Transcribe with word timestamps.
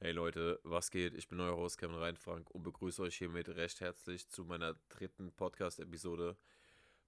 Hey 0.00 0.12
Leute, 0.12 0.60
was 0.62 0.92
geht? 0.92 1.12
Ich 1.14 1.26
bin 1.26 1.40
euer 1.40 1.56
Host 1.56 1.76
Kevin 1.76 1.96
Reinfrank 1.96 2.48
und 2.52 2.62
begrüße 2.62 3.02
euch 3.02 3.16
hiermit 3.16 3.48
recht 3.48 3.80
herzlich 3.80 4.28
zu 4.28 4.44
meiner 4.44 4.76
dritten 4.90 5.32
Podcast-Episode 5.32 6.36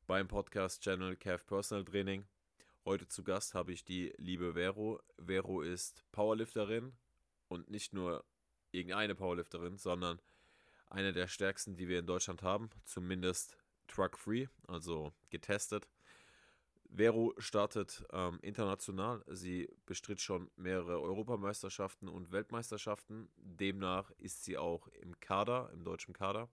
beim 0.09 0.27
Podcast-Channel 0.27 1.15
Kev 1.15 1.45
Personal 1.47 1.85
Training. 1.85 2.27
Heute 2.85 3.07
zu 3.07 3.23
Gast 3.23 3.55
habe 3.55 3.73
ich 3.73 3.85
die 3.85 4.13
liebe 4.17 4.55
Vero. 4.55 5.01
Vero 5.25 5.61
ist 5.61 6.03
Powerlifterin 6.11 6.93
und 7.47 7.71
nicht 7.71 7.93
nur 7.93 8.25
irgendeine 8.73 9.15
Powerlifterin, 9.15 9.79
sondern 9.79 10.21
eine 10.89 11.13
der 11.13 11.29
stärksten, 11.29 11.77
die 11.77 11.87
wir 11.87 12.01
in 12.01 12.07
Deutschland 12.07 12.43
haben, 12.43 12.71
zumindest 12.87 13.57
truck-free, 13.87 14.49
also 14.67 15.13
getestet. 15.31 15.89
Vero 16.93 17.35
startet 17.39 18.05
ähm, 18.13 18.39
international. 18.43 19.23
Sie 19.29 19.69
bestritt 19.87 20.21
schon 20.21 20.51
mehrere 20.57 21.01
Europameisterschaften 21.01 22.09
und 22.09 22.33
Weltmeisterschaften. 22.33 23.31
Demnach 23.37 24.11
ist 24.19 24.45
sie 24.45 24.59
auch 24.59 24.89
im 24.89 25.19
Kader, 25.21 25.71
im 25.73 25.85
deutschen 25.85 26.15
Kader. 26.15 26.49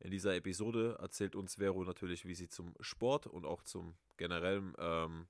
In 0.00 0.10
dieser 0.10 0.34
Episode 0.34 0.96
erzählt 1.00 1.36
uns 1.36 1.56
Vero 1.56 1.84
natürlich, 1.84 2.26
wie 2.26 2.34
sie 2.34 2.48
zum 2.48 2.74
Sport 2.80 3.28
und 3.28 3.46
auch 3.46 3.62
zum 3.62 3.94
generellen 4.16 4.74
ähm, 4.78 5.28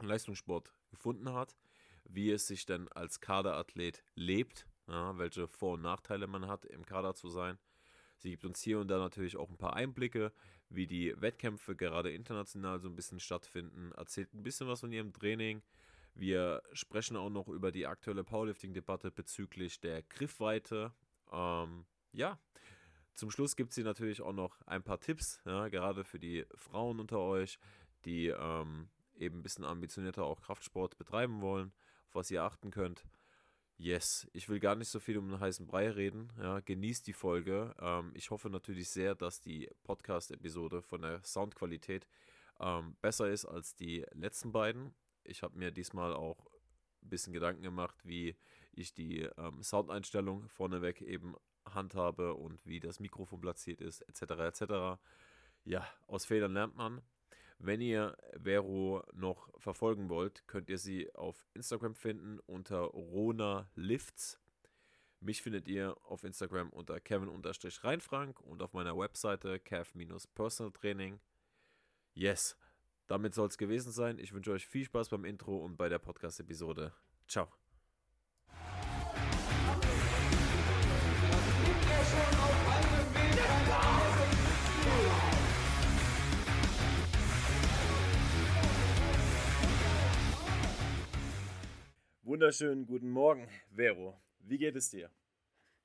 Leistungssport 0.00 0.70
gefunden 0.90 1.32
hat, 1.32 1.56
wie 2.04 2.30
es 2.30 2.46
sich 2.46 2.66
denn 2.66 2.88
als 2.88 3.20
Kaderathlet 3.20 4.04
lebt, 4.14 4.66
ja, 4.88 5.16
welche 5.16 5.48
Vor- 5.48 5.74
und 5.74 5.82
Nachteile 5.82 6.26
man 6.26 6.46
hat, 6.46 6.66
im 6.66 6.84
Kader 6.84 7.14
zu 7.14 7.30
sein. 7.30 7.58
Sie 8.18 8.30
gibt 8.30 8.44
uns 8.44 8.60
hier 8.60 8.78
und 8.78 8.88
da 8.88 8.98
natürlich 8.98 9.36
auch 9.36 9.48
ein 9.48 9.56
paar 9.56 9.74
Einblicke, 9.74 10.32
wie 10.70 10.86
die 10.86 11.14
Wettkämpfe 11.20 11.76
gerade 11.76 12.10
international 12.10 12.80
so 12.80 12.88
ein 12.88 12.96
bisschen 12.96 13.20
stattfinden, 13.20 13.92
erzählt 13.92 14.34
ein 14.34 14.42
bisschen 14.42 14.68
was 14.68 14.80
von 14.80 14.92
ihrem 14.92 15.12
Training. 15.12 15.62
Wir 16.14 16.62
sprechen 16.72 17.16
auch 17.16 17.30
noch 17.30 17.48
über 17.48 17.70
die 17.70 17.86
aktuelle 17.86 18.24
Powerlifting-Debatte 18.24 19.12
bezüglich 19.12 19.80
der 19.80 20.02
Griffweite. 20.02 20.92
Ähm, 21.30 21.86
ja, 22.12 22.38
zum 23.14 23.30
Schluss 23.30 23.56
gibt 23.56 23.72
sie 23.72 23.84
natürlich 23.84 24.20
auch 24.20 24.32
noch 24.32 24.60
ein 24.66 24.82
paar 24.82 25.00
Tipps, 25.00 25.40
ja, 25.44 25.68
gerade 25.68 26.04
für 26.04 26.18
die 26.18 26.44
Frauen 26.54 27.00
unter 27.00 27.20
euch, 27.20 27.58
die 28.04 28.28
ähm, 28.28 28.88
eben 29.16 29.38
ein 29.38 29.42
bisschen 29.42 29.64
ambitionierter 29.64 30.24
auch 30.24 30.40
Kraftsport 30.40 30.98
betreiben 30.98 31.40
wollen, 31.40 31.72
auf 32.08 32.16
was 32.16 32.30
ihr 32.30 32.42
achten 32.42 32.70
könnt. 32.70 33.04
Yes, 33.80 34.28
ich 34.32 34.48
will 34.48 34.58
gar 34.58 34.74
nicht 34.74 34.88
so 34.88 34.98
viel 34.98 35.18
um 35.18 35.30
den 35.30 35.38
heißen 35.38 35.68
Brei 35.68 35.88
reden. 35.88 36.32
Ja, 36.36 36.58
genießt 36.58 37.06
die 37.06 37.12
Folge. 37.12 37.76
Ähm, 37.80 38.10
ich 38.14 38.30
hoffe 38.30 38.50
natürlich 38.50 38.90
sehr, 38.90 39.14
dass 39.14 39.40
die 39.40 39.70
Podcast-Episode 39.84 40.82
von 40.82 41.02
der 41.02 41.22
Soundqualität 41.22 42.08
ähm, 42.58 42.96
besser 43.00 43.30
ist 43.30 43.44
als 43.44 43.76
die 43.76 44.04
letzten 44.10 44.50
beiden. 44.50 44.96
Ich 45.22 45.44
habe 45.44 45.56
mir 45.56 45.70
diesmal 45.70 46.12
auch 46.12 46.44
ein 47.04 47.08
bisschen 47.08 47.32
Gedanken 47.32 47.62
gemacht, 47.62 47.94
wie 48.02 48.36
ich 48.72 48.94
die 48.94 49.20
ähm, 49.36 49.62
Soundeinstellung 49.62 50.48
vorneweg 50.48 51.00
eben 51.00 51.36
handhabe 51.64 52.34
und 52.34 52.66
wie 52.66 52.80
das 52.80 52.98
Mikrofon 52.98 53.40
platziert 53.40 53.80
ist, 53.80 54.00
etc. 54.02 54.22
etc. 54.40 55.00
Ja, 55.64 55.86
aus 56.08 56.24
Fehlern 56.24 56.52
lernt 56.52 56.76
man. 56.76 57.00
Wenn 57.58 57.80
ihr 57.80 58.16
Vero 58.40 59.02
noch 59.12 59.50
verfolgen 59.58 60.08
wollt, 60.08 60.46
könnt 60.46 60.68
ihr 60.68 60.78
sie 60.78 61.12
auf 61.14 61.44
Instagram 61.54 61.94
finden 61.94 62.38
unter 62.46 62.78
Rona 62.78 63.68
Lifts. 63.74 64.38
Mich 65.20 65.42
findet 65.42 65.66
ihr 65.66 65.96
auf 66.04 66.22
Instagram 66.22 66.70
unter 66.70 67.00
Kevin-Reinfrank 67.00 68.40
und 68.40 68.62
auf 68.62 68.72
meiner 68.72 68.96
Webseite 68.96 69.58
Kev-Personal 69.58 70.72
Training. 70.72 71.18
Yes, 72.14 72.56
damit 73.08 73.34
soll 73.34 73.48
es 73.48 73.58
gewesen 73.58 73.90
sein. 73.90 74.18
Ich 74.20 74.32
wünsche 74.32 74.52
euch 74.52 74.66
viel 74.66 74.84
Spaß 74.84 75.08
beim 75.08 75.24
Intro 75.24 75.58
und 75.58 75.76
bei 75.76 75.88
der 75.88 75.98
Podcast-Episode. 75.98 76.92
Ciao. 77.26 77.48
Wunderschönen 92.28 92.84
guten 92.84 93.08
Morgen, 93.08 93.48
Vero. 93.74 94.14
Wie 94.40 94.58
geht 94.58 94.76
es 94.76 94.90
dir? 94.90 95.10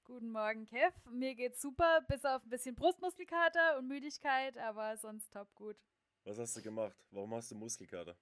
Guten 0.03 0.29
Morgen, 0.29 0.65
Kev. 0.65 0.93
Mir 1.09 1.35
geht's 1.35 1.61
super, 1.61 2.01
bis 2.09 2.25
auf 2.25 2.43
ein 2.43 2.49
bisschen 2.49 2.75
Brustmuskelkater 2.75 3.77
und 3.77 3.87
Müdigkeit, 3.87 4.57
aber 4.57 4.97
sonst 4.97 5.31
top 5.31 5.47
gut. 5.55 5.77
Was 6.25 6.37
hast 6.37 6.57
du 6.57 6.61
gemacht? 6.61 6.97
Warum 7.11 7.33
hast 7.33 7.49
du 7.49 7.55
Muskelkater? 7.55 8.17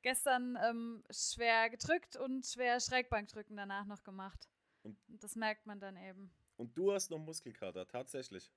Gestern 0.00 0.56
ähm, 0.64 1.04
schwer 1.10 1.68
gedrückt 1.68 2.16
und 2.16 2.46
schwer 2.46 2.80
Schrägbankdrücken 2.80 3.58
danach 3.58 3.84
noch 3.84 4.02
gemacht. 4.04 4.48
Und, 4.82 4.96
und 5.10 5.22
das 5.22 5.36
merkt 5.36 5.66
man 5.66 5.80
dann 5.80 5.98
eben. 5.98 6.30
Und 6.56 6.78
du 6.78 6.94
hast 6.94 7.10
noch 7.10 7.18
Muskelkater, 7.18 7.86
tatsächlich? 7.86 8.50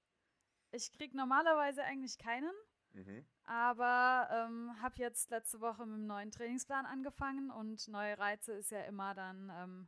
Ich 0.71 0.93
krieg 0.93 1.13
normalerweise 1.13 1.83
eigentlich 1.83 2.17
keinen. 2.17 2.53
Mhm. 2.95 3.25
Aber 3.43 4.29
ähm, 4.31 4.81
habe 4.81 4.95
jetzt 4.97 5.29
letzte 5.29 5.59
Woche 5.59 5.85
mit 5.85 5.95
einem 5.95 6.07
neuen 6.07 6.31
Trainingsplan 6.31 6.85
angefangen 6.85 7.51
und 7.51 7.87
neue 7.89 8.17
Reize 8.17 8.53
ist 8.53 8.71
ja 8.71 8.81
immer 8.83 9.13
dann, 9.13 9.51
ähm, 9.53 9.87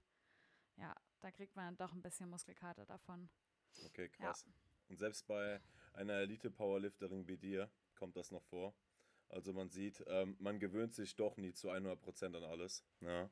ja, 0.76 0.94
da 1.22 1.32
kriegt 1.32 1.56
man 1.56 1.78
doch 1.78 1.94
ein 1.94 2.02
bisschen 2.02 2.30
Muskelkater 2.30 2.86
davon. 2.86 3.30
Okay, 3.86 4.10
krass. 4.10 4.46
Ja. 4.46 4.54
Und 4.90 4.98
selbst 4.98 5.26
bei 5.28 5.62
einer 5.94 6.14
Elite-Powerlifterin 6.16 7.28
wie 7.28 7.38
dir 7.38 7.70
kommt 7.96 8.16
das 8.16 8.32
noch 8.32 8.44
vor. 8.44 8.76
Also 9.30 9.54
man 9.54 9.70
sieht, 9.70 10.04
ähm, 10.08 10.36
man 10.40 10.60
gewöhnt 10.60 10.94
sich 10.94 11.16
doch 11.16 11.38
nie 11.38 11.54
zu 11.54 11.70
100% 11.70 12.36
an 12.36 12.44
alles. 12.44 12.86
Ja. 13.02 13.30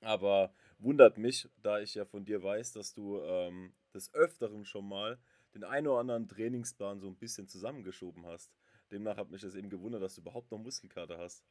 Aber 0.00 0.52
wundert 0.78 1.18
mich, 1.18 1.48
da 1.62 1.80
ich 1.80 1.94
ja 1.94 2.04
von 2.04 2.24
dir 2.24 2.42
weiß, 2.42 2.72
dass 2.72 2.92
du 2.92 3.20
ähm, 3.20 3.74
des 3.94 4.12
Öfteren 4.14 4.64
schon 4.64 4.88
mal 4.88 5.20
den 5.54 5.64
einen 5.64 5.86
oder 5.86 6.00
anderen 6.00 6.28
Trainingsplan 6.28 7.00
so 7.00 7.08
ein 7.08 7.16
bisschen 7.16 7.48
zusammengeschoben 7.48 8.26
hast. 8.26 8.52
Demnach 8.90 9.16
hat 9.16 9.30
mich 9.30 9.42
das 9.42 9.54
eben 9.54 9.70
gewundert, 9.70 10.02
dass 10.02 10.14
du 10.14 10.20
überhaupt 10.20 10.50
noch 10.50 10.58
Muskelkater 10.58 11.18
hast. 11.18 11.44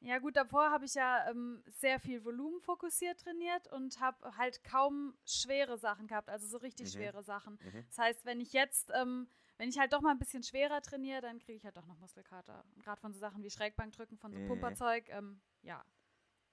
Ja 0.00 0.18
gut, 0.18 0.36
davor 0.36 0.70
habe 0.70 0.84
ich 0.84 0.94
ja 0.94 1.28
ähm, 1.30 1.62
sehr 1.66 1.98
viel 1.98 2.24
Volumen 2.24 2.60
fokussiert 2.60 3.20
trainiert 3.20 3.66
und 3.72 3.98
habe 3.98 4.36
halt 4.36 4.62
kaum 4.62 5.16
schwere 5.24 5.78
Sachen 5.78 6.06
gehabt, 6.06 6.28
also 6.28 6.46
so 6.46 6.58
richtig 6.58 6.88
mhm. 6.88 6.98
schwere 6.98 7.22
Sachen. 7.22 7.58
Mhm. 7.64 7.84
Das 7.88 7.98
heißt, 7.98 8.24
wenn 8.26 8.40
ich 8.40 8.52
jetzt, 8.52 8.92
ähm, 8.94 9.26
wenn 9.56 9.70
ich 9.70 9.78
halt 9.78 9.92
doch 9.92 10.02
mal 10.02 10.10
ein 10.10 10.18
bisschen 10.18 10.42
schwerer 10.42 10.82
trainiere, 10.82 11.22
dann 11.22 11.38
kriege 11.38 11.56
ich 11.56 11.64
halt 11.64 11.76
doch 11.76 11.86
noch 11.86 11.98
Muskelkater. 11.98 12.64
Gerade 12.82 13.00
von 13.00 13.12
so 13.14 13.18
Sachen 13.18 13.42
wie 13.42 13.50
Schrägbankdrücken, 13.50 14.18
von 14.18 14.32
so 14.32 14.38
mhm. 14.38 14.48
Pumperzeug, 14.48 15.08
ähm, 15.08 15.40
ja, 15.62 15.82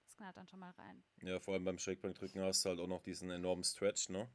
das 0.06 0.16
knallt 0.16 0.38
dann 0.38 0.47
schon 0.47 0.59
mal 0.59 0.72
rein. 0.72 1.03
Ja, 1.22 1.40
vor 1.40 1.53
allem 1.53 1.66
beim 1.66 1.78
Schrägbankdrücken 1.78 2.41
hast 2.41 2.64
du 2.64 2.70
halt 2.70 2.80
auch 2.80 2.88
noch 2.88 3.03
diesen 3.03 3.30
enormen 3.30 3.64
Stretch, 3.64 4.09
ne? 4.09 4.30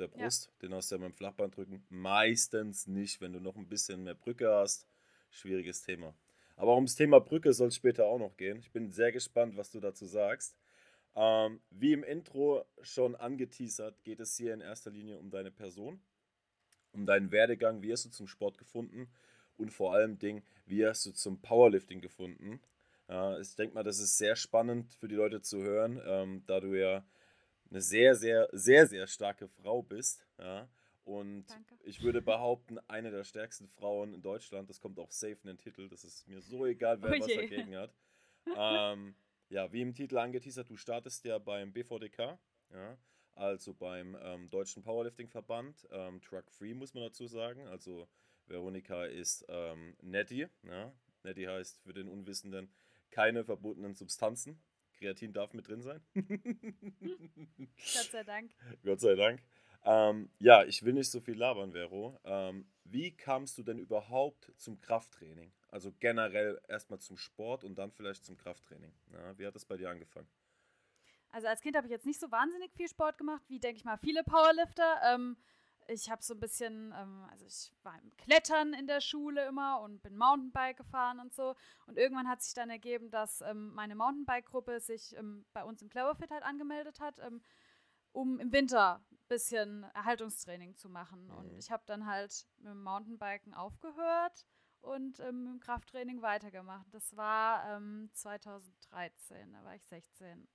Der 0.00 0.08
Brust. 0.08 0.46
Ja. 0.46 0.52
Den 0.62 0.74
hast 0.74 0.90
du 0.90 0.96
ja 0.96 1.00
beim 1.00 1.12
Flachbandrücken 1.12 1.84
meistens 1.88 2.86
nicht, 2.86 3.20
wenn 3.20 3.32
du 3.32 3.40
noch 3.40 3.56
ein 3.56 3.68
bisschen 3.68 4.02
mehr 4.02 4.14
Brücke 4.14 4.50
hast. 4.50 4.86
Schwieriges 5.30 5.82
Thema. 5.82 6.14
Aber 6.56 6.74
ums 6.74 6.94
Thema 6.94 7.20
Brücke 7.20 7.52
soll 7.52 7.68
es 7.68 7.76
später 7.76 8.06
auch 8.06 8.18
noch 8.18 8.36
gehen. 8.36 8.58
Ich 8.58 8.70
bin 8.72 8.90
sehr 8.90 9.12
gespannt, 9.12 9.56
was 9.56 9.70
du 9.70 9.80
dazu 9.80 10.06
sagst. 10.06 10.56
Ähm, 11.14 11.60
wie 11.70 11.92
im 11.92 12.04
Intro 12.04 12.64
schon 12.82 13.16
angeteasert, 13.16 14.02
geht 14.04 14.20
es 14.20 14.36
hier 14.36 14.54
in 14.54 14.60
erster 14.60 14.90
Linie 14.90 15.18
um 15.18 15.30
deine 15.30 15.50
Person, 15.50 16.00
um 16.92 17.06
deinen 17.06 17.32
Werdegang. 17.32 17.82
Wie 17.82 17.92
hast 17.92 18.04
du 18.04 18.10
zum 18.10 18.28
Sport 18.28 18.58
gefunden? 18.58 19.08
Und 19.56 19.70
vor 19.72 19.94
allem 19.94 20.18
Ding, 20.18 20.42
wie 20.66 20.86
hast 20.86 21.04
du 21.06 21.12
zum 21.12 21.40
Powerlifting 21.40 22.00
gefunden? 22.00 22.60
Äh, 23.08 23.40
ich 23.40 23.56
denke 23.56 23.74
mal, 23.74 23.82
das 23.82 23.98
ist 23.98 24.18
sehr 24.18 24.36
spannend 24.36 24.94
für 24.94 25.08
die 25.08 25.16
Leute 25.16 25.42
zu 25.42 25.62
hören, 25.62 26.00
ähm, 26.06 26.42
da 26.46 26.60
du 26.60 26.78
ja 26.78 27.04
eine 27.70 27.80
sehr, 27.80 28.14
sehr, 28.14 28.48
sehr, 28.52 28.86
sehr 28.86 29.06
starke 29.06 29.48
Frau 29.48 29.82
bist. 29.82 30.26
Ja? 30.38 30.68
Und 31.04 31.46
Danke. 31.50 31.76
ich 31.84 32.02
würde 32.02 32.22
behaupten, 32.22 32.78
eine 32.88 33.10
der 33.10 33.24
stärksten 33.24 33.68
Frauen 33.68 34.14
in 34.14 34.22
Deutschland. 34.22 34.68
Das 34.68 34.80
kommt 34.80 34.98
auch 34.98 35.10
safe 35.10 35.38
in 35.42 35.48
den 35.48 35.58
Titel. 35.58 35.88
Das 35.88 36.04
ist 36.04 36.28
mir 36.28 36.40
so 36.40 36.66
egal, 36.66 37.00
wer 37.02 37.10
oh 37.10 37.20
was 37.20 37.26
dagegen 37.26 37.76
hat. 37.76 37.94
ähm, 38.56 39.14
ja, 39.48 39.72
wie 39.72 39.82
im 39.82 39.94
Titel 39.94 40.18
angeteasert, 40.18 40.70
du 40.70 40.76
startest 40.76 41.24
ja 41.24 41.38
beim 41.38 41.72
BVDK, 41.72 42.38
ja, 42.72 42.96
also 43.34 43.74
beim 43.74 44.16
ähm, 44.22 44.48
Deutschen 44.48 44.82
Powerlifting-Verband, 44.82 45.88
ähm, 45.90 46.20
Truck 46.20 46.50
Free 46.52 46.74
muss 46.74 46.94
man 46.94 47.04
dazu 47.04 47.26
sagen. 47.26 47.66
Also 47.66 48.08
Veronika 48.46 49.04
ist 49.04 49.44
ähm, 49.48 49.96
Netty. 50.02 50.46
Ja. 50.62 50.92
Netty 51.22 51.44
heißt 51.44 51.80
für 51.80 51.92
den 51.92 52.08
Unwissenden 52.08 52.72
keine 53.10 53.44
verbotenen 53.44 53.94
Substanzen. 53.94 54.62
Kreatin 55.00 55.32
darf 55.32 55.54
mit 55.54 55.66
drin 55.66 55.80
sein. 55.80 56.02
Gott 56.14 58.10
sei 58.12 58.22
Dank. 58.22 58.50
Gott 58.84 59.00
sei 59.00 59.14
Dank. 59.14 59.40
Ähm, 59.82 60.28
ja, 60.38 60.62
ich 60.64 60.84
will 60.84 60.92
nicht 60.92 61.10
so 61.10 61.20
viel 61.20 61.38
labern, 61.38 61.72
Vero. 61.72 62.20
Ähm, 62.24 62.66
wie 62.84 63.16
kamst 63.16 63.56
du 63.56 63.62
denn 63.62 63.78
überhaupt 63.78 64.52
zum 64.56 64.78
Krafttraining? 64.78 65.52
Also 65.70 65.90
generell 66.00 66.60
erstmal 66.68 66.98
zum 67.00 67.16
Sport 67.16 67.64
und 67.64 67.76
dann 67.76 67.90
vielleicht 67.90 68.26
zum 68.26 68.36
Krafttraining. 68.36 68.92
Ja, 69.12 69.38
wie 69.38 69.46
hat 69.46 69.54
das 69.54 69.64
bei 69.64 69.78
dir 69.78 69.88
angefangen? 69.88 70.28
Also 71.30 71.46
als 71.46 71.62
Kind 71.62 71.76
habe 71.76 71.86
ich 71.86 71.92
jetzt 71.92 72.06
nicht 72.06 72.20
so 72.20 72.30
wahnsinnig 72.30 72.72
viel 72.74 72.88
Sport 72.88 73.16
gemacht, 73.16 73.42
wie 73.48 73.60
denke 73.60 73.78
ich 73.78 73.84
mal 73.84 73.96
viele 73.96 74.22
Powerlifter. 74.22 75.00
Ähm, 75.14 75.36
ich 75.90 76.10
habe 76.10 76.22
so 76.22 76.34
ein 76.34 76.40
bisschen, 76.40 76.94
ähm, 76.96 77.26
also 77.30 77.44
ich 77.44 77.72
war 77.82 77.98
im 78.00 78.16
Klettern 78.16 78.72
in 78.72 78.86
der 78.86 79.00
Schule 79.00 79.46
immer 79.46 79.80
und 79.80 80.02
bin 80.02 80.16
Mountainbike 80.16 80.76
gefahren 80.76 81.18
und 81.20 81.32
so. 81.32 81.54
Und 81.86 81.98
irgendwann 81.98 82.28
hat 82.28 82.42
sich 82.42 82.54
dann 82.54 82.70
ergeben, 82.70 83.10
dass 83.10 83.40
ähm, 83.40 83.74
meine 83.74 83.96
Mountainbike-Gruppe 83.96 84.80
sich 84.80 85.16
ähm, 85.16 85.44
bei 85.52 85.64
uns 85.64 85.82
im 85.82 85.88
Cloverfit 85.88 86.30
halt 86.30 86.44
angemeldet 86.44 87.00
hat, 87.00 87.18
ähm, 87.18 87.42
um 88.12 88.38
im 88.38 88.52
Winter 88.52 89.02
ein 89.10 89.18
bisschen 89.28 89.84
Erhaltungstraining 89.94 90.76
zu 90.76 90.88
machen. 90.88 91.26
Mhm. 91.26 91.36
Und 91.36 91.58
ich 91.58 91.70
habe 91.70 91.82
dann 91.86 92.06
halt 92.06 92.46
mit 92.58 92.72
dem 92.72 92.82
Mountainbiken 92.82 93.52
aufgehört 93.52 94.46
und 94.80 95.20
ähm, 95.20 95.44
mit 95.44 95.52
dem 95.52 95.60
Krafttraining 95.60 96.22
weitergemacht. 96.22 96.86
Das 96.92 97.16
war 97.16 97.80
2013, 98.12 99.36
ähm, 99.36 99.52
da 99.52 99.64
war 99.64 99.74
ich 99.74 99.84
16. 99.84 100.48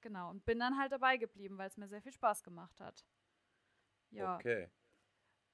Genau, 0.00 0.28
und 0.28 0.44
bin 0.44 0.58
dann 0.58 0.78
halt 0.78 0.92
dabei 0.92 1.16
geblieben, 1.16 1.56
weil 1.56 1.68
es 1.68 1.78
mir 1.78 1.88
sehr 1.88 2.02
viel 2.02 2.12
Spaß 2.12 2.42
gemacht 2.42 2.78
hat. 2.80 3.06
Ja. 4.14 4.36
Okay. 4.36 4.70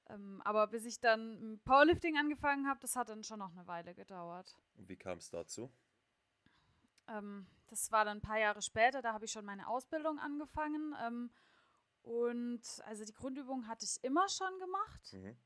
Ähm, 0.09 0.41
aber 0.43 0.67
bis 0.67 0.85
ich 0.85 0.99
dann 0.99 1.59
Powerlifting 1.63 2.17
angefangen 2.17 2.67
habe, 2.67 2.79
das 2.79 2.95
hat 2.95 3.09
dann 3.09 3.23
schon 3.23 3.39
noch 3.39 3.51
eine 3.51 3.67
Weile 3.67 3.93
gedauert. 3.93 4.55
Und 4.75 4.89
wie 4.89 4.97
kam 4.97 5.17
es 5.17 5.29
dazu? 5.29 5.71
Ähm, 7.07 7.47
das 7.67 7.91
war 7.91 8.05
dann 8.05 8.17
ein 8.17 8.21
paar 8.21 8.39
Jahre 8.39 8.61
später, 8.61 9.01
da 9.01 9.13
habe 9.13 9.25
ich 9.25 9.31
schon 9.31 9.45
meine 9.45 9.67
Ausbildung 9.67 10.19
angefangen. 10.19 10.95
Ähm, 11.01 11.31
und 12.01 12.63
also 12.85 13.05
die 13.05 13.13
Grundübung 13.13 13.67
hatte 13.67 13.85
ich 13.85 14.03
immer 14.03 14.27
schon 14.27 14.59
gemacht, 14.59 15.13
mhm. 15.13 15.37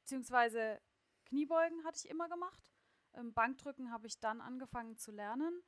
beziehungsweise 0.00 0.80
Kniebeugen 1.24 1.84
hatte 1.84 1.98
ich 2.04 2.08
immer 2.08 2.28
gemacht. 2.28 2.72
Ähm, 3.14 3.32
Bankdrücken 3.32 3.90
habe 3.90 4.06
ich 4.06 4.20
dann 4.20 4.40
angefangen 4.40 4.96
zu 4.96 5.10
lernen 5.10 5.62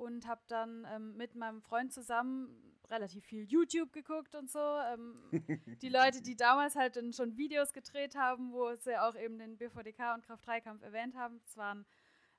und 0.00 0.26
habe 0.26 0.40
dann 0.48 0.86
ähm, 0.90 1.16
mit 1.16 1.34
meinem 1.34 1.60
Freund 1.60 1.92
zusammen 1.92 2.48
relativ 2.88 3.24
viel 3.24 3.44
YouTube 3.44 3.92
geguckt 3.92 4.34
und 4.34 4.50
so. 4.50 4.58
Ähm, 4.58 5.22
die 5.82 5.88
Leute, 5.88 6.22
die 6.22 6.36
damals 6.36 6.74
halt 6.74 6.96
dann 6.96 7.12
schon 7.12 7.36
Videos 7.36 7.72
gedreht 7.72 8.16
haben, 8.16 8.52
wo 8.52 8.74
sie 8.74 8.96
auch 8.98 9.14
eben 9.14 9.38
den 9.38 9.58
BVDK 9.58 10.14
und 10.14 10.24
Kraft-3-Kampf 10.24 10.82
erwähnt 10.82 11.14
haben, 11.14 11.38
das 11.40 11.56
waren, 11.56 11.86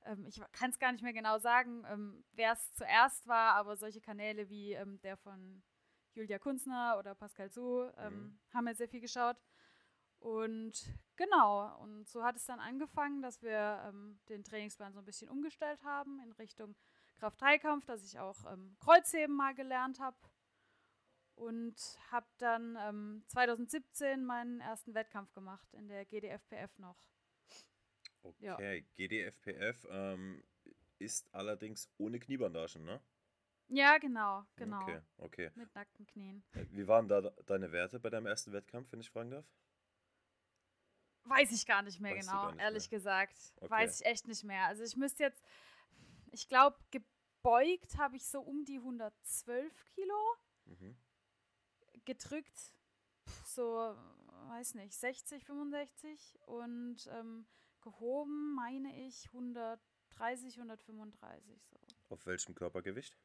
ähm, 0.05 0.25
ich 0.25 0.41
kann 0.51 0.71
es 0.71 0.79
gar 0.79 0.91
nicht 0.91 1.03
mehr 1.03 1.13
genau 1.13 1.37
sagen, 1.37 1.85
ähm, 1.87 2.23
wer 2.33 2.53
es 2.53 2.73
zuerst 2.73 3.27
war, 3.27 3.53
aber 3.53 3.77
solche 3.77 4.01
Kanäle 4.01 4.49
wie 4.49 4.73
ähm, 4.73 4.99
der 5.01 5.15
von 5.15 5.61
Julia 6.13 6.39
Kunzner 6.39 6.97
oder 6.99 7.15
Pascal 7.15 7.49
Su 7.49 7.83
ähm, 7.97 8.13
mhm. 8.13 8.39
haben 8.53 8.65
wir 8.65 8.75
sehr 8.75 8.89
viel 8.89 9.01
geschaut. 9.01 9.37
Und 10.19 10.73
genau, 11.15 11.79
und 11.81 12.07
so 12.07 12.23
hat 12.23 12.35
es 12.35 12.45
dann 12.45 12.59
angefangen, 12.59 13.23
dass 13.23 13.41
wir 13.41 13.91
den 14.29 14.43
Trainingsplan 14.43 14.93
so 14.93 14.99
ein 14.99 15.05
bisschen 15.05 15.29
umgestellt 15.29 15.83
haben 15.83 16.19
in 16.19 16.31
Richtung 16.33 16.75
Kraft-3-Kampf, 17.21 17.85
dass 17.85 18.03
ich 18.03 18.17
auch 18.17 18.51
ähm, 18.51 18.75
Kreuzheben 18.79 19.35
mal 19.35 19.53
gelernt 19.53 19.99
habe 19.99 20.17
und 21.35 21.75
habe 22.09 22.25
dann 22.39 22.75
ähm, 22.81 23.23
2017 23.27 24.25
meinen 24.25 24.59
ersten 24.59 24.95
Wettkampf 24.95 25.31
gemacht 25.33 25.71
in 25.73 25.87
der 25.87 26.05
GDFPF 26.05 26.79
noch. 26.79 26.97
Okay, 28.23 28.45
ja. 28.45 28.57
GDFPF 28.95 29.87
ähm, 29.91 30.43
ist 30.97 31.31
allerdings 31.31 31.91
ohne 31.97 32.19
Kniebandagen, 32.19 32.83
ne? 32.83 32.99
Ja, 33.67 33.99
genau, 33.99 34.43
genau. 34.55 34.81
Okay, 34.81 35.01
okay. 35.17 35.51
Mit 35.55 35.73
nackten 35.75 36.07
Knien. 36.07 36.43
Äh, 36.53 36.65
wie 36.71 36.87
waren 36.87 37.07
da 37.07 37.21
deine 37.45 37.71
Werte 37.71 37.99
bei 37.99 38.09
deinem 38.09 38.25
ersten 38.25 38.51
Wettkampf, 38.51 38.91
wenn 38.91 38.99
ich 38.99 39.11
fragen 39.11 39.29
darf? 39.29 39.45
Weiß 41.23 41.51
ich 41.51 41.65
gar 41.67 41.83
nicht 41.83 41.99
mehr 41.99 42.15
weißt 42.15 42.27
genau, 42.27 42.51
nicht 42.51 42.61
ehrlich 42.61 42.91
mehr. 42.91 42.99
gesagt. 42.99 43.37
Okay. 43.57 43.69
Weiß 43.69 44.01
ich 44.01 44.05
echt 44.07 44.27
nicht 44.27 44.43
mehr. 44.43 44.65
Also 44.65 44.83
ich 44.83 44.97
müsste 44.97 45.23
jetzt, 45.23 45.43
ich 46.31 46.47
glaube, 46.47 46.77
gebeugt 46.91 47.97
habe 47.97 48.15
ich 48.15 48.25
so 48.25 48.41
um 48.41 48.65
die 48.65 48.77
112 48.77 49.85
Kilo. 49.93 50.35
Mhm. 50.65 50.97
Gedrückt 52.05 52.73
so, 53.45 53.95
weiß 54.49 54.75
nicht, 54.75 54.97
60, 54.97 55.45
65 55.45 56.39
und 56.45 57.07
ähm, 57.11 57.45
gehoben 57.81 58.55
meine 58.55 59.07
ich 59.07 59.27
130, 59.27 60.57
135 60.57 61.63
so. 61.63 61.77
Auf 62.09 62.25
welchem 62.25 62.55
Körpergewicht? 62.55 63.17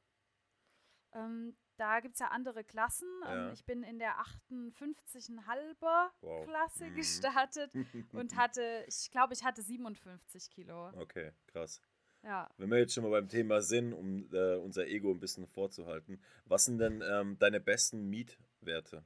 Ähm, 1.13 1.57
da 1.77 2.01
gibt 2.01 2.15
es 2.15 2.21
ja 2.21 2.29
andere 2.29 2.65
Klassen. 2.65 3.09
Ähm, 3.25 3.29
ja. 3.29 3.47
Ähm, 3.47 3.53
ich 3.53 3.65
bin 3.65 3.83
in 3.83 3.99
der 3.99 4.17
58,5er 4.51 6.11
wow. 6.21 6.45
Klasse 6.45 6.87
mhm. 6.87 6.95
gestartet 6.95 7.73
und 8.13 8.37
hatte, 8.37 8.85
ich 8.89 9.11
glaube, 9.11 9.35
ich 9.35 9.45
hatte 9.45 9.63
57 9.63 10.51
Kilo. 10.51 10.89
Okay, 11.01 11.33
krass. 11.47 11.81
Ja. 12.27 12.51
Wenn 12.59 12.71
wir 12.71 12.79
jetzt 12.79 12.93
schon 12.93 13.05
mal 13.05 13.11
beim 13.11 13.29
Thema 13.29 13.63
sind, 13.63 13.93
um 13.93 14.29
äh, 14.33 14.57
unser 14.57 14.87
Ego 14.89 15.13
ein 15.13 15.21
bisschen 15.21 15.47
vorzuhalten, 15.47 16.21
was 16.45 16.65
sind 16.65 16.79
denn 16.79 17.01
ähm, 17.09 17.39
deine 17.39 17.61
besten 17.61 18.11
Mietwerte? 18.11 19.05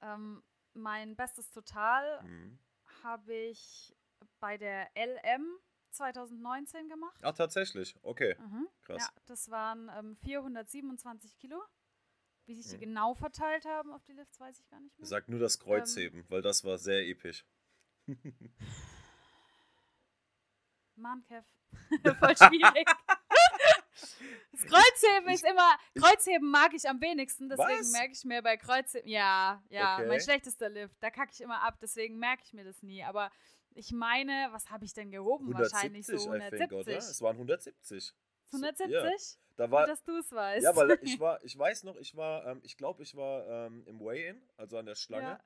Ähm, 0.00 0.42
mein 0.74 1.14
bestes 1.14 1.52
Total 1.52 2.20
mhm. 2.24 2.58
habe 3.04 3.32
ich 3.32 3.94
bei 4.40 4.58
der 4.58 4.88
LM 4.96 5.46
2019 5.90 6.88
gemacht. 6.88 7.20
Ach, 7.22 7.34
tatsächlich? 7.34 7.94
Okay. 8.02 8.34
Mhm. 8.40 8.68
Krass. 8.82 9.02
Ja, 9.02 9.22
das 9.26 9.48
waren 9.48 9.88
ähm, 9.96 10.16
427 10.16 11.38
Kilo. 11.38 11.62
Wie 12.46 12.54
sich 12.54 12.66
die 12.66 12.76
mhm. 12.76 12.90
genau 12.90 13.14
verteilt 13.14 13.66
haben 13.66 13.92
auf 13.92 14.02
die 14.04 14.14
Lifts, 14.14 14.40
weiß 14.40 14.58
ich 14.58 14.68
gar 14.68 14.80
nicht 14.80 14.98
mehr. 14.98 15.06
Sag 15.06 15.28
nur 15.28 15.38
das 15.38 15.60
Kreuzheben, 15.60 16.20
ähm, 16.20 16.26
weil 16.28 16.42
das 16.42 16.64
war 16.64 16.78
sehr 16.78 17.06
episch. 17.06 17.44
Mann, 20.98 21.24
Kev. 21.24 21.44
Voll 22.20 22.36
schwierig. 22.36 22.88
Das 24.52 24.62
Kreuzheben 24.62 25.28
ist 25.32 25.44
immer, 25.44 25.76
Kreuzheben 25.98 26.50
mag 26.50 26.72
ich 26.74 26.88
am 26.88 27.00
wenigsten, 27.00 27.48
deswegen 27.48 27.90
merke 27.92 28.12
ich 28.12 28.24
mir 28.24 28.42
bei 28.42 28.56
Kreuzheben, 28.56 29.08
ja, 29.08 29.62
ja, 29.70 29.94
okay. 29.94 30.06
mein 30.06 30.20
schlechtester 30.20 30.68
Lift, 30.68 30.96
da 31.00 31.10
kacke 31.10 31.32
ich 31.32 31.40
immer 31.40 31.62
ab, 31.62 31.78
deswegen 31.80 32.18
merke 32.18 32.42
ich 32.44 32.52
mir 32.52 32.64
das 32.64 32.82
nie, 32.82 33.02
aber 33.02 33.30
ich 33.74 33.92
meine, 33.92 34.48
was 34.50 34.70
habe 34.70 34.84
ich 34.84 34.92
denn 34.92 35.10
gehoben? 35.10 35.46
170, 35.46 35.72
Wahrscheinlich 35.72 36.06
so 36.06 36.12
170. 36.12 36.58
Think, 36.58 36.72
oder? 36.72 36.96
Es 36.96 37.22
waren 37.22 37.36
170. 37.36 38.14
170? 38.52 38.90
Ja. 38.90 39.38
Da 39.56 39.70
war, 39.70 39.86
dass 39.86 40.02
du 40.04 40.16
es 40.16 40.32
weißt. 40.32 40.64
Ja, 40.64 40.74
weil 40.74 40.98
ich 41.02 41.18
war, 41.20 41.42
ich 41.44 41.58
weiß 41.58 41.84
noch, 41.84 41.96
ich 41.96 42.16
war, 42.16 42.46
ähm, 42.46 42.60
ich 42.62 42.76
glaube, 42.76 43.02
ich 43.02 43.16
war 43.16 43.46
ähm, 43.46 43.84
im 43.86 44.00
Weigh-In, 44.00 44.40
also 44.56 44.78
an 44.78 44.86
der 44.86 44.94
Schlange, 44.94 45.40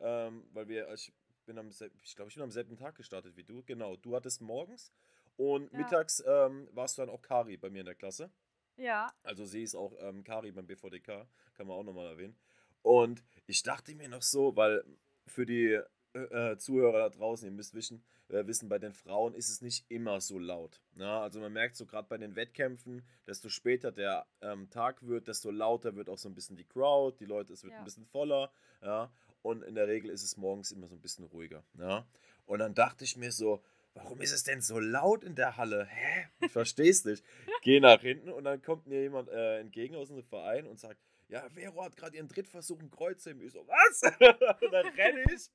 ja. 0.00 0.26
ähm, 0.26 0.48
weil 0.52 0.68
wir, 0.68 0.92
ich 0.92 1.12
bin 1.48 1.58
am, 1.58 1.70
ich 1.70 2.14
glaube, 2.14 2.28
ich 2.28 2.34
bin 2.34 2.44
am 2.44 2.50
selben 2.50 2.76
Tag 2.76 2.94
gestartet 2.94 3.36
wie 3.36 3.42
du. 3.42 3.62
Genau, 3.64 3.96
du 3.96 4.14
hattest 4.14 4.40
morgens 4.40 4.92
und 5.36 5.72
ja. 5.72 5.78
mittags 5.78 6.22
ähm, 6.26 6.68
warst 6.72 6.98
du 6.98 7.02
dann 7.02 7.10
auch 7.10 7.22
Kari 7.22 7.56
bei 7.56 7.70
mir 7.70 7.80
in 7.80 7.86
der 7.86 7.94
Klasse. 7.94 8.30
Ja. 8.76 9.12
Also 9.24 9.44
sie 9.44 9.62
ist 9.62 9.74
auch 9.74 9.94
ähm, 9.98 10.22
Kari 10.22 10.52
beim 10.52 10.66
BVDK, 10.66 11.26
kann 11.54 11.66
man 11.66 11.76
auch 11.76 11.82
nochmal 11.82 12.06
erwähnen. 12.06 12.36
Und 12.82 13.24
ich 13.46 13.62
dachte 13.62 13.94
mir 13.94 14.08
noch 14.08 14.22
so, 14.22 14.54
weil 14.54 14.84
für 15.26 15.46
die 15.46 15.80
äh, 16.12 16.52
äh, 16.52 16.58
Zuhörer 16.58 16.98
da 16.98 17.08
draußen, 17.08 17.48
ihr 17.48 17.52
müsst 17.52 17.74
wissen, 17.74 18.04
äh, 18.28 18.46
wissen, 18.46 18.68
bei 18.68 18.78
den 18.78 18.92
Frauen 18.92 19.34
ist 19.34 19.48
es 19.48 19.62
nicht 19.62 19.90
immer 19.90 20.20
so 20.20 20.38
laut. 20.38 20.82
Ja, 20.96 21.22
also 21.22 21.40
man 21.40 21.52
merkt 21.52 21.76
so 21.76 21.86
gerade 21.86 22.08
bei 22.08 22.18
den 22.18 22.36
Wettkämpfen, 22.36 23.02
desto 23.26 23.48
später 23.48 23.90
der 23.90 24.26
ähm, 24.42 24.68
Tag 24.70 25.06
wird, 25.06 25.28
desto 25.28 25.50
lauter 25.50 25.96
wird 25.96 26.10
auch 26.10 26.18
so 26.18 26.28
ein 26.28 26.34
bisschen 26.34 26.56
die 26.56 26.64
Crowd, 26.64 27.16
die 27.18 27.26
Leute, 27.26 27.54
es 27.54 27.62
wird 27.62 27.72
ja. 27.72 27.78
ein 27.78 27.84
bisschen 27.84 28.06
voller. 28.06 28.52
Ja, 28.82 29.10
und 29.42 29.62
in 29.62 29.74
der 29.74 29.88
Regel 29.88 30.10
ist 30.10 30.22
es 30.22 30.36
morgens 30.36 30.70
immer 30.70 30.88
so 30.88 30.94
ein 30.94 31.00
bisschen 31.00 31.24
ruhiger. 31.24 31.64
Ja, 31.78 32.06
und 32.46 32.58
dann 32.60 32.74
dachte 32.74 33.04
ich 33.04 33.16
mir 33.16 33.32
so, 33.32 33.62
warum 33.94 34.20
ist 34.20 34.32
es 34.32 34.42
denn 34.42 34.60
so 34.60 34.78
laut 34.78 35.24
in 35.24 35.34
der 35.34 35.56
Halle? 35.56 35.86
Hä? 35.86 36.28
Ich 36.40 36.52
verstehe 36.52 36.90
es 36.90 37.04
nicht. 37.04 37.24
Geh 37.62 37.80
nach 37.80 38.00
hinten 38.00 38.30
und 38.30 38.44
dann 38.44 38.62
kommt 38.62 38.86
mir 38.86 39.02
jemand 39.02 39.28
äh, 39.28 39.58
entgegen 39.60 39.96
aus 39.96 40.08
dem 40.08 40.22
Verein 40.22 40.66
und 40.66 40.78
sagt, 40.78 41.00
ja, 41.28 41.46
Vero 41.50 41.84
hat 41.84 41.96
gerade 41.96 42.16
ihren 42.16 42.28
Drittversuch 42.28 42.80
im 42.80 42.90
Kreuzheben. 42.90 43.42
Ich 43.42 43.52
so, 43.52 43.66
was? 43.66 44.02
und 44.62 44.72
dann 44.72 44.86
renne 44.86 45.24
ich 45.34 45.50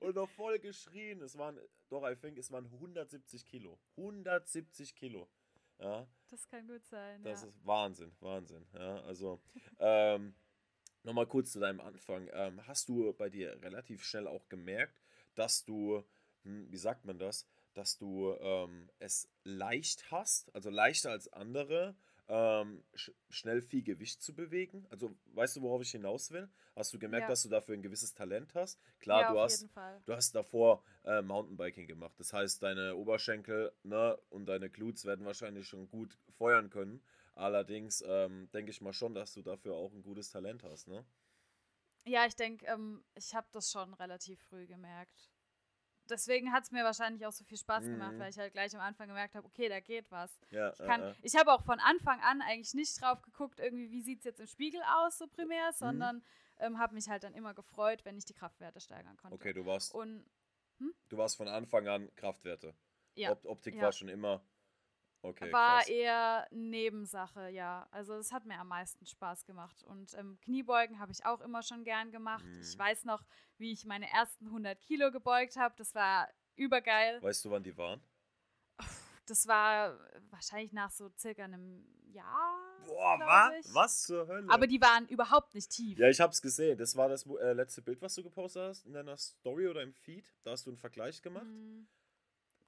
und 0.00 0.16
noch 0.16 0.28
voll 0.28 0.58
geschrien. 0.58 1.22
Es 1.22 1.38
waren, 1.38 1.58
doch, 1.88 2.06
I 2.06 2.14
think, 2.14 2.36
es 2.36 2.50
waren 2.52 2.66
170 2.66 3.46
Kilo. 3.46 3.78
170 3.96 4.94
Kilo. 4.94 5.28
Ja. 5.78 6.06
Das 6.30 6.46
kann 6.46 6.66
gut 6.66 6.84
sein. 6.84 7.22
Das 7.22 7.42
ja. 7.42 7.48
ist 7.48 7.66
Wahnsinn, 7.66 8.12
Wahnsinn. 8.20 8.66
Ja, 8.74 9.02
also, 9.04 9.40
ähm, 9.78 10.34
nochmal 11.04 11.26
kurz 11.26 11.52
zu 11.52 11.60
deinem 11.60 11.80
Anfang. 11.80 12.28
Ähm, 12.32 12.66
hast 12.66 12.88
du 12.88 13.12
bei 13.12 13.28
dir 13.28 13.60
relativ 13.62 14.04
schnell 14.04 14.26
auch 14.26 14.48
gemerkt, 14.48 15.00
dass 15.34 15.64
du, 15.64 16.02
hm, 16.42 16.70
wie 16.70 16.76
sagt 16.76 17.04
man 17.04 17.18
das, 17.18 17.46
dass 17.74 17.98
du 17.98 18.34
ähm, 18.40 18.88
es 18.98 19.28
leicht 19.42 20.10
hast, 20.10 20.54
also 20.54 20.70
leichter 20.70 21.10
als 21.10 21.32
andere, 21.32 21.94
ähm, 22.28 22.82
sch 22.94 23.10
schnell 23.28 23.60
viel 23.60 23.82
Gewicht 23.82 24.22
zu 24.22 24.34
bewegen? 24.34 24.86
Also 24.90 25.14
weißt 25.34 25.56
du, 25.56 25.62
worauf 25.62 25.82
ich 25.82 25.90
hinaus 25.90 26.30
will? 26.30 26.48
Hast 26.76 26.92
du 26.94 26.98
gemerkt, 26.98 27.24
ja. 27.24 27.28
dass 27.28 27.42
du 27.42 27.48
dafür 27.48 27.74
ein 27.74 27.82
gewisses 27.82 28.14
Talent 28.14 28.54
hast? 28.54 28.80
Klar, 29.00 29.22
ja, 29.22 29.32
du, 29.32 29.38
hast, 29.38 29.68
du 30.06 30.12
hast 30.12 30.34
davor 30.34 30.82
äh, 31.04 31.22
Mountainbiking 31.22 31.86
gemacht. 31.86 32.14
Das 32.18 32.32
heißt, 32.32 32.62
deine 32.62 32.96
Oberschenkel 32.96 33.72
ne, 33.82 34.18
und 34.30 34.46
deine 34.46 34.70
Glutes 34.70 35.04
werden 35.04 35.24
wahrscheinlich 35.26 35.68
schon 35.68 35.88
gut 35.88 36.16
feuern 36.38 36.70
können. 36.70 37.02
Allerdings 37.34 38.02
ähm, 38.06 38.48
denke 38.52 38.70
ich 38.70 38.80
mal 38.80 38.92
schon, 38.92 39.14
dass 39.14 39.34
du 39.34 39.42
dafür 39.42 39.74
auch 39.74 39.92
ein 39.92 40.02
gutes 40.02 40.30
Talent 40.30 40.62
hast, 40.62 40.86
ne? 40.86 41.04
Ja, 42.06 42.26
ich 42.26 42.36
denke, 42.36 42.66
ähm, 42.66 43.02
ich 43.14 43.34
habe 43.34 43.48
das 43.52 43.70
schon 43.72 43.94
relativ 43.94 44.40
früh 44.42 44.66
gemerkt. 44.66 45.30
deswegen 46.10 46.52
hat 46.52 46.64
es 46.64 46.70
mir 46.70 46.84
wahrscheinlich 46.84 47.24
auch 47.26 47.32
so 47.32 47.44
viel 47.44 47.56
Spaß 47.56 47.84
gemacht, 47.86 48.12
mhm. 48.12 48.18
weil 48.18 48.30
ich 48.30 48.38
halt 48.38 48.52
gleich 48.52 48.74
am 48.74 48.82
Anfang 48.82 49.08
gemerkt 49.08 49.34
habe, 49.34 49.46
okay, 49.46 49.70
da 49.70 49.80
geht 49.80 50.10
was. 50.10 50.38
Ja, 50.50 50.70
ich 50.70 50.78
kann, 50.78 51.02
äh, 51.02 51.14
ich 51.22 51.34
habe 51.34 51.50
auch 51.50 51.64
von 51.64 51.80
Anfang 51.80 52.20
an 52.20 52.42
eigentlich 52.42 52.74
nicht 52.74 53.00
drauf 53.00 53.22
geguckt, 53.22 53.58
irgendwie, 53.58 53.90
wie 53.90 54.02
sieht 54.02 54.18
es 54.18 54.24
jetzt 54.24 54.40
im 54.40 54.46
Spiegel 54.46 54.82
aus, 54.96 55.18
so 55.18 55.26
primär, 55.26 55.68
mhm. 55.68 55.76
sondern 55.76 56.24
ähm, 56.58 56.78
habe 56.78 56.94
mich 56.94 57.08
halt 57.08 57.24
dann 57.24 57.34
immer 57.34 57.54
gefreut, 57.54 58.04
wenn 58.04 58.18
ich 58.18 58.26
die 58.26 58.34
Kraftwerte 58.34 58.80
steigern 58.80 59.16
konnte. 59.16 59.34
Okay, 59.34 59.52
du 59.52 59.64
warst. 59.64 59.94
Und, 59.94 60.24
hm? 60.78 60.94
Du 61.08 61.16
warst 61.16 61.36
von 61.36 61.48
Anfang 61.48 61.88
an 61.88 62.14
Kraftwerte. 62.16 62.74
Ja. 63.14 63.32
Op 63.32 63.44
Optik 63.46 63.76
ja. 63.76 63.82
war 63.82 63.92
schon 63.92 64.08
immer 64.08 64.44
Okay, 65.24 65.50
war 65.52 65.78
krass. 65.78 65.88
eher 65.88 66.46
Nebensache, 66.50 67.48
ja. 67.48 67.88
Also 67.90 68.12
es 68.14 68.30
hat 68.30 68.44
mir 68.44 68.58
am 68.58 68.68
meisten 68.68 69.06
Spaß 69.06 69.46
gemacht. 69.46 69.82
Und 69.84 70.12
ähm, 70.18 70.38
Kniebeugen 70.42 70.98
habe 70.98 71.12
ich 71.12 71.24
auch 71.24 71.40
immer 71.40 71.62
schon 71.62 71.82
gern 71.82 72.10
gemacht. 72.10 72.44
Mhm. 72.44 72.60
Ich 72.60 72.78
weiß 72.78 73.06
noch, 73.06 73.24
wie 73.56 73.72
ich 73.72 73.86
meine 73.86 74.10
ersten 74.10 74.46
100 74.48 74.78
Kilo 74.82 75.10
gebeugt 75.10 75.56
habe. 75.56 75.74
Das 75.78 75.94
war 75.94 76.28
übergeil. 76.56 77.22
Weißt 77.22 77.42
du, 77.42 77.50
wann 77.50 77.62
die 77.62 77.74
waren? 77.76 78.02
Das 79.26 79.46
war 79.46 79.98
wahrscheinlich 80.28 80.74
nach 80.74 80.90
so 80.90 81.10
circa 81.16 81.44
einem 81.44 81.86
Jahr. 82.12 82.58
Boah, 82.86 83.18
was? 83.18 83.74
Was 83.74 84.02
zur 84.02 84.28
Hölle? 84.28 84.50
Aber 84.50 84.66
die 84.66 84.82
waren 84.82 85.08
überhaupt 85.08 85.54
nicht 85.54 85.70
tief. 85.70 85.98
Ja, 85.98 86.10
ich 86.10 86.20
habe 86.20 86.32
es 86.32 86.42
gesehen. 86.42 86.76
Das 86.76 86.94
war 86.96 87.08
das 87.08 87.24
äh, 87.24 87.54
letzte 87.54 87.80
Bild, 87.80 88.02
was 88.02 88.14
du 88.14 88.22
gepostet 88.22 88.62
hast 88.62 88.84
in 88.84 88.92
deiner 88.92 89.16
Story 89.16 89.68
oder 89.68 89.80
im 89.80 89.94
Feed. 89.94 90.30
Da 90.42 90.50
hast 90.50 90.66
du 90.66 90.70
einen 90.70 90.76
Vergleich 90.76 91.22
gemacht. 91.22 91.46
Mhm. 91.46 91.88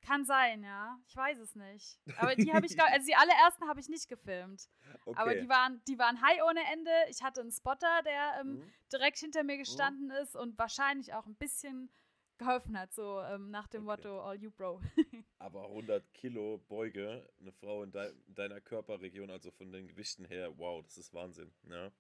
Kann 0.06 0.24
sein, 0.24 0.62
ja. 0.62 1.00
Ich 1.08 1.16
weiß 1.16 1.38
es 1.38 1.56
nicht. 1.56 1.98
Aber 2.18 2.36
die 2.36 2.52
habe 2.52 2.64
ich, 2.64 2.80
also 2.80 3.06
die 3.06 3.16
allerersten 3.16 3.66
habe 3.68 3.80
ich 3.80 3.88
nicht 3.88 4.08
gefilmt. 4.08 4.68
Okay. 5.04 5.18
Aber 5.18 5.34
die 5.34 5.48
waren, 5.48 5.82
die 5.88 5.98
waren 5.98 6.20
high 6.20 6.42
ohne 6.48 6.60
Ende. 6.72 6.90
Ich 7.10 7.22
hatte 7.22 7.40
einen 7.40 7.50
Spotter, 7.50 8.02
der 8.04 8.40
ähm, 8.40 8.54
mhm. 8.54 8.72
direkt 8.92 9.18
hinter 9.18 9.42
mir 9.42 9.56
gestanden 9.56 10.06
mhm. 10.06 10.22
ist 10.22 10.36
und 10.36 10.56
wahrscheinlich 10.58 11.12
auch 11.12 11.26
ein 11.26 11.34
bisschen 11.34 11.90
geholfen 12.38 12.78
hat, 12.78 12.92
so 12.92 13.20
ähm, 13.22 13.50
nach 13.50 13.66
dem 13.66 13.88
okay. 13.88 14.02
Motto 14.02 14.20
All 14.20 14.36
You 14.36 14.50
Bro. 14.50 14.80
Aber 15.38 15.64
100 15.64 16.12
Kilo 16.12 16.58
Beuge, 16.68 17.28
eine 17.40 17.52
Frau 17.52 17.82
in, 17.82 17.90
de 17.90 18.12
in, 18.26 18.34
deiner 18.34 18.60
Körperregion, 18.60 19.30
also 19.30 19.50
von 19.50 19.72
den 19.72 19.88
Gewichten 19.88 20.24
her, 20.26 20.56
wow, 20.58 20.82
das 20.82 20.98
ist 20.98 21.14
Wahnsinn. 21.14 21.52
Ja. 21.68 21.90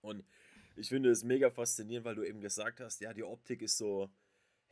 Und 0.00 0.24
ich 0.76 0.88
finde 0.88 1.10
es 1.10 1.24
mega 1.24 1.50
faszinierend, 1.50 2.04
weil 2.04 2.16
du 2.16 2.24
eben 2.24 2.40
gesagt 2.40 2.80
hast, 2.80 3.00
ja, 3.00 3.12
die 3.14 3.22
Optik 3.22 3.62
ist 3.62 3.78
so 3.78 4.10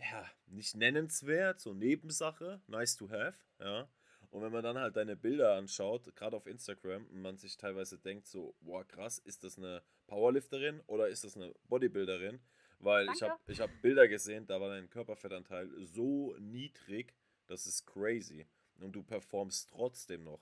ja, 0.00 0.24
nicht 0.46 0.76
nennenswert, 0.76 1.60
so 1.60 1.74
Nebensache, 1.74 2.60
nice 2.66 2.96
to 2.96 3.10
have, 3.10 3.38
ja. 3.60 3.88
Und 4.30 4.42
wenn 4.42 4.52
man 4.52 4.62
dann 4.62 4.78
halt 4.78 4.96
deine 4.96 5.16
Bilder 5.16 5.54
anschaut, 5.54 6.14
gerade 6.14 6.36
auf 6.36 6.46
Instagram, 6.46 7.06
und 7.06 7.22
man 7.22 7.38
sich 7.38 7.56
teilweise 7.56 7.98
denkt 7.98 8.26
so, 8.26 8.54
boah, 8.60 8.86
krass, 8.86 9.18
ist 9.18 9.42
das 9.42 9.56
eine 9.56 9.82
Powerlifterin 10.06 10.80
oder 10.86 11.08
ist 11.08 11.24
das 11.24 11.36
eine 11.36 11.54
Bodybuilderin? 11.68 12.40
Weil 12.78 13.06
Danke. 13.06 13.16
ich 13.16 13.28
habe 13.28 13.40
ich 13.52 13.60
hab 13.60 13.82
Bilder 13.82 14.06
gesehen, 14.06 14.46
da 14.46 14.60
war 14.60 14.68
dein 14.68 14.90
Körperfettanteil 14.90 15.70
so 15.80 16.36
niedrig, 16.38 17.14
das 17.46 17.66
ist 17.66 17.86
crazy. 17.86 18.46
Und 18.80 18.92
du 18.92 19.02
performst 19.02 19.70
trotzdem 19.70 20.24
noch. 20.24 20.40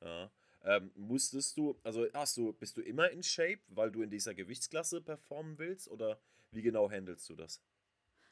Ja. 0.00 0.30
Ähm, 0.62 0.90
musstest 0.94 1.56
du, 1.56 1.78
also 1.82 2.06
hast 2.14 2.36
du, 2.36 2.52
bist 2.52 2.76
du 2.76 2.80
immer 2.80 3.10
in 3.10 3.22
Shape, 3.22 3.60
weil 3.68 3.90
du 3.90 4.02
in 4.02 4.10
dieser 4.10 4.34
Gewichtsklasse 4.34 5.00
performen 5.00 5.58
willst? 5.58 5.88
Oder 5.88 6.18
wie 6.50 6.62
genau 6.62 6.90
handelst 6.90 7.28
du 7.28 7.34
das? 7.34 7.60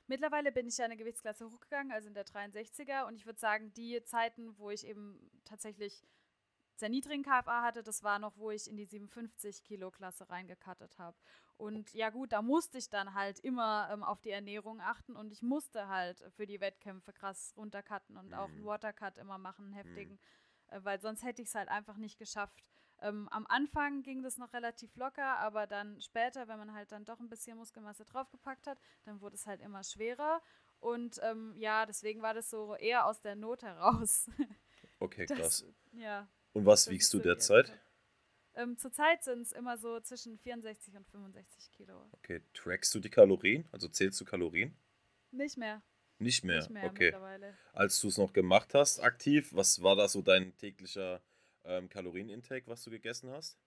Mittlerweile 0.06 0.52
bin 0.52 0.66
ich 0.66 0.76
ja 0.76 0.84
eine 0.84 0.96
Gewichtsklasse 0.96 1.50
hochgegangen, 1.50 1.92
also 1.92 2.08
in 2.08 2.14
der 2.14 2.26
63er. 2.26 3.06
Und 3.06 3.16
ich 3.16 3.26
würde 3.26 3.38
sagen, 3.38 3.72
die 3.74 4.02
Zeiten, 4.04 4.56
wo 4.58 4.70
ich 4.70 4.86
eben 4.86 5.30
tatsächlich 5.44 6.04
sehr 6.76 6.88
niedrigen 6.88 7.22
KFA 7.22 7.62
hatte, 7.62 7.82
das 7.82 8.02
war 8.02 8.18
noch, 8.18 8.36
wo 8.36 8.50
ich 8.50 8.68
in 8.68 8.76
die 8.76 8.84
57 8.84 9.62
Kilo 9.62 9.90
Klasse 9.90 10.28
reingekattet 10.28 10.98
habe. 10.98 11.16
Und 11.56 11.94
ja 11.94 12.10
gut, 12.10 12.32
da 12.32 12.42
musste 12.42 12.78
ich 12.78 12.90
dann 12.90 13.14
halt 13.14 13.38
immer 13.38 13.88
ähm, 13.92 14.02
auf 14.02 14.20
die 14.20 14.30
Ernährung 14.30 14.80
achten 14.80 15.14
und 15.14 15.32
ich 15.32 15.42
musste 15.42 15.88
halt 15.88 16.24
für 16.36 16.46
die 16.46 16.60
Wettkämpfe 16.60 17.12
krass 17.12 17.54
runtercutten 17.56 18.16
und 18.16 18.28
mhm. 18.28 18.34
auch 18.34 18.48
einen 18.48 18.64
Watercut 18.64 19.18
immer 19.18 19.38
machen, 19.38 19.66
einen 19.66 19.74
heftigen, 19.74 20.14
mhm. 20.14 20.76
äh, 20.76 20.84
weil 20.84 21.00
sonst 21.00 21.22
hätte 21.22 21.42
ich 21.42 21.48
es 21.48 21.54
halt 21.54 21.68
einfach 21.68 21.96
nicht 21.96 22.18
geschafft, 22.18 22.64
ähm, 23.00 23.28
am 23.30 23.46
Anfang 23.46 24.02
ging 24.02 24.22
das 24.22 24.38
noch 24.38 24.52
relativ 24.52 24.94
locker, 24.96 25.38
aber 25.38 25.66
dann 25.66 26.00
später, 26.00 26.48
wenn 26.48 26.58
man 26.58 26.72
halt 26.72 26.92
dann 26.92 27.04
doch 27.04 27.20
ein 27.20 27.28
bisschen 27.28 27.56
Muskelmasse 27.58 28.04
draufgepackt 28.04 28.66
hat, 28.66 28.78
dann 29.04 29.20
wurde 29.20 29.36
es 29.36 29.46
halt 29.46 29.60
immer 29.60 29.82
schwerer. 29.82 30.40
Und 30.80 31.18
ähm, 31.22 31.54
ja, 31.56 31.86
deswegen 31.86 32.22
war 32.22 32.34
das 32.34 32.50
so 32.50 32.74
eher 32.76 33.06
aus 33.06 33.20
der 33.20 33.36
Not 33.36 33.62
heraus. 33.62 34.30
Okay, 35.00 35.26
krass. 35.26 35.38
Das, 35.38 35.64
ja. 36.00 36.28
Und 36.52 36.64
was 36.64 36.88
wiegst 36.88 37.12
du 37.12 37.18
derzeit? 37.18 37.78
Ähm, 38.54 38.78
Zurzeit 38.78 39.24
sind 39.24 39.42
es 39.42 39.52
immer 39.52 39.76
so 39.76 40.00
zwischen 40.00 40.38
64 40.38 40.96
und 40.96 41.06
65 41.08 41.72
Kilo. 41.72 42.08
Okay, 42.12 42.40
trackst 42.54 42.94
du 42.94 43.00
die 43.00 43.10
Kalorien? 43.10 43.68
Also 43.72 43.88
zählst 43.88 44.20
du 44.20 44.24
Kalorien? 44.24 44.74
Nicht 45.32 45.58
mehr. 45.58 45.82
Nicht 46.18 46.44
mehr, 46.44 46.58
Nicht 46.58 46.70
mehr 46.70 46.84
okay. 46.84 47.12
Als 47.72 48.00
du 48.00 48.08
es 48.08 48.18
noch 48.18 48.32
gemacht 48.32 48.72
hast, 48.72 49.00
aktiv, 49.00 49.50
was 49.52 49.82
war 49.82 49.96
da 49.96 50.06
so 50.06 50.22
dein 50.22 50.56
täglicher 50.56 51.20
ähm, 51.64 51.88
Kalorienintake, 51.88 52.66
was 52.66 52.82
du 52.82 52.90
gegessen 52.90 53.30
hast? 53.30 53.58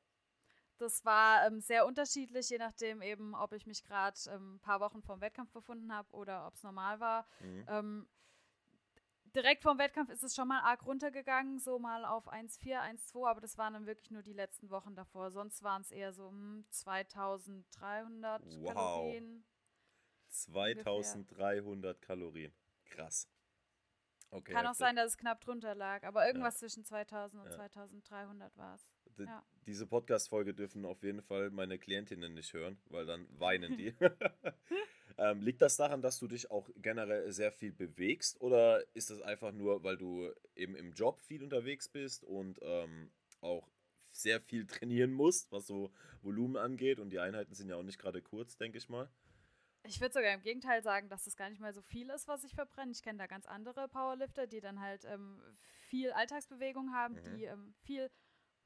Das 0.77 1.03
war 1.05 1.45
ähm, 1.47 1.59
sehr 1.59 1.85
unterschiedlich, 1.85 2.49
je 2.49 2.59
nachdem 2.59 3.01
eben, 3.01 3.33
ob 3.33 3.53
ich 3.53 3.65
mich 3.65 3.83
gerade 3.83 4.17
ähm, 4.29 4.55
ein 4.55 4.59
paar 4.59 4.79
Wochen 4.79 5.01
vorm 5.01 5.21
Wettkampf 5.21 5.51
befunden 5.51 5.91
habe 5.91 6.11
oder 6.13 6.45
ob 6.45 6.53
es 6.53 6.63
normal 6.63 6.99
war. 6.99 7.27
Mhm. 7.39 7.65
Ähm, 7.67 8.07
direkt 9.33 9.63
vorm 9.63 9.79
Wettkampf 9.79 10.11
ist 10.11 10.23
es 10.23 10.35
schon 10.35 10.47
mal 10.47 10.61
arg 10.61 10.85
runtergegangen, 10.85 11.59
so 11.59 11.79
mal 11.79 12.05
auf 12.05 12.31
1,4, 12.31 12.79
1,2, 12.79 13.27
aber 13.27 13.41
das 13.41 13.57
waren 13.57 13.73
dann 13.73 13.85
wirklich 13.87 14.11
nur 14.11 14.21
die 14.21 14.33
letzten 14.33 14.69
Wochen 14.69 14.95
davor. 14.95 15.31
Sonst 15.31 15.63
waren 15.63 15.81
es 15.81 15.91
eher 15.91 16.13
so 16.13 16.29
hm, 16.29 16.65
2300 16.69 18.43
wow. 18.61 18.73
Kalorien. 18.73 19.45
2300 20.29 21.65
ungefähr. 21.65 21.95
Kalorien. 21.95 22.53
Krass. 22.85 23.27
Okay, 24.29 24.51
Kann 24.51 24.67
auch 24.67 24.75
sein, 24.75 24.95
dass 24.95 25.07
es 25.07 25.17
knapp 25.17 25.41
drunter 25.41 25.73
lag, 25.73 26.03
aber 26.03 26.27
irgendwas 26.27 26.55
ja. 26.55 26.67
zwischen 26.67 26.83
2000 26.83 27.43
und 27.43 27.49
ja. 27.49 27.55
2300 27.55 28.57
war 28.57 28.75
es. 28.75 28.87
Ja. 29.17 29.43
Diese 29.65 29.87
Podcast-Folge 29.87 30.53
dürfen 30.53 30.85
auf 30.85 31.01
jeden 31.01 31.21
Fall 31.21 31.49
meine 31.49 31.79
Klientinnen 31.79 32.33
nicht 32.33 32.53
hören, 32.53 32.77
weil 32.89 33.05
dann 33.05 33.27
weinen 33.39 33.77
die. 33.77 33.95
ähm, 35.17 35.41
liegt 35.41 35.61
das 35.61 35.77
daran, 35.77 36.01
dass 36.01 36.19
du 36.19 36.27
dich 36.27 36.51
auch 36.51 36.69
generell 36.75 37.31
sehr 37.31 37.51
viel 37.51 37.71
bewegst 37.71 38.39
oder 38.41 38.83
ist 38.95 39.09
das 39.09 39.21
einfach 39.21 39.51
nur, 39.51 39.83
weil 39.83 39.97
du 39.97 40.29
eben 40.55 40.75
im 40.75 40.93
Job 40.93 41.21
viel 41.21 41.41
unterwegs 41.41 41.87
bist 41.87 42.23
und 42.23 42.59
ähm, 42.61 43.09
auch 43.41 43.67
sehr 44.11 44.41
viel 44.41 44.65
trainieren 44.67 45.13
musst, 45.13 45.51
was 45.51 45.67
so 45.67 45.91
Volumen 46.21 46.57
angeht 46.57 46.99
und 46.99 47.09
die 47.11 47.19
Einheiten 47.19 47.53
sind 47.53 47.69
ja 47.69 47.75
auch 47.75 47.83
nicht 47.83 47.99
gerade 47.99 48.21
kurz, 48.21 48.57
denke 48.57 48.77
ich 48.77 48.89
mal? 48.89 49.09
Ich 49.83 50.01
würde 50.01 50.13
sogar 50.13 50.33
im 50.33 50.41
Gegenteil 50.41 50.81
sagen, 50.81 51.09
dass 51.09 51.23
das 51.23 51.35
gar 51.35 51.49
nicht 51.49 51.61
mal 51.61 51.73
so 51.73 51.81
viel 51.81 52.09
ist, 52.09 52.27
was 52.27 52.43
ich 52.43 52.53
verbrenne. 52.53 52.91
Ich 52.91 53.01
kenne 53.01 53.19
da 53.19 53.27
ganz 53.27 53.45
andere 53.45 53.87
Powerlifter, 53.87 54.47
die 54.47 54.59
dann 54.59 54.79
halt 54.79 55.05
ähm, 55.05 55.41
viel 55.87 56.11
Alltagsbewegung 56.11 56.93
haben, 56.93 57.15
mhm. 57.15 57.23
die 57.23 57.45
ähm, 57.45 57.73
viel 57.83 58.11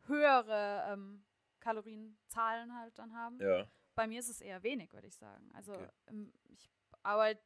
höhere 0.07 0.91
ähm, 0.91 1.23
Kalorienzahlen 1.59 2.75
halt 2.75 2.97
dann 2.97 3.13
haben. 3.13 3.39
Ja. 3.39 3.67
Bei 3.95 4.07
mir 4.07 4.19
ist 4.19 4.29
es 4.29 4.41
eher 4.41 4.63
wenig, 4.63 4.93
würde 4.93 5.07
ich 5.07 5.15
sagen. 5.15 5.51
Also 5.53 5.73
okay. 5.73 5.89
Ähm, 6.07 6.33
ich 6.49 6.69
arbeite 7.03 7.41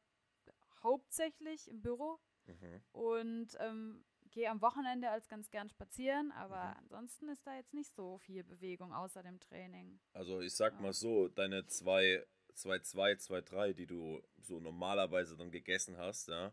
hauptsächlich 0.82 1.68
im 1.68 1.82
Büro 1.82 2.18
mhm. 2.46 2.82
und 2.92 3.48
ähm, 3.58 4.04
gehe 4.30 4.50
am 4.50 4.60
Wochenende 4.60 5.10
als 5.10 5.28
ganz 5.28 5.50
gern 5.50 5.68
spazieren, 5.68 6.30
aber 6.32 6.64
mhm. 6.64 6.76
ansonsten 6.80 7.28
ist 7.28 7.46
da 7.46 7.56
jetzt 7.56 7.74
nicht 7.74 7.90
so 7.90 8.18
viel 8.18 8.44
Bewegung 8.44 8.92
außer 8.92 9.22
dem 9.22 9.40
Training. 9.40 9.98
Also 10.12 10.40
ich 10.40 10.54
sag 10.54 10.74
ja. 10.74 10.80
mal 10.80 10.92
so, 10.92 11.28
deine 11.28 11.66
zwei 11.66 12.24
2-2, 12.56 13.28
2-3, 13.28 13.72
die 13.74 13.86
du 13.86 14.22
so 14.38 14.60
normalerweise 14.60 15.36
dann 15.36 15.50
gegessen 15.50 15.96
hast, 15.98 16.28
ja, 16.28 16.52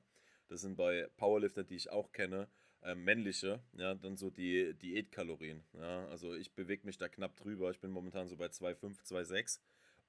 das 0.50 0.62
sind 0.62 0.76
bei 0.76 1.08
Powerlifter, 1.18 1.64
die 1.64 1.76
ich 1.76 1.90
auch 1.90 2.12
kenne, 2.12 2.48
äh, 2.84 2.96
männliche, 2.96 3.62
ja, 3.74 3.96
dann 3.96 4.18
so 4.18 4.30
die 4.30 4.74
Diätkalorien. 4.74 5.64
Ja, 5.74 6.08
also 6.08 6.34
ich 6.34 6.54
bewege 6.54 6.86
mich 6.86 6.98
da 6.98 7.08
knapp 7.08 7.36
drüber. 7.36 7.72
Ich 7.72 7.80
bin 7.80 7.92
momentan 7.92 8.28
so 8.28 8.36
bei 8.36 8.48
2,5, 8.48 9.04
2,6 9.06 9.60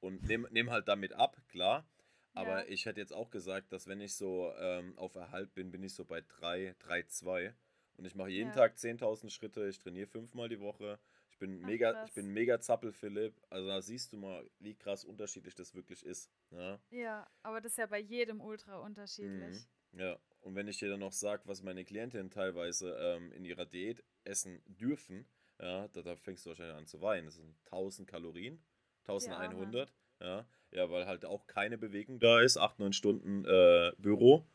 und 0.01 0.23
nehme 0.25 0.49
nehm 0.51 0.71
halt 0.71 0.89
damit 0.89 1.13
ab, 1.13 1.41
klar. 1.49 1.89
Aber 2.33 2.65
ja. 2.65 2.69
ich 2.69 2.85
hätte 2.87 3.01
jetzt 3.01 3.13
auch 3.13 3.31
gesagt, 3.31 3.73
dass 3.73 3.87
wenn 3.87 4.01
ich 4.01 4.17
so 4.17 4.53
ähm, 4.59 4.99
auf 4.99 5.15
Erhalt 5.15 5.55
bin, 5.55 5.71
bin 5.71 5.85
ich 5.85 5.95
so 5.95 6.05
bei 6.05 6.21
3, 6.21 6.75
3, 6.81 7.05
2. 7.05 7.55
Und 7.97 8.05
ich 8.07 8.17
mache 8.17 8.31
jeden 8.31 8.51
ja. 8.51 8.57
Tag 8.57 8.75
10.000 8.75 9.31
Schritte, 9.31 9.69
ich 9.69 9.79
trainiere 9.79 10.09
fünfmal 10.09 10.49
die 10.49 10.59
Woche, 10.59 10.99
ich 11.35 11.39
bin 11.41 11.61
Ach, 11.63 11.67
mega, 11.67 11.93
krass. 11.93 12.09
ich 12.09 12.15
bin 12.15 12.33
mega 12.33 12.61
Zappel, 12.61 12.93
Philipp. 12.93 13.35
Also 13.51 13.67
da 13.67 13.83
siehst 13.83 14.13
du 14.13 14.17
mal, 14.17 14.49
wie 14.61 14.77
krass 14.77 15.05
unterschiedlich 15.05 15.57
das 15.57 15.75
wirklich 15.75 16.07
ist. 16.07 16.31
Ja, 16.53 16.79
ja 16.91 17.27
aber 17.43 17.61
das 17.61 17.73
ist 17.73 17.79
ja 17.79 17.87
bei 17.87 17.99
jedem 17.99 18.41
ultra 18.41 18.79
unterschiedlich. 18.79 19.67
Mhm. 19.93 20.01
Ja, 20.01 20.19
und 20.43 20.55
wenn 20.55 20.69
ich 20.69 20.79
dir 20.79 20.89
dann 20.89 21.01
noch 21.01 21.13
sage, 21.13 21.43
was 21.47 21.63
meine 21.63 21.85
Klientinnen 21.85 22.31
teilweise 22.31 22.97
ähm, 23.01 23.33
in 23.33 23.45
ihrer 23.45 23.67
Diät 23.67 24.05
essen 24.23 24.63
dürfen, 24.67 25.27
ja, 25.61 25.89
da, 25.89 26.03
da, 26.03 26.15
fängst 26.15 26.47
du 26.47 26.51
wahrscheinlich 26.51 26.77
an 26.77 26.87
zu 26.87 27.01
weinen. 27.01 27.27
Das 27.27 27.35
sind 27.35 27.57
1000 27.67 28.09
Kalorien, 28.09 28.63
1100. 29.07 29.93
Ja, 30.21 30.47
ja, 30.71 30.91
weil 30.91 31.07
halt 31.07 31.25
auch 31.25 31.49
keine 31.49 31.79
Bewegung 31.79 32.21
da 32.21 32.41
ist, 32.41 32.59
8, 32.59 32.79
9 32.79 32.93
Stunden 32.93 33.45
äh, 33.45 33.93
Büro, 33.99 34.47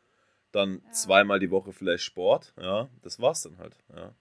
dann 0.50 0.82
ja. 0.82 0.90
zweimal 0.92 1.40
die 1.40 1.50
Woche 1.50 1.72
vielleicht 1.72 2.04
Sport, 2.04 2.54
ja, 2.58 2.88
das 3.02 3.20
war's 3.20 3.42
dann 3.42 3.58
halt, 3.58 3.76
ja. 3.94 4.14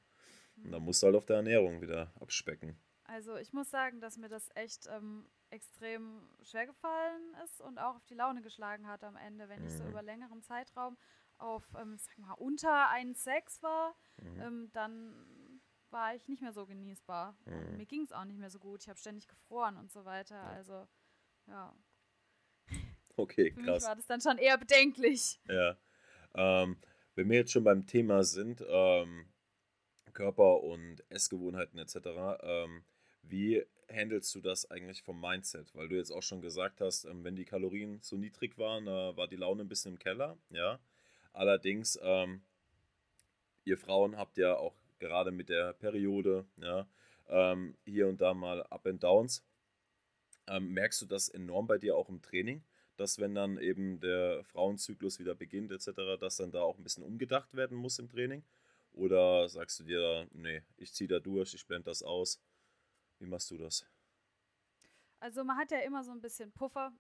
Und 0.64 0.72
dann 0.72 0.84
musst 0.84 1.02
du 1.02 1.08
halt 1.08 1.16
auf 1.16 1.26
der 1.26 1.38
Ernährung 1.38 1.82
wieder 1.82 2.12
abspecken. 2.20 2.78
Also 3.04 3.38
ich 3.38 3.54
muss 3.54 3.72
sagen, 3.72 4.02
dass 4.02 4.18
mir 4.18 4.30
das 4.30 4.50
echt 4.56 4.88
ähm, 4.88 5.26
extrem 5.50 6.30
schwer 6.44 6.68
gefallen 6.68 7.36
ist 7.44 7.60
und 7.62 7.80
auch 7.80 7.96
auf 7.96 8.06
die 8.06 8.14
Laune 8.14 8.42
geschlagen 8.42 8.88
hat 8.88 9.04
am 9.04 9.16
Ende, 9.16 9.50
wenn 9.50 9.62
mhm. 9.62 9.68
ich 9.68 9.74
so 9.74 9.84
mhm. 9.84 9.90
über 9.90 10.04
längeren 10.04 10.42
Zeitraum 10.44 10.98
auf, 11.40 11.64
ähm, 11.80 11.98
sag 11.98 12.18
mal, 12.20 12.34
unter 12.34 12.92
1,6 12.92 13.64
war, 13.64 13.96
mhm. 14.18 14.42
ähm, 14.42 14.70
dann 14.74 15.62
war 15.90 16.14
ich 16.14 16.28
nicht 16.28 16.42
mehr 16.42 16.54
so 16.54 16.66
genießbar. 16.66 17.36
Mhm. 17.46 17.78
Mir 17.78 17.86
ging 17.86 18.04
es 18.04 18.12
auch 18.12 18.26
nicht 18.26 18.40
mehr 18.40 18.50
so 18.50 18.60
gut. 18.60 18.84
Ich 18.84 18.90
habe 18.90 19.00
ständig 19.00 19.28
gefroren 19.28 19.78
und 19.78 19.92
so 19.92 20.06
weiter. 20.06 20.36
Ja. 20.36 20.50
Also, 20.50 20.88
ja. 21.48 21.76
Okay, 23.16 23.52
krass. 23.52 23.64
Für 23.66 23.72
mich 23.72 23.84
war 23.84 23.96
das 23.96 24.06
dann 24.06 24.22
schon 24.22 24.38
eher 24.38 24.58
bedenklich. 24.58 25.42
Ja. 25.48 25.78
Ähm, 26.36 26.78
wenn 27.16 27.30
wir 27.30 27.38
jetzt 27.38 27.52
schon 27.52 27.64
beim 27.64 27.86
Thema 27.86 28.24
sind, 28.24 28.64
ähm, 28.68 29.26
Körper 30.20 30.64
und 30.64 31.02
Essgewohnheiten 31.08 31.80
etc., 31.80 31.96
ähm, 32.44 32.84
wie 33.24 33.66
handelst 33.90 34.36
du 34.36 34.42
das 34.42 34.70
eigentlich 34.70 35.02
vom 35.02 35.22
Mindset? 35.22 35.74
Weil 35.74 35.88
du 35.88 35.96
jetzt 35.96 36.12
auch 36.12 36.24
schon 36.24 36.42
gesagt 36.42 36.82
hast, 36.82 37.06
ähm, 37.06 37.24
wenn 37.24 37.38
die 37.38 37.46
Kalorien 37.46 38.00
so 38.02 38.18
niedrig 38.18 38.58
waren, 38.58 38.86
äh, 38.86 39.16
war 39.16 39.30
die 39.30 39.38
Laune 39.38 39.64
ein 39.64 39.70
bisschen 39.70 39.94
im 39.94 40.00
Keller, 40.00 40.38
ja. 40.50 40.78
Allerdings, 41.32 41.98
ähm, 42.02 42.42
ihr 43.64 43.78
Frauen 43.78 44.18
habt 44.18 44.38
ja 44.38 44.58
auch 44.58 44.76
gerade 45.00 45.32
mit 45.32 45.48
der 45.48 45.72
Periode, 45.72 46.46
ja, 46.58 46.86
ähm, 47.30 47.78
hier 47.86 48.10
und 48.10 48.20
da 48.20 48.34
mal 48.34 48.64
Up 48.64 48.88
and 48.88 49.02
Downs. 49.02 49.46
Ähm, 50.48 50.74
merkst 50.74 51.02
du 51.02 51.06
das 51.06 51.30
enorm 51.30 51.66
bei 51.66 51.78
dir 51.78 51.96
auch 51.96 52.10
im 52.10 52.22
Training, 52.22 52.62
dass 52.98 53.20
wenn 53.20 53.36
dann 53.36 53.58
eben 53.58 54.02
der 54.02 54.44
Frauenzyklus 54.44 55.18
wieder 55.20 55.34
beginnt 55.34 55.72
etc., 55.72 56.20
dass 56.20 56.36
dann 56.36 56.52
da 56.52 56.62
auch 56.62 56.78
ein 56.78 56.84
bisschen 56.84 57.06
umgedacht 57.06 57.56
werden 57.56 57.78
muss 57.78 58.00
im 58.00 58.10
Training? 58.10 58.44
Oder 59.00 59.48
sagst 59.48 59.80
du 59.80 59.86
dir, 59.86 60.28
nee, 60.34 60.62
ich 60.76 60.94
ziehe 60.94 61.08
da 61.08 61.20
durch, 61.20 61.54
ich 61.54 61.66
blende 61.66 61.86
das 61.86 62.04
aus? 62.04 62.42
Wie 63.20 63.28
machst 63.28 63.50
du 63.50 63.58
das? 63.58 63.86
Also 65.22 65.46
man 65.46 65.58
hat 65.58 65.72
ja 65.72 65.80
immer 65.80 66.04
so 66.04 66.12
ein 66.12 66.20
bisschen 66.20 66.52
Puffer 66.52 66.92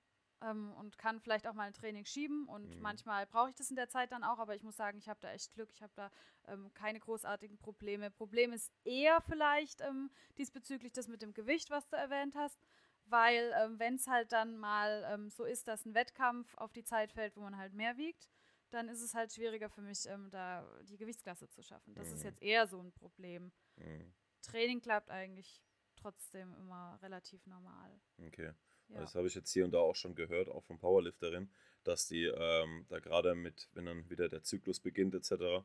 ähm, 0.41 0.71
und 0.75 0.97
kann 0.97 1.19
vielleicht 1.19 1.45
auch 1.45 1.53
mal 1.53 1.67
ein 1.67 1.73
Training 1.73 2.05
schieben 2.05 2.47
und 2.47 2.73
mhm. 2.73 2.81
manchmal 2.81 3.27
brauche 3.27 3.49
ich 3.49 3.55
das 3.55 3.69
in 3.69 3.75
der 3.75 3.89
Zeit 3.89 4.13
dann 4.13 4.23
auch, 4.23 4.39
aber 4.39 4.55
ich 4.55 4.63
muss 4.63 4.77
sagen, 4.77 4.97
ich 4.97 5.09
habe 5.09 5.19
da 5.19 5.33
echt 5.33 5.53
Glück, 5.53 5.71
ich 5.73 5.81
habe 5.81 5.91
da 5.95 6.09
ähm, 6.47 6.73
keine 6.73 7.01
großartigen 7.01 7.57
Probleme. 7.57 8.11
Problem 8.11 8.53
ist 8.53 8.71
eher 8.85 9.19
vielleicht 9.19 9.81
ähm, 9.81 10.09
diesbezüglich 10.37 10.93
das 10.93 11.09
mit 11.09 11.21
dem 11.21 11.33
Gewicht, 11.33 11.69
was 11.69 11.89
du 11.89 11.97
erwähnt 11.97 12.33
hast, 12.35 12.61
weil 13.07 13.53
ähm, 13.57 13.77
wenn 13.77 13.95
es 13.95 14.07
halt 14.07 14.31
dann 14.31 14.57
mal 14.57 15.05
ähm, 15.11 15.29
so 15.31 15.43
ist, 15.43 15.67
dass 15.67 15.85
ein 15.85 15.95
Wettkampf 15.95 16.55
auf 16.55 16.71
die 16.71 16.85
Zeit 16.85 17.11
fällt, 17.11 17.35
wo 17.35 17.41
man 17.41 17.57
halt 17.57 17.73
mehr 17.73 17.97
wiegt, 17.97 18.29
dann 18.71 18.89
ist 18.89 19.01
es 19.01 19.13
halt 19.13 19.33
schwieriger 19.33 19.69
für 19.69 19.81
mich, 19.81 20.05
ähm, 20.05 20.29
da 20.29 20.67
die 20.83 20.97
Gewichtsklasse 20.97 21.49
zu 21.49 21.63
schaffen. 21.63 21.93
Das 21.95 22.09
mhm. 22.09 22.13
ist 22.15 22.23
jetzt 22.23 22.41
eher 22.41 22.67
so 22.67 22.79
ein 22.79 22.91
Problem. 22.91 23.51
Mhm. 23.77 24.13
Training 24.41 24.81
klappt 24.81 25.09
eigentlich 25.09 25.61
trotzdem 25.95 26.53
immer 26.55 26.97
relativ 27.01 27.45
normal. 27.45 27.99
Okay. 28.25 28.51
Ja. 28.89 29.01
Das 29.01 29.15
habe 29.15 29.27
ich 29.27 29.35
jetzt 29.35 29.51
hier 29.51 29.65
und 29.65 29.71
da 29.71 29.79
auch 29.79 29.95
schon 29.95 30.15
gehört, 30.15 30.49
auch 30.49 30.63
von 30.63 30.79
Powerlifterinnen, 30.79 31.51
dass 31.83 32.07
die 32.07 32.25
ähm, 32.25 32.85
da 32.89 32.99
gerade 32.99 33.35
mit, 33.35 33.69
wenn 33.73 33.85
dann 33.85 34.09
wieder 34.09 34.29
der 34.29 34.43
Zyklus 34.43 34.79
beginnt 34.79 35.13
etc., 35.13 35.63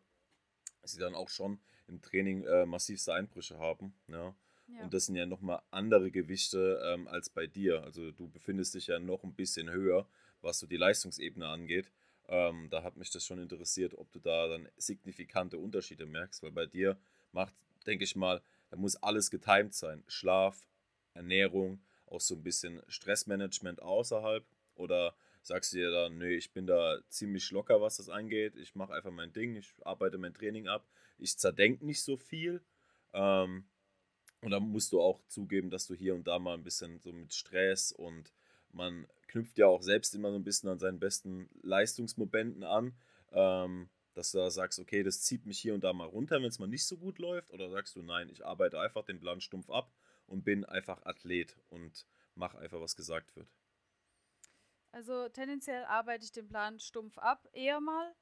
sie 0.83 0.99
dann 0.99 1.15
auch 1.15 1.31
schon 1.31 1.61
im 1.87 2.03
Training 2.03 2.45
äh, 2.45 2.67
massivste 2.67 3.15
Einbrüche 3.15 3.59
haben. 3.59 3.95
Ja? 4.09 4.37
ja. 4.67 4.83
Und 4.83 4.93
das 4.93 5.07
sind 5.07 5.17
ja 5.17 5.25
nochmal 5.25 5.63
andere 5.71 6.11
Gewichte 6.11 6.83
ähm, 6.85 7.09
als 7.09 7.31
bei 7.31 7.47
dir. 7.47 7.83
Also 7.83 8.13
du 8.13 8.29
befindest 8.29 8.75
dich 8.75 8.89
ja 8.89 8.99
noch 8.99 9.25
ein 9.25 9.35
bisschen 9.35 9.71
höher, 9.71 10.07
was 10.43 10.59
so 10.59 10.67
die 10.67 10.77
Leistungsebene 10.77 11.49
angeht. 11.49 11.91
Ähm, 12.29 12.69
da 12.71 12.83
hat 12.83 12.97
mich 12.97 13.11
das 13.11 13.27
schon 13.27 13.39
interessiert, 13.39 13.95
ob 13.95 14.11
du 14.13 14.19
da 14.19 14.49
dann 14.49 14.69
signifikante 14.77 15.59
Unterschiede 15.59 16.07
merkst, 16.07 16.43
weil 16.43 16.53
bei 16.53 16.67
dir 16.67 16.99
macht, 17.33 17.55
denke 17.87 18.05
ich 18.05 18.17
mal, 18.17 18.43
da 18.71 18.77
muss 18.77 18.97
alles 18.97 19.31
getimt 19.31 19.75
sein. 19.75 20.03
Schlaf, 20.09 20.67
Ernährung, 21.13 21.81
auch 22.07 22.21
so 22.21 22.35
ein 22.35 22.43
bisschen 22.43 22.83
Stressmanagement 22.89 23.83
außerhalb? 23.83 24.45
Oder 24.75 25.15
sagst 25.43 25.73
du 25.73 25.77
dir 25.77 25.91
dann, 25.91 26.19
nö, 26.19 26.29
ich 26.35 26.53
bin 26.53 26.67
da 26.67 26.99
ziemlich 27.09 27.51
locker, 27.51 27.81
was 27.81 27.99
das 27.99 28.09
angeht, 28.09 28.57
ich 28.57 28.75
mache 28.75 28.95
einfach 28.95 29.11
mein 29.11 29.33
Ding, 29.33 29.57
ich 29.57 29.75
arbeite 29.85 30.17
mein 30.19 30.35
Training 30.35 30.69
ab, 30.69 30.89
ich 31.19 31.37
zerdenke 31.37 31.85
nicht 31.85 32.03
so 32.03 32.17
viel. 32.17 32.63
Ähm, 33.13 33.67
und 34.41 34.51
dann 34.51 34.63
musst 34.71 34.93
du 34.93 35.01
auch 35.01 35.21
zugeben, 35.27 35.71
dass 35.71 35.87
du 35.87 35.95
hier 35.95 36.15
und 36.15 36.27
da 36.27 36.39
mal 36.39 36.55
ein 36.55 36.65
bisschen 36.65 36.99
so 37.01 37.13
mit 37.13 37.33
Stress 37.33 37.93
und 37.93 38.33
man 38.75 39.07
knüpft 39.29 39.59
ja 39.59 39.67
auch 39.67 39.83
selbst 39.83 40.15
immer 40.15 40.31
so 40.31 40.37
ein 40.37 40.45
bisschen 40.45 40.69
an 40.69 40.79
seinen 40.79 41.01
besten 41.01 41.49
Leistungsmomenten 41.63 42.65
an. 42.65 42.95
Ähm, 43.33 43.89
dass 44.15 44.31
du 44.31 44.39
da 44.39 44.51
sagst, 44.51 44.79
okay, 44.79 45.03
das 45.03 45.23
zieht 45.23 45.45
mich 45.45 45.59
hier 45.59 45.75
und 45.75 45.83
da 45.83 45.93
mal 45.93 46.07
runter, 46.07 46.37
wenn 46.37 46.49
es 46.49 46.61
mal 46.61 46.69
nicht 46.69 46.87
so 46.87 46.97
gut 46.97 47.19
läuft? 47.19 47.53
Oder 47.53 47.69
sagst 47.69 47.97
du, 47.97 48.03
nein, 48.03 48.29
ich 48.29 48.47
arbeite 48.47 48.79
einfach 48.79 49.05
den 49.05 49.19
Plan 49.19 49.41
stumpf 49.41 49.69
ab 49.71 49.93
und 50.27 50.45
bin 50.45 50.65
einfach 50.65 51.05
Athlet 51.05 51.57
und 51.69 52.07
mache 52.35 52.59
einfach, 52.59 52.81
was 52.81 52.97
gesagt 52.97 53.35
wird? 53.35 53.49
Also 54.93 55.29
tendenziell 55.29 55.85
arbeite 55.85 56.25
ich 56.25 56.33
den 56.33 56.47
Plan 56.47 56.79
stumpf 56.79 57.19
ab, 57.19 57.49
eher 57.53 57.81
mal. 57.81 58.15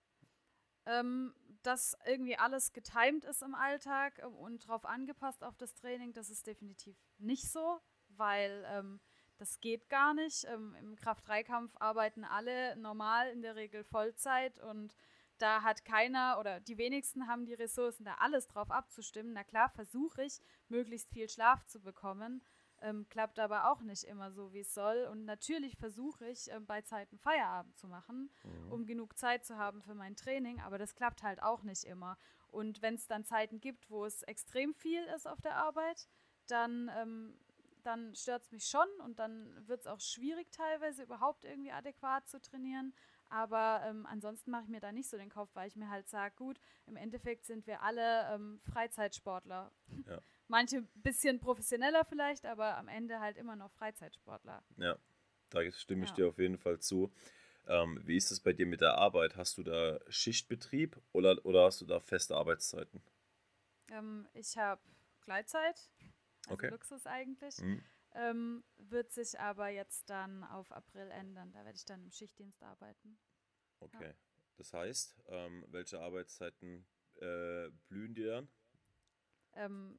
Ähm, 0.86 1.34
dass 1.62 1.96
irgendwie 2.06 2.36
alles 2.36 2.72
getimed 2.72 3.24
ist 3.24 3.42
im 3.42 3.54
Alltag 3.54 4.18
ähm, 4.24 4.34
und 4.34 4.64
darauf 4.64 4.84
angepasst 4.84 5.44
auf 5.44 5.56
das 5.56 5.74
Training, 5.74 6.12
das 6.12 6.28
ist 6.28 6.46
definitiv 6.46 6.96
nicht 7.18 7.48
so, 7.48 7.80
weil 8.08 8.64
ähm, 8.66 9.00
das 9.38 9.60
geht 9.60 9.88
gar 9.88 10.14
nicht. 10.14 10.44
Ähm, 10.44 10.74
Im 10.80 10.96
Kraft-3-Kampf 10.96 11.72
arbeiten 11.78 12.24
alle 12.24 12.76
normal 12.76 13.30
in 13.30 13.42
der 13.42 13.56
Regel 13.56 13.84
Vollzeit 13.84 14.58
und 14.60 14.94
da 15.38 15.62
hat 15.62 15.84
keiner 15.84 16.36
oder 16.38 16.60
die 16.60 16.78
wenigsten 16.78 17.26
haben 17.26 17.44
die 17.46 17.54
Ressourcen, 17.54 18.04
da 18.04 18.14
alles 18.20 18.46
drauf 18.46 18.70
abzustimmen. 18.70 19.32
Na 19.32 19.42
klar, 19.42 19.68
versuche 19.70 20.22
ich, 20.22 20.40
möglichst 20.68 21.10
viel 21.10 21.28
Schlaf 21.28 21.64
zu 21.64 21.80
bekommen. 21.80 22.42
Ähm, 22.80 23.06
klappt 23.08 23.38
aber 23.38 23.70
auch 23.70 23.80
nicht 23.82 24.04
immer 24.04 24.32
so, 24.32 24.52
wie 24.52 24.60
es 24.60 24.74
soll. 24.74 25.08
Und 25.10 25.24
natürlich 25.24 25.76
versuche 25.76 26.28
ich, 26.28 26.50
ähm, 26.50 26.66
bei 26.66 26.82
Zeiten 26.82 27.18
Feierabend 27.18 27.76
zu 27.76 27.86
machen, 27.86 28.30
mhm. 28.42 28.72
um 28.72 28.86
genug 28.86 29.16
Zeit 29.16 29.44
zu 29.44 29.56
haben 29.56 29.82
für 29.82 29.94
mein 29.94 30.16
Training. 30.16 30.60
Aber 30.60 30.78
das 30.78 30.94
klappt 30.94 31.22
halt 31.22 31.42
auch 31.42 31.62
nicht 31.62 31.84
immer. 31.84 32.18
Und 32.48 32.82
wenn 32.82 32.94
es 32.94 33.06
dann 33.06 33.24
Zeiten 33.24 33.60
gibt, 33.60 33.88
wo 33.88 34.04
es 34.04 34.22
extrem 34.22 34.74
viel 34.74 35.02
ist 35.16 35.26
auf 35.26 35.40
der 35.40 35.56
Arbeit, 35.56 36.08
dann, 36.48 36.90
ähm, 36.96 37.38
dann 37.86 38.14
stört 38.14 38.42
es 38.42 38.52
mich 38.52 38.64
schon 38.64 38.88
und 39.04 39.18
dann 39.18 39.66
wird 39.66 39.80
es 39.80 39.86
auch 39.86 40.00
schwierig 40.00 40.50
teilweise 40.50 41.02
überhaupt 41.02 41.44
irgendwie 41.44 41.72
adäquat 41.72 42.28
zu 42.28 42.40
trainieren. 42.40 42.94
Aber 43.28 43.82
ähm, 43.86 44.04
ansonsten 44.06 44.50
mache 44.50 44.64
ich 44.64 44.68
mir 44.68 44.80
da 44.80 44.92
nicht 44.92 45.08
so 45.08 45.16
den 45.16 45.30
Kopf, 45.30 45.48
weil 45.54 45.66
ich 45.66 45.76
mir 45.76 45.88
halt 45.88 46.06
sage, 46.08 46.34
gut, 46.36 46.60
im 46.86 46.96
Endeffekt 46.96 47.46
sind 47.46 47.66
wir 47.66 47.82
alle 47.82 48.30
ähm, 48.34 48.60
Freizeitsportler. 48.70 49.72
Ja. 50.06 50.18
Manche 50.48 50.78
ein 50.78 50.88
bisschen 50.94 51.40
professioneller 51.40 52.04
vielleicht, 52.04 52.44
aber 52.44 52.76
am 52.76 52.88
Ende 52.88 53.20
halt 53.20 53.38
immer 53.38 53.56
noch 53.56 53.72
Freizeitsportler. 53.72 54.62
Ja, 54.76 54.98
da 55.48 55.70
stimme 55.72 56.04
ich 56.04 56.10
ja. 56.10 56.16
dir 56.16 56.28
auf 56.28 56.38
jeden 56.38 56.58
Fall 56.58 56.78
zu. 56.78 57.10
Ähm, 57.68 58.00
wie 58.04 58.16
ist 58.16 58.30
es 58.32 58.40
bei 58.40 58.52
dir 58.52 58.66
mit 58.66 58.80
der 58.80 58.98
Arbeit? 58.98 59.36
Hast 59.36 59.56
du 59.56 59.62
da 59.62 59.98
Schichtbetrieb 60.08 61.00
oder, 61.12 61.44
oder 61.46 61.64
hast 61.64 61.80
du 61.80 61.86
da 61.86 62.00
feste 62.00 62.36
Arbeitszeiten? 62.36 63.02
Ähm, 63.88 64.28
ich 64.34 64.56
habe 64.56 64.82
Gleitzeit, 65.22 65.90
also 66.44 66.54
okay. 66.54 66.68
Luxus 66.68 67.06
eigentlich. 67.06 67.58
Mhm. 67.58 67.82
Ähm, 68.14 68.64
wird 68.76 69.10
sich 69.10 69.40
aber 69.40 69.68
jetzt 69.68 70.10
dann 70.10 70.44
auf 70.44 70.70
April 70.70 71.10
ändern. 71.10 71.50
Da 71.52 71.64
werde 71.64 71.76
ich 71.76 71.84
dann 71.84 72.02
im 72.02 72.10
Schichtdienst 72.10 72.62
arbeiten. 72.62 73.18
Okay. 73.80 74.08
Ja. 74.08 74.14
Das 74.56 74.72
heißt, 74.72 75.16
ähm, 75.28 75.64
welche 75.68 75.98
Arbeitszeiten 76.00 76.86
äh, 77.20 77.70
blühen 77.88 78.14
dir 78.14 78.32
dann? 78.32 78.48
Ähm, 79.54 79.98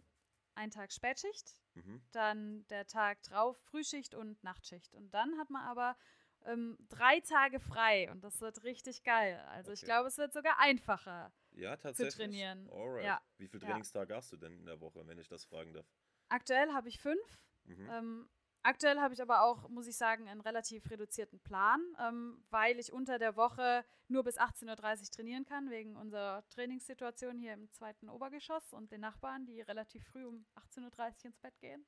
ein 0.56 0.72
Tag 0.72 0.92
Spätschicht, 0.92 1.56
mhm. 1.74 2.02
dann 2.12 2.68
der 2.68 2.86
Tag 2.86 3.24
drauf 3.24 3.58
Frühschicht 3.64 4.14
und 4.14 4.44
Nachtschicht. 4.44 4.94
Und 4.94 5.12
dann 5.12 5.38
hat 5.40 5.50
man 5.50 5.64
aber 5.64 5.98
ähm, 6.46 6.78
drei 6.90 7.20
Tage 7.22 7.60
frei 7.60 8.12
und 8.12 8.24
das 8.24 8.42
wird 8.42 8.64
richtig 8.64 9.04
geil. 9.04 9.40
Also 9.50 9.72
okay. 9.72 9.80
ich 9.80 9.86
glaube, 9.86 10.08
es 10.08 10.18
wird 10.18 10.34
sogar 10.34 10.60
einfacher 10.60 11.34
ja, 11.52 11.78
zu 11.78 12.08
trainieren. 12.10 12.70
Alright. 12.70 13.06
Ja. 13.06 13.22
Wie 13.38 13.48
viele 13.48 13.66
Trainingstage 13.66 14.12
ja. 14.12 14.18
hast 14.18 14.32
du 14.32 14.38
denn 14.38 14.60
in 14.60 14.66
der 14.66 14.80
Woche, 14.80 15.06
wenn 15.08 15.18
ich 15.18 15.28
das 15.28 15.46
fragen 15.46 15.74
darf? 15.74 15.86
Aktuell 16.34 16.74
habe 16.74 16.89
ich 16.89 17.00
fünf. 17.00 17.38
Mhm. 17.65 17.89
Ähm, 17.91 18.30
aktuell 18.63 19.00
habe 19.00 19.13
ich 19.13 19.22
aber 19.22 19.43
auch, 19.43 19.69
muss 19.69 19.86
ich 19.86 19.96
sagen, 19.96 20.28
einen 20.28 20.41
relativ 20.41 20.89
reduzierten 20.89 21.39
Plan, 21.39 21.80
ähm, 22.00 22.43
weil 22.50 22.80
ich 22.80 22.91
unter 22.91 23.19
der 23.19 23.36
Woche 23.36 23.86
nur 24.08 24.24
bis 24.24 24.39
18.30 24.39 25.02
Uhr 25.02 25.12
trainieren 25.12 25.46
kann, 25.46 25.69
wegen 25.69 25.96
unserer 25.96 26.43
Trainingssituation 26.50 27.38
hier 27.38 27.54
im 27.54 27.69
zweiten 27.69 28.10
Obergeschoss 28.10 28.74
und 28.74 28.91
den 28.91 29.02
Nachbarn, 29.02 29.46
die 29.46 29.62
relativ 29.62 30.04
früh 30.08 30.26
um 30.26 30.43
18.30 30.56 30.80
Uhr 30.80 31.26
ins 31.26 31.38
Bett 31.38 31.54
gehen. 31.60 31.86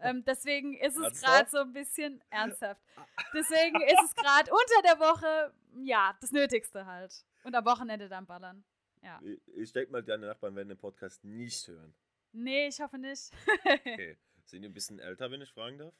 Ähm, 0.00 0.22
deswegen 0.26 0.74
ist 0.74 0.98
es 0.98 1.22
gerade 1.22 1.48
so 1.48 1.56
ein 1.56 1.72
bisschen 1.72 2.20
ernsthaft. 2.30 2.82
Deswegen 3.32 3.80
ist 3.80 4.04
es 4.04 4.14
gerade 4.14 4.50
unter 4.50 4.82
der 4.84 4.98
Woche, 5.00 5.54
ja, 5.82 6.14
das 6.20 6.32
Nötigste 6.32 6.84
halt. 6.84 7.24
Und 7.42 7.54
am 7.54 7.64
Wochenende 7.64 8.10
dann 8.10 8.26
ballern. 8.26 8.66
Ja. 9.00 9.18
Ich 9.54 9.72
denke 9.72 9.92
mal, 9.92 10.02
deine 10.02 10.26
Nachbarn 10.26 10.54
werden 10.56 10.68
den 10.68 10.76
Podcast 10.76 11.24
nicht 11.24 11.68
hören. 11.68 11.94
Nee, 12.32 12.68
ich 12.68 12.80
hoffe 12.80 12.98
nicht. 12.98 13.30
okay. 13.64 14.16
Sind 14.44 14.62
die 14.62 14.68
ein 14.68 14.74
bisschen 14.74 14.98
älter, 14.98 15.30
wenn 15.30 15.40
ich 15.40 15.52
fragen 15.52 15.78
darf? 15.78 15.94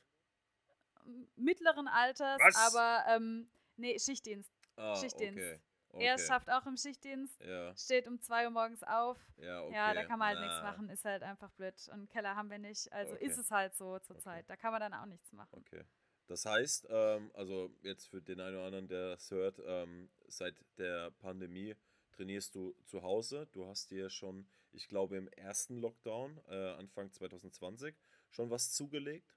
Mittleren 1.37 1.89
Alters, 1.89 2.41
Was? 2.41 2.57
aber 2.57 3.05
ähm, 3.09 3.51
nee, 3.77 3.99
Schichtdienst. 3.99 4.53
Ah, 4.77 4.95
Schichtdienst. 4.97 5.39
Okay. 5.39 5.61
Okay. 5.91 6.05
Er 6.05 6.19
schafft 6.19 6.51
auch 6.51 6.67
im 6.67 6.77
Schichtdienst, 6.77 7.43
ja. 7.43 7.75
steht 7.75 8.07
um 8.07 8.21
2 8.21 8.45
Uhr 8.45 8.51
morgens 8.51 8.83
auf. 8.83 9.17
Ja, 9.39 9.63
okay. 9.63 9.75
ja 9.75 9.95
da 9.95 10.05
kann 10.05 10.19
man 10.19 10.29
halt 10.29 10.41
nichts 10.41 10.63
machen, 10.63 10.91
ist 10.91 11.05
halt 11.05 11.23
einfach 11.23 11.51
blöd. 11.53 11.75
Und 11.93 12.11
Keller 12.11 12.37
haben 12.37 12.51
wir 12.51 12.59
nicht, 12.59 12.93
also 12.93 13.15
okay. 13.15 13.25
ist 13.25 13.39
es 13.39 13.51
halt 13.51 13.75
so 13.75 13.99
zurzeit. 13.99 14.45
Okay. 14.45 14.49
Da 14.49 14.57
kann 14.57 14.73
man 14.73 14.81
dann 14.81 14.95
auch 14.95 15.07
nichts 15.07 15.33
machen. 15.33 15.65
Okay. 15.67 15.85
Das 16.27 16.45
heißt, 16.45 16.89
ähm, 16.91 17.31
also 17.33 17.71
jetzt 17.83 18.09
für 18.09 18.21
den 18.21 18.39
einen 18.39 18.57
oder 18.57 18.67
anderen, 18.67 18.89
der 18.89 19.11
das 19.11 19.31
hört, 19.31 19.61
ähm, 19.65 20.11
seit 20.27 20.55
der 20.77 21.11
Pandemie 21.13 21.75
trainierst 22.19 22.55
du 22.55 22.75
zu 22.85 23.03
Hause. 23.03 23.49
Du 23.53 23.67
hast 23.67 23.91
dir 23.91 24.11
schon, 24.11 24.49
ich 24.73 24.89
glaube, 24.89 25.17
im 25.17 25.29
ersten 25.29 25.79
Lockdown, 25.79 26.41
äh, 26.49 26.73
Anfang 26.73 27.13
2020, 27.13 27.97
schon 28.31 28.51
was 28.51 28.73
zugelegt, 28.73 29.37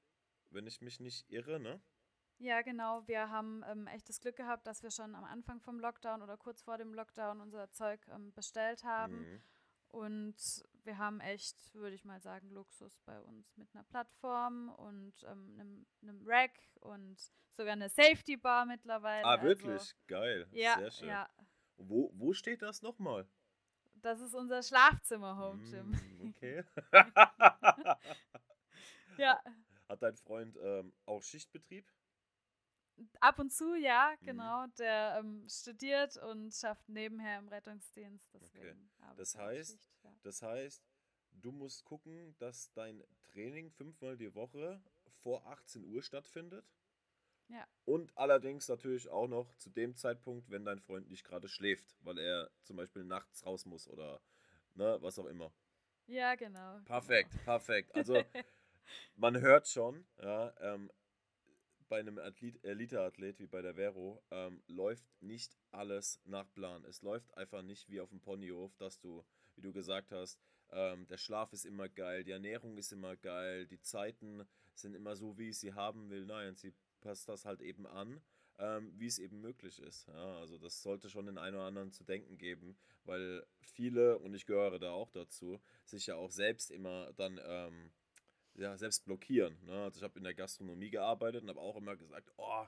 wenn 0.50 0.66
ich 0.68 0.82
mich 0.82 1.00
nicht 1.00 1.30
irre, 1.30 1.60
ne? 1.60 1.80
Ja, 2.40 2.64
genau. 2.64 3.08
Wir 3.08 3.30
haben 3.30 3.64
ähm, 3.70 3.86
echt 3.86 4.10
das 4.10 4.20
Glück 4.20 4.36
gehabt, 4.36 4.66
dass 4.66 4.82
wir 4.82 4.90
schon 4.90 5.14
am 5.14 5.24
Anfang 5.24 5.62
vom 5.62 5.80
Lockdown 5.80 6.24
oder 6.24 6.38
kurz 6.38 6.64
vor 6.64 6.80
dem 6.80 6.92
Lockdown 6.94 7.40
unser 7.40 7.70
Zeug 7.70 8.02
ähm, 8.08 8.34
bestellt 8.34 8.84
haben. 8.84 9.20
Mhm. 9.20 9.44
Und 9.90 10.64
wir 10.84 10.98
haben 10.98 11.20
echt, 11.20 11.76
würde 11.76 11.96
ich 11.96 12.04
mal 12.04 12.20
sagen, 12.20 12.50
Luxus 12.50 12.98
bei 13.06 13.20
uns 13.22 13.56
mit 13.58 13.68
einer 13.76 13.84
Plattform 13.84 14.70
und 14.70 15.14
ähm, 15.24 15.56
einem, 15.60 15.86
einem 16.02 16.24
Rack 16.26 16.58
und 16.80 17.20
sogar 17.52 17.74
eine 17.74 17.90
Safety 17.90 18.38
Bar 18.38 18.66
mittlerweile. 18.66 19.26
Ah, 19.26 19.44
wirklich? 19.44 19.70
Also, 19.70 19.96
Geil. 20.08 20.48
Ja, 20.52 20.80
Sehr 20.80 20.92
schön. 20.92 21.08
ja. 21.10 21.30
Wo, 21.88 22.12
wo 22.14 22.34
steht 22.34 22.62
das 22.62 22.82
nochmal? 22.82 23.28
Das 23.96 24.20
ist 24.20 24.34
unser 24.34 24.64
Schlafzimmer 24.64 25.38
Home 25.38 25.62
Gym. 25.70 25.92
Mm, 25.92 26.30
okay. 26.30 26.64
ja. 29.18 29.40
Hat 29.88 30.02
dein 30.02 30.16
Freund 30.16 30.58
ähm, 30.62 30.94
auch 31.06 31.22
Schichtbetrieb? 31.22 31.86
Ab 33.20 33.40
und 33.40 33.52
zu, 33.52 33.76
ja, 33.76 34.14
mhm. 34.20 34.26
genau. 34.26 34.66
Mhm. 34.66 34.74
Der 34.80 35.18
ähm, 35.20 35.48
studiert 35.50 36.18
und 36.18 36.54
schafft 36.54 36.88
nebenher 36.90 37.40
im 37.40 37.48
Rettungsdienst. 37.48 38.34
Deswegen 38.34 38.90
okay. 39.02 39.14
Das 39.18 39.36
heißt, 39.36 39.72
Schicht, 39.72 39.92
ja. 40.04 40.12
das 40.24 40.42
heißt, 40.42 40.84
du 41.34 41.52
musst 41.52 41.86
gucken, 41.86 42.36
dass 42.40 42.72
dein 42.74 43.04
Training 43.32 43.72
fünfmal 43.72 44.18
die 44.18 44.34
Woche 44.34 44.82
vor 45.22 45.46
18 45.48 45.84
Uhr 45.86 46.02
stattfindet. 46.02 46.66
Ja. 47.52 47.68
Und 47.86 48.18
allerdings 48.18 48.68
natürlich 48.70 49.10
auch 49.10 49.28
noch 49.28 49.54
zu 49.58 49.70
dem 49.70 49.96
Zeitpunkt, 49.96 50.50
wenn 50.50 50.64
dein 50.64 50.80
Freund 50.80 51.10
nicht 51.10 51.26
gerade 51.26 51.50
schläft, 51.50 51.98
weil 52.02 52.18
er 52.18 52.50
zum 52.62 52.78
Beispiel 52.78 53.04
nachts 53.04 53.46
raus 53.46 53.66
muss 53.66 53.90
oder 53.90 54.22
ne, 54.76 54.98
was 55.02 55.20
auch 55.20 55.26
immer. 55.26 55.52
Ja, 56.08 56.36
genau. 56.36 56.80
Perfekt, 56.86 57.32
genau. 57.32 57.44
perfekt. 57.44 57.92
Also 57.96 58.24
man 59.16 59.40
hört 59.40 59.68
schon, 59.68 60.06
ja, 60.22 60.54
ähm, 60.62 60.90
bei 61.90 62.00
einem 62.00 62.18
Elite-Athlet 62.18 63.40
wie 63.40 63.48
bei 63.48 63.62
der 63.62 63.76
Vero 63.76 64.24
ähm, 64.32 64.64
läuft 64.68 65.06
nicht 65.22 65.58
alles 65.72 66.22
nach 66.24 66.50
Plan. 66.54 66.86
Es 66.86 67.02
läuft 67.02 67.36
einfach 67.36 67.62
nicht 67.62 67.90
wie 67.90 68.00
auf 68.00 68.10
dem 68.10 68.22
Ponyhof, 68.22 68.74
dass 68.78 68.98
du, 69.00 69.26
wie 69.56 69.62
du 69.62 69.74
gesagt 69.74 70.14
hast, 70.14 70.40
ähm, 70.72 71.06
der 71.08 71.18
Schlaf 71.18 71.52
ist 71.52 71.66
immer 71.66 71.90
geil, 71.90 72.24
die 72.24 72.32
Ernährung 72.32 72.78
ist 72.78 72.94
immer 72.94 73.18
geil, 73.18 73.68
die 73.68 73.82
Zeiten 73.82 74.48
sind 74.74 74.96
immer 74.96 75.18
so, 75.18 75.38
wie 75.38 75.50
ich 75.50 75.60
sie 75.60 75.74
haben 75.74 76.10
will. 76.10 76.26
Nein, 76.26 76.56
sie 76.56 76.74
passt 77.02 77.28
das 77.28 77.46
halt 77.46 77.62
eben 77.62 77.86
an, 77.86 78.22
ähm, 78.60 78.94
wie 78.98 79.08
es 79.08 79.20
eben 79.20 79.42
möglich 79.42 79.80
ist. 79.80 80.08
Ja, 80.08 80.38
also 80.38 80.58
das 80.58 80.82
sollte 80.82 81.10
schon 81.10 81.26
den 81.26 81.38
einen 81.38 81.56
oder 81.56 81.66
anderen 81.66 81.92
zu 81.92 82.04
denken 82.04 82.38
geben, 82.38 82.78
weil 83.04 83.46
viele, 83.60 84.20
und 84.20 84.34
ich 84.34 84.46
gehöre 84.46 84.80
da 84.80 84.92
auch 84.92 85.10
dazu, 85.10 85.60
sich 85.86 86.08
ja 86.08 86.16
auch 86.16 86.32
selbst 86.32 86.72
immer 86.72 87.12
dann 87.14 87.40
ähm, 87.44 87.92
ja, 88.56 88.78
selbst 88.78 89.06
blockieren. 89.06 89.58
Ne? 89.66 89.84
Also 89.84 89.98
ich 89.98 90.04
habe 90.04 90.18
in 90.18 90.24
der 90.24 90.34
Gastronomie 90.34 90.90
gearbeitet 90.90 91.44
und 91.44 91.50
habe 91.50 91.60
auch 91.60 91.78
immer 91.78 91.96
gesagt, 91.96 92.32
oh, 92.38 92.66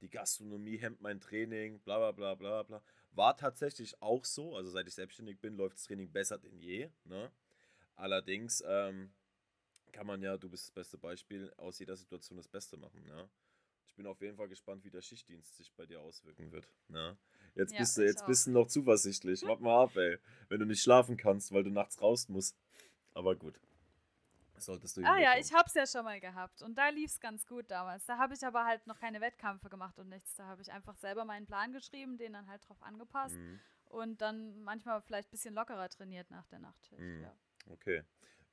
die 0.00 0.10
Gastronomie 0.10 0.78
hemmt 0.78 1.00
mein 1.00 1.20
Training, 1.20 1.80
bla 1.80 1.98
bla 1.98 2.12
bla 2.12 2.34
bla 2.34 2.62
bla. 2.62 2.82
War 3.12 3.36
tatsächlich 3.36 4.00
auch 4.02 4.24
so. 4.24 4.56
Also 4.56 4.70
seit 4.70 4.86
ich 4.86 4.94
selbstständig 4.94 5.40
bin, 5.40 5.56
läuft 5.56 5.76
das 5.76 5.84
Training 5.84 6.12
besser 6.12 6.38
denn 6.38 6.58
je. 6.58 6.90
Ne? 7.04 7.30
Allerdings 7.94 8.62
ähm, 8.66 9.12
kann 9.92 10.06
man 10.06 10.22
ja, 10.22 10.36
du 10.36 10.50
bist 10.50 10.66
das 10.66 10.72
beste 10.72 10.98
Beispiel, 10.98 11.52
aus 11.56 11.78
jeder 11.78 11.96
Situation 11.96 12.36
das 12.36 12.48
Beste 12.48 12.76
machen. 12.76 13.04
Ne? 13.04 13.28
Ich 13.96 14.02
bin 14.02 14.08
auf 14.08 14.20
jeden 14.20 14.36
Fall 14.36 14.48
gespannt, 14.48 14.84
wie 14.84 14.90
der 14.90 15.00
Schichtdienst 15.00 15.56
sich 15.56 15.72
bei 15.72 15.86
dir 15.86 16.02
auswirken 16.02 16.52
wird. 16.52 16.68
Ne? 16.88 17.16
Jetzt, 17.54 17.72
ja, 17.72 17.78
bist, 17.78 17.96
du, 17.96 18.02
jetzt 18.04 18.26
bist 18.26 18.46
du 18.46 18.50
noch 18.50 18.66
zuversichtlich. 18.66 19.42
Warte 19.46 19.62
mal 19.62 19.84
ab, 19.84 19.96
ey. 19.96 20.18
Wenn 20.50 20.60
du 20.60 20.66
nicht 20.66 20.82
schlafen 20.82 21.16
kannst, 21.16 21.50
weil 21.50 21.64
du 21.64 21.70
nachts 21.70 22.02
raus 22.02 22.28
musst. 22.28 22.58
Aber 23.14 23.34
gut. 23.34 23.58
Solltest 24.58 24.98
du 24.98 25.02
ah 25.02 25.18
ja, 25.18 25.38
ich 25.38 25.50
habe 25.54 25.64
es 25.66 25.72
ja 25.72 25.86
schon 25.86 26.04
mal 26.04 26.20
gehabt 26.20 26.60
und 26.60 26.76
da 26.76 26.90
lief 26.90 27.10
es 27.10 27.20
ganz 27.20 27.46
gut 27.46 27.70
damals. 27.70 28.04
Da 28.04 28.18
habe 28.18 28.34
ich 28.34 28.44
aber 28.44 28.66
halt 28.66 28.86
noch 28.86 29.00
keine 29.00 29.22
Wettkämpfe 29.22 29.70
gemacht 29.70 29.98
und 29.98 30.10
nichts. 30.10 30.34
Da 30.36 30.44
habe 30.44 30.60
ich 30.60 30.70
einfach 30.70 30.96
selber 30.96 31.24
meinen 31.24 31.46
Plan 31.46 31.72
geschrieben, 31.72 32.18
den 32.18 32.34
dann 32.34 32.46
halt 32.48 32.68
drauf 32.68 32.82
angepasst 32.82 33.34
mhm. 33.34 33.60
und 33.86 34.20
dann 34.20 34.62
manchmal 34.62 35.00
vielleicht 35.00 35.28
ein 35.28 35.30
bisschen 35.30 35.54
lockerer 35.54 35.88
trainiert 35.88 36.30
nach 36.30 36.46
der 36.48 36.58
Nachtschicht. 36.58 37.00
Mhm. 37.00 37.22
Ja. 37.22 37.34
Okay. 37.72 38.02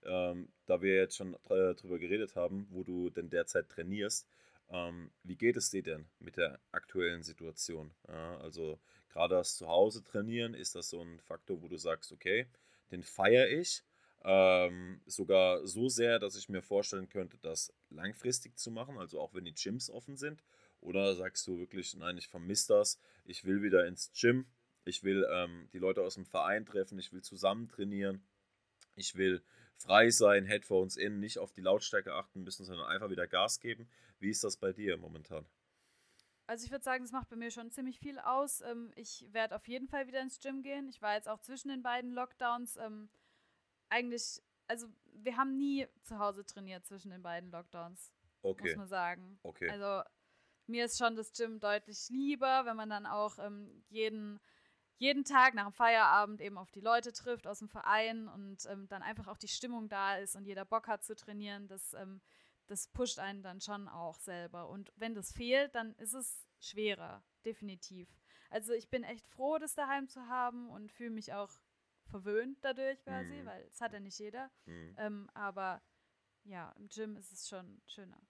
Ähm, 0.04 0.54
da 0.68 0.82
wir 0.82 0.96
jetzt 0.96 1.18
schon 1.18 1.36
äh, 1.50 1.76
drüber 1.76 2.00
geredet 2.00 2.38
haben, 2.38 2.66
wo 2.70 2.84
du 2.84 3.10
denn 3.10 3.30
derzeit 3.30 3.68
trainierst, 3.68 4.26
ähm, 4.70 5.12
wie 5.24 5.36
geht 5.36 5.58
es 5.58 5.70
dir 5.70 5.84
denn 5.84 6.08
mit 6.20 6.38
der 6.38 6.60
aktuellen 6.72 7.24
Situation? 7.24 7.94
Ja, 8.08 8.38
also 8.38 8.80
gerade 9.10 9.36
das 9.36 9.56
Zuhause 9.56 10.04
trainieren, 10.04 10.54
ist 10.54 10.76
das 10.76 10.90
so 10.90 11.02
ein 11.02 11.20
Faktor, 11.20 11.62
wo 11.62 11.68
du 11.68 11.78
sagst, 11.78 12.12
okay, 12.12 12.48
den 12.92 13.04
feiere 13.04 13.50
ich 13.50 13.84
ähm, 14.26 15.02
sogar 15.06 15.66
so 15.68 15.90
sehr, 15.90 16.20
dass 16.20 16.36
ich 16.36 16.50
mir 16.50 16.62
vorstellen 16.62 17.10
könnte, 17.10 17.38
das 17.42 17.74
langfristig 17.90 18.58
zu 18.58 18.72
machen, 18.72 18.98
also 18.98 19.20
auch 19.20 19.34
wenn 19.34 19.46
die 19.46 19.54
Gyms 19.54 19.90
offen 19.90 20.16
sind. 20.16 20.44
Oder 20.80 21.16
sagst 21.16 21.48
du 21.48 21.60
wirklich, 21.60 21.96
nein, 21.96 22.18
ich 22.18 22.28
vermisse 22.28 22.74
das, 22.74 23.00
ich 23.26 23.46
will 23.46 23.62
wieder 23.62 23.86
ins 23.86 24.12
Gym, 24.14 24.46
ich 24.86 25.04
will 25.04 25.26
ähm, 25.32 25.70
die 25.72 25.80
Leute 25.80 26.02
aus 26.02 26.16
dem 26.16 26.26
Verein 26.26 26.66
treffen, 26.66 27.00
ich 27.00 27.12
will 27.14 27.22
zusammen 27.22 27.70
trainieren, 27.70 28.26
ich 28.96 29.16
will 29.16 29.44
frei 29.76 30.10
sein, 30.10 30.46
Headphones 30.46 30.98
in, 30.98 31.20
nicht 31.20 31.40
auf 31.40 31.52
die 31.54 31.62
Lautstärke 31.62 32.14
achten 32.14 32.44
müssen, 32.44 32.66
sondern 32.66 32.88
einfach 32.88 33.10
wieder 33.10 33.28
Gas 33.28 33.60
geben. 33.60 33.90
Wie 34.20 34.30
ist 34.30 34.44
das 34.44 34.58
bei 34.58 34.74
dir 34.74 34.98
momentan? 34.98 35.46
Also 36.46 36.66
ich 36.66 36.72
würde 36.72 36.84
sagen, 36.84 37.04
das 37.04 37.12
macht 37.12 37.30
bei 37.30 37.36
mir 37.36 37.52
schon 37.52 37.72
ziemlich 37.72 38.00
viel 38.00 38.20
aus. 38.20 38.62
Ähm, 38.62 38.92
ich 38.96 39.26
werde 39.32 39.56
auf 39.56 39.68
jeden 39.68 39.88
Fall 39.88 40.08
wieder 40.08 40.22
ins 40.22 40.40
Gym 40.40 40.62
gehen. 40.62 40.90
Ich 40.90 41.02
war 41.02 41.16
jetzt 41.16 41.30
auch 41.30 41.40
zwischen 41.40 41.70
den 41.70 41.82
beiden 41.82 42.12
Lockdowns 42.12 42.78
ähm, 42.78 43.10
eigentlich, 43.90 44.42
also 44.68 44.88
wir 45.14 45.38
haben 45.38 45.58
nie 45.58 45.88
zu 46.02 46.20
Hause 46.20 46.46
trainiert 46.46 46.86
zwischen 46.86 47.12
den 47.12 47.22
beiden 47.22 47.52
Lockdowns. 47.52 48.12
Okay. 48.42 48.70
Muss 48.70 48.76
man 48.78 48.88
sagen. 48.88 49.40
Okay. 49.44 49.70
Also 49.70 50.08
mir 50.68 50.86
ist 50.86 50.98
schon 50.98 51.16
das 51.16 51.32
Gym 51.32 51.60
deutlich 51.60 52.10
lieber, 52.10 52.66
wenn 52.66 52.76
man 52.76 52.90
dann 52.90 53.06
auch 53.06 53.38
ähm, 53.40 53.84
jeden, 53.90 54.40
jeden 54.98 55.24
Tag 55.24 55.54
nach 55.54 55.66
dem 55.66 55.74
Feierabend 55.74 56.42
eben 56.42 56.58
auf 56.58 56.72
die 56.72 56.82
Leute 56.82 57.12
trifft 57.12 57.48
aus 57.48 57.60
dem 57.60 57.70
Verein 57.70 58.28
und 58.28 58.66
ähm, 58.68 58.88
dann 58.88 59.02
einfach 59.02 59.28
auch 59.28 59.38
die 59.38 59.48
Stimmung 59.48 59.90
da 59.90 60.18
ist 60.18 60.36
und 60.36 60.46
jeder 60.46 60.66
Bock 60.66 60.88
hat 60.88 61.04
zu 61.04 61.16
trainieren. 61.16 61.68
Das, 61.68 61.94
ähm, 61.94 62.22
das 62.68 62.88
pusht 62.88 63.20
einen 63.20 63.44
dann 63.44 63.60
schon 63.60 63.88
auch 63.88 64.20
selber. 64.20 64.70
Und 64.70 64.92
wenn 64.96 65.16
das 65.16 65.32
fehlt, 65.32 65.76
dann 65.76 65.94
ist 65.96 66.14
es 66.14 66.48
schwerer, 66.60 67.24
definitiv. 67.46 68.08
Also 68.50 68.74
ich 68.74 68.90
bin 68.90 69.04
echt 69.04 69.28
froh, 69.28 69.58
das 69.58 69.74
daheim 69.74 70.08
zu 70.08 70.28
haben 70.28 70.70
und 70.70 70.92
fühle 70.92 71.10
mich 71.10 71.34
auch 71.34 71.52
verwöhnt 72.06 72.60
dadurch 72.62 73.02
quasi, 73.04 73.42
mhm. 73.42 73.46
weil 73.46 73.64
es 73.64 73.82
hat 73.82 73.94
ja 73.94 74.00
nicht 74.00 74.20
jeder. 74.20 74.52
Mhm. 74.66 74.96
Ähm, 74.98 75.30
aber 75.34 75.82
ja, 76.44 76.72
im 76.78 76.88
Gym 76.88 77.18
ist 77.18 77.32
es 77.32 77.48
schon 77.48 77.82
schöner. 77.88 78.22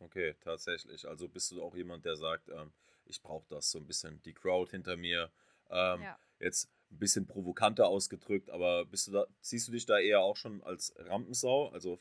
Okay, 0.00 0.34
tatsächlich. 0.40 1.06
Also 1.06 1.28
bist 1.28 1.50
du 1.50 1.62
auch 1.62 1.74
jemand, 1.74 2.04
der 2.04 2.16
sagt, 2.16 2.48
ähm, 2.48 2.72
ich 3.04 3.22
brauche 3.22 3.46
das 3.48 3.70
so 3.70 3.78
ein 3.78 3.86
bisschen, 3.86 4.20
die 4.22 4.34
Crowd 4.34 4.70
hinter 4.70 4.96
mir. 4.96 5.30
Ähm, 5.70 6.02
ja. 6.02 6.18
Jetzt 6.40 6.70
ein 6.90 6.98
bisschen 6.98 7.26
provokanter 7.26 7.88
ausgedrückt, 7.88 8.50
aber 8.50 8.84
bist 8.84 9.08
du 9.08 9.12
da, 9.12 9.26
siehst 9.40 9.68
du 9.68 9.72
dich 9.72 9.86
da 9.86 9.98
eher 9.98 10.20
auch 10.20 10.36
schon 10.36 10.62
als 10.62 10.94
Rampensau? 10.96 11.68
Also, 11.68 11.98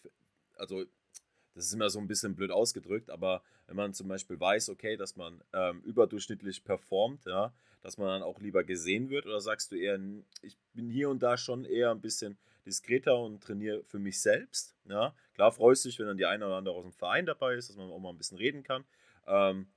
also 0.56 0.86
das 1.56 1.66
ist 1.66 1.74
immer 1.74 1.90
so 1.90 2.00
ein 2.00 2.08
bisschen 2.08 2.36
blöd 2.36 2.52
ausgedrückt, 2.52 3.10
aber 3.10 3.44
wenn 3.68 3.76
man 3.76 3.94
zum 3.94 4.08
Beispiel 4.08 4.40
weiß, 4.40 4.70
okay, 4.70 4.98
dass 4.98 5.16
man 5.16 5.44
ähm, 5.54 5.82
überdurchschnittlich 5.82 6.64
performt, 6.64 7.26
ja, 7.26 7.54
dass 7.84 7.98
man 7.98 8.08
dann 8.08 8.24
auch 8.24 8.40
lieber 8.40 8.64
gesehen 8.64 9.10
wird? 9.10 9.26
Oder 9.26 9.42
sagst 9.42 9.72
du 9.72 9.76
eher, 9.76 10.00
ich 10.42 10.58
bin 10.74 10.90
hier 10.90 11.10
und 11.10 11.22
da 11.22 11.38
schon 11.38 11.66
eher 11.66 11.92
ein 11.92 12.02
bisschen 12.02 12.38
diskreter 12.66 13.20
und 13.20 13.44
trainiere 13.44 13.84
für 13.84 14.00
mich 14.00 14.22
selbst? 14.22 14.76
Ja? 14.86 15.14
Klar 15.34 15.52
freust 15.52 15.84
du 15.84 15.90
dich, 15.90 16.00
wenn 16.00 16.08
dann 16.08 16.18
die 16.18 16.26
eine 16.26 16.46
oder 16.46 16.56
andere 16.56 16.76
aus 16.76 16.84
dem 16.84 16.94
Verein 16.94 17.26
dabei 17.26 17.56
ist, 17.56 17.70
dass 17.70 17.76
man 17.76 17.92
auch 17.92 18.00
mal 18.00 18.10
ein 18.10 18.18
bisschen 18.18 18.38
reden 18.38 18.64
kann. 18.64 18.86
Ähm, 19.28 19.68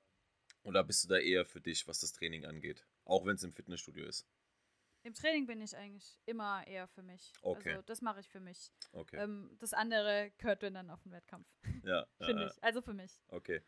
oder 0.63 0.83
bist 0.83 1.03
du 1.03 1.09
da 1.09 1.17
eher 1.17 1.45
für 1.45 1.61
dich, 1.61 1.87
was 1.87 1.99
das 1.99 2.13
Training 2.13 2.45
angeht? 2.45 2.85
Auch 3.07 3.25
wenn 3.25 3.35
es 3.35 3.43
im 3.43 3.53
Fitnessstudio 3.53 4.05
ist. 4.05 4.27
Im 5.03 5.13
Training 5.13 5.47
bin 5.47 5.61
ich 5.61 5.75
eigentlich 5.75 6.19
immer 6.25 6.67
eher 6.67 6.87
für 6.87 7.01
mich. 7.01 7.31
Okay. 7.41 7.69
Also 7.69 7.81
das 7.83 8.01
mache 8.01 8.19
ich 8.19 8.27
für 8.27 8.41
mich. 8.41 8.71
Okay. 8.91 9.17
Ähm, 9.17 9.55
das 9.59 9.73
andere 9.73 10.31
gehört 10.37 10.63
dann 10.63 10.89
auf 10.89 11.01
den 11.03 11.11
Wettkampf. 11.13 11.47
Ja. 11.85 12.05
Finde 12.19 12.43
ja, 12.43 12.49
ich. 12.49 12.63
Also 12.63 12.81
für 12.81 12.93
mich. 12.93 13.11
Okay. 13.29 13.61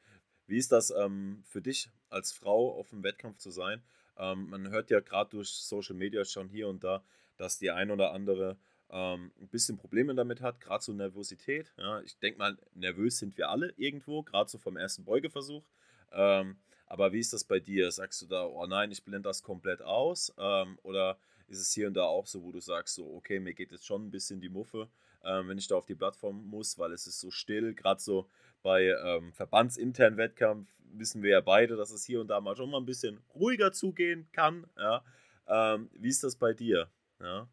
Wie 0.45 0.57
ist 0.57 0.73
das 0.73 0.91
ähm, 0.91 1.43
für 1.47 1.61
dich 1.61 1.89
als 2.09 2.33
Frau 2.33 2.77
auf 2.77 2.89
dem 2.89 3.03
Wettkampf 3.03 3.37
zu 3.37 3.51
sein? 3.51 3.81
Ähm, 4.17 4.49
man 4.49 4.69
hört 4.69 4.89
ja 4.89 4.99
gerade 4.99 5.29
durch 5.29 5.49
Social 5.49 5.95
Media 5.95 6.25
schon 6.25 6.49
hier 6.49 6.67
und 6.67 6.83
da, 6.83 7.05
dass 7.37 7.57
die 7.57 7.71
ein 7.71 7.91
oder 7.91 8.11
andere 8.11 8.57
ähm, 8.89 9.31
ein 9.39 9.47
bisschen 9.47 9.77
Probleme 9.77 10.15
damit 10.15 10.41
hat, 10.41 10.59
gerade 10.59 10.83
so 10.83 10.91
Nervosität. 10.91 11.71
Ja, 11.77 12.01
ich 12.01 12.17
denke 12.19 12.39
mal, 12.39 12.57
nervös 12.73 13.17
sind 13.19 13.37
wir 13.37 13.49
alle 13.49 13.71
irgendwo, 13.77 14.23
gerade 14.23 14.49
so 14.49 14.57
vom 14.57 14.75
ersten 14.75 15.05
Beugeversuch. 15.05 15.63
Ähm, 16.11 16.59
aber 16.89 17.13
wie 17.13 17.19
ist 17.19 17.33
das 17.33 17.43
bei 17.43 17.59
dir? 17.59 17.91
Sagst 17.91 18.21
du 18.21 18.25
da, 18.25 18.45
oh 18.45 18.65
nein, 18.65 18.91
ich 18.91 19.03
blende 19.03 19.29
das 19.29 19.43
komplett 19.43 19.81
aus? 19.81 20.33
Ähm, 20.37 20.77
oder 20.83 21.17
ist 21.47 21.59
es 21.59 21.71
hier 21.71 21.87
und 21.87 21.93
da 21.93 22.03
auch 22.03 22.25
so, 22.25 22.43
wo 22.43 22.51
du 22.51 22.59
sagst, 22.59 22.95
so, 22.95 23.15
okay, 23.15 23.39
mir 23.39 23.53
geht 23.53 23.71
jetzt 23.71 23.85
schon 23.85 24.07
ein 24.07 24.11
bisschen 24.11 24.41
die 24.41 24.49
Muffe, 24.49 24.89
ähm, 25.23 25.47
wenn 25.47 25.57
ich 25.57 25.67
da 25.67 25.75
auf 25.75 25.85
die 25.85 25.95
Plattform 25.95 26.45
muss, 26.45 26.77
weil 26.77 26.91
es 26.91 27.07
ist 27.07 27.19
so 27.19 27.31
still, 27.31 27.73
gerade 27.73 28.01
so 28.01 28.29
bei 28.61 28.85
ähm, 28.85 29.33
verbandsinternen 29.33 30.17
Wettkampf 30.17 30.67
wissen 30.91 31.21
wir 31.21 31.31
ja 31.31 31.41
beide, 31.41 31.75
dass 31.75 31.91
es 31.91 32.03
hier 32.03 32.19
und 32.19 32.27
da 32.27 32.41
mal 32.41 32.55
schon 32.55 32.71
mal 32.71 32.79
ein 32.79 32.85
bisschen 32.85 33.21
ruhiger 33.35 33.71
zugehen 33.71 34.27
kann. 34.31 34.67
Ja? 34.75 35.03
Ähm, 35.47 35.89
wie 35.93 36.09
ist 36.09 36.23
das 36.23 36.35
bei 36.35 36.53
dir? 36.53 36.89
Ja. 37.19 37.47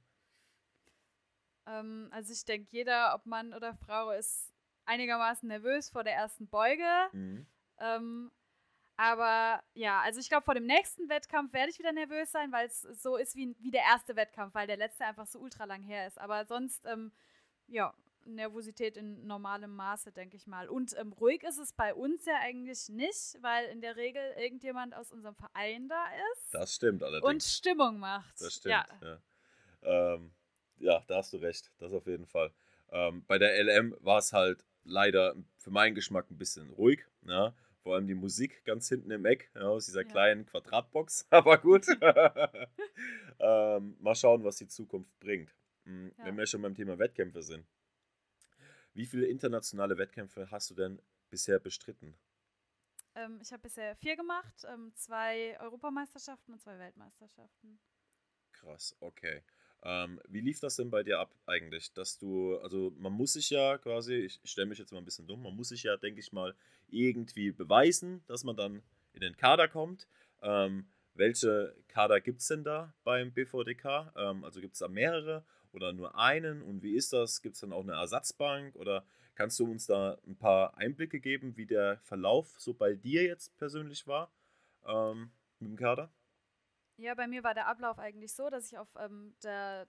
Ähm, 1.66 2.08
also 2.10 2.32
ich 2.32 2.44
denke, 2.44 2.68
jeder, 2.70 3.14
ob 3.14 3.26
Mann 3.26 3.52
oder 3.52 3.74
Frau, 3.74 4.10
ist 4.10 4.52
einigermaßen 4.86 5.46
nervös 5.48 5.90
vor 5.90 6.04
der 6.04 6.14
ersten 6.14 6.48
Beuge. 6.48 6.84
Mhm. 7.12 7.46
Aber 8.96 9.62
ja, 9.74 10.00
also 10.00 10.20
ich 10.20 10.28
glaube, 10.28 10.44
vor 10.44 10.54
dem 10.54 10.66
nächsten 10.66 11.08
Wettkampf 11.08 11.52
werde 11.52 11.70
ich 11.70 11.78
wieder 11.78 11.92
nervös 11.92 12.32
sein, 12.32 12.50
weil 12.50 12.66
es 12.66 12.82
so 12.82 13.16
ist 13.16 13.36
wie, 13.36 13.54
wie 13.60 13.70
der 13.70 13.82
erste 13.82 14.16
Wettkampf, 14.16 14.54
weil 14.54 14.66
der 14.66 14.78
letzte 14.78 15.04
einfach 15.04 15.26
so 15.26 15.38
ultra 15.38 15.64
lang 15.64 15.82
her 15.82 16.06
ist. 16.06 16.18
Aber 16.18 16.46
sonst, 16.46 16.86
ähm, 16.86 17.12
ja, 17.66 17.94
Nervosität 18.26 18.96
in 18.96 19.26
normalem 19.26 19.74
Maße, 19.74 20.12
denke 20.12 20.36
ich 20.36 20.46
mal. 20.46 20.68
Und 20.68 20.96
ähm, 20.98 21.12
ruhig 21.12 21.42
ist 21.44 21.58
es 21.58 21.72
bei 21.72 21.94
uns 21.94 22.24
ja 22.24 22.34
eigentlich 22.40 22.88
nicht, 22.88 23.36
weil 23.40 23.68
in 23.68 23.80
der 23.80 23.96
Regel 23.96 24.22
irgendjemand 24.36 24.94
aus 24.94 25.12
unserem 25.12 25.36
Verein 25.36 25.88
da 25.88 26.04
ist. 26.32 26.54
Das 26.54 26.74
stimmt 26.74 27.02
allerdings. 27.02 27.30
Und 27.30 27.42
Stimmung 27.42 27.98
macht. 27.98 28.40
Das 28.40 28.54
stimmt, 28.54 28.72
ja. 28.72 28.86
Ja, 29.02 30.14
ähm, 30.14 30.32
ja 30.78 31.04
da 31.06 31.18
hast 31.18 31.32
du 31.32 31.36
recht, 31.36 31.70
das 31.78 31.92
auf 31.92 32.06
jeden 32.06 32.26
Fall. 32.26 32.52
Ähm, 32.90 33.24
bei 33.26 33.38
der 33.38 33.62
LM 33.62 33.96
war 34.00 34.18
es 34.18 34.32
halt 34.32 34.64
leider 34.84 35.34
für 35.56 35.70
meinen 35.70 35.94
Geschmack 35.94 36.30
ein 36.30 36.38
bisschen 36.38 36.70
ruhig. 36.70 37.04
Ja? 37.22 37.54
Vor 37.86 37.94
allem 37.94 38.08
die 38.08 38.16
Musik 38.16 38.64
ganz 38.64 38.88
hinten 38.88 39.12
im 39.12 39.24
Eck, 39.26 39.48
ja, 39.54 39.60
aus 39.60 39.86
dieser 39.86 40.02
ja. 40.02 40.08
kleinen 40.08 40.44
Quadratbox. 40.44 41.24
Aber 41.30 41.56
gut. 41.56 41.86
ähm, 43.38 43.96
mal 44.00 44.16
schauen, 44.16 44.42
was 44.42 44.56
die 44.56 44.66
Zukunft 44.66 45.16
bringt. 45.20 45.54
Mhm, 45.84 46.12
ja. 46.18 46.24
Wenn 46.24 46.36
wir 46.36 46.46
schon 46.46 46.62
beim 46.62 46.74
Thema 46.74 46.98
Wettkämpfe 46.98 47.44
sind. 47.44 47.64
Wie 48.92 49.06
viele 49.06 49.26
internationale 49.26 49.96
Wettkämpfe 49.98 50.50
hast 50.50 50.68
du 50.70 50.74
denn 50.74 51.00
bisher 51.30 51.60
bestritten? 51.60 52.18
Ähm, 53.14 53.38
ich 53.40 53.52
habe 53.52 53.62
bisher 53.62 53.94
vier 53.94 54.16
gemacht, 54.16 54.66
ähm, 54.68 54.92
zwei 54.96 55.56
Europameisterschaften 55.60 56.54
und 56.54 56.60
zwei 56.60 56.80
Weltmeisterschaften. 56.80 57.78
Krass, 58.50 58.96
okay. 58.98 59.44
Ähm, 59.82 60.20
wie 60.28 60.40
lief 60.40 60.60
das 60.60 60.76
denn 60.76 60.90
bei 60.90 61.02
dir 61.02 61.20
ab 61.20 61.30
eigentlich? 61.46 61.92
Dass 61.92 62.18
du, 62.18 62.58
also 62.58 62.92
man 62.98 63.12
muss 63.12 63.34
sich 63.34 63.50
ja 63.50 63.78
quasi, 63.78 64.14
ich 64.14 64.40
stelle 64.44 64.66
mich 64.66 64.78
jetzt 64.78 64.92
mal 64.92 64.98
ein 64.98 65.04
bisschen 65.04 65.26
dumm, 65.26 65.42
man 65.42 65.54
muss 65.54 65.68
sich 65.68 65.82
ja, 65.84 65.96
denke 65.96 66.20
ich 66.20 66.32
mal, 66.32 66.54
irgendwie 66.88 67.52
beweisen, 67.52 68.22
dass 68.26 68.44
man 68.44 68.56
dann 68.56 68.82
in 69.12 69.20
den 69.20 69.36
Kader 69.36 69.68
kommt. 69.68 70.06
Ähm, 70.42 70.86
welche 71.14 71.74
Kader 71.88 72.20
gibt 72.20 72.40
es 72.40 72.48
denn 72.48 72.64
da 72.64 72.94
beim 73.04 73.32
BVDK? 73.32 74.12
Ähm, 74.16 74.44
also 74.44 74.60
gibt 74.60 74.74
es 74.74 74.80
da 74.80 74.88
mehrere 74.88 75.44
oder 75.72 75.92
nur 75.92 76.18
einen? 76.18 76.62
Und 76.62 76.82
wie 76.82 76.94
ist 76.94 77.12
das? 77.12 77.42
Gibt 77.42 77.54
es 77.54 77.60
dann 77.60 77.72
auch 77.72 77.82
eine 77.82 77.92
Ersatzbank? 77.94 78.76
Oder 78.76 79.04
kannst 79.34 79.58
du 79.58 79.70
uns 79.70 79.86
da 79.86 80.18
ein 80.26 80.36
paar 80.36 80.76
Einblicke 80.76 81.20
geben, 81.20 81.56
wie 81.56 81.66
der 81.66 81.98
Verlauf 82.02 82.54
so 82.58 82.74
bei 82.74 82.94
dir 82.94 83.24
jetzt 83.24 83.56
persönlich 83.56 84.06
war 84.06 84.30
ähm, 84.86 85.30
mit 85.58 85.70
dem 85.70 85.76
Kader? 85.76 86.10
Ja, 86.96 87.14
bei 87.14 87.26
mir 87.26 87.44
war 87.44 87.54
der 87.54 87.66
Ablauf 87.66 87.98
eigentlich 87.98 88.32
so, 88.32 88.48
dass 88.48 88.70
ich 88.70 88.78
auf 88.78 88.88
ähm, 88.98 89.34
der 89.42 89.86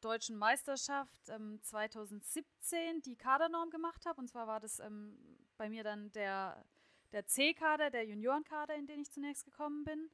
deutschen 0.00 0.36
Meisterschaft 0.36 1.28
ähm, 1.28 1.60
2017 1.62 3.02
die 3.02 3.16
Kadernorm 3.16 3.70
gemacht 3.70 4.06
habe. 4.06 4.20
Und 4.20 4.28
zwar 4.28 4.46
war 4.46 4.60
das 4.60 4.78
ähm, 4.78 5.18
bei 5.56 5.68
mir 5.68 5.82
dann 5.82 6.12
der, 6.12 6.64
der 7.12 7.26
C-Kader, 7.26 7.90
der 7.90 8.06
Juniorenkader, 8.06 8.76
in 8.76 8.86
den 8.86 9.00
ich 9.00 9.10
zunächst 9.10 9.44
gekommen 9.44 9.84
bin. 9.84 10.10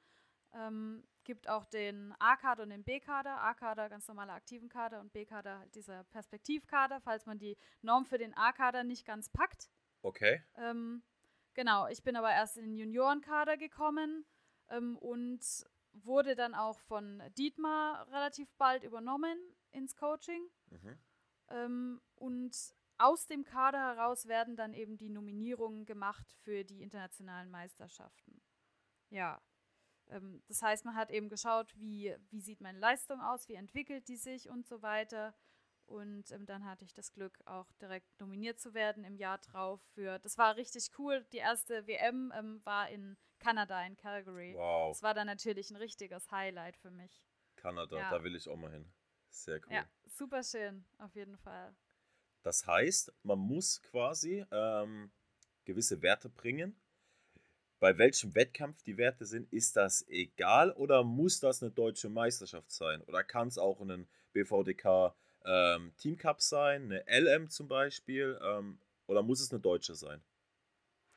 Ähm, 0.55 1.05
gibt 1.25 1.49
auch 1.49 1.65
den 1.65 2.15
A-Kader 2.19 2.63
und 2.63 2.71
den 2.71 2.85
B-Kader. 2.85 3.43
A-Kader 3.43 3.89
ganz 3.89 4.07
normaler 4.09 4.35
aktiven 4.35 4.69
Kader 4.69 5.01
und 5.01 5.13
B-Kader 5.13 5.59
halt 5.59 5.75
dieser 5.75 6.05
Perspektivkader, 6.05 7.01
falls 7.01 7.27
man 7.27 7.39
die 7.39 7.57
Norm 7.83 8.07
für 8.07 8.19
den 8.19 8.35
A-Kader 8.35 8.85
nicht 8.85 9.05
ganz 9.05 9.29
packt. 9.29 9.71
Okay. 10.03 10.43
Ähm, 10.57 11.03
genau, 11.55 11.89
ich 11.89 12.03
bin 12.03 12.17
aber 12.17 12.31
erst 12.31 12.57
in 12.57 12.65
den 12.65 12.77
Juniorenkader 12.77 13.57
gekommen 13.57 14.25
ähm, 14.69 14.97
und 14.99 15.41
wurde 15.95 16.35
dann 16.35 16.55
auch 16.55 16.81
von 16.81 17.23
Dietmar 17.37 18.07
relativ 18.09 18.53
bald 18.57 18.83
übernommen 18.83 19.39
ins 19.71 19.97
Coaching. 19.97 20.43
Mhm. 20.71 20.99
Ähm, 21.49 22.01
und 22.17 22.75
aus 22.99 23.27
dem 23.27 23.45
Kader 23.45 23.79
heraus 23.79 24.27
werden 24.27 24.57
dann 24.57 24.73
eben 24.73 24.97
die 24.97 25.11
Nominierungen 25.11 25.85
gemacht 25.85 26.27
für 26.43 26.65
die 26.65 26.83
internationalen 26.83 27.51
Meisterschaften. 27.51 28.41
Ja. 29.11 29.43
Ähm, 30.09 30.43
das 30.49 30.63
heißt, 30.63 30.85
man 30.85 30.95
hat 30.95 31.11
eben 31.11 31.29
geschaut, 31.29 31.75
wie, 31.77 32.15
wie 32.31 32.41
sieht 32.41 32.61
meine 32.61 32.79
Leistung 32.79 33.21
aus, 33.21 33.49
wie 33.49 33.55
entwickelt 33.55 34.09
die 34.09 34.17
sich 34.17 34.49
und 34.49 34.67
so 34.67 34.83
weiter. 34.83 35.35
Und 35.87 36.31
ähm, 36.31 36.47
dann 36.47 36.65
hatte 36.65 36.85
ich 36.85 36.95
das 36.95 37.13
Glück, 37.13 37.41
auch 37.45 37.71
direkt 37.75 38.19
nominiert 38.21 38.59
zu 38.59 38.75
werden 38.75 39.05
im 39.05 39.17
Jahr 39.17 39.39
drauf 39.39 39.83
für. 39.95 40.19
Das 40.19 40.39
war 40.39 40.57
richtig 40.57 40.91
cool. 40.99 41.27
Die 41.33 41.39
erste 41.39 41.87
WM 41.87 42.33
ähm, 42.35 42.65
war 42.65 42.89
in 42.89 43.17
Kanada, 43.45 43.85
in 43.87 43.97
Calgary. 43.97 44.55
Wow. 44.55 44.93
Das 44.93 45.03
war 45.03 45.13
dann 45.13 45.27
natürlich 45.27 45.71
ein 45.71 45.77
richtiges 45.77 46.31
Highlight 46.31 46.77
für 46.79 46.91
mich. 46.91 47.27
Kanada, 47.57 47.97
ja. 47.99 48.11
da 48.11 48.25
will 48.25 48.35
ich 48.35 48.49
auch 48.49 48.57
mal 48.57 48.71
hin. 48.71 48.91
Sehr 49.29 49.61
cool. 49.67 49.75
Ja, 49.75 49.87
super 50.07 50.43
schön, 50.43 50.85
auf 50.99 51.15
jeden 51.15 51.37
Fall. 51.37 51.75
Das 52.43 52.67
heißt, 52.67 53.13
man 53.23 53.39
muss 53.39 53.83
quasi 53.83 54.45
ähm, 54.51 55.11
gewisse 55.65 56.01
Werte 56.03 56.29
bringen. 56.29 56.81
Bei 57.81 57.99
welchem 57.99 58.35
Wettkampf 58.35 58.83
die 58.83 58.97
Werte 58.97 59.27
sind, 59.27 59.53
ist 59.53 59.77
das 59.77 60.07
egal 60.09 60.73
oder 60.73 61.05
muss 61.05 61.41
das 61.41 61.63
eine 61.63 61.71
deutsche 61.71 62.09
Meisterschaft 62.09 62.71
sein? 62.71 63.03
Oder 63.03 63.25
kann 63.25 63.49
es 63.49 63.59
auch 63.59 63.81
ein 63.81 64.09
BVDK 64.33 65.15
ähm, 65.45 65.93
Team 65.99 66.17
Cup 66.17 66.41
sein, 66.41 66.85
eine 66.85 67.05
LM 67.07 67.51
zum 67.51 67.69
Beispiel? 67.69 68.39
Ähm, 68.43 68.79
oder 69.07 69.23
muss 69.23 69.41
es 69.41 69.51
eine 69.51 69.61
deutsche 69.61 69.95
sein? 69.95 70.23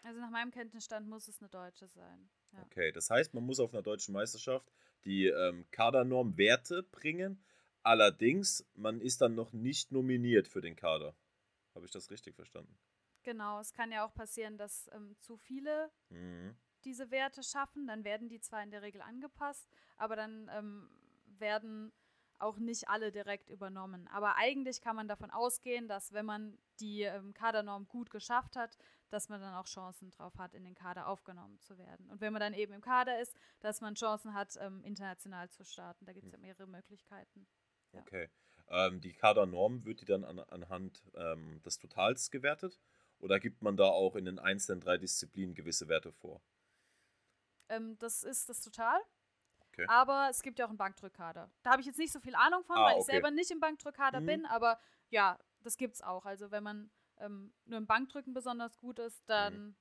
Also 0.08 0.22
nach 0.22 0.30
meinem 0.30 0.52
Kenntnisstand 0.52 1.10
muss 1.10 1.28
es 1.28 1.42
eine 1.42 1.50
deutsche 1.50 1.86
sein. 1.90 2.30
Ja. 2.54 2.62
Okay, 2.64 2.94
das 2.94 3.10
heißt, 3.10 3.34
man 3.34 3.46
muss 3.46 3.60
auf 3.60 3.74
einer 3.74 3.84
deutschen 3.84 4.14
Meisterschaft 4.14 4.72
die 5.04 5.26
ähm, 5.26 5.66
Kadernorm 5.72 6.38
Werte 6.38 6.82
bringen. 6.82 7.44
Allerdings, 7.84 8.66
man 8.74 9.02
ist 9.02 9.20
dann 9.20 9.36
noch 9.36 9.52
nicht 9.52 9.92
nominiert 9.92 10.48
für 10.48 10.62
den 10.62 10.78
Kader. 10.78 11.14
Habe 11.76 11.86
ich 11.86 11.92
das 11.92 12.10
richtig 12.10 12.36
verstanden? 12.36 12.80
Genau, 13.24 13.60
es 13.60 13.74
kann 13.74 13.92
ja 13.92 14.06
auch 14.06 14.14
passieren, 14.14 14.58
dass 14.58 14.90
ähm, 14.94 15.18
zu 15.18 15.36
viele 15.36 15.92
mhm. 16.08 16.56
diese 16.86 17.12
Werte 17.12 17.44
schaffen. 17.44 17.86
Dann 17.86 18.06
werden 18.06 18.30
die 18.30 18.40
zwar 18.40 18.64
in 18.64 18.72
der 18.72 18.84
Regel 18.84 19.02
angepasst, 19.02 19.68
aber 19.98 20.16
dann 20.16 20.50
ähm, 20.54 20.90
werden 21.26 21.92
auch 22.40 22.58
nicht 22.58 22.90
alle 22.90 23.12
direkt 23.12 23.50
übernommen. 23.50 24.08
Aber 24.10 24.36
eigentlich 24.36 24.82
kann 24.82 24.96
man 24.96 25.08
davon 25.08 25.32
ausgehen, 25.32 25.88
dass 25.88 26.14
wenn 26.14 26.26
man 26.26 26.58
die 26.80 27.04
ähm, 27.04 27.34
Kadernorm 27.34 27.88
gut 27.88 28.10
geschafft 28.10 28.56
hat, 28.56 28.78
dass 29.10 29.30
man 29.30 29.42
dann 29.42 29.56
auch 29.56 29.66
Chancen 29.66 30.12
drauf 30.12 30.38
hat, 30.38 30.54
in 30.54 30.64
den 30.64 30.76
Kader 30.76 31.08
aufgenommen 31.08 31.60
zu 31.60 31.78
werden. 31.78 32.10
Und 32.10 32.22
wenn 32.22 32.34
man 32.34 32.40
dann 32.40 32.54
eben 32.54 32.74
im 32.74 32.82
Kader 32.82 33.20
ist, 33.20 33.36
dass 33.60 33.82
man 33.82 33.96
Chancen 33.96 34.34
hat, 34.34 34.56
ähm, 34.60 34.84
international 34.84 35.50
zu 35.50 35.64
starten. 35.64 36.06
Da 36.06 36.14
gibt 36.14 36.26
es 36.26 36.32
ja 36.32 36.38
mehrere 36.38 36.68
Möglichkeiten. 36.68 37.48
Ja. 37.94 38.02
Okay. 38.02 38.30
Ähm, 38.70 39.00
die 39.00 39.14
Kadernorm 39.14 39.86
wird 39.86 40.02
die 40.02 40.06
dann 40.06 40.24
an, 40.24 40.40
anhand 40.40 41.02
ähm, 41.16 41.62
des 41.64 41.80
Totals 41.80 42.32
gewertet? 42.32 42.80
Oder 43.20 43.40
gibt 43.40 43.62
man 43.62 43.78
da 43.78 43.86
auch 43.86 44.16
in 44.16 44.26
den 44.26 44.40
einzelnen 44.40 44.82
drei 44.82 44.98
Disziplinen 44.98 45.56
gewisse 45.56 45.88
Werte 45.88 46.12
vor? 46.12 46.42
Ähm, 47.70 47.98
das 48.00 48.24
ist 48.24 48.50
das 48.50 48.62
Total. 48.62 49.00
Okay. 49.78 49.86
Aber 49.90 50.28
es 50.30 50.42
gibt 50.42 50.58
ja 50.58 50.66
auch 50.66 50.70
einen 50.70 50.78
Bankdrückkader. 50.78 51.52
Da 51.62 51.70
habe 51.70 51.82
ich 51.82 51.86
jetzt 51.86 52.00
nicht 52.00 52.12
so 52.12 52.20
viel 52.20 52.34
Ahnung 52.34 52.64
von, 52.64 52.78
ah, 52.78 52.86
weil 52.86 52.94
okay. 52.94 53.02
ich 53.02 53.06
selber 53.06 53.30
nicht 53.30 53.52
im 53.52 53.60
Bankdrückkader 53.60 54.22
mhm. 54.22 54.26
bin, 54.26 54.46
aber 54.48 54.80
ja, 55.10 55.38
das 55.62 55.78
gibt 55.78 55.96
es 55.96 56.02
auch. 56.02 56.26
Also 56.26 56.50
wenn 56.50 56.64
man 56.64 56.90
ähm, 57.20 57.54
nur 57.66 57.78
im 57.78 57.86
Bankdrücken 57.86 58.34
besonders 58.34 58.76
gut 58.78 58.98
ist, 58.98 59.24
dann 59.30 59.54
mhm. 59.54 59.76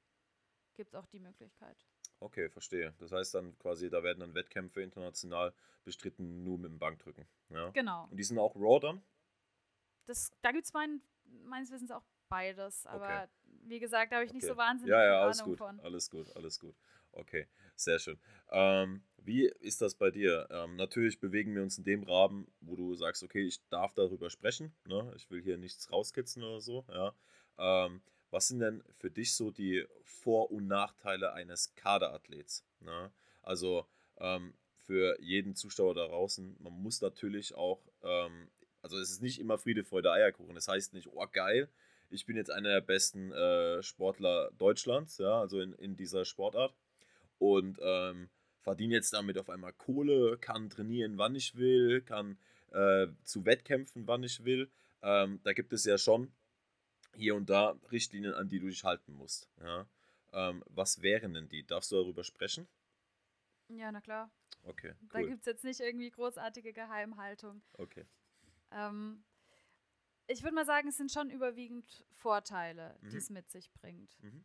gibt 0.75 0.91
es 0.91 0.95
auch 0.95 1.07
die 1.07 1.19
Möglichkeit. 1.19 1.87
Okay, 2.21 2.51
verstehe. 2.51 2.95
Das 2.99 3.11
heißt 3.11 3.35
dann 3.35 3.59
quasi, 3.59 3.89
da 3.89 4.03
werden 4.03 4.21
dann 4.21 4.35
Wettkämpfe 4.35 4.83
international 4.83 5.55
bestritten, 5.85 6.43
nur 6.43 6.59
mit 6.59 6.71
dem 6.71 6.79
Bankdrücken. 6.79 7.27
Ja? 7.49 7.71
Genau. 7.71 8.07
Und 8.11 8.17
die 8.19 8.25
sind 8.25 8.39
auch 8.39 8.55
Raw 8.55 8.81
dann? 8.81 9.03
Das, 10.05 10.31
da 10.43 10.53
gibt 10.53 10.67
es 10.67 10.75
mein, 10.75 11.01
meines 11.25 11.71
Wissens 11.71 11.91
auch 11.91 12.05
beides. 12.29 12.87
Aber 12.87 13.07
okay. 13.07 13.29
wie 13.65 13.79
gesagt, 13.79 14.13
da 14.13 14.17
habe 14.17 14.25
ich 14.25 14.31
okay. 14.31 14.39
nicht 14.39 14.47
so 14.47 14.57
wahnsinnig 14.57 14.91
ja, 14.91 15.03
ja, 15.03 15.11
viel 15.11 15.25
alles 15.25 15.41
Ahnung 15.41 15.53
gut, 15.53 15.59
von. 15.59 15.81
Alles 15.81 16.11
gut, 16.11 16.37
alles 16.37 16.61
gut. 16.61 16.77
Okay, 17.17 17.47
sehr 17.75 17.99
schön. 17.99 18.19
Ähm, 18.51 19.03
wie 19.17 19.47
ist 19.61 19.83
das 19.83 19.95
bei 19.95 20.11
dir? 20.11 20.47
Ähm, 20.51 20.77
natürlich 20.77 21.19
bewegen 21.19 21.55
wir 21.55 21.63
uns 21.63 21.79
in 21.79 21.85
dem 21.85 22.05
Rahmen, 22.05 22.47
wo 22.61 22.77
du 22.77 22.95
sagst, 22.95 23.23
okay, 23.23 23.43
ich 23.43 23.67
darf 23.69 23.95
darüber 23.95 24.31
sprechen. 24.31 24.73
Ne? 24.87 25.13
Ich 25.17 25.31
will 25.31 25.43
hier 25.43 25.57
nichts 25.57 25.91
rauskitzen 25.91 26.43
oder 26.43 26.61
so. 26.61 26.85
Ja? 26.89 27.15
Ähm, 27.59 28.03
was 28.31 28.49
sind 28.49 28.61
denn 28.61 28.85
für 28.93 29.11
dich 29.11 29.35
so 29.35 29.51
die 29.51 29.87
Vor- 30.05 30.51
und 30.51 30.69
Nachteile 30.69 31.33
eines 31.33 31.75
Kaderathletes? 31.75 32.65
Ne? 32.81 33.11
Also 33.43 33.87
ähm, 34.19 34.55
für 34.77 35.21
jeden 35.21 35.55
Zuschauer 35.55 35.95
da 35.95 36.07
draußen, 36.07 36.57
man 36.61 36.73
muss 36.75 37.01
natürlich 37.01 37.55
auch, 37.55 37.81
ähm, 38.03 38.49
also 38.83 38.99
es 38.99 39.11
ist 39.11 39.23
nicht 39.23 39.41
immer 39.41 39.59
Friede, 39.59 39.85
Freude, 39.85 40.13
Eierkuchen. 40.13 40.55
Das 40.55 40.69
heißt 40.69 40.93
nicht, 40.93 41.09
oh 41.13 41.27
geil, 41.33 41.69
ich 42.11 42.27
bin 42.27 42.37
jetzt 42.37 42.51
einer 42.51 42.69
der 42.69 42.81
besten 42.81 43.33
äh, 43.33 43.83
Sportler 43.83 44.51
Deutschlands, 44.59 45.19
ja, 45.19 45.41
also 45.41 45.61
in, 45.61 45.73
in 45.75 45.97
dieser 45.97 46.25
Sportart. 46.25 46.75
Und 47.39 47.79
ähm, 47.83 48.31
verdiene 48.61 48.95
jetzt 48.95 49.13
damit 49.13 49.39
auf 49.39 49.51
einmal 49.51 49.73
Kohle, 49.73 50.39
kann 50.39 50.71
trainieren, 50.71 51.19
wann 51.19 51.35
ich 51.35 51.55
will, 51.57 52.03
kann 52.03 52.39
äh, 52.73 53.07
zu 53.25 53.45
Wettkämpfen, 53.45 54.07
wann 54.07 54.23
ich 54.23 54.45
will. 54.45 54.71
Ähm, 55.03 55.41
da 55.45 55.53
gibt 55.53 55.73
es 55.73 55.85
ja 55.85 55.99
schon 55.99 56.33
hier 57.15 57.35
und 57.35 57.49
da 57.49 57.79
Richtlinien, 57.93 58.35
an 58.35 58.49
die 58.49 58.59
du 58.59 58.67
dich 58.67 58.85
halten 58.85 59.13
musst. 59.13 59.49
Ja? 59.61 59.87
Ähm, 60.33 60.63
was 60.67 61.03
wären 61.03 61.35
denn 61.35 61.49
die? 61.49 61.65
Darfst 61.67 61.93
du 61.93 61.97
darüber 61.97 62.25
sprechen? 62.25 62.67
Ja, 63.69 63.91
na 63.93 64.01
klar. 64.01 64.31
Okay. 64.65 64.93
Cool. 65.01 65.09
Da 65.13 65.23
gibt 65.23 65.41
es 65.41 65.47
jetzt 65.47 65.65
nicht 65.65 65.81
irgendwie 65.81 66.11
großartige 66.11 66.73
Geheimhaltung. 66.73 67.63
Okay. 67.75 68.05
Ähm, 68.73 69.25
ich 70.27 70.43
würde 70.43 70.55
mal 70.55 70.67
sagen, 70.67 70.89
es 70.89 70.97
sind 70.97 71.13
schon 71.13 71.31
überwiegend 71.31 72.05
Vorteile, 72.11 72.99
Mhm. 73.01 73.11
die 73.11 73.17
es 73.17 73.31
mit 73.31 73.49
sich 73.49 73.73
bringt. 73.73 74.17
Mhm. 74.23 74.45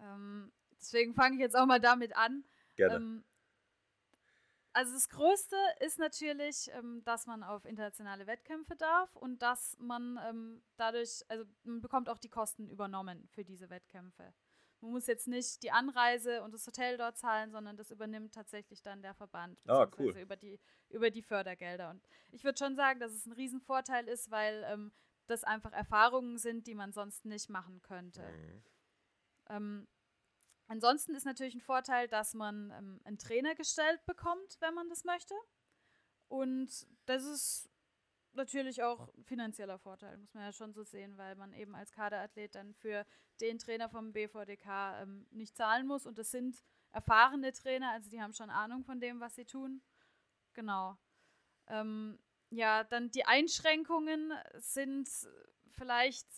Ähm, 0.00 0.52
deswegen 0.80 1.14
fange 1.14 1.36
ich 1.36 1.40
jetzt 1.40 1.56
auch 1.56 1.66
mal 1.66 1.80
damit 1.80 2.16
an. 2.16 2.44
Gerne. 2.76 2.96
Ähm, 2.96 3.24
also 4.72 4.92
das 4.92 5.08
Größte 5.08 5.56
ist 5.80 6.00
natürlich, 6.00 6.68
ähm, 6.72 7.02
dass 7.04 7.26
man 7.26 7.44
auf 7.44 7.64
internationale 7.64 8.26
Wettkämpfe 8.26 8.74
darf 8.74 9.14
und 9.14 9.40
dass 9.40 9.76
man 9.78 10.18
ähm, 10.28 10.62
dadurch, 10.76 11.22
also 11.28 11.44
man 11.62 11.80
bekommt 11.80 12.08
auch 12.08 12.18
die 12.18 12.28
Kosten 12.28 12.68
übernommen 12.68 13.28
für 13.28 13.44
diese 13.44 13.70
Wettkämpfe. 13.70 14.34
Man 14.80 14.90
muss 14.90 15.06
jetzt 15.06 15.28
nicht 15.28 15.62
die 15.62 15.70
Anreise 15.70 16.42
und 16.42 16.52
das 16.52 16.66
Hotel 16.66 16.98
dort 16.98 17.16
zahlen, 17.16 17.52
sondern 17.52 17.76
das 17.76 17.90
übernimmt 17.92 18.34
tatsächlich 18.34 18.82
dann 18.82 19.00
der 19.00 19.14
Verband 19.14 19.58
Ah, 19.66 19.86
cool. 19.98 20.14
über 20.18 20.36
die 20.36 20.58
über 20.90 21.10
die 21.10 21.22
Fördergelder. 21.22 21.90
Und 21.90 22.02
ich 22.32 22.42
würde 22.44 22.58
schon 22.58 22.74
sagen, 22.74 22.98
dass 23.00 23.12
es 23.12 23.26
ein 23.26 23.32
Riesenvorteil 23.32 24.08
ist, 24.08 24.30
weil 24.30 24.64
ähm, 24.68 24.92
das 25.26 25.44
einfach 25.44 25.72
Erfahrungen 25.72 26.36
sind, 26.36 26.66
die 26.66 26.74
man 26.74 26.92
sonst 26.92 27.24
nicht 27.24 27.48
machen 27.48 27.80
könnte. 27.80 28.22
Mhm. 28.22 29.86
Ansonsten 30.66 31.14
ist 31.14 31.26
natürlich 31.26 31.54
ein 31.54 31.60
Vorteil, 31.60 32.08
dass 32.08 32.34
man 32.34 32.70
ähm, 32.70 33.00
einen 33.04 33.18
Trainer 33.18 33.54
gestellt 33.54 34.04
bekommt, 34.06 34.56
wenn 34.60 34.74
man 34.74 34.88
das 34.88 35.04
möchte. 35.04 35.34
Und 36.28 36.86
das 37.06 37.24
ist 37.24 37.70
natürlich 38.32 38.82
auch 38.82 39.12
ein 39.14 39.24
finanzieller 39.24 39.78
Vorteil, 39.78 40.16
muss 40.18 40.34
man 40.34 40.44
ja 40.44 40.52
schon 40.52 40.72
so 40.72 40.82
sehen, 40.82 41.16
weil 41.18 41.36
man 41.36 41.52
eben 41.52 41.74
als 41.74 41.92
Kaderathlet 41.92 42.54
dann 42.54 42.74
für 42.74 43.06
den 43.40 43.58
Trainer 43.58 43.88
vom 43.88 44.12
BVDK 44.12 45.02
ähm, 45.02 45.26
nicht 45.30 45.56
zahlen 45.56 45.86
muss. 45.86 46.06
Und 46.06 46.18
das 46.18 46.30
sind 46.30 46.62
erfahrene 46.92 47.52
Trainer, 47.52 47.90
also 47.90 48.10
die 48.10 48.20
haben 48.20 48.32
schon 48.32 48.50
Ahnung 48.50 48.84
von 48.84 49.00
dem, 49.00 49.20
was 49.20 49.34
sie 49.34 49.44
tun. 49.44 49.82
Genau. 50.54 50.96
Ähm, 51.66 52.18
ja, 52.50 52.84
dann 52.84 53.10
die 53.10 53.24
Einschränkungen 53.24 54.32
sind 54.54 55.08
vielleicht 55.70 56.28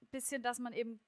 ein 0.00 0.08
bisschen, 0.08 0.42
dass 0.42 0.58
man 0.58 0.72
eben 0.72 1.00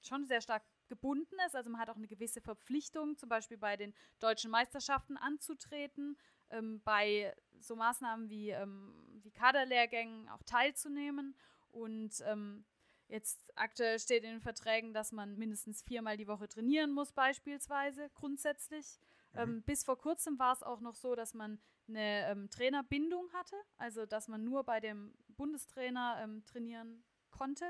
schon 0.00 0.26
sehr 0.26 0.40
stark 0.40 0.64
gebunden 0.92 1.36
ist. 1.46 1.56
Also 1.56 1.70
man 1.70 1.80
hat 1.80 1.88
auch 1.88 1.96
eine 1.96 2.06
gewisse 2.06 2.42
Verpflichtung, 2.42 3.16
zum 3.16 3.30
Beispiel 3.30 3.56
bei 3.56 3.78
den 3.78 3.94
deutschen 4.20 4.50
Meisterschaften 4.50 5.16
anzutreten, 5.16 6.18
ähm, 6.50 6.82
bei 6.84 7.34
so 7.60 7.74
Maßnahmen 7.76 8.28
wie, 8.28 8.50
ähm, 8.50 8.94
wie 9.22 9.30
Kaderlehrgängen 9.30 10.28
auch 10.28 10.42
teilzunehmen. 10.42 11.34
Und 11.70 12.22
ähm, 12.26 12.66
jetzt 13.08 13.38
aktuell 13.56 13.98
steht 13.98 14.22
in 14.24 14.32
den 14.32 14.40
Verträgen, 14.42 14.92
dass 14.92 15.12
man 15.12 15.38
mindestens 15.38 15.82
viermal 15.82 16.18
die 16.18 16.28
Woche 16.28 16.46
trainieren 16.46 16.92
muss, 16.92 17.10
beispielsweise 17.12 18.10
grundsätzlich. 18.10 18.98
Ähm, 19.34 19.62
bis 19.62 19.82
vor 19.84 19.96
kurzem 19.96 20.38
war 20.38 20.52
es 20.52 20.62
auch 20.62 20.82
noch 20.82 20.94
so, 20.94 21.14
dass 21.14 21.32
man 21.32 21.58
eine 21.88 22.26
ähm, 22.28 22.50
Trainerbindung 22.50 23.32
hatte, 23.32 23.56
also 23.78 24.04
dass 24.04 24.28
man 24.28 24.44
nur 24.44 24.62
bei 24.62 24.78
dem 24.78 25.14
Bundestrainer 25.38 26.18
ähm, 26.22 26.44
trainieren 26.44 27.02
konnte 27.30 27.64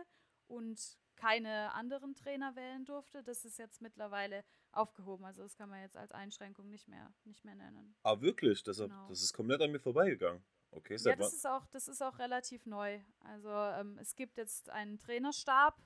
und 0.48 0.98
keine 1.22 1.72
anderen 1.74 2.14
Trainer 2.16 2.56
wählen 2.56 2.84
durfte. 2.84 3.22
Das 3.22 3.44
ist 3.44 3.56
jetzt 3.56 3.80
mittlerweile 3.80 4.44
aufgehoben. 4.72 5.24
Also 5.24 5.42
das 5.42 5.56
kann 5.56 5.68
man 5.68 5.80
jetzt 5.80 5.96
als 5.96 6.10
Einschränkung 6.10 6.68
nicht 6.68 6.88
mehr, 6.88 7.12
nicht 7.24 7.44
mehr 7.44 7.54
nennen. 7.54 7.94
Ah, 8.02 8.20
wirklich? 8.20 8.64
Das, 8.64 8.78
Genau. 8.78 9.08
das 9.08 9.22
ist 9.22 9.32
komplett 9.32 9.62
an 9.62 9.70
mir 9.70 9.78
vorbeigegangen. 9.78 10.42
Okay, 10.72 10.96
Ja, 10.98 11.14
das 11.14 11.32
ist 11.34 11.46
auch, 11.46 11.64
das 11.66 11.86
ist 11.86 12.02
auch 12.02 12.18
relativ 12.18 12.66
neu. 12.66 13.00
Also 13.20 13.50
ähm, 13.50 13.98
es 14.00 14.16
gibt 14.16 14.36
jetzt 14.36 14.68
einen 14.70 14.98
Trainerstab 14.98 15.80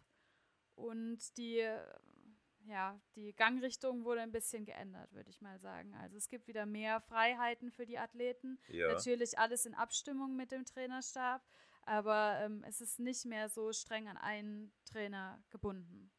und 0.74 1.36
die, 1.36 1.58
äh, 1.58 1.82
ja, 2.66 2.98
die 3.14 3.34
Gangrichtung 3.34 4.04
wurde 4.04 4.22
ein 4.22 4.32
bisschen 4.32 4.64
geändert, 4.64 5.12
würde 5.12 5.28
ich 5.28 5.42
mal 5.42 5.58
sagen. 5.58 5.94
Also 5.96 6.16
es 6.16 6.28
gibt 6.30 6.46
wieder 6.46 6.64
mehr 6.64 7.00
Freiheiten 7.00 7.70
für 7.70 7.84
die 7.84 7.98
Athleten. 7.98 8.58
Ja. 8.68 8.88
Natürlich 8.88 9.38
alles 9.38 9.66
in 9.66 9.74
Abstimmung 9.74 10.34
mit 10.34 10.50
dem 10.50 10.64
Trainerstab, 10.64 11.42
aber 11.86 12.38
ähm, 12.42 12.64
es 12.68 12.80
ist 12.80 12.98
nicht 13.00 13.24
mehr 13.24 13.48
so 13.48 13.72
streng 13.72 14.08
an 14.08 14.16
einen 14.16 14.72
Trainer 14.84 15.42
gebunden. 15.50 16.10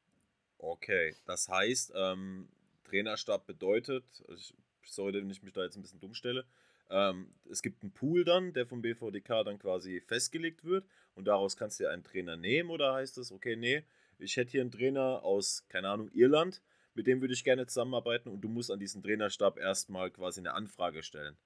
Okay, 0.58 1.16
das 1.26 1.48
heißt, 1.50 1.94
ähm, 1.96 2.50
Trainerstab 2.86 3.46
bedeutet, 3.46 4.06
also 4.28 4.54
ich, 4.82 4.92
sorry, 4.92 5.14
wenn 5.14 5.30
ich 5.30 5.44
mich 5.44 5.54
da 5.54 5.64
jetzt 5.64 5.76
ein 5.76 5.82
bisschen 5.82 6.00
dumm 6.00 6.14
stelle, 6.14 6.46
ähm, 6.90 7.32
es 7.50 7.62
gibt 7.62 7.84
einen 7.84 7.92
Pool 7.92 8.24
dann, 8.24 8.54
der 8.54 8.66
vom 8.66 8.82
BVDK 8.82 9.44
dann 9.44 9.60
quasi 9.60 10.02
festgelegt 10.02 10.64
wird 10.64 10.86
und 11.16 11.26
daraus 11.26 11.58
kannst 11.58 11.80
du 11.80 11.84
dir 11.84 11.92
einen 11.92 12.04
Trainer 12.04 12.38
nehmen 12.38 12.70
oder 12.70 12.94
heißt 12.94 13.18
es, 13.18 13.32
okay, 13.32 13.56
nee, 13.56 13.84
ich 14.20 14.38
hätte 14.38 14.52
hier 14.52 14.62
einen 14.62 14.72
Trainer 14.72 15.24
aus, 15.24 15.66
keine 15.68 15.90
Ahnung, 15.90 16.10
Irland, 16.14 16.62
mit 16.94 17.06
dem 17.06 17.22
würde 17.22 17.34
ich 17.34 17.44
gerne 17.44 17.68
zusammenarbeiten 17.68 18.30
und 18.30 18.42
du 18.42 18.48
musst 18.48 18.72
an 18.72 18.80
diesen 18.80 19.04
Trainerstab 19.04 19.60
erstmal 19.60 20.10
quasi 20.10 20.40
eine 20.40 20.54
Anfrage 20.54 21.04
stellen. 21.04 21.38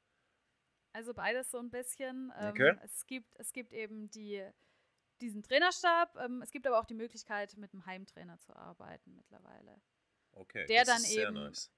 Also 0.93 1.13
beides 1.13 1.49
so 1.51 1.59
ein 1.59 1.69
bisschen. 1.69 2.31
Ähm, 2.37 2.49
Okay. 2.51 2.75
es, 2.83 3.05
gibt, 3.07 3.29
es 3.39 3.53
gibt 3.53 3.73
eben 3.73 4.09
die, 4.11 4.43
diesen 5.21 5.41
Trainerstab, 5.43 6.15
ähm, 6.17 6.41
es 6.41 6.51
gibt 6.51 6.67
aber 6.67 6.79
auch 6.79 6.85
die 6.85 6.93
Möglichkeit, 6.93 7.55
mit 7.57 7.73
einem 7.73 7.85
Heimtrainer 7.85 8.39
zu 8.39 8.55
arbeiten 8.55 9.15
mittlerweile. 9.15 9.79
Okay, 10.33 10.65
Der 10.67 10.79
das 10.83 10.87
dann 10.87 11.01
ist 11.03 11.11
sehr 11.13 11.27
eben- 11.27 11.33
nice. 11.35 11.71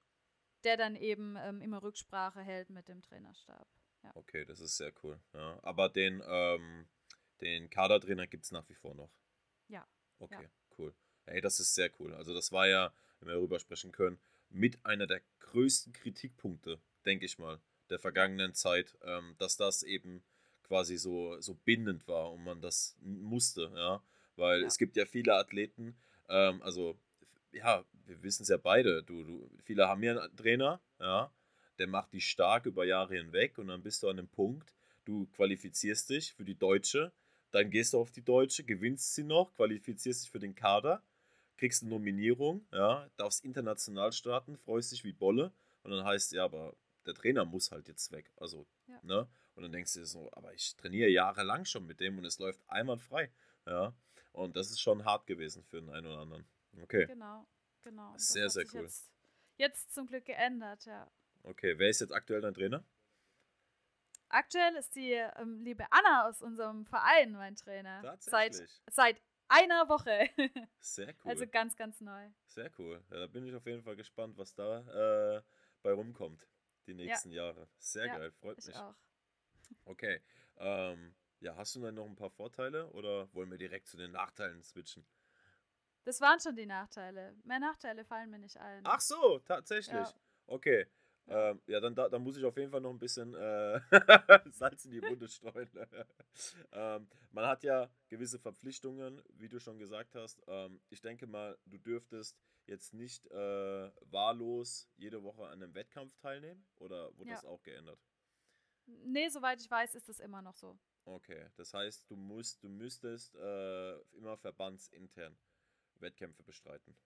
Der 0.64 0.76
dann 0.78 0.96
eben 0.96 1.36
ähm, 1.36 1.60
immer 1.60 1.82
Rücksprache 1.82 2.40
hält 2.40 2.70
mit 2.70 2.88
dem 2.88 3.02
Trainerstab. 3.02 3.66
Okay, 4.14 4.44
das 4.44 4.60
ist 4.60 4.76
sehr 4.76 4.92
cool. 5.02 5.18
Ja. 5.32 5.58
Aber 5.62 5.88
den, 5.88 6.22
ähm, 6.26 6.86
den 7.40 7.68
Kadertrainer 7.70 8.26
gibt 8.26 8.44
es 8.44 8.52
nach 8.52 8.68
wie 8.68 8.74
vor 8.74 8.94
noch. 8.94 9.10
Ja, 9.68 9.86
Okay, 10.18 10.48
cool. 10.78 10.94
Ey, 11.26 11.40
das 11.40 11.58
ist 11.60 11.74
sehr 11.74 11.90
cool. 12.00 12.14
Also 12.14 12.34
das 12.34 12.52
war 12.52 12.66
ja, 12.66 12.92
wenn 13.20 13.28
wir 13.28 13.34
darüber 13.34 13.58
sprechen 13.58 13.92
können, 13.92 14.18
mit 14.50 14.84
einer 14.86 15.06
der 15.06 15.20
größten 15.40 15.92
Kritikpunkte, 15.92 16.78
denke 17.04 17.24
ich 17.26 17.38
mal, 17.38 17.60
der 17.90 17.98
vergangenen 17.98 18.54
Zeit, 18.54 18.96
ähm, 19.02 19.34
dass 19.38 19.56
das 19.56 19.82
eben 19.82 20.22
quasi 20.64 20.96
so, 20.96 21.40
so 21.40 21.54
bindend 21.54 22.08
war 22.08 22.32
und 22.32 22.44
man 22.44 22.60
das 22.60 22.96
musste, 23.00 23.70
ja. 23.76 24.02
Weil 24.36 24.62
Ja. 24.62 24.66
es 24.66 24.78
gibt 24.78 24.96
ja 24.96 25.04
viele 25.06 25.34
Athleten, 25.34 25.96
ähm, 26.28 26.62
also 26.62 26.96
ja, 27.52 27.84
wir 28.06 28.22
wissen 28.22 28.42
es 28.42 28.48
ja 28.48 28.56
beide, 28.56 29.02
du, 29.02 29.22
du, 29.24 29.50
viele 29.62 29.88
haben 29.88 30.02
ja 30.02 30.18
einen 30.20 30.36
Trainer, 30.36 30.80
ja, 30.98 31.30
der 31.78 31.86
macht 31.86 32.12
die 32.12 32.20
stark 32.20 32.66
über 32.66 32.84
Jahre 32.84 33.14
hinweg 33.16 33.58
und 33.58 33.68
dann 33.68 33.82
bist 33.82 34.02
du 34.02 34.08
an 34.08 34.18
einem 34.18 34.28
Punkt, 34.28 34.74
du 35.04 35.26
qualifizierst 35.36 36.10
dich 36.10 36.32
für 36.34 36.44
die 36.44 36.54
Deutsche, 36.56 37.12
dann 37.50 37.70
gehst 37.70 37.92
du 37.92 37.98
auf 38.00 38.10
die 38.10 38.22
Deutsche, 38.24 38.64
gewinnst 38.64 39.14
sie 39.14 39.22
noch, 39.24 39.52
qualifizierst 39.54 40.24
dich 40.24 40.30
für 40.30 40.40
den 40.40 40.54
Kader, 40.54 41.02
kriegst 41.56 41.82
eine 41.82 41.90
Nominierung, 41.90 42.66
ja, 42.72 43.08
darfst 43.16 43.44
international 43.44 44.12
starten, 44.12 44.56
freust 44.56 44.92
dich 44.92 45.04
wie 45.04 45.12
Bolle 45.12 45.52
und 45.84 45.92
dann 45.92 46.04
heißt 46.04 46.32
ja, 46.32 46.44
aber 46.44 46.74
der 47.06 47.14
Trainer 47.14 47.44
muss 47.44 47.70
halt 47.70 47.88
jetzt 47.88 48.10
weg, 48.12 48.32
also, 48.36 48.66
Ja. 48.86 48.98
ne, 49.02 49.28
und 49.54 49.62
dann 49.62 49.72
denkst 49.72 49.92
du 49.94 50.00
dir 50.00 50.06
so, 50.06 50.30
aber 50.32 50.52
ich 50.54 50.74
trainiere 50.76 51.08
jahrelang 51.10 51.64
schon 51.64 51.86
mit 51.86 52.00
dem 52.00 52.18
und 52.18 52.24
es 52.24 52.38
läuft 52.38 52.60
einwandfrei, 52.68 53.30
ja, 53.66 53.94
und 54.32 54.56
das 54.56 54.70
ist 54.70 54.80
schon 54.80 55.04
hart 55.04 55.26
gewesen 55.26 55.64
für 55.64 55.80
den 55.80 55.90
einen 55.90 56.06
oder 56.06 56.18
anderen. 56.18 56.46
Okay, 56.82 57.06
genau, 57.06 57.46
genau. 57.82 58.12
Sehr, 58.16 58.50
sehr 58.50 58.64
cool. 58.74 58.82
Jetzt, 58.82 59.10
jetzt 59.56 59.94
zum 59.94 60.06
Glück 60.06 60.24
geändert, 60.24 60.84
ja. 60.86 61.10
okay, 61.44 61.78
wer 61.78 61.88
ist 61.88 62.00
jetzt 62.00 62.12
aktuell 62.12 62.40
dein 62.40 62.54
Trainer? 62.54 62.84
Aktuell 64.28 64.74
ist 64.74 64.96
die 64.96 65.12
ähm, 65.12 65.60
liebe 65.60 65.86
Anna 65.92 66.28
aus 66.28 66.42
unserem 66.42 66.86
Verein 66.86 67.32
mein 67.32 67.54
Trainer. 67.54 68.00
Seit, 68.18 68.52
Tatsächlich. 68.52 68.82
seit 68.90 69.22
einer 69.46 69.88
Woche. 69.88 70.28
Sehr 70.80 71.14
cool. 71.24 71.30
Also 71.30 71.46
ganz, 71.46 71.76
ganz 71.76 72.00
neu. 72.00 72.28
Sehr 72.46 72.70
cool. 72.78 73.00
Ja, 73.10 73.20
da 73.20 73.26
bin 73.28 73.46
ich 73.46 73.54
auf 73.54 73.64
jeden 73.66 73.82
Fall 73.82 73.94
gespannt, 73.94 74.36
was 74.36 74.54
da 74.54 75.36
äh, 75.36 75.42
bei 75.82 75.92
rumkommt 75.92 76.48
die 76.86 76.94
nächsten 76.94 77.30
Jahre. 77.30 77.68
Sehr 77.78 78.06
Ja, 78.06 78.18
geil, 78.18 78.32
freut 78.32 78.58
Ich 78.58 78.66
mich. 78.66 78.76
auch. 78.76 78.94
Okay. 79.84 80.20
Ähm, 80.56 81.14
ja, 81.40 81.56
hast 81.56 81.74
du 81.74 81.80
dann 81.80 81.94
noch 81.94 82.06
ein 82.06 82.16
paar 82.16 82.30
Vorteile 82.30 82.88
oder 82.90 83.32
wollen 83.34 83.50
wir 83.50 83.58
direkt 83.58 83.86
zu 83.86 83.96
den 83.96 84.12
Nachteilen 84.12 84.62
switchen? 84.62 85.04
Das 86.04 86.20
waren 86.20 86.38
schon 86.38 86.54
die 86.54 86.66
Nachteile. 86.66 87.34
Mehr 87.44 87.58
Nachteile 87.58 88.04
fallen 88.04 88.30
mir 88.30 88.38
nicht 88.38 88.58
ein. 88.58 88.82
Ach 88.84 89.00
so, 89.00 89.38
tatsächlich. 89.40 89.94
Ja. 89.94 90.14
Okay. 90.46 90.86
Ja. 91.26 91.50
Ähm, 91.50 91.62
ja, 91.66 91.80
dann, 91.80 91.94
da, 91.94 92.08
dann 92.10 92.22
muss 92.22 92.36
ich 92.36 92.44
auf 92.44 92.56
jeden 92.58 92.70
Fall 92.70 92.82
noch 92.82 92.90
ein 92.90 92.98
bisschen 92.98 93.34
äh, 93.34 93.80
Salz 94.50 94.84
in 94.84 94.90
die 94.90 95.02
Wunde 95.02 95.26
streuen. 95.28 95.70
ähm, 96.72 97.08
man 97.32 97.46
hat 97.46 97.64
ja 97.64 97.88
gewisse 98.08 98.38
Verpflichtungen, 98.38 99.22
wie 99.30 99.48
du 99.48 99.58
schon 99.58 99.78
gesagt 99.78 100.14
hast. 100.14 100.42
Ähm, 100.46 100.80
ich 100.90 101.00
denke 101.00 101.26
mal, 101.26 101.56
du 101.64 101.78
dürftest 101.78 102.38
jetzt 102.66 102.94
nicht 102.94 103.26
äh, 103.30 103.90
wahllos 104.10 104.88
jede 104.96 105.22
Woche 105.22 105.46
an 105.46 105.62
einem 105.62 105.74
Wettkampf 105.74 106.16
teilnehmen 106.16 106.66
oder 106.76 107.16
wurde 107.16 107.30
Ja. 107.30 107.36
das 107.36 107.44
auch 107.44 107.62
geändert? 107.62 108.00
Nee, 108.86 109.28
soweit 109.28 109.60
ich 109.60 109.70
weiß, 109.70 109.94
ist 109.94 110.08
das 110.08 110.20
immer 110.20 110.42
noch 110.42 110.56
so. 110.56 110.78
Okay, 111.06 111.50
das 111.56 111.74
heißt, 111.74 112.10
du 112.10 112.16
musst, 112.16 112.62
du 112.62 112.68
müsstest 112.68 113.34
äh, 113.36 113.98
immer 114.12 114.36
verbandsintern 114.36 115.36
Wettkämpfe 116.00 116.42
bestreiten. 116.42 116.96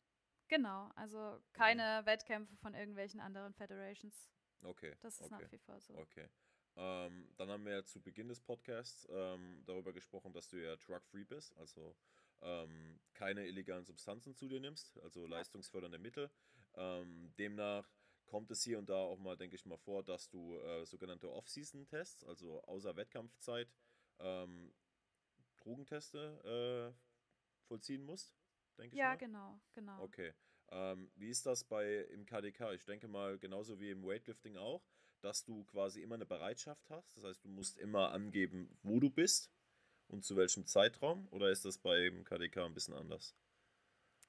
Genau, 0.48 0.90
also 0.94 1.40
keine 1.52 2.04
Wettkämpfe 2.06 2.56
von 2.56 2.74
irgendwelchen 2.74 3.20
anderen 3.20 3.52
Federations. 3.54 4.30
Okay. 4.62 4.96
Das 5.00 5.20
ist 5.20 5.30
okay. 5.30 5.42
nach 5.42 5.52
wie 5.52 5.58
vor 5.58 5.80
so. 5.80 5.94
Okay. 5.96 6.28
Ähm, 6.76 7.28
dann 7.36 7.48
haben 7.50 7.64
wir 7.64 7.72
ja 7.72 7.84
zu 7.84 8.00
Beginn 8.00 8.28
des 8.28 8.40
Podcasts 8.40 9.06
ähm, 9.10 9.62
darüber 9.66 9.92
gesprochen, 9.92 10.32
dass 10.32 10.48
du 10.48 10.56
ja 10.62 10.76
drug-free 10.76 11.24
bist, 11.24 11.56
also 11.56 11.96
ähm, 12.42 13.00
keine 13.14 13.46
illegalen 13.46 13.84
Substanzen 13.84 14.34
zu 14.34 14.48
dir 14.48 14.60
nimmst, 14.60 14.98
also 15.02 15.26
leistungsfördernde 15.26 15.98
Mittel. 15.98 16.30
Ähm, 16.74 17.32
demnach 17.38 17.88
kommt 18.26 18.50
es 18.50 18.62
hier 18.62 18.78
und 18.78 18.88
da 18.88 18.96
auch 18.96 19.18
mal, 19.18 19.36
denke 19.36 19.56
ich 19.56 19.64
mal, 19.64 19.78
vor, 19.78 20.02
dass 20.04 20.28
du 20.28 20.56
äh, 20.58 20.84
sogenannte 20.84 21.30
Off-Season-Tests, 21.30 22.24
also 22.24 22.62
außer 22.64 22.94
Wettkampfzeit, 22.96 23.72
ähm, 24.20 24.72
Drogenteste 25.56 26.94
äh, 26.94 27.66
vollziehen 27.66 28.04
musst, 28.04 28.34
denke 28.76 28.94
ich 28.94 28.98
Ja, 28.98 29.08
mal. 29.10 29.16
genau, 29.16 29.60
genau. 29.74 30.02
Okay. 30.02 30.34
Ähm, 30.70 31.10
wie 31.16 31.30
ist 31.30 31.46
das 31.46 31.64
bei 31.64 32.02
im 32.12 32.26
KDK? 32.26 32.72
Ich 32.74 32.84
denke 32.84 33.08
mal, 33.08 33.38
genauso 33.38 33.80
wie 33.80 33.90
im 33.90 34.04
Weightlifting 34.04 34.56
auch, 34.56 34.84
dass 35.20 35.44
du 35.44 35.64
quasi 35.64 36.02
immer 36.02 36.14
eine 36.14 36.26
Bereitschaft 36.26 36.88
hast. 36.90 37.16
Das 37.16 37.24
heißt, 37.24 37.44
du 37.44 37.48
musst 37.48 37.78
immer 37.78 38.12
angeben, 38.12 38.78
wo 38.82 39.00
du 39.00 39.10
bist 39.10 39.50
und 40.08 40.24
zu 40.24 40.36
welchem 40.36 40.66
Zeitraum. 40.66 41.28
Oder 41.30 41.50
ist 41.50 41.64
das 41.64 41.78
beim 41.78 42.24
KDK 42.24 42.64
ein 42.66 42.74
bisschen 42.74 42.94
anders? 42.94 43.34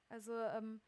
Also 0.08 0.34
ähm, 0.36 0.80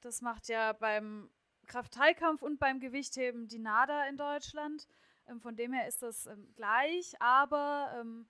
das 0.00 0.22
macht 0.22 0.48
ja 0.48 0.72
beim 0.72 1.30
Kraft-Teilkampf 1.66 2.42
und 2.42 2.58
beim 2.58 2.80
Gewichtheben 2.80 3.48
die 3.48 3.58
NADA 3.58 4.08
in 4.08 4.16
Deutschland. 4.16 4.88
Ähm, 5.26 5.40
von 5.40 5.56
dem 5.56 5.72
her 5.72 5.86
ist 5.86 6.02
das 6.02 6.26
ähm, 6.26 6.52
gleich, 6.54 7.14
aber 7.20 7.92
ähm, 8.00 8.28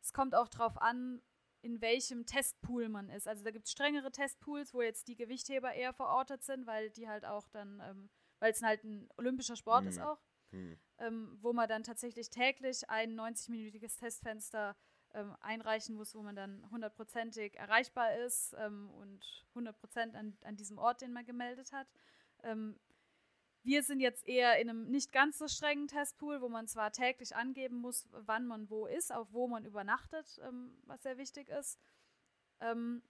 es 0.00 0.12
kommt 0.12 0.34
auch 0.34 0.48
darauf 0.48 0.80
an, 0.80 1.22
in 1.62 1.80
welchem 1.80 2.26
Testpool 2.26 2.88
man 2.88 3.08
ist. 3.08 3.28
Also 3.28 3.44
da 3.44 3.50
gibt 3.52 3.66
es 3.66 3.72
strengere 3.72 4.10
Testpools, 4.10 4.74
wo 4.74 4.82
jetzt 4.82 5.06
die 5.06 5.14
Gewichtheber 5.14 5.72
eher 5.72 5.92
verortet 5.92 6.42
sind, 6.42 6.66
weil 6.66 6.90
die 6.90 7.08
halt 7.08 7.24
auch 7.24 7.46
dann, 7.48 7.80
ähm, 7.86 8.10
weil 8.40 8.50
es 8.52 8.62
halt 8.62 8.82
ein 8.82 9.08
olympischer 9.16 9.54
Sport 9.56 9.86
ist 9.86 9.98
Hm. 9.98 10.04
auch, 10.04 10.20
Hm. 10.50 10.76
ähm, 10.98 11.38
wo 11.40 11.52
man 11.52 11.68
dann 11.68 11.84
tatsächlich 11.84 12.30
täglich 12.30 12.90
ein 12.90 13.14
90-minütiges 13.18 13.98
Testfenster 13.98 14.76
ähm, 15.14 15.36
einreichen 15.40 15.94
muss, 15.94 16.14
wo 16.14 16.22
man 16.22 16.36
dann 16.36 16.68
hundertprozentig 16.70 17.56
erreichbar 17.56 18.16
ist 18.16 18.54
ähm, 18.58 18.90
und 18.90 19.22
100% 19.54 20.14
an, 20.14 20.36
an 20.42 20.56
diesem 20.56 20.78
Ort, 20.78 21.00
den 21.00 21.12
man 21.12 21.24
gemeldet 21.24 21.72
hat. 21.72 21.86
Ähm, 22.42 22.78
wir 23.64 23.82
sind 23.82 24.00
jetzt 24.00 24.26
eher 24.26 24.60
in 24.60 24.68
einem 24.68 24.90
nicht 24.90 25.12
ganz 25.12 25.38
so 25.38 25.46
strengen 25.46 25.86
Testpool, 25.86 26.40
wo 26.40 26.48
man 26.48 26.66
zwar 26.66 26.90
täglich 26.90 27.36
angeben 27.36 27.76
muss, 27.76 28.08
wann 28.10 28.46
man 28.46 28.68
wo 28.68 28.86
ist, 28.86 29.12
auch 29.12 29.28
wo 29.30 29.46
man 29.46 29.64
übernachtet, 29.64 30.40
ähm, 30.42 30.76
was 30.84 31.02
sehr 31.02 31.16
wichtig 31.16 31.48
ist. 31.48 31.78
Ähm, 32.60 33.02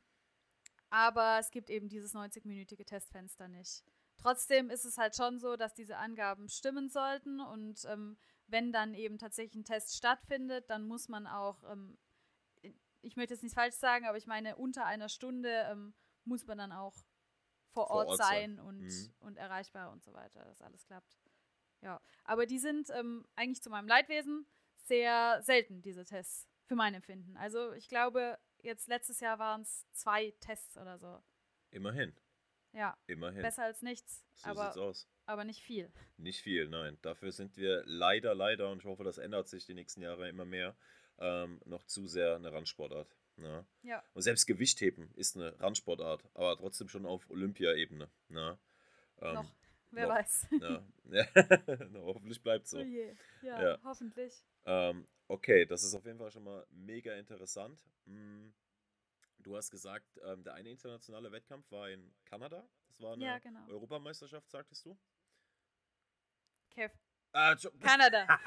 aber 0.91 1.39
es 1.39 1.51
gibt 1.51 1.71
eben 1.71 1.89
dieses 1.89 2.15
90-minütige 2.15 2.85
Testfenster 2.85 3.49
nicht. 3.49 3.83
Trotzdem 4.19 4.69
ist 4.69 4.85
es 4.85 4.99
halt 4.99 5.17
schon 5.17 5.39
so, 5.39 5.57
dass 5.57 5.73
diese 5.73 5.97
Angaben 5.97 6.49
stimmen 6.49 6.91
sollten 6.91 7.41
und 7.41 7.85
ähm, 7.87 8.19
wenn 8.53 8.71
dann 8.73 8.95
eben 8.95 9.19
tatsächlich 9.19 9.55
ein 9.57 9.65
Test 9.65 9.97
stattfindet, 9.97 10.71
dann 10.71 10.87
muss 10.87 11.09
man 11.09 11.27
auch, 11.27 11.63
ähm, 11.65 11.99
ich 13.01 13.17
möchte 13.17 13.35
jetzt 13.35 13.43
nicht 13.43 13.55
falsch 13.55 13.75
sagen, 13.75 14.07
aber 14.07 14.17
ich 14.19 14.27
meine, 14.27 14.57
unter 14.57 14.85
einer 14.87 15.09
Stunde 15.09 15.67
ähm, 15.71 15.95
muss 16.25 16.47
man 16.47 16.59
dann 16.59 16.71
auch 16.73 16.95
vor, 17.73 17.87
Vor 17.89 17.91
Ort, 17.97 18.09
Ort 18.11 18.19
sein, 18.19 18.57
sein. 18.57 18.61
und, 18.61 18.81
Mhm. 18.83 19.15
und 19.21 19.37
erreichbar 19.39 19.91
und 19.91 20.03
so 20.05 20.13
weiter, 20.13 20.45
dass 20.45 20.61
alles 20.61 20.85
klappt. 20.87 21.19
Ja, 21.81 22.01
aber 22.25 22.47
die 22.47 22.59
sind 22.61 22.91
ähm, 22.91 23.27
eigentlich 23.35 23.63
zu 23.63 23.71
meinem 23.71 23.89
Leidwesen 23.89 24.47
sehr 24.85 25.43
selten, 25.43 25.83
diese 25.83 26.05
Tests, 26.05 26.47
für 26.67 26.77
mein 26.77 26.95
Empfinden. 26.95 27.37
Also 27.37 27.73
ich 27.73 27.89
glaube, 27.89 28.39
jetzt 28.63 28.87
letztes 28.89 29.19
Jahr 29.21 29.39
waren 29.39 29.63
es 29.63 29.89
zwei 29.91 30.31
Tests 30.41 30.77
oder 30.77 30.99
so. 30.99 31.23
Immerhin. 31.71 32.15
Ja, 32.73 32.97
Immerhin. 33.07 33.43
besser 33.43 33.65
als 33.65 33.83
nichts, 33.83 34.25
so 34.37 34.51
aber, 34.51 34.67
sieht's 34.67 34.79
aus. 34.79 35.09
Aber 35.27 35.45
nicht 35.45 35.63
viel. 35.63 35.91
Nicht 36.17 36.41
viel, 36.43 36.69
nein. 36.69 36.99
Dafür 37.03 37.33
sind 37.33 37.57
wir 37.57 37.83
leider, 37.87 38.35
leider, 38.35 38.71
und 38.71 38.79
ich 38.79 38.85
hoffe, 38.85 39.05
das 39.05 39.19
ändert 39.19 39.49
sich 39.49 39.67
die 39.67 39.75
nächsten 39.75 40.03
Jahre 40.03 40.29
immer 40.29 40.45
mehr, 40.45 40.77
ähm, 41.19 41.61
noch 41.65 41.85
zu 41.85 42.07
sehr 42.07 42.37
eine 42.37 42.53
Randsportart. 42.53 43.17
Ne? 43.37 43.65
Ja. 43.83 44.03
Und 44.15 44.23
selbst 44.23 44.47
Gewichtheben 44.47 45.11
ist 45.15 45.37
eine 45.37 45.59
Randsportart, 45.61 46.23
aber 46.35 46.57
trotzdem 46.57 46.89
schon 46.89 47.07
auf 47.07 47.29
Olympiaebene. 47.31 48.11
Ne? 48.29 48.59
Ähm, 49.21 49.35
noch, 49.35 49.55
wer 49.91 50.07
noch. 50.09 50.15
weiß. 50.15 50.47
Ja. 50.61 51.27
Na, 51.91 52.01
hoffentlich 52.01 52.43
bleibt 52.43 52.67
so. 52.67 52.79
Oh 52.79 52.83
je. 52.83 53.15
Ja, 53.43 53.63
Ja. 53.63 53.79
hoffentlich. 53.85 54.45
Ähm, 54.65 55.07
okay, 55.29 55.65
das 55.67 55.83
ist 55.83 55.95
auf 55.95 56.05
jeden 56.05 56.19
Fall 56.19 56.31
schon 56.31 56.45
mal 56.45 56.67
mega 56.71 57.15
interessant. 57.15 57.79
Mm, 58.07 58.49
Du 59.39 59.57
hast 59.57 59.73
gesagt, 59.73 60.21
ähm, 60.25 60.45
der 60.45 60.55
eine 60.55 60.71
internationale 60.71 61.33
Wettkampf 61.33 61.69
war 61.73 61.91
in 61.91 62.15
Kanada. 62.27 62.65
Das 62.87 63.01
war 63.01 63.15
eine 63.15 63.25
Ja, 63.25 63.39
genau. 63.41 63.67
Europameisterschaft, 63.71 64.49
sagtest 64.49 64.87
du? 64.87 64.97
Kev. 66.75 66.91
Tscho- 67.35 67.73
Kanada. 67.81 68.27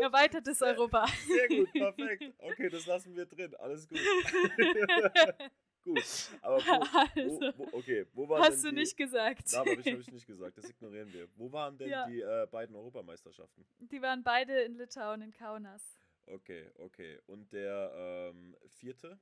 Erweitertes 0.00 0.62
Europa. 0.62 1.06
Sehr 1.26 1.48
gut, 1.48 1.72
perfekt. 1.72 2.24
Okay, 2.38 2.68
das 2.70 2.86
lassen 2.86 3.14
wir 3.14 3.26
drin. 3.26 3.54
Alles 3.56 3.86
gut. 3.88 3.98
gut. 5.84 6.02
Aber 6.42 6.56
wo, 6.58 6.72
Also, 6.72 7.40
wo, 7.40 7.58
wo, 7.72 7.78
okay, 7.78 8.06
wo 8.14 8.28
waren 8.28 8.42
hast 8.42 8.64
du 8.64 8.70
die, 8.70 8.76
nicht 8.76 8.96
gesagt. 8.96 9.48
Na, 9.52 9.60
aber 9.60 9.76
das 9.76 9.86
habe 9.86 9.98
ich 10.00 10.10
nicht 10.12 10.26
gesagt. 10.26 10.56
Das 10.58 10.68
ignorieren 10.68 11.12
wir. 11.12 11.28
Wo 11.36 11.52
waren 11.52 11.76
denn 11.78 11.90
Ja. 11.90 12.06
die 12.06 12.20
äh, 12.20 12.46
beiden 12.50 12.74
Europameisterschaften? 12.74 13.66
Die 13.78 14.00
waren 14.02 14.22
beide 14.22 14.62
in 14.62 14.76
Litauen, 14.76 15.20
in 15.22 15.32
Kaunas. 15.32 15.82
Okay, 16.26 16.70
okay. 16.78 17.20
Und 17.26 17.52
der 17.52 17.92
ähm, 17.94 18.56
vierte 18.68 19.18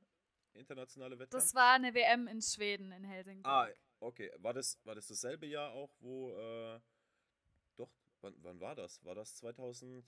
internationale 0.54 1.18
Wettkampf? 1.18 1.42
Das 1.44 1.54
war 1.54 1.74
eine 1.74 1.92
WM 1.94 2.28
in 2.28 2.40
Schweden, 2.40 2.92
in 2.92 3.04
Helsingborg. 3.04 3.52
Ah, 3.52 3.68
okay. 4.04 4.30
War 4.38 4.52
das, 4.52 4.78
war 4.84 4.94
das 4.94 5.06
dasselbe 5.08 5.46
Jahr 5.46 5.72
auch, 5.72 5.94
wo, 6.00 6.30
äh, 6.36 6.80
doch, 7.76 7.90
wann, 8.20 8.34
wann 8.42 8.60
war 8.60 8.74
das? 8.74 9.04
War 9.04 9.14
das 9.14 9.34
2000, 9.36 10.04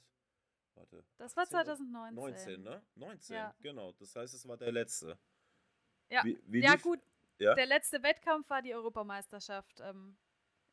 warte. 0.74 1.04
das 1.18 1.36
war 1.36 1.42
18 1.44 1.56
oder 1.60 1.64
2019. 1.76 2.14
19, 2.14 2.62
ne? 2.62 2.82
19, 2.94 3.36
Ja. 3.36 3.54
genau. 3.60 3.92
Das 3.92 4.14
heißt, 4.16 4.34
es 4.34 4.46
war 4.46 4.56
der 4.56 4.72
letzte. 4.72 5.18
Ja, 6.08 6.22
Wie, 6.24 6.38
wie 6.46 6.60
ja 6.62 6.72
lief- 6.72 6.82
gut. 6.82 7.00
Ja? 7.38 7.54
Der 7.54 7.66
letzte 7.66 8.02
Wettkampf 8.02 8.48
war 8.48 8.62
die 8.62 8.74
Europameisterschaft 8.74 9.80
ähm, 9.80 10.16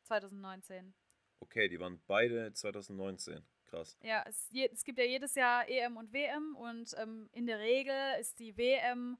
2019. 0.03 0.93
Okay, 1.39 1.67
die 1.67 1.79
waren 1.79 2.01
beide 2.07 2.53
2019. 2.53 3.43
Krass. 3.65 3.97
Ja, 4.03 4.23
es, 4.27 4.49
je, 4.51 4.69
es 4.71 4.83
gibt 4.83 4.99
ja 4.99 5.03
jedes 5.03 5.33
Jahr 5.35 5.67
EM 5.67 5.97
und 5.97 6.13
WM 6.13 6.55
und 6.55 6.93
ähm, 6.97 7.27
in 7.33 7.47
der 7.47 7.59
Regel 7.59 7.95
ist 8.19 8.37
die 8.39 8.55
WM 8.55 9.17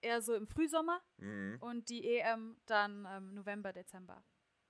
eher 0.00 0.22
so 0.22 0.34
im 0.34 0.46
Frühsommer 0.46 1.00
Mhm. 1.18 1.58
und 1.60 1.88
die 1.88 2.06
EM 2.06 2.56
dann 2.66 3.06
ähm, 3.10 3.34
November, 3.34 3.72
Dezember. 3.72 4.22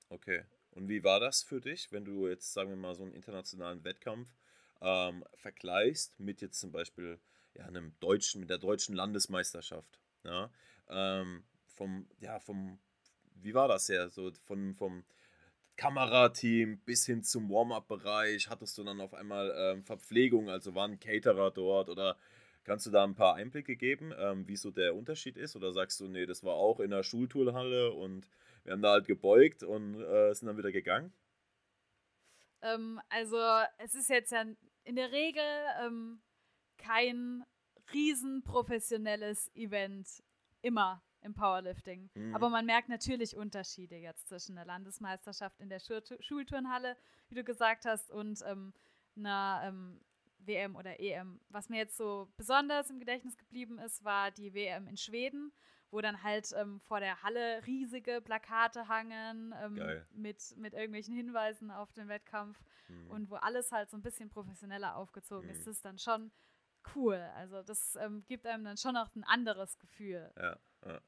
Okay. 0.08 0.44
Und 0.70 0.88
wie 0.88 1.02
war 1.02 1.20
das 1.20 1.42
für 1.42 1.60
dich, 1.60 1.90
wenn 1.92 2.04
du 2.04 2.28
jetzt, 2.28 2.52
sagen 2.52 2.70
wir 2.70 2.76
mal, 2.76 2.94
so 2.94 3.02
einen 3.02 3.12
internationalen 3.12 3.84
Wettkampf 3.84 4.28
ähm, 4.80 5.24
vergleichst 5.34 6.20
mit 6.20 6.40
jetzt 6.40 6.60
zum 6.60 6.72
Beispiel 6.72 7.18
ja, 7.54 7.64
einem 7.64 7.98
deutschen, 8.00 8.40
mit 8.40 8.50
der 8.50 8.58
deutschen 8.58 8.94
Landesmeisterschaft? 8.94 9.98
Ja? 10.24 10.50
Ähm, 10.88 11.44
vom, 11.66 12.08
ja, 12.20 12.38
vom, 12.38 12.78
wie 13.34 13.54
war 13.54 13.68
das 13.68 13.88
ja? 13.88 14.08
So 14.08 14.30
von, 14.44 14.74
vom 14.74 15.04
Kamerateam 15.76 16.78
bis 16.80 17.06
hin 17.06 17.22
zum 17.22 17.48
Warm-up-Bereich, 17.50 18.50
hattest 18.50 18.76
du 18.78 18.84
dann 18.84 19.00
auf 19.00 19.14
einmal 19.14 19.54
ähm, 19.56 19.84
Verpflegung, 19.84 20.50
also 20.50 20.74
waren 20.74 20.98
Caterer 20.98 21.50
dort 21.50 21.88
oder 21.88 22.18
kannst 22.68 22.86
du 22.86 22.90
da 22.90 23.02
ein 23.02 23.14
paar 23.14 23.34
Einblicke 23.34 23.76
geben, 23.76 24.12
ähm, 24.16 24.46
wie 24.46 24.56
so 24.56 24.70
der 24.70 24.94
Unterschied 24.94 25.36
ist? 25.36 25.56
Oder 25.56 25.72
sagst 25.72 25.98
du, 26.00 26.06
nee, 26.06 26.26
das 26.26 26.44
war 26.44 26.54
auch 26.54 26.78
in 26.78 26.90
der 26.90 27.02
Schulturnhalle 27.02 27.92
und 27.92 28.28
wir 28.64 28.72
haben 28.72 28.82
da 28.82 28.92
halt 28.92 29.06
gebeugt 29.06 29.62
und 29.62 30.00
äh, 30.00 30.32
sind 30.34 30.46
dann 30.46 30.58
wieder 30.58 30.70
gegangen? 30.70 31.12
Ähm, 32.62 33.00
also 33.08 33.38
es 33.78 33.94
ist 33.94 34.10
jetzt 34.10 34.32
ja 34.32 34.44
in 34.84 34.96
der 34.96 35.10
Regel 35.10 35.42
ähm, 35.82 36.20
kein 36.76 37.44
riesenprofessionelles 37.92 39.50
Event 39.54 40.22
immer 40.60 41.02
im 41.22 41.34
Powerlifting. 41.34 42.10
Mhm. 42.14 42.34
Aber 42.34 42.50
man 42.50 42.66
merkt 42.66 42.88
natürlich 42.88 43.36
Unterschiede 43.36 43.96
jetzt 43.96 44.28
zwischen 44.28 44.56
der 44.56 44.66
Landesmeisterschaft 44.66 45.60
in 45.60 45.68
der 45.68 45.80
Schul 45.80 46.02
Schulturnhalle, 46.20 46.96
wie 47.28 47.34
du 47.34 47.44
gesagt 47.44 47.86
hast, 47.86 48.10
und 48.10 48.42
ähm, 48.46 48.72
einer 49.16 49.62
ähm, 49.64 50.00
WM 50.48 50.74
oder 50.74 50.98
EM. 50.98 51.40
Was 51.50 51.68
mir 51.68 51.76
jetzt 51.78 51.96
so 51.96 52.28
besonders 52.36 52.90
im 52.90 52.98
Gedächtnis 52.98 53.36
geblieben 53.36 53.78
ist, 53.78 54.02
war 54.04 54.30
die 54.32 54.52
WM 54.54 54.88
in 54.88 54.96
Schweden, 54.96 55.52
wo 55.90 56.00
dann 56.00 56.22
halt 56.24 56.52
ähm, 56.56 56.80
vor 56.80 56.98
der 57.00 57.22
Halle 57.22 57.64
riesige 57.66 58.20
Plakate 58.20 58.88
hangen 58.88 59.54
ähm, 59.62 60.02
mit, 60.12 60.56
mit 60.56 60.74
irgendwelchen 60.74 61.14
Hinweisen 61.14 61.70
auf 61.70 61.92
den 61.92 62.08
Wettkampf 62.08 62.58
Mhm. 62.88 63.10
und 63.10 63.30
wo 63.30 63.34
alles 63.34 63.70
halt 63.70 63.90
so 63.90 63.98
ein 63.98 64.02
bisschen 64.02 64.30
professioneller 64.30 64.96
aufgezogen 64.96 65.50
ist. 65.50 65.58
Mhm. 65.58 65.64
Das 65.66 65.76
ist 65.76 65.84
dann 65.84 65.98
schon 65.98 66.30
cool. 66.94 67.16
Also 67.36 67.62
das 67.62 67.96
ähm, 67.96 68.24
gibt 68.28 68.46
einem 68.46 68.64
dann 68.64 68.78
schon 68.78 68.96
auch 68.96 69.14
ein 69.14 69.24
anderes 69.24 69.78
Gefühl. 69.78 70.32
Ja, 70.38 70.58
ja. 70.86 71.00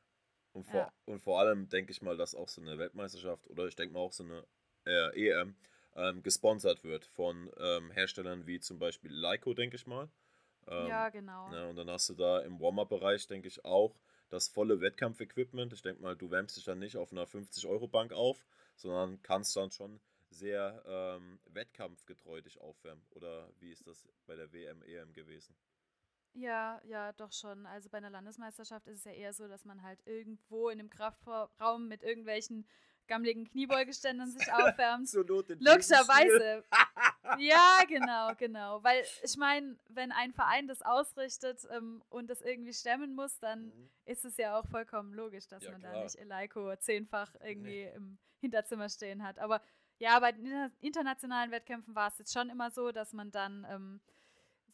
Und, 0.52 0.64
vor, 0.64 0.80
Ja. 0.80 0.92
und 1.06 1.20
vor 1.20 1.40
allem 1.40 1.68
denke 1.70 1.92
ich 1.92 2.02
mal, 2.02 2.18
dass 2.18 2.34
auch 2.34 2.48
so 2.48 2.60
eine 2.60 2.76
Weltmeisterschaft 2.76 3.48
oder 3.48 3.66
ich 3.66 3.76
denke 3.76 3.94
mal 3.94 4.00
auch 4.00 4.12
so 4.12 4.24
eine 4.24 4.44
äh, 4.84 5.28
EM 5.30 5.56
ähm, 5.96 6.22
gesponsert 6.22 6.84
wird 6.84 7.04
von 7.04 7.50
ähm, 7.58 7.90
Herstellern 7.90 8.46
wie 8.46 8.60
zum 8.60 8.78
Beispiel 8.78 9.12
Leico, 9.12 9.54
denke 9.54 9.76
ich 9.76 9.86
mal. 9.86 10.08
Ähm, 10.66 10.86
ja, 10.86 11.08
genau. 11.08 11.52
Ja, 11.52 11.66
und 11.66 11.76
dann 11.76 11.90
hast 11.90 12.08
du 12.08 12.14
da 12.14 12.40
im 12.40 12.60
Warm-Up-Bereich, 12.60 13.26
denke 13.26 13.48
ich, 13.48 13.64
auch 13.64 13.94
das 14.28 14.48
volle 14.48 14.80
Wettkampfequipment. 14.80 15.72
Ich 15.72 15.82
denke 15.82 16.02
mal, 16.02 16.16
du 16.16 16.30
wärmst 16.30 16.56
dich 16.56 16.64
dann 16.64 16.78
nicht 16.78 16.96
auf 16.96 17.12
einer 17.12 17.26
50-Euro-Bank 17.26 18.12
auf, 18.12 18.44
sondern 18.76 19.20
kannst 19.22 19.56
dann 19.56 19.70
schon 19.70 20.00
sehr 20.30 20.82
ähm, 20.86 21.40
wettkampfgetreu 21.46 22.40
dich 22.40 22.60
aufwärmen. 22.60 23.04
Oder 23.10 23.50
wie 23.58 23.72
ist 23.72 23.86
das 23.86 24.08
bei 24.26 24.36
der 24.36 24.52
WM, 24.52 24.82
EM 24.82 25.12
gewesen? 25.12 25.54
Ja, 26.32 26.80
ja, 26.84 27.12
doch 27.12 27.32
schon. 27.32 27.66
Also 27.66 27.88
bei 27.90 27.98
einer 27.98 28.10
Landesmeisterschaft 28.10 28.86
ist 28.86 28.98
es 28.98 29.04
ja 29.04 29.12
eher 29.12 29.32
so, 29.32 29.48
dass 29.48 29.64
man 29.64 29.82
halt 29.82 30.00
irgendwo 30.06 30.68
in 30.68 30.78
einem 30.78 30.90
Kraftraum 30.90 31.88
mit 31.88 32.04
irgendwelchen 32.04 32.66
gammeligen 33.08 33.44
Kniebeugeständen 33.50 34.30
sich 34.30 34.52
aufwärmt. 34.52 35.08
Zur 35.08 35.24
Not 35.24 35.50
in 35.50 35.58
Logischerweise. 35.60 36.64
ja, 37.38 37.80
genau, 37.88 38.34
genau. 38.36 38.82
Weil 38.82 39.04
ich 39.22 39.36
meine, 39.36 39.76
wenn 39.88 40.12
ein 40.12 40.32
Verein 40.32 40.66
das 40.68 40.82
ausrichtet 40.82 41.66
ähm, 41.70 42.02
und 42.08 42.28
das 42.28 42.40
irgendwie 42.42 42.72
stemmen 42.72 43.14
muss, 43.14 43.38
dann 43.40 43.66
Mhm. 43.66 43.90
ist 44.06 44.24
es 44.24 44.36
ja 44.36 44.58
auch 44.58 44.66
vollkommen 44.68 45.12
logisch, 45.14 45.46
dass 45.48 45.62
Ja, 45.64 45.72
man 45.72 45.80
klar. 45.80 45.92
da 45.94 46.02
nicht 46.04 46.16
Eleiko 46.16 46.74
zehnfach 46.76 47.34
irgendwie 47.42 47.82
im 47.94 48.18
Hinterzimmer 48.40 48.88
stehen 48.88 49.22
hat. 49.22 49.38
Aber 49.38 49.60
ja, 49.98 50.18
bei 50.18 50.32
den 50.32 50.46
inter- 50.46 50.70
internationalen 50.80 51.50
Wettkämpfen 51.50 51.94
war 51.94 52.08
es 52.08 52.18
jetzt 52.18 52.32
schon 52.32 52.48
immer 52.48 52.70
so, 52.70 52.90
dass 52.90 53.12
man 53.12 53.30
dann 53.30 53.66
ähm, 53.68 54.00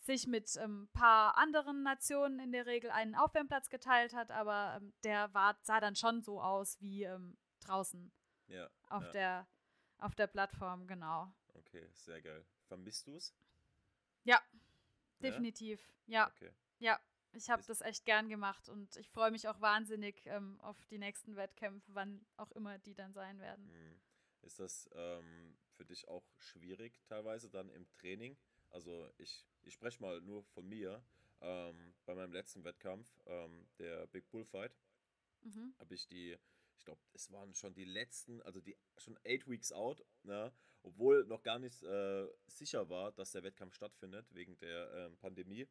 sich 0.05 0.27
mit 0.29 0.57
ein 0.57 0.64
ähm, 0.64 0.89
paar 0.93 1.37
anderen 1.37 1.83
Nationen 1.83 2.39
in 2.39 2.53
der 2.53 2.66
Regel 2.66 2.91
einen 2.91 3.16
Aufwärmplatz 3.16 3.68
geteilt 3.70 4.14
hat, 4.14 4.31
aber 4.31 4.77
ähm, 4.77 4.93
der 5.03 5.35
war, 5.35 5.57
sah 5.62 5.81
dann 5.81 5.97
schon 5.97 6.22
so 6.22 6.41
aus 6.41 6.81
wie 6.81 7.03
ähm, 7.03 7.37
draußen 7.66 8.12
Ja, 8.48 8.70
auf, 8.88 9.02
ja. 9.04 9.12
der, 9.12 9.46
auf 9.98 10.14
der 10.14 10.26
Plattform, 10.26 10.86
genau. 10.86 11.32
okay, 11.54 11.86
sehr 11.92 12.20
geil. 12.22 12.44
Vermisst 12.68 13.06
du 13.06 13.16
es? 13.16 13.34
Ja, 14.24 14.40
definitiv. 15.22 15.80
Ja, 16.06 16.28
Okay. 16.28 16.52
ja. 16.78 17.00
Ich 17.32 17.50
habe 17.50 17.62
das 17.66 17.82
echt 17.82 18.06
gern 18.06 18.30
gemacht 18.30 18.68
und 18.70 18.96
ich 18.96 19.10
freue 19.10 19.30
mich 19.30 19.46
auch 19.46 19.60
wahnsinnig 19.60 20.24
ähm, 20.26 20.58
auf 20.62 20.86
die 20.86 20.96
nächsten 20.96 21.36
Wettkämpfe, 21.36 21.94
wann 21.94 22.24
auch 22.38 22.50
immer 22.52 22.78
die 22.78 22.94
dann 22.94 23.12
sein 23.12 23.38
werden. 23.40 23.68
Hm. 23.68 24.00
Ist 24.40 24.58
das 24.58 24.88
ähm, 24.94 25.58
für 25.76 25.84
dich 25.84 26.08
auch 26.08 26.24
schwierig 26.38 27.02
teilweise 27.04 27.50
dann 27.50 27.68
im 27.70 27.86
Training? 27.90 28.38
Also 28.70 29.10
ich, 29.18 29.44
ich 29.64 29.74
spreche 29.74 30.00
mal 30.00 30.20
nur 30.22 30.44
von 30.44 30.66
mir. 30.66 31.02
Ähm, 31.42 31.94
bei 32.06 32.14
meinem 32.14 32.32
letzten 32.32 32.64
Wettkampf, 32.64 33.06
ähm, 33.26 33.68
der 33.78 34.06
Big 34.06 34.30
Bullfight, 34.30 34.72
Mhm. 35.42 35.74
habe 35.78 35.94
ich 35.94 36.06
die, 36.08 36.38
ich 36.79 36.85
glaube, 36.85 37.01
es 37.14 37.31
waren 37.33 37.55
schon 37.55 37.74
die 37.74 37.85
letzten, 37.85 38.43
also 38.43 38.61
die 38.61 38.77
schon 38.99 39.18
eight 39.24 39.49
weeks 39.49 39.72
out, 39.72 40.05
ne? 40.22 40.53
obwohl 40.83 41.24
noch 41.27 41.43
gar 41.43 41.59
nicht 41.59 41.83
äh, 41.83 42.27
sicher 42.47 42.89
war, 42.89 43.12
dass 43.12 43.33
der 43.33 43.43
Wettkampf 43.43 43.74
stattfindet 43.74 44.27
wegen 44.33 44.57
der 44.59 44.93
ähm, 44.95 45.16
Pandemie. 45.16 45.66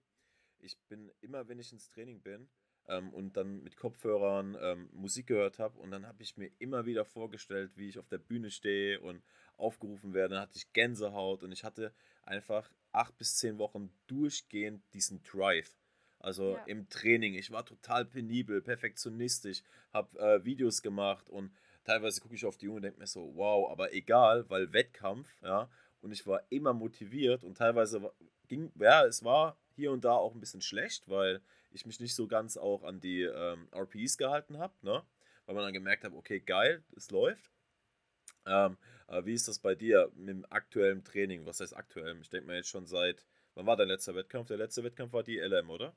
Ich 0.59 0.77
bin 0.87 1.11
immer, 1.21 1.47
wenn 1.47 1.59
ich 1.59 1.71
ins 1.71 1.87
Training 1.89 2.21
bin 2.21 2.49
ähm, 2.87 3.13
und 3.13 3.37
dann 3.37 3.63
mit 3.63 3.77
Kopfhörern 3.77 4.57
ähm, 4.59 4.89
Musik 4.91 5.27
gehört 5.27 5.59
habe 5.59 5.79
und 5.79 5.91
dann 5.91 6.05
habe 6.05 6.21
ich 6.21 6.37
mir 6.37 6.51
immer 6.59 6.85
wieder 6.85 7.05
vorgestellt, 7.05 7.71
wie 7.75 7.89
ich 7.89 7.99
auf 7.99 8.07
der 8.07 8.17
Bühne 8.17 8.51
stehe 8.51 8.99
und 8.99 9.23
aufgerufen 9.57 10.13
werde. 10.13 10.35
Dann 10.35 10.43
hatte 10.43 10.57
ich 10.57 10.73
Gänsehaut 10.73 11.43
und 11.43 11.51
ich 11.51 11.63
hatte 11.63 11.93
einfach 12.23 12.71
acht 12.91 13.17
bis 13.17 13.35
zehn 13.37 13.57
Wochen 13.57 13.93
durchgehend 14.07 14.83
diesen 14.93 15.23
Drive. 15.23 15.77
Also 16.25 16.55
Ja. 16.55 16.63
im 16.65 16.89
Training. 16.89 17.35
Ich 17.35 17.51
war 17.51 17.63
total 17.63 18.03
penibel, 18.03 18.59
perfektionistisch, 18.59 19.61
habe 19.93 20.17
äh, 20.17 20.43
Videos 20.43 20.81
gemacht 20.81 21.29
und 21.29 21.51
teilweise 21.83 22.19
gucke 22.19 22.33
ich 22.33 22.45
auf 22.47 22.57
die 22.57 22.67
Uhr 22.67 22.77
und 22.77 22.81
denke 22.81 22.97
mir 22.99 23.05
so, 23.05 23.35
wow, 23.35 23.69
aber 23.71 23.93
egal, 23.93 24.49
weil 24.49 24.73
Wettkampf, 24.73 25.29
ja, 25.43 25.69
und 26.01 26.11
ich 26.11 26.25
war 26.25 26.41
immer 26.49 26.73
motiviert 26.73 27.43
und 27.43 27.59
teilweise 27.59 28.11
ging, 28.47 28.71
ja, 28.79 29.05
es 29.05 29.23
war 29.23 29.55
hier 29.75 29.91
und 29.91 30.03
da 30.03 30.13
auch 30.13 30.33
ein 30.33 30.39
bisschen 30.39 30.61
schlecht, 30.61 31.07
weil 31.07 31.41
ich 31.69 31.85
mich 31.85 31.99
nicht 31.99 32.15
so 32.15 32.25
ganz 32.25 32.57
auch 32.57 32.83
an 32.83 32.99
die 32.99 33.21
ähm, 33.21 33.67
RPEs 33.71 34.17
gehalten 34.17 34.57
habe, 34.57 34.73
ne, 34.81 35.03
weil 35.45 35.53
man 35.53 35.63
dann 35.63 35.73
gemerkt 35.73 36.05
hat, 36.05 36.13
okay, 36.13 36.39
geil, 36.39 36.83
es 36.95 37.11
läuft. 37.11 37.51
Ähm, 38.47 38.77
aber 39.05 39.27
wie 39.27 39.33
ist 39.33 39.47
das 39.47 39.59
bei 39.59 39.75
dir 39.75 40.11
mit 40.15 40.29
dem 40.29 40.45
aktuellen 40.49 41.03
Training? 41.03 41.45
Was 41.45 41.59
heißt 41.59 41.75
aktuell? 41.75 42.17
Ich 42.19 42.29
denke 42.31 42.47
mal 42.47 42.55
jetzt 42.55 42.69
schon 42.69 42.87
seit, 42.87 43.23
wann 43.53 43.67
war 43.67 43.77
dein 43.77 43.89
letzter 43.89 44.15
Wettkampf? 44.15 44.47
Der 44.47 44.57
letzte 44.57 44.83
Wettkampf 44.83 45.13
war 45.13 45.21
die 45.21 45.37
LM, 45.37 45.69
oder? 45.69 45.95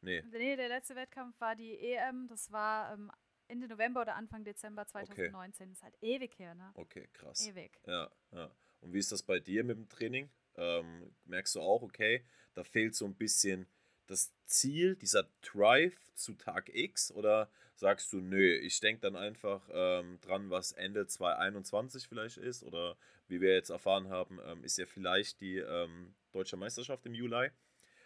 Nee. 0.00 0.22
Nee, 0.30 0.56
der 0.56 0.68
letzte 0.68 0.94
Wettkampf 0.96 1.40
war 1.40 1.56
die 1.56 1.78
EM, 1.78 2.28
das 2.28 2.50
war 2.52 2.92
ähm, 2.94 3.10
Ende 3.48 3.66
November 3.66 4.02
oder 4.02 4.14
Anfang 4.14 4.44
Dezember 4.44 4.86
2019. 4.86 5.70
Das 5.70 5.78
ist 5.78 5.82
halt 5.82 5.96
ewig 6.02 6.38
her, 6.38 6.54
ne? 6.54 6.70
Okay, 6.74 7.08
krass. 7.12 7.46
Ewig. 7.46 7.80
Ja, 7.86 8.10
ja. 8.32 8.50
Und 8.80 8.92
wie 8.92 8.98
ist 8.98 9.10
das 9.10 9.22
bei 9.22 9.40
dir 9.40 9.64
mit 9.64 9.76
dem 9.76 9.88
Training? 9.88 10.30
Ähm, 10.56 11.14
merkst 11.24 11.54
du 11.56 11.60
auch, 11.60 11.82
okay, 11.82 12.24
da 12.54 12.62
fehlt 12.64 12.94
so 12.94 13.06
ein 13.06 13.14
bisschen 13.14 13.66
das 14.06 14.32
Ziel, 14.44 14.96
dieser 14.96 15.28
Drive 15.42 16.12
zu 16.14 16.34
Tag 16.34 16.70
X? 16.72 17.10
Oder 17.12 17.50
sagst 17.74 18.12
du, 18.12 18.20
nö, 18.20 18.56
ich 18.56 18.80
denke 18.80 19.00
dann 19.00 19.16
einfach 19.16 19.68
ähm, 19.72 20.20
dran, 20.20 20.50
was 20.50 20.72
Ende 20.72 21.06
2021 21.06 22.06
vielleicht 22.06 22.36
ist? 22.36 22.62
Oder 22.62 22.96
wie 23.28 23.40
wir 23.40 23.54
jetzt 23.54 23.70
erfahren 23.70 24.08
haben, 24.08 24.40
ähm, 24.44 24.64
ist 24.64 24.78
ja 24.78 24.86
vielleicht 24.86 25.40
die 25.40 25.58
ähm, 25.58 26.14
Deutsche 26.32 26.56
Meisterschaft 26.56 27.06
im 27.06 27.14
Juli. 27.14 27.50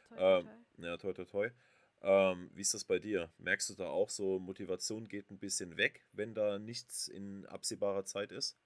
Toi, 0.08 0.16
toi, 0.16 0.38
Ähm, 0.38 0.48
toi. 0.76 0.86
ja, 0.86 0.96
toi, 0.96 1.12
toi, 1.12 1.24
toi. 1.24 1.50
Ähm, 2.02 2.50
wie 2.54 2.60
ist 2.62 2.74
das 2.74 2.84
bei 2.84 2.98
dir? 2.98 3.32
Merkst 3.38 3.70
du 3.70 3.74
da 3.74 3.86
auch 3.88 4.10
so, 4.10 4.38
Motivation 4.38 5.08
geht 5.08 5.30
ein 5.30 5.38
bisschen 5.38 5.76
weg, 5.76 6.06
wenn 6.12 6.34
da 6.34 6.58
nichts 6.58 7.08
in 7.08 7.46
absehbarer 7.46 8.04
Zeit 8.04 8.32
ist? 8.32 8.58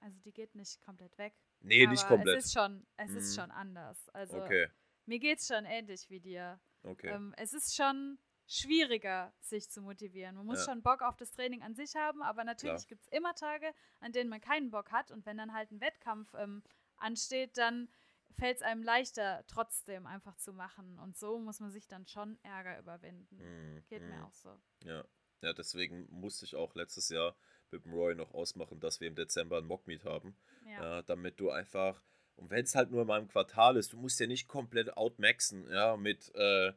Also 0.00 0.18
die 0.24 0.32
geht 0.32 0.54
nicht 0.54 0.80
komplett 0.80 1.16
weg. 1.18 1.34
Nee, 1.60 1.86
nicht 1.86 2.06
komplett. 2.06 2.38
Es 2.38 2.46
ist 2.46 2.52
schon, 2.52 2.86
es 2.96 3.10
ist 3.14 3.32
Mhm. 3.32 3.40
schon 3.40 3.50
anders. 3.50 4.08
Also 4.10 4.36
Okay, 4.36 4.68
mir 5.06 5.18
geht 5.18 5.38
es 5.40 5.46
schon 5.46 5.64
ähnlich 5.64 6.08
wie 6.08 6.20
dir. 6.20 6.60
okay. 6.84 7.12
Ähm, 7.12 7.34
es 7.36 7.52
ist 7.52 7.74
schon 7.76 8.18
schwieriger, 8.46 9.32
sich 9.40 9.68
zu 9.68 9.82
motivieren. 9.82 10.36
Man 10.36 10.46
muss 10.46 10.60
Ja. 10.60 10.64
schon 10.66 10.82
Bock 10.82 11.02
auf 11.02 11.16
das 11.16 11.30
Training 11.32 11.62
an 11.62 11.74
sich 11.74 11.94
haben, 11.96 12.22
aber 12.22 12.44
natürlich 12.44 12.86
gibt 12.88 13.02
es 13.02 13.08
immer 13.08 13.34
Tage, 13.34 13.72
an 14.00 14.12
denen 14.12 14.30
man 14.30 14.40
keinen 14.40 14.70
Bock 14.70 14.90
hat. 14.90 15.10
Und 15.10 15.26
wenn 15.26 15.36
dann 15.36 15.52
halt 15.52 15.70
ein 15.70 15.80
Wettkampf 15.80 16.32
ähm, 16.34 16.62
ansteht, 16.96 17.58
dann 17.58 17.88
fällt 18.32 18.58
es 18.58 18.62
einem 18.62 18.82
leichter, 18.82 19.44
trotzdem 19.46 20.06
einfach 20.06 20.36
zu 20.36 20.52
machen. 20.52 20.98
Und 20.98 21.16
so 21.16 21.38
muss 21.38 21.60
man 21.60 21.70
sich 21.70 21.86
dann 21.86 22.06
schon 22.06 22.38
Ärger 22.42 22.78
überwinden. 22.78 23.36
Mhm, 23.36 23.84
Geht 23.88 24.02
mhm. 24.02 24.08
mir 24.08 24.24
auch 24.24 24.34
so. 24.34 24.50
Ja. 24.84 25.04
ja, 25.42 25.52
deswegen 25.52 26.06
musste 26.10 26.44
ich 26.44 26.54
auch 26.54 26.74
letztes 26.74 27.08
Jahr 27.08 27.36
mit 27.70 27.84
dem 27.84 27.92
Roy 27.92 28.14
noch 28.14 28.32
ausmachen, 28.34 28.80
dass 28.80 29.00
wir 29.00 29.08
im 29.08 29.14
Dezember 29.14 29.58
ein 29.58 29.66
Mockmeet 29.66 30.04
haben. 30.04 30.36
Ja. 30.64 30.98
äh, 30.98 31.04
damit 31.04 31.40
du 31.40 31.50
einfach, 31.50 32.02
und 32.36 32.50
wenn 32.50 32.64
es 32.64 32.74
halt 32.74 32.90
nur 32.90 33.04
mal 33.04 33.20
im 33.20 33.28
Quartal 33.28 33.76
ist, 33.76 33.92
du 33.92 33.96
musst 33.96 34.20
ja 34.20 34.26
nicht 34.26 34.48
komplett 34.48 34.96
outmaxen, 34.96 35.68
ja, 35.70 35.96
mit, 35.96 36.34
äh, 36.34 36.72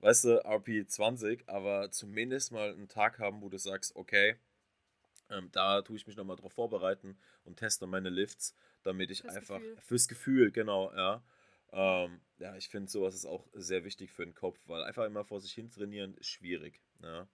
weißt 0.00 0.24
du, 0.24 0.44
RP20, 0.44 1.48
aber 1.48 1.90
zumindest 1.90 2.52
mal 2.52 2.72
einen 2.72 2.88
Tag 2.88 3.18
haben, 3.18 3.40
wo 3.42 3.48
du 3.48 3.58
sagst, 3.58 3.94
okay, 3.96 4.36
ähm, 5.30 5.50
da 5.52 5.82
tue 5.82 5.96
ich 5.96 6.06
mich 6.06 6.16
nochmal 6.16 6.36
drauf 6.36 6.52
vorbereiten 6.52 7.18
und 7.44 7.56
teste 7.58 7.86
meine 7.86 8.10
Lifts, 8.10 8.54
damit 8.82 9.10
ich 9.10 9.22
Fürs 9.22 9.36
einfach, 9.36 9.58
Gefühl. 9.60 9.76
fürs 9.80 10.08
Gefühl, 10.08 10.50
genau, 10.52 10.92
ja. 10.94 11.22
Ähm, 11.72 12.20
ja, 12.38 12.56
ich 12.56 12.68
finde 12.68 12.90
sowas 12.90 13.14
ist 13.14 13.26
auch 13.26 13.46
sehr 13.52 13.84
wichtig 13.84 14.12
für 14.12 14.24
den 14.24 14.34
Kopf, 14.34 14.58
weil 14.66 14.82
einfach 14.84 15.04
immer 15.04 15.24
vor 15.24 15.40
sich 15.40 15.52
hin 15.52 15.68
trainieren 15.68 16.14
ist 16.14 16.28
schwierig, 16.28 16.80
ja. 17.02 17.28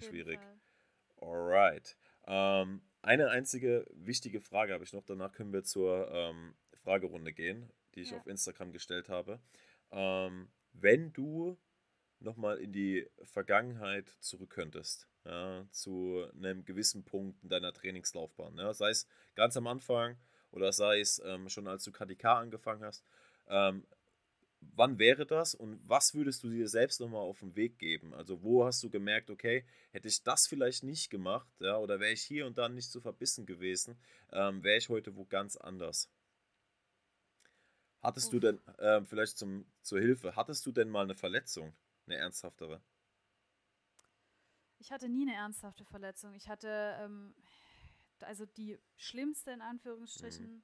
Schwierig. 0.00 0.38
Fall. 0.40 1.28
Alright. 1.28 1.96
Ähm, 2.26 2.82
eine 3.02 3.30
einzige 3.30 3.86
wichtige 3.90 4.40
Frage 4.40 4.72
habe 4.74 4.84
ich 4.84 4.92
noch. 4.92 5.04
Danach 5.04 5.32
können 5.32 5.52
wir 5.52 5.62
zur 5.64 6.10
ähm, 6.12 6.54
Fragerunde 6.74 7.32
gehen, 7.32 7.72
die 7.94 8.02
ich 8.02 8.10
Ja. 8.10 8.18
auf 8.18 8.26
Instagram 8.26 8.72
gestellt 8.72 9.08
habe. 9.08 9.40
Ähm, 9.90 10.50
wenn 10.72 11.12
du 11.12 11.56
nochmal 12.20 12.58
in 12.58 12.72
die 12.72 13.08
Vergangenheit 13.22 14.08
zurück 14.20 14.50
könntest, 14.50 15.08
ja, 15.28 15.66
zu 15.70 16.26
einem 16.34 16.64
gewissen 16.64 17.04
Punkt 17.04 17.42
in 17.42 17.50
deiner 17.50 17.72
Trainingslaufbahn, 17.72 18.56
ja, 18.56 18.72
sei 18.72 18.90
es 18.90 19.06
ganz 19.34 19.56
am 19.56 19.66
Anfang 19.66 20.16
oder 20.50 20.72
sei 20.72 21.00
es 21.00 21.22
ähm, 21.24 21.48
schon 21.48 21.68
als 21.68 21.84
du 21.84 21.92
KDK 21.92 22.38
angefangen 22.38 22.82
hast, 22.82 23.04
ähm, 23.48 23.86
wann 24.60 24.98
wäre 24.98 25.26
das 25.26 25.54
und 25.54 25.80
was 25.86 26.14
würdest 26.14 26.42
du 26.42 26.50
dir 26.50 26.66
selbst 26.66 27.00
nochmal 27.00 27.20
auf 27.20 27.40
den 27.40 27.54
Weg 27.56 27.78
geben? 27.78 28.14
Also 28.14 28.42
wo 28.42 28.64
hast 28.64 28.82
du 28.82 28.90
gemerkt, 28.90 29.30
okay, 29.30 29.64
hätte 29.90 30.08
ich 30.08 30.22
das 30.22 30.46
vielleicht 30.46 30.82
nicht 30.82 31.10
gemacht, 31.10 31.48
ja, 31.60 31.76
oder 31.76 32.00
wäre 32.00 32.12
ich 32.12 32.22
hier 32.22 32.46
und 32.46 32.56
da 32.56 32.68
nicht 32.68 32.90
so 32.90 33.00
verbissen 33.00 33.44
gewesen, 33.44 34.00
ähm, 34.32 34.64
wäre 34.64 34.78
ich 34.78 34.88
heute 34.88 35.14
wo 35.14 35.24
ganz 35.26 35.56
anders. 35.56 36.10
Hattest 38.00 38.32
du 38.32 38.38
denn, 38.38 38.60
ähm, 38.78 39.06
vielleicht 39.06 39.36
zum, 39.36 39.66
zur 39.82 40.00
Hilfe, 40.00 40.36
hattest 40.36 40.64
du 40.64 40.72
denn 40.72 40.88
mal 40.88 41.02
eine 41.02 41.14
Verletzung, 41.14 41.74
eine 42.06 42.16
ernsthaftere? 42.16 42.80
Ich 44.88 44.92
hatte 44.92 45.10
nie 45.10 45.20
eine 45.28 45.34
ernsthafte 45.34 45.84
Verletzung. 45.84 46.32
Ich 46.32 46.48
hatte 46.48 46.96
ähm, 46.98 47.34
also 48.20 48.46
die 48.46 48.78
schlimmste 48.96 49.50
in 49.50 49.60
Anführungsstrichen 49.60 50.46
Mhm. 50.46 50.62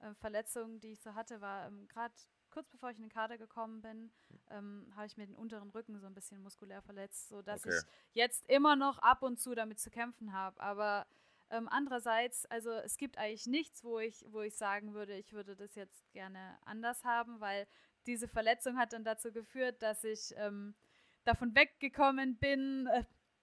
äh, 0.00 0.14
Verletzung, 0.16 0.78
die 0.80 0.88
ich 0.92 1.00
so 1.00 1.14
hatte, 1.14 1.40
war 1.40 1.68
ähm, 1.68 1.88
gerade 1.88 2.12
kurz 2.50 2.68
bevor 2.68 2.90
ich 2.90 2.98
in 2.98 3.04
den 3.04 3.10
Kader 3.10 3.38
gekommen 3.38 3.80
bin, 3.80 4.12
ähm, 4.50 4.92
habe 4.94 5.06
ich 5.06 5.16
mir 5.16 5.24
den 5.26 5.36
unteren 5.36 5.70
Rücken 5.70 5.98
so 5.98 6.06
ein 6.06 6.12
bisschen 6.12 6.42
muskulär 6.42 6.82
verletzt, 6.82 7.30
sodass 7.30 7.64
Okay. 7.64 7.78
ich 7.78 7.86
jetzt 8.12 8.44
immer 8.50 8.76
noch 8.76 8.98
ab 8.98 9.22
und 9.22 9.40
zu 9.40 9.54
damit 9.54 9.80
zu 9.80 9.90
kämpfen 9.90 10.34
habe. 10.34 10.60
Aber 10.60 11.06
ähm, 11.48 11.66
andererseits, 11.70 12.44
also 12.50 12.72
es 12.72 12.98
gibt 12.98 13.16
eigentlich 13.16 13.46
nichts, 13.46 13.82
wo 13.84 13.98
ich, 14.00 14.22
wo 14.28 14.42
ich 14.42 14.54
sagen 14.54 14.92
würde, 14.92 15.16
ich 15.16 15.32
würde 15.32 15.56
das 15.56 15.74
jetzt 15.76 16.12
gerne 16.12 16.58
anders 16.66 17.04
haben, 17.04 17.40
weil 17.40 17.66
diese 18.04 18.28
Verletzung 18.28 18.76
hat 18.76 18.92
dann 18.92 19.04
dazu 19.04 19.32
geführt, 19.32 19.80
dass 19.80 20.04
ich 20.04 20.34
ähm, 20.36 20.74
davon 21.24 21.54
weggekommen 21.54 22.36
bin. 22.36 22.86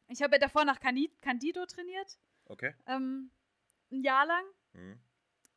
Ich 0.10 0.22
habe 0.22 0.36
ja 0.36 0.40
davor 0.40 0.66
nach 0.66 0.80
Candido 0.80 1.66
trainiert, 1.66 2.20
Okay. 2.46 2.74
ähm, 2.88 3.32
ein 3.92 4.04
Jahr 4.04 4.26
lang. 4.26 4.44
Mhm. 4.74 5.00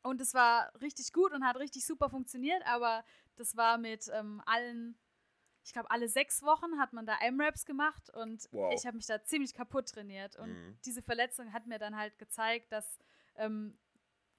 Und 0.03 0.21
es 0.21 0.33
war 0.33 0.71
richtig 0.81 1.11
gut 1.13 1.31
und 1.31 1.45
hat 1.45 1.57
richtig 1.57 1.85
super 1.85 2.09
funktioniert, 2.09 2.65
aber 2.65 3.03
das 3.35 3.55
war 3.55 3.77
mit 3.77 4.09
ähm, 4.13 4.41
allen 4.45 4.97
ich 5.65 5.71
glaube, 5.71 5.89
alle 5.91 6.09
sechs 6.09 6.43
Wochen 6.43 6.77
hat 6.77 6.93
man 6.93 7.05
da 7.05 7.17
M-Raps 7.21 7.65
gemacht 7.65 8.09
und 8.09 8.47
wow. 8.51 8.73
ich 8.75 8.85
habe 8.85 8.97
mich 8.97 9.05
da 9.05 9.23
ziemlich 9.23 9.53
kaputt 9.53 9.87
trainiert. 9.87 10.35
Und 10.35 10.49
mhm. 10.49 10.77
diese 10.85 11.01
Verletzung 11.01 11.53
hat 11.53 11.67
mir 11.67 11.79
dann 11.79 11.95
halt 11.95 12.17
gezeigt, 12.19 12.71
dass 12.71 12.99
ähm, 13.35 13.77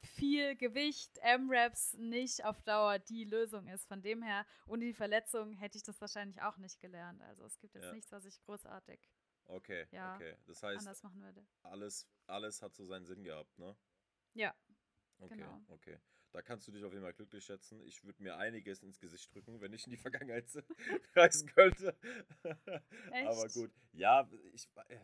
viel 0.02 0.54
Gewicht, 0.56 1.18
M-Raps 1.22 1.94
nicht 1.94 2.44
auf 2.44 2.60
Dauer 2.62 2.98
die 2.98 3.24
Lösung 3.24 3.68
ist. 3.68 3.86
Von 3.86 4.02
dem 4.02 4.22
her, 4.22 4.44
ohne 4.66 4.84
die 4.84 4.92
Verletzung 4.92 5.54
hätte 5.54 5.78
ich 5.78 5.82
das 5.82 5.98
wahrscheinlich 6.00 6.42
auch 6.42 6.58
nicht 6.58 6.78
gelernt. 6.80 7.22
Also 7.22 7.44
es 7.46 7.58
gibt 7.58 7.74
jetzt 7.74 7.86
ja. 7.86 7.92
nichts, 7.92 8.12
was 8.12 8.26
ich 8.26 8.38
großartig 8.42 9.00
okay, 9.46 9.86
ja, 9.90 10.14
okay. 10.14 10.36
Das 10.46 10.62
heißt. 10.62 11.04
Alles, 11.62 12.08
alles 12.26 12.62
hat 12.62 12.74
so 12.74 12.84
seinen 12.84 13.04
Sinn 13.04 13.22
gehabt, 13.24 13.58
ne? 13.58 13.76
Ja. 14.34 14.54
Okay, 15.18 15.36
genau. 15.36 15.60
okay. 15.68 15.98
Da 16.32 16.42
kannst 16.42 16.66
du 16.66 16.72
dich 16.72 16.84
auf 16.84 16.92
jeden 16.92 17.04
Fall 17.04 17.14
glücklich 17.14 17.44
schätzen. 17.44 17.80
Ich 17.82 18.02
würde 18.02 18.20
mir 18.20 18.36
einiges 18.36 18.82
ins 18.82 18.98
Gesicht 18.98 19.32
drücken, 19.32 19.60
wenn 19.60 19.72
ich 19.72 19.86
in 19.86 19.92
die 19.92 19.96
Vergangenheit 20.28 20.46
reisen 21.14 21.48
könnte. 21.48 21.96
Echt? 23.12 23.28
Aber 23.28 23.48
gut. 23.48 23.70
Ja, 23.92 24.28
ich, 24.52 24.68
äh, 24.88 24.98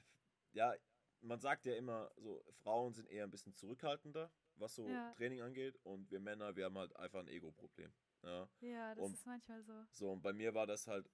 ja, 0.53 0.74
man 1.20 1.38
sagt 1.38 1.66
ja 1.66 1.76
immer 1.76 2.11
so, 2.16 2.43
Frauen 2.62 2.93
sind 2.95 3.09
eher 3.09 3.24
ein 3.24 3.30
bisschen 3.30 3.55
zurückhaltender, 3.55 4.32
was 4.57 4.74
so 4.74 4.88
ja. 4.88 5.12
Training 5.12 5.41
angeht. 5.43 5.78
Und 5.84 6.11
wir 6.11 6.18
Männer, 6.18 6.57
wir 6.57 6.64
haben 6.64 6.76
halt 6.76 6.97
einfach 6.97 7.20
ein 7.20 7.28
Ego-Problem. 7.28 7.93
Ja, 8.22 8.49
ja 8.61 8.95
das 8.97 9.05
und, 9.05 9.14
ist 9.14 9.26
manchmal 9.26 9.62
so. 9.62 9.84
So, 9.93 10.11
und 10.11 10.22
bei 10.22 10.32
mir 10.32 10.53
war 10.55 10.66
das 10.66 10.88
halt, 10.88 11.09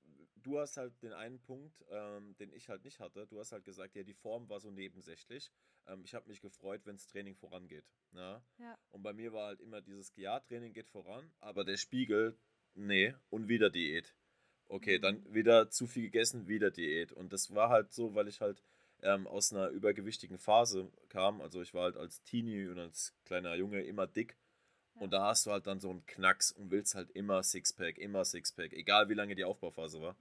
du 0.47 0.59
hast 0.61 0.77
halt 0.77 1.03
den 1.03 1.13
einen 1.13 1.41
Punkt, 1.41 1.85
ähm, 1.91 2.37
den 2.39 2.53
ich 2.53 2.69
halt 2.69 2.85
nicht 2.85 3.01
hatte. 3.01 3.27
Du 3.27 3.39
hast 3.39 3.53
halt 3.53 3.65
gesagt, 3.65 3.97
ja, 3.97 4.03
die 4.03 4.15
Form 4.15 4.49
war 4.49 4.61
so 4.61 4.71
nebensächlich. 4.71 5.51
Ähm, 5.87 6.03
ich 6.05 6.15
habe 6.15 6.29
mich 6.29 6.41
gefreut, 6.41 6.83
wenn 6.85 6.97
das 6.97 7.09
Training 7.09 7.35
vorangeht. 7.35 7.85
Ja? 8.13 8.43
ja. 8.59 8.79
Und 8.91 9.03
bei 9.03 9.13
mir 9.13 9.33
war 9.33 9.49
halt 9.49 9.61
immer 9.61 9.81
dieses, 9.83 10.13
ja, 10.17 10.41
Training 10.41 10.73
geht 10.73 10.89
voran, 10.89 11.31
aber 11.41 11.65
der 11.65 11.77
Spiegel, 11.77 12.39
nee, 12.75 13.15
und 13.31 13.49
wieder 13.49 13.71
Diät. 13.71 14.15
Okay, 14.69 14.99
mhm. 14.99 15.03
dann 15.03 15.35
wieder 15.35 15.71
zu 15.71 15.87
viel 15.87 16.05
gegessen, 16.05 16.49
wieder 16.49 16.71
Diät. 16.71 17.13
Und 17.13 17.33
das 17.33 17.55
war 17.55 17.69
halt 17.69 17.93
so, 17.93 18.15
weil 18.15 18.29
ich 18.29 18.41
halt 18.41 18.63
ähm, 19.03 19.27
aus 19.27 19.53
einer 19.53 19.69
übergewichtigen 19.69 20.39
Phase 20.39 20.91
kam. 21.09 21.41
Also 21.41 21.61
ich 21.61 21.75
war 21.75 21.85
halt 21.85 21.97
als 21.97 22.23
Teenie 22.23 22.69
und 22.69 22.79
als 22.79 23.15
kleiner 23.25 23.55
Junge 23.57 23.83
immer 23.83 24.07
dick. 24.07 24.37
Und 24.99 25.13
da 25.13 25.27
hast 25.27 25.45
du 25.45 25.51
halt 25.51 25.67
dann 25.67 25.79
so 25.79 25.91
einen 25.91 26.07
Knacks 26.07 26.53
und 26.53 26.71
willst 26.71 26.95
halt 26.95 27.11
immer 27.11 27.43
Sixpack, 27.43 27.99
immer 27.99 28.25
Sixpack, 28.25 28.73
egal 28.73 29.11
wie 29.11 29.15
lange 29.15 29.35
die 29.35 29.45
Aufbauphase 29.45 30.01
war. 30.01 30.17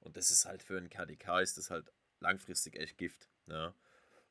Und 0.00 0.16
das 0.16 0.30
ist 0.30 0.46
halt 0.46 0.62
für 0.62 0.78
einen 0.78 0.90
KDK 0.90 1.40
ist 1.40 1.58
das 1.58 1.70
halt 1.70 1.92
langfristig 2.20 2.76
echt 2.76 2.98
Gift. 2.98 3.28
Ja. 3.46 3.74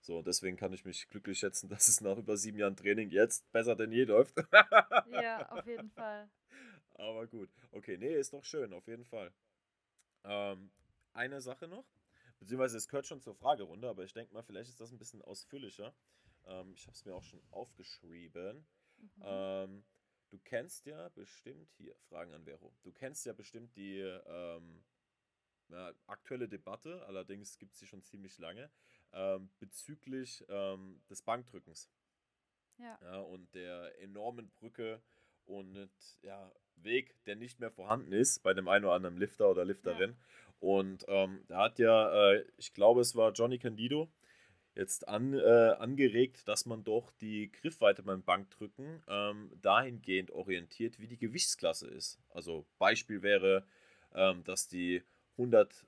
So, 0.02 0.22
deswegen 0.22 0.56
kann 0.58 0.74
ich 0.74 0.86
mich 0.86 1.08
glücklich 1.10 1.40
schätzen, 1.40 1.70
dass 1.70 1.88
es 1.88 2.02
nach 2.02 2.18
über 2.18 2.38
sieben 2.38 2.58
Jahren 2.58 2.76
Training 2.76 3.10
jetzt 3.10 3.52
besser 3.52 3.76
denn 3.76 3.92
je 3.92 4.06
läuft. 4.06 4.36
ja, 5.12 5.50
auf 5.50 5.66
jeden 5.66 5.92
Fall. 5.92 6.30
Aber 6.96 7.28
gut. 7.28 7.50
Okay, 7.72 7.98
nee, 7.98 8.14
ist 8.14 8.34
doch 8.34 8.44
schön, 8.44 8.74
auf 8.74 8.88
jeden 8.88 9.06
Fall. 9.06 9.32
Ähm, 10.26 10.70
eine 11.14 11.42
Sache 11.42 11.68
noch, 11.68 11.86
beziehungsweise 12.40 12.78
es 12.78 12.88
gehört 12.88 13.06
schon 13.06 13.22
zur 13.22 13.36
Fragerunde, 13.36 13.88
aber 13.88 14.04
ich 14.04 14.12
denke 14.12 14.34
mal, 14.34 14.44
vielleicht 14.44 14.70
ist 14.70 14.82
das 14.82 14.92
ein 14.92 14.98
bisschen 14.98 15.22
ausführlicher. 15.22 15.94
Ähm, 16.46 16.74
ich 16.76 16.86
habe 16.88 16.96
es 16.96 17.06
mir 17.06 17.16
auch 17.16 17.24
schon 17.24 17.42
aufgeschrieben. 17.52 18.68
Mhm. 18.98 19.22
Ähm, 19.24 19.86
du 20.30 20.40
kennst 20.40 20.86
ja 20.86 21.08
bestimmt, 21.10 21.72
hier, 21.78 21.96
Fragen 22.10 22.34
an 22.34 22.44
Vero, 22.44 22.74
du 22.84 22.92
kennst 22.92 23.26
ja 23.26 23.32
bestimmt 23.32 23.74
die 23.78 24.02
ja, 25.70 25.94
aktuelle 26.08 26.48
Debatte, 26.48 27.06
allerdings 27.06 27.58
gibt 27.58 27.74
es 27.74 27.80
sie 27.80 27.88
schon 27.88 28.04
ziemlich 28.04 28.38
lange, 28.38 28.70
ähm, 29.14 29.50
bezüglich 29.60 30.44
ähm, 30.50 31.02
des 31.10 31.22
Bankdrückens. 31.22 31.90
Ja. 32.78 32.98
ja. 33.02 33.20
Und 33.20 33.54
der 33.54 34.00
enormen 34.02 34.50
Brücke 34.60 35.02
und 35.46 35.90
ja, 36.22 36.52
Weg, 36.76 37.16
der 37.26 37.36
nicht 37.36 37.60
mehr 37.60 37.72
vorhanden 37.72 38.14
ist 38.14 38.40
bei 38.44 38.54
dem 38.54 38.68
einen 38.68 38.86
oder 38.86 38.94
anderen 38.94 39.18
Lifter 39.18 39.50
oder 39.50 39.66
Lifterin. 39.66 40.12
Ja. 40.12 40.18
Und 40.60 41.06
ähm, 41.08 41.44
da 41.48 41.64
hat 41.64 41.80
ja, 41.80 42.32
äh, 42.34 42.46
ich 42.58 42.74
glaube, 42.74 43.02
es 43.02 43.16
war 43.16 43.32
Johnny 43.32 43.60
Candido, 43.60 44.12
jetzt 44.76 45.08
an, 45.08 45.34
äh, 45.34 45.76
angeregt, 45.80 46.48
dass 46.48 46.66
man 46.66 46.84
doch 46.84 47.12
die 47.20 47.52
Griffweite 47.52 48.04
beim 48.04 48.24
Bankdrücken 48.24 49.02
ähm, 49.08 49.52
dahingehend 49.62 50.32
orientiert, 50.32 51.00
wie 51.00 51.08
die 51.08 51.18
Gewichtsklasse 51.18 51.88
ist. 51.88 52.20
Also 52.30 52.66
Beispiel 52.78 53.22
wäre, 53.22 53.66
ähm, 54.14 54.44
dass 54.44 54.68
die 54.68 55.04
100 55.40 55.88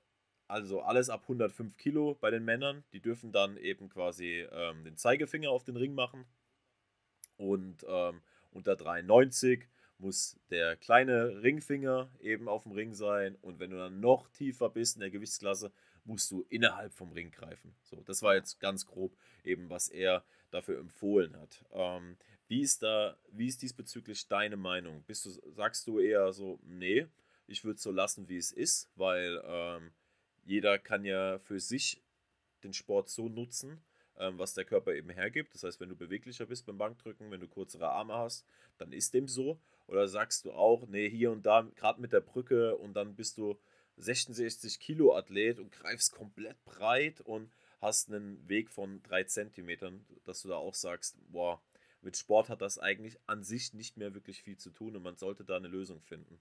also 0.52 0.82
alles 0.82 1.08
ab 1.08 1.22
105 1.22 1.78
Kilo 1.78 2.14
bei 2.20 2.30
den 2.30 2.44
Männern. 2.44 2.84
Die 2.92 3.00
dürfen 3.00 3.32
dann 3.32 3.56
eben 3.56 3.88
quasi 3.88 4.46
ähm, 4.52 4.84
den 4.84 4.96
Zeigefinger 4.96 5.50
auf 5.50 5.64
den 5.64 5.76
Ring 5.76 5.94
machen. 5.94 6.26
Und 7.38 7.86
ähm, 7.88 8.20
unter 8.50 8.76
93 8.76 9.66
muss 9.96 10.38
der 10.50 10.76
kleine 10.76 11.42
Ringfinger 11.42 12.10
eben 12.20 12.48
auf 12.48 12.64
dem 12.64 12.72
Ring 12.72 12.92
sein. 12.92 13.36
Und 13.40 13.60
wenn 13.60 13.70
du 13.70 13.78
dann 13.78 14.00
noch 14.00 14.28
tiefer 14.28 14.68
bist 14.68 14.96
in 14.96 15.00
der 15.00 15.10
Gewichtsklasse, 15.10 15.72
musst 16.04 16.30
du 16.30 16.44
innerhalb 16.50 16.92
vom 16.92 17.12
Ring 17.12 17.30
greifen. 17.30 17.74
So, 17.82 18.02
das 18.02 18.22
war 18.22 18.34
jetzt 18.34 18.60
ganz 18.60 18.86
grob 18.86 19.16
eben, 19.44 19.70
was 19.70 19.88
er 19.88 20.22
dafür 20.50 20.78
empfohlen 20.80 21.34
hat. 21.40 21.64
Ähm, 21.72 22.16
wie 22.48 22.60
ist 22.60 22.82
da, 22.82 23.16
wie 23.30 23.46
ist 23.46 23.62
diesbezüglich 23.62 24.28
deine 24.28 24.56
Meinung? 24.56 25.02
Bist 25.04 25.24
du, 25.24 25.30
sagst 25.52 25.86
du 25.86 25.98
eher 25.98 26.32
so, 26.34 26.58
nee, 26.62 27.06
ich 27.52 27.64
würde 27.64 27.76
es 27.76 27.82
so 27.82 27.90
lassen, 27.90 28.28
wie 28.28 28.38
es 28.38 28.50
ist, 28.50 28.90
weil 28.96 29.40
ähm, 29.44 29.92
jeder 30.44 30.78
kann 30.78 31.04
ja 31.04 31.38
für 31.38 31.60
sich 31.60 32.02
den 32.64 32.72
Sport 32.72 33.08
so 33.08 33.28
nutzen, 33.28 33.84
ähm, 34.18 34.38
was 34.38 34.54
der 34.54 34.64
Körper 34.64 34.94
eben 34.94 35.10
hergibt. 35.10 35.54
Das 35.54 35.62
heißt, 35.62 35.78
wenn 35.80 35.88
du 35.88 35.96
beweglicher 35.96 36.46
bist 36.46 36.66
beim 36.66 36.78
Bankdrücken, 36.78 37.30
wenn 37.30 37.40
du 37.40 37.48
kürzere 37.48 37.90
Arme 37.90 38.14
hast, 38.14 38.44
dann 38.78 38.92
ist 38.92 39.14
dem 39.14 39.28
so. 39.28 39.60
Oder 39.86 40.08
sagst 40.08 40.44
du 40.44 40.52
auch, 40.52 40.86
nee, 40.88 41.08
hier 41.08 41.30
und 41.30 41.44
da, 41.44 41.68
gerade 41.76 42.00
mit 42.00 42.12
der 42.12 42.20
Brücke 42.20 42.76
und 42.76 42.94
dann 42.94 43.14
bist 43.14 43.36
du 43.36 43.58
66 43.96 44.80
Kilo 44.80 45.14
Athlet 45.14 45.58
und 45.58 45.70
greifst 45.70 46.12
komplett 46.12 46.64
breit 46.64 47.20
und 47.20 47.52
hast 47.80 48.08
einen 48.08 48.48
Weg 48.48 48.70
von 48.70 49.02
drei 49.02 49.24
Zentimetern, 49.24 50.06
dass 50.24 50.42
du 50.42 50.48
da 50.48 50.56
auch 50.56 50.74
sagst, 50.74 51.16
boah, 51.30 51.60
mit 52.00 52.16
Sport 52.16 52.48
hat 52.48 52.62
das 52.62 52.78
eigentlich 52.78 53.18
an 53.26 53.44
sich 53.44 53.74
nicht 53.74 53.96
mehr 53.96 54.14
wirklich 54.14 54.42
viel 54.42 54.56
zu 54.56 54.70
tun 54.70 54.96
und 54.96 55.02
man 55.02 55.16
sollte 55.16 55.44
da 55.44 55.56
eine 55.56 55.68
Lösung 55.68 56.00
finden. 56.00 56.40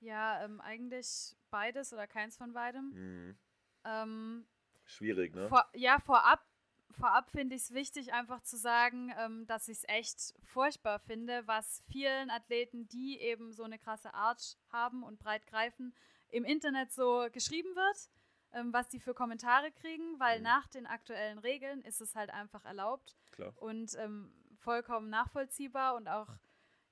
Ja, 0.00 0.44
ähm, 0.44 0.60
eigentlich 0.60 1.36
beides 1.50 1.92
oder 1.92 2.06
keins 2.06 2.36
von 2.36 2.52
beidem. 2.52 2.90
Mhm. 2.90 3.38
Ähm, 3.84 4.46
Schwierig, 4.84 5.34
ne? 5.34 5.48
Vor, 5.48 5.64
ja, 5.74 5.98
vorab, 6.00 6.44
vorab 6.90 7.30
finde 7.30 7.56
ich 7.56 7.62
es 7.62 7.74
wichtig, 7.74 8.12
einfach 8.12 8.42
zu 8.42 8.56
sagen, 8.56 9.12
ähm, 9.18 9.46
dass 9.46 9.68
ich 9.68 9.78
es 9.78 9.88
echt 9.88 10.34
furchtbar 10.44 10.98
finde, 11.00 11.46
was 11.46 11.82
vielen 11.90 12.30
Athleten, 12.30 12.88
die 12.88 13.18
eben 13.20 13.52
so 13.52 13.64
eine 13.64 13.78
krasse 13.78 14.14
Art 14.14 14.58
haben 14.70 15.02
und 15.02 15.18
breit 15.18 15.46
greifen, 15.46 15.94
im 16.28 16.44
Internet 16.44 16.92
so 16.92 17.26
geschrieben 17.32 17.74
wird, 17.74 18.10
ähm, 18.52 18.72
was 18.72 18.88
die 18.88 19.00
für 19.00 19.14
Kommentare 19.14 19.72
kriegen, 19.72 20.18
weil 20.18 20.38
mhm. 20.38 20.44
nach 20.44 20.68
den 20.68 20.86
aktuellen 20.86 21.38
Regeln 21.38 21.82
ist 21.82 22.00
es 22.00 22.14
halt 22.14 22.30
einfach 22.30 22.64
erlaubt 22.64 23.16
Klar. 23.32 23.52
und 23.56 23.94
ähm, 23.96 24.32
vollkommen 24.58 25.10
nachvollziehbar 25.10 25.94
und 25.96 26.08
auch 26.08 26.28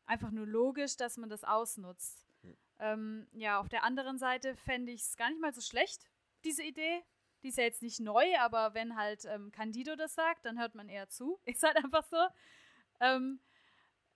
einfach 0.07 0.31
nur 0.31 0.47
logisch, 0.47 0.97
dass 0.97 1.17
man 1.17 1.29
das 1.29 1.45
ausnutzt. 1.45 2.24
Ähm, 2.79 3.27
ja, 3.33 3.59
auf 3.59 3.69
der 3.69 3.85
anderen 3.85 4.19
Seite 4.19 4.57
fände 4.57 4.93
ich 4.93 5.03
es 5.03 5.17
gar 5.17 5.31
nicht 5.31 5.41
mal 5.41 5.55
so 5.55 5.61
schlecht, 5.61 6.07
diese 6.45 6.63
Idee. 6.63 7.03
Die 7.43 7.49
ist 7.49 7.59
ja 7.59 7.65
jetzt 7.65 7.83
nicht 7.83 8.01
neu, 8.01 8.25
aber 8.39 8.75
wenn 8.75 8.97
halt 8.97 9.25
ähm, 9.27 9.51
Candido 9.53 9.97
das 9.97 10.15
sagt, 10.15 10.47
dann 10.47 10.59
hört 10.59 10.75
man 10.75 10.89
eher 10.89 11.09
zu. 11.09 11.39
Ist 11.45 11.63
halt 11.63 11.77
einfach 11.77 12.05
so. 12.05 12.17
Ähm, 13.01 13.39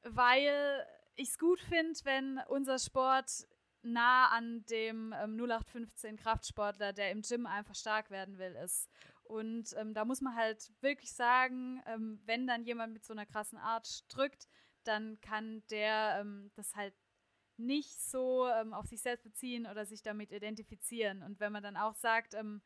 weil 0.03 0.87
ich 1.15 1.29
es 1.29 1.39
gut 1.39 1.61
finde, 1.61 1.99
wenn 2.05 2.41
unser 2.49 2.79
Sport 2.79 3.47
nah 3.83 4.29
an 4.29 4.65
dem 4.67 5.13
ähm, 5.13 5.37
0815 5.37 6.17
Kraftsportler, 6.17 6.93
der 6.93 7.11
im 7.11 7.23
Gym 7.23 7.47
einfach 7.47 7.75
stark 7.75 8.11
werden 8.11 8.39
will, 8.39 8.57
ist. 8.65 8.89
Und 9.25 9.75
ähm, 9.77 9.93
da 9.93 10.05
muss 10.05 10.21
man 10.23 10.35
halt 10.35 10.73
wirklich 10.81 11.13
sagen, 11.13 11.83
ähm, 11.87 12.21
wenn 12.25 12.47
dann 12.47 12.65
jemand 12.65 12.95
mit 12.95 13.05
so 13.05 13.13
einer 13.13 13.27
krassen 13.27 13.59
Art 13.59 14.05
drückt, 14.09 14.49
dann 14.85 15.21
kann 15.21 15.63
der 15.71 16.19
ähm, 16.21 16.51
das 16.55 16.75
halt 16.75 16.95
nicht 17.59 18.01
so 18.01 18.47
ähm, 18.49 18.73
auf 18.73 18.87
sich 18.87 19.01
selbst 19.01 19.25
beziehen 19.25 19.67
oder 19.67 19.85
sich 19.85 20.03
damit 20.03 20.33
identifizieren. 20.33 21.23
Und 21.23 21.41
wenn 21.41 21.53
man 21.53 21.63
dann 21.63 21.77
auch 21.77 21.95
sagt, 21.95 22.35
ähm, 22.35 22.63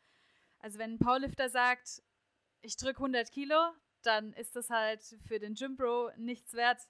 also 0.59 0.79
wenn 0.79 0.95
ein 0.95 0.99
Powerlifter 0.99 1.49
sagt, 1.49 2.03
ich 2.61 2.77
drücke 2.77 2.99
100 2.99 3.31
Kilo, 3.31 3.73
dann 4.03 4.33
ist 4.35 4.57
das 4.57 4.71
halt 4.71 5.03
für 5.27 5.39
den 5.39 5.55
Gym 5.55 5.77
Bro 5.77 6.11
nichts 6.17 6.55
wert, 6.55 6.89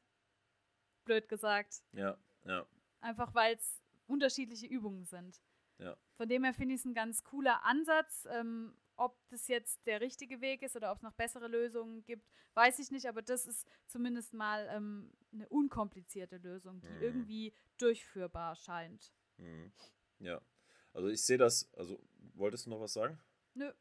blöd 1.05 1.28
gesagt. 1.28 1.82
Ja, 1.92 2.18
ja. 2.44 2.66
Einfach 3.00 3.34
weil 3.34 3.57
es 3.57 3.82
unterschiedliche 4.07 4.66
Übungen 4.66 5.05
sind. 5.05 5.40
Ja. 5.78 5.96
Von 6.16 6.28
dem 6.28 6.44
her 6.44 6.55
finde 6.55 6.74
ich 6.74 6.80
es 6.80 6.84
ein 6.84 6.94
ganz 6.94 7.24
cooler 7.24 7.64
Ansatz. 7.64 8.26
Ähm, 8.30 8.76
ob 8.97 9.18
das 9.28 9.49
jetzt 9.49 9.86
der 9.86 10.01
richtige 10.01 10.40
Weg 10.40 10.62
ist 10.62 10.76
oder 10.76 10.90
ob 10.90 10.99
es 10.99 11.03
noch 11.03 11.14
bessere 11.14 11.49
Lösungen 11.49 12.05
gibt, 12.05 12.28
weiß 12.55 12.78
ich 12.78 12.90
nicht, 12.90 13.07
aber 13.07 13.22
das 13.22 13.47
ist 13.47 13.66
zumindest 13.86 14.34
mal 14.34 14.68
ähm, 14.70 15.12
eine 15.32 15.49
unkomplizierte 15.49 16.36
Lösung, 16.36 16.80
die 16.80 16.88
mhm. 16.88 17.03
irgendwie 17.03 17.55
durchführbar 17.78 18.57
scheint. 18.57 19.12
Mhm. 19.38 19.72
Ja, 20.18 20.40
also 20.93 21.09
ich 21.09 21.24
sehe 21.24 21.38
das, 21.38 21.72
also 21.74 22.01
wolltest 22.34 22.66
du 22.66 22.70
noch 22.70 22.80
was 22.80 22.93
sagen? 22.93 23.18
Nö. 23.55 23.72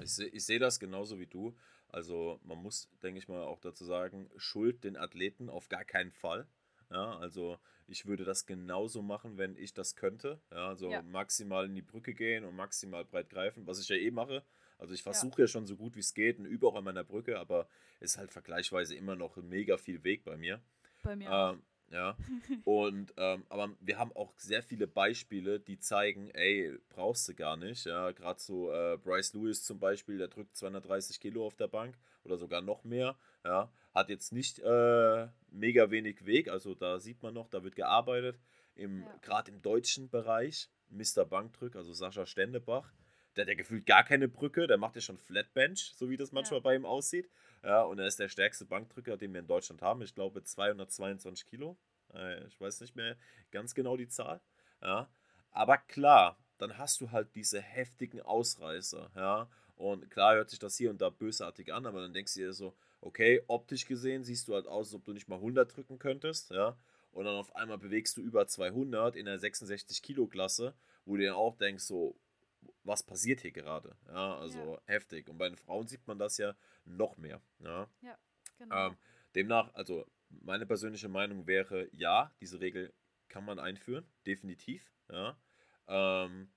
Ich 0.00 0.14
sehe 0.14 0.28
ich 0.28 0.44
seh 0.44 0.58
das 0.58 0.80
genauso 0.80 1.18
wie 1.18 1.26
du. 1.26 1.54
Also 1.88 2.40
man 2.42 2.58
muss, 2.58 2.88
denke 3.02 3.18
ich 3.18 3.28
mal, 3.28 3.42
auch 3.42 3.60
dazu 3.60 3.84
sagen, 3.84 4.30
schuld 4.36 4.82
den 4.84 4.96
Athleten 4.96 5.50
auf 5.50 5.68
gar 5.68 5.84
keinen 5.84 6.12
Fall. 6.12 6.48
Ja, 6.92 7.18
also 7.18 7.58
ich 7.86 8.06
würde 8.06 8.24
das 8.24 8.46
genauso 8.46 9.02
machen, 9.02 9.38
wenn 9.38 9.56
ich 9.56 9.74
das 9.74 9.96
könnte. 9.96 10.40
Ja, 10.50 10.68
also 10.68 10.90
ja. 10.90 11.02
maximal 11.02 11.66
in 11.66 11.74
die 11.74 11.82
Brücke 11.82 12.14
gehen 12.14 12.44
und 12.44 12.54
maximal 12.54 13.04
breit 13.04 13.30
greifen, 13.30 13.66
was 13.66 13.80
ich 13.80 13.88
ja 13.88 13.96
eh 13.96 14.10
mache. 14.10 14.44
Also 14.78 14.94
ich 14.94 15.02
versuche 15.02 15.42
ja. 15.42 15.44
ja. 15.44 15.48
schon 15.48 15.66
so 15.66 15.76
gut 15.76 15.96
wie 15.96 16.00
es 16.00 16.14
geht 16.14 16.38
und 16.38 16.46
übe 16.46 16.66
auch 16.66 16.74
an 16.74 16.84
meiner 16.84 17.04
Brücke, 17.04 17.38
aber 17.38 17.68
es 18.00 18.12
ist 18.12 18.18
halt 18.18 18.32
vergleichsweise 18.32 18.94
immer 18.94 19.16
noch 19.16 19.36
mega 19.36 19.76
viel 19.76 20.02
Weg 20.04 20.24
bei 20.24 20.36
mir. 20.36 20.60
Bei 21.02 21.16
mir 21.16 21.30
ähm, 21.30 21.62
ja. 21.92 22.16
Und 22.64 23.12
ähm, 23.16 23.44
aber 23.48 23.70
wir 23.80 23.98
haben 23.98 24.12
auch 24.16 24.32
sehr 24.38 24.62
viele 24.62 24.86
Beispiele, 24.86 25.60
die 25.60 25.78
zeigen, 25.78 26.30
ey, 26.30 26.76
brauchst 26.88 27.28
du 27.28 27.34
gar 27.34 27.56
nicht. 27.56 27.84
Ja, 27.84 28.10
gerade 28.12 28.40
so 28.40 28.72
äh, 28.72 28.96
Bryce 28.96 29.34
Lewis 29.34 29.62
zum 29.62 29.78
Beispiel, 29.78 30.18
der 30.18 30.28
drückt 30.28 30.56
230 30.56 31.20
Kilo 31.20 31.46
auf 31.46 31.54
der 31.54 31.68
Bank 31.68 31.96
oder 32.24 32.38
sogar 32.38 32.62
noch 32.62 32.84
mehr. 32.84 33.16
Ja, 33.44 33.70
hat 33.92 34.08
jetzt 34.08 34.32
nicht 34.32 34.58
äh, 34.58 35.28
mega 35.52 35.90
wenig 35.90 36.24
Weg, 36.26 36.48
also 36.48 36.74
da 36.74 36.98
sieht 36.98 37.22
man 37.22 37.34
noch, 37.34 37.48
da 37.48 37.62
wird 37.62 37.76
gearbeitet. 37.76 38.38
Im, 38.74 39.02
ja. 39.02 39.18
Gerade 39.22 39.50
im 39.50 39.62
deutschen 39.62 40.08
Bereich, 40.08 40.70
Mr. 40.88 41.24
Bankdrück, 41.24 41.76
also 41.76 41.92
Sascha 41.92 42.26
Stendebach, 42.26 42.92
der 43.36 43.42
hat 43.42 43.48
ja 43.48 43.54
gefühlt 43.54 43.86
gar 43.86 44.04
keine 44.04 44.28
Brücke, 44.28 44.66
der 44.66 44.78
macht 44.78 44.94
ja 44.94 45.00
schon 45.00 45.18
Flatbench, 45.18 45.92
so 45.94 46.10
wie 46.10 46.16
das 46.16 46.32
manchmal 46.32 46.60
ja. 46.60 46.64
bei 46.64 46.74
ihm 46.74 46.84
aussieht. 46.84 47.30
Ja, 47.62 47.82
und 47.82 47.98
er 47.98 48.06
ist 48.06 48.18
der 48.18 48.28
stärkste 48.28 48.64
Bankdrücker, 48.64 49.16
den 49.16 49.32
wir 49.32 49.40
in 49.40 49.46
Deutschland 49.46 49.82
haben. 49.82 50.02
Ich 50.02 50.14
glaube 50.14 50.42
222 50.42 51.46
Kilo. 51.46 51.78
Äh, 52.12 52.46
ich 52.46 52.60
weiß 52.60 52.80
nicht 52.80 52.96
mehr 52.96 53.16
ganz 53.50 53.74
genau 53.74 53.96
die 53.96 54.08
Zahl. 54.08 54.40
Ja, 54.82 55.08
aber 55.50 55.78
klar, 55.78 56.38
dann 56.58 56.76
hast 56.78 57.00
du 57.00 57.10
halt 57.10 57.34
diese 57.34 57.60
heftigen 57.60 58.20
Ausreißer. 58.20 59.10
Ja, 59.14 59.48
und 59.76 60.10
klar 60.10 60.34
hört 60.34 60.50
sich 60.50 60.58
das 60.58 60.76
hier 60.76 60.90
und 60.90 61.00
da 61.00 61.10
bösartig 61.10 61.72
an, 61.72 61.86
aber 61.86 62.00
dann 62.00 62.12
denkst 62.12 62.34
du 62.34 62.40
dir 62.40 62.52
so, 62.52 62.76
okay, 63.02 63.42
optisch 63.48 63.86
gesehen 63.86 64.24
siehst 64.24 64.48
du 64.48 64.54
halt 64.54 64.66
aus, 64.66 64.88
als 64.88 64.94
ob 64.94 65.04
du 65.04 65.12
nicht 65.12 65.28
mal 65.28 65.36
100 65.36 65.76
drücken 65.76 65.98
könntest. 65.98 66.50
Ja, 66.50 66.76
und 67.12 67.26
dann 67.26 67.36
auf 67.36 67.54
einmal 67.54 67.78
bewegst 67.78 68.16
du 68.16 68.22
über 68.22 68.46
200 68.46 69.16
in 69.16 69.26
der 69.26 69.38
66 69.38 70.02
Kilo 70.02 70.26
Klasse, 70.26 70.74
wo 71.04 71.16
du 71.16 71.22
dir 71.22 71.36
auch 71.36 71.56
denkst 71.56 71.84
so, 71.84 72.16
was 72.84 73.02
passiert 73.02 73.40
hier 73.40 73.52
gerade? 73.52 73.96
Ja, 74.08 74.38
also 74.38 74.74
ja. 74.74 74.80
heftig. 74.86 75.28
Und 75.28 75.36
bei 75.36 75.48
den 75.48 75.56
Frauen 75.56 75.86
sieht 75.86 76.06
man 76.06 76.18
das 76.18 76.38
ja 76.38 76.54
noch 76.84 77.18
mehr. 77.18 77.42
Ja, 77.58 77.88
ja 78.00 78.18
genau. 78.58 78.88
Ähm, 78.88 78.96
demnach, 79.34 79.74
also 79.74 80.06
meine 80.28 80.64
persönliche 80.64 81.08
Meinung 81.08 81.46
wäre, 81.46 81.88
ja, 81.92 82.32
diese 82.40 82.60
Regel 82.60 82.92
kann 83.28 83.44
man 83.44 83.58
einführen, 83.58 84.06
definitiv. 84.26 84.90
Ja. 85.10 85.36
Ähm, 85.88 86.50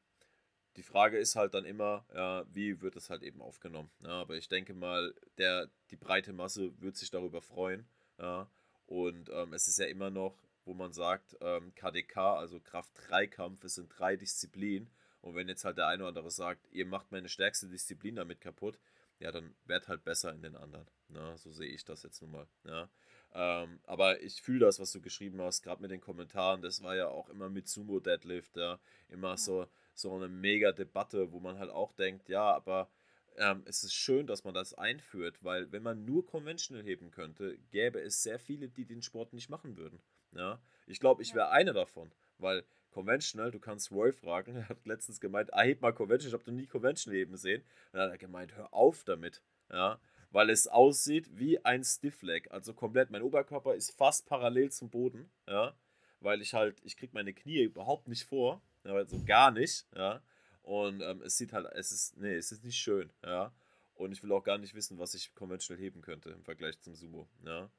die 0.76 0.84
Frage 0.84 1.18
ist 1.18 1.36
halt 1.36 1.54
dann 1.54 1.66
immer, 1.66 2.06
ja, 2.14 2.46
wie 2.54 2.82
wird 2.82 2.96
es 2.96 3.10
halt 3.10 3.24
eben 3.24 3.42
aufgenommen. 3.42 3.90
Ja, 4.02 4.22
aber 4.22 4.36
ich 4.36 4.48
denke 4.48 4.74
mal, 4.74 5.14
der, 5.38 5.70
die 5.92 5.96
breite 5.96 6.34
Masse 6.34 6.80
wird 6.82 6.96
sich 6.98 7.12
darüber 7.12 7.42
freuen. 7.42 7.88
Ja. 8.20 8.50
Und 8.88 9.30
ähm, 9.30 9.54
es 9.54 9.68
ist 9.68 9.80
ja 9.80 9.86
immer 9.86 10.10
noch, 10.10 10.38
wo 10.66 10.74
man 10.74 10.92
sagt, 10.94 11.38
ähm, 11.42 11.74
KDK, 11.76 12.18
also 12.38 12.60
Kraft-3-Kampf, 12.60 13.64
es 13.64 13.76
sind 13.76 13.90
drei 13.98 14.16
Disziplinen. 14.16 14.90
Und 15.22 15.36
wenn 15.36 15.48
jetzt 15.48 15.66
halt 15.66 15.78
der 15.78 15.88
eine 15.88 16.04
oder 16.04 16.10
andere 16.10 16.32
sagt, 16.32 16.68
ihr 16.72 16.86
macht 16.86 17.12
meine 17.12 17.30
stärkste 17.30 17.68
Disziplin 17.68 18.16
damit 18.16 18.42
kaputt, 18.42 18.78
ja, 19.20 19.32
dann 19.32 19.56
werd 19.66 19.88
halt 19.88 20.04
besser 20.04 20.34
in 20.34 20.42
den 20.42 20.56
anderen. 20.56 20.88
Na, 21.08 21.32
ne? 21.32 21.38
so 21.38 21.52
sehe 21.52 21.70
ich 21.70 21.86
das 21.86 22.04
jetzt 22.04 22.22
nun 22.22 22.32
mal. 22.32 22.48
Ja. 22.66 22.90
Ähm, 23.34 23.80
aber 23.84 24.22
ich 24.22 24.42
fühle 24.42 24.60
das, 24.60 24.80
was 24.80 24.92
du 24.92 25.02
geschrieben 25.02 25.42
hast, 25.42 25.62
gerade 25.62 25.82
mit 25.82 25.92
den 25.92 26.02
Kommentaren. 26.02 26.62
Das 26.62 26.84
war 26.84 26.96
ja 26.96 27.08
auch 27.08 27.30
immer 27.30 27.50
mit 27.50 27.68
Sumo 27.68 28.00
Deadlift, 28.00 28.58
ja, 28.58 28.80
immer 29.10 29.32
ja. 29.32 29.38
so, 29.38 29.68
so 29.96 30.14
eine 30.14 30.28
mega 30.28 30.72
Debatte, 30.72 31.32
wo 31.32 31.40
man 31.40 31.58
halt 31.58 31.72
auch 31.72 31.94
denkt, 31.94 32.30
ja, 32.30 32.54
aber 32.54 32.90
ähm, 33.38 33.64
es 33.66 33.84
ist 33.84 33.94
schön, 33.94 34.28
dass 34.28 34.44
man 34.44 34.54
das 34.54 34.74
einführt, 34.74 35.44
weil 35.44 35.72
wenn 35.72 35.84
man 35.84 36.06
nur 36.06 36.26
Conventional 36.26 36.84
heben 36.84 37.12
könnte, 37.12 37.58
gäbe 37.72 38.00
es 38.00 38.24
sehr 38.24 38.40
viele, 38.40 38.70
die 38.70 38.86
den 38.86 39.02
Sport 39.02 39.34
nicht 39.34 39.50
machen 39.50 39.78
würden. 39.78 40.00
Ja. 40.34 40.62
Ich 40.88 41.00
glaube, 41.00 41.22
ich 41.22 41.34
wäre 41.34 41.50
einer 41.50 41.74
davon, 41.74 42.12
weil 42.38 42.64
Conventional, 42.92 43.52
du 43.52 43.60
kannst 43.60 43.92
Roy 43.92 44.12
fragen, 44.14 44.56
er 44.56 44.70
hat 44.70 44.86
letztens 44.86 45.20
gemeint, 45.20 45.54
ah, 45.54 45.64
heb 45.64 45.82
mal 45.82 45.94
Conventional, 45.94 46.36
ich 46.36 46.42
habe 46.42 46.52
noch 46.52 46.60
nie 46.60 46.68
Conventional 46.68 47.20
heben 47.20 47.38
sehen. 47.38 47.62
Und 47.92 48.00
dann 48.00 48.04
hat 48.04 48.12
er 48.12 48.18
gemeint, 48.18 48.56
hör 48.56 48.74
auf 48.74 49.04
damit, 49.04 49.42
ja, 49.72 50.00
weil 50.32 50.50
es 50.50 50.68
aussieht 50.68 51.30
wie 51.38 51.64
ein 51.64 51.84
Stiffleg, 51.84 52.52
also 52.52 52.74
komplett, 52.74 53.10
mein 53.10 53.22
Oberkörper 53.22 53.76
ist 53.76 53.92
fast 53.92 54.28
parallel 54.28 54.72
zum 54.72 54.90
Boden, 54.90 55.30
ja, 55.48 55.76
weil 56.20 56.42
ich 56.42 56.54
halt, 56.54 56.82
ich 56.84 56.98
kriege 56.98 57.14
meine 57.14 57.34
Knie 57.34 57.64
überhaupt 57.64 58.08
nicht 58.08 58.24
vor, 58.24 58.62
ja, 58.86 58.94
also 58.94 59.24
gar 59.26 59.52
nicht, 59.52 59.86
ja, 59.96 60.22
und 60.62 61.02
ähm, 61.02 61.22
es 61.22 61.38
sieht 61.38 61.54
halt, 61.54 61.68
es 61.74 61.92
ist, 61.92 62.18
nee, 62.18 62.36
es 62.36 62.52
ist 62.52 62.64
nicht 62.64 62.78
schön, 62.78 63.12
ja, 63.24 63.54
und 63.96 64.12
ich 64.12 64.24
will 64.24 64.32
auch 64.32 64.44
gar 64.44 64.58
nicht 64.58 64.76
wissen, 64.76 65.00
was 65.00 65.14
ich 65.14 65.34
Conventional 65.36 65.82
heben 65.82 66.02
könnte 66.02 66.30
im 66.30 66.44
Vergleich 66.44 66.80
zum 66.80 66.96
Sumo, 66.96 67.28
ja. 67.44 67.70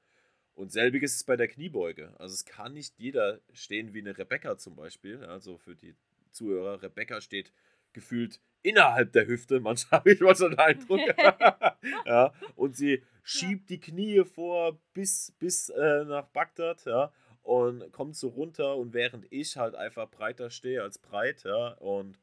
Und 0.57 0.73
selbiges 0.73 1.13
ist 1.13 1.17
es 1.19 1.25
bei 1.25 1.37
der 1.37 1.49
Kniebeuge. 1.49 2.15
Also 2.19 2.33
es 2.33 2.47
kann 2.47 2.73
nicht 2.73 2.99
jeder 2.99 3.41
stehen 3.53 3.93
wie 3.93 4.01
eine 4.01 4.17
Rebecca 4.17 4.57
zum 4.57 4.75
Beispiel. 4.75 5.23
Also 5.23 5.59
für 5.59 5.77
die 5.77 5.95
Zuhörer, 6.31 6.81
Rebecca 6.81 7.21
steht 7.21 7.53
gefühlt 7.93 8.41
innerhalb 8.63 9.13
der 9.13 9.27
Hüfte. 9.27 9.61
Manchmal 9.61 10.01
habe 10.01 10.13
ich 10.13 10.21
mal 10.21 10.35
so 10.35 10.47
einen 10.47 10.59
Eindruck. 10.59 11.01
ja, 12.07 12.33
und 12.55 12.75
sie 12.75 13.03
schiebt 13.23 13.69
die 13.69 13.81
Knie 13.81 14.25
vor 14.25 14.81
bis, 14.95 15.33
bis 15.39 15.69
äh, 15.69 16.05
nach 16.05 16.27
Bagdad, 16.29 16.87
ja, 16.87 17.13
und 17.47 17.93
kommt 17.93 18.17
so 18.17 18.29
runter. 18.29 18.77
Und 18.77 18.93
während 18.93 19.27
ich 19.31 19.57
halt 19.57 19.75
einfach 19.77 20.11
breiter 20.11 20.51
stehe 20.51 20.83
als 20.83 20.99
breit, 20.99 21.45
ja, 21.45 21.69
und 21.75 22.19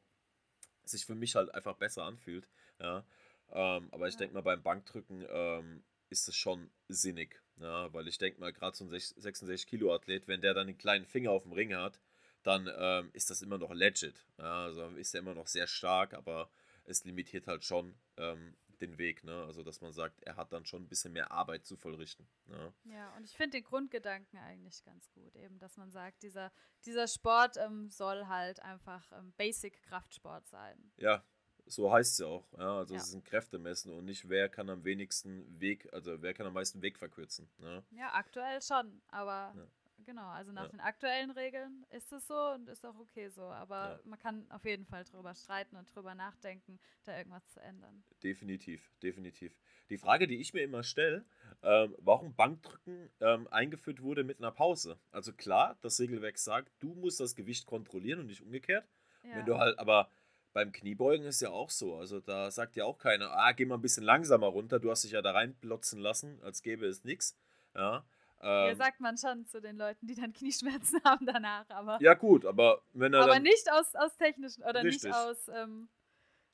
sich 0.84 1.06
für 1.06 1.14
mich 1.14 1.34
halt 1.34 1.54
einfach 1.54 1.76
besser 1.76 2.04
anfühlt, 2.04 2.46
ja. 2.78 3.04
Ähm, 3.52 3.88
aber 3.90 4.08
ich 4.08 4.16
denke 4.16 4.34
mal, 4.34 4.42
beim 4.42 4.62
Bankdrücken 4.62 5.24
ähm, 5.28 5.84
ist 6.10 6.28
es 6.28 6.36
schon 6.36 6.70
sinnig. 6.88 7.40
Ja, 7.56 7.92
weil 7.92 8.08
ich 8.08 8.18
denke 8.18 8.40
mal, 8.40 8.52
gerade 8.52 8.76
so 8.76 8.84
ein 8.84 8.90
66 8.90 9.66
Kilo 9.66 9.94
Athlet, 9.94 10.28
wenn 10.28 10.40
der 10.40 10.54
dann 10.54 10.66
den 10.66 10.76
kleinen 10.76 11.06
Finger 11.06 11.30
auf 11.30 11.44
dem 11.44 11.52
Ring 11.52 11.74
hat, 11.74 12.00
dann 12.42 12.68
ähm, 12.76 13.10
ist 13.12 13.30
das 13.30 13.42
immer 13.42 13.58
noch 13.58 13.72
legit. 13.72 14.26
Ja, 14.38 14.64
also 14.64 14.88
ist 14.88 15.14
er 15.14 15.20
immer 15.20 15.34
noch 15.34 15.46
sehr 15.46 15.66
stark, 15.66 16.14
aber 16.14 16.50
es 16.84 17.04
limitiert 17.04 17.46
halt 17.46 17.64
schon 17.64 17.94
ähm, 18.18 18.56
den 18.80 18.98
Weg. 18.98 19.24
Ne? 19.24 19.44
Also 19.44 19.62
dass 19.62 19.80
man 19.80 19.92
sagt, 19.92 20.22
er 20.22 20.36
hat 20.36 20.52
dann 20.52 20.66
schon 20.66 20.82
ein 20.82 20.88
bisschen 20.88 21.12
mehr 21.12 21.30
Arbeit 21.30 21.64
zu 21.64 21.76
vollrichten. 21.76 22.26
Ne? 22.46 22.72
Ja, 22.84 23.14
und 23.16 23.24
ich 23.24 23.36
finde 23.36 23.58
den 23.58 23.64
Grundgedanken 23.64 24.38
eigentlich 24.38 24.82
ganz 24.84 25.10
gut, 25.12 25.34
eben, 25.36 25.58
dass 25.58 25.76
man 25.76 25.90
sagt, 25.90 26.22
dieser, 26.22 26.52
dieser 26.84 27.08
Sport 27.08 27.56
ähm, 27.56 27.90
soll 27.90 28.26
halt 28.26 28.60
einfach 28.60 29.10
ähm, 29.12 29.32
Basic-Kraftsport 29.36 30.46
sein. 30.48 30.92
Ja, 30.96 31.24
so 31.66 31.92
heißt 31.92 32.12
es 32.12 32.18
ja 32.18 32.26
auch. 32.26 32.46
Ja, 32.58 32.78
also 32.78 32.94
ja. 32.94 33.00
es 33.00 33.08
ist 33.08 33.14
ein 33.14 33.24
Kräftemessen 33.24 33.92
und 33.92 34.04
nicht, 34.04 34.28
wer 34.28 34.48
kann 34.48 34.68
am 34.68 34.84
wenigsten 34.84 35.60
Weg, 35.60 35.92
also 35.92 36.20
wer 36.20 36.34
kann 36.34 36.46
am 36.46 36.52
meisten 36.54 36.82
Weg 36.82 36.98
verkürzen. 36.98 37.48
Ne? 37.58 37.82
Ja, 37.90 38.12
aktuell 38.12 38.60
schon, 38.60 39.00
aber 39.08 39.54
ja. 39.56 39.66
Genau, 40.04 40.26
also 40.28 40.52
nach 40.52 40.68
den 40.68 40.80
aktuellen 40.80 41.30
Regeln 41.30 41.84
ist 41.90 42.12
es 42.12 42.26
so 42.26 42.34
und 42.54 42.68
ist 42.68 42.84
auch 42.84 42.98
okay 42.98 43.28
so. 43.28 43.42
Aber 43.42 44.00
man 44.04 44.18
kann 44.18 44.50
auf 44.50 44.64
jeden 44.64 44.86
Fall 44.86 45.04
drüber 45.04 45.34
streiten 45.34 45.76
und 45.76 45.94
drüber 45.94 46.14
nachdenken, 46.14 46.78
da 47.04 47.16
irgendwas 47.16 47.46
zu 47.48 47.60
ändern. 47.60 48.04
Definitiv, 48.22 48.90
definitiv. 49.02 49.56
Die 49.90 49.98
Frage, 49.98 50.26
die 50.26 50.40
ich 50.40 50.54
mir 50.54 50.62
immer 50.62 50.82
stelle, 50.82 51.24
ähm, 51.62 51.94
warum 51.98 52.34
Bankdrücken 52.34 53.10
ähm, 53.20 53.48
eingeführt 53.50 54.02
wurde 54.02 54.24
mit 54.24 54.38
einer 54.38 54.52
Pause. 54.52 54.98
Also 55.10 55.32
klar, 55.32 55.76
das 55.82 56.00
Regelwerk 56.00 56.38
sagt, 56.38 56.72
du 56.78 56.94
musst 56.94 57.20
das 57.20 57.34
Gewicht 57.34 57.66
kontrollieren 57.66 58.20
und 58.20 58.26
nicht 58.26 58.42
umgekehrt. 58.42 58.88
Wenn 59.22 59.46
du 59.46 59.56
halt 59.56 59.78
aber 59.78 60.10
beim 60.52 60.70
Kniebeugen 60.70 61.26
ist 61.26 61.40
ja 61.40 61.50
auch 61.50 61.70
so. 61.70 61.96
Also 61.96 62.20
da 62.20 62.50
sagt 62.50 62.76
ja 62.76 62.84
auch 62.84 62.98
keiner, 62.98 63.32
ah, 63.32 63.52
geh 63.52 63.64
mal 63.64 63.74
ein 63.74 63.82
bisschen 63.82 64.04
langsamer 64.04 64.46
runter. 64.46 64.78
Du 64.78 64.90
hast 64.90 65.04
dich 65.04 65.12
ja 65.12 65.22
da 65.22 65.32
reinplotzen 65.32 65.98
lassen, 65.98 66.40
als 66.42 66.62
gäbe 66.62 66.86
es 66.86 67.04
nichts. 67.04 67.36
Ja. 67.74 68.06
Ähm, 68.44 68.68
ja, 68.68 68.74
sagt 68.74 69.00
man 69.00 69.16
schon 69.16 69.46
zu 69.46 69.58
den 69.58 69.78
Leuten, 69.78 70.06
die 70.06 70.14
dann 70.14 70.34
Knieschmerzen 70.34 71.00
haben 71.04 71.24
danach, 71.24 71.68
aber. 71.70 71.98
Ja, 72.02 72.12
gut, 72.12 72.44
aber 72.44 72.82
wenn 72.92 73.14
er. 73.14 73.22
Aber 73.22 73.38
nicht 73.38 73.72
aus, 73.72 73.94
aus 73.94 74.14
technischen 74.18 74.62
oder 74.64 74.84
richtig. 74.84 75.04
nicht 75.04 75.14
aus 75.14 75.48
ähm, 75.48 75.88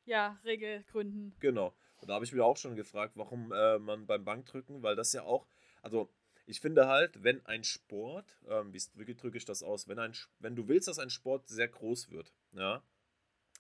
ja, 0.05 0.39
Regelgründen. 0.45 1.35
Genau. 1.41 1.75
Und 1.97 2.09
da 2.09 2.15
habe 2.15 2.25
ich 2.25 2.33
mir 2.33 2.45
auch 2.45 2.57
schon 2.57 2.77
gefragt, 2.77 3.17
warum 3.17 3.53
äh, 3.53 3.81
man 3.81 4.07
beim 4.07 4.25
Bankdrücken, 4.25 4.85
weil 4.85 4.95
das 4.95 5.13
ja 5.13 5.25
auch, 5.25 5.49
also 5.83 6.09
ich 6.47 6.61
finde 6.61 6.87
halt, 6.87 7.25
wenn 7.25 7.45
ein 7.45 7.65
Sport, 7.65 8.39
ähm, 8.49 8.73
wie 8.73 9.15
drücke 9.15 9.37
ich 9.37 9.45
das 9.45 9.65
aus, 9.65 9.89
wenn, 9.89 9.99
ein, 9.99 10.13
wenn 10.39 10.55
du 10.55 10.69
willst, 10.69 10.87
dass 10.87 11.01
ein 11.01 11.11
Sport 11.11 11.49
sehr 11.49 11.69
groß 11.69 12.11
wird, 12.11 12.33
ja, 12.53 12.83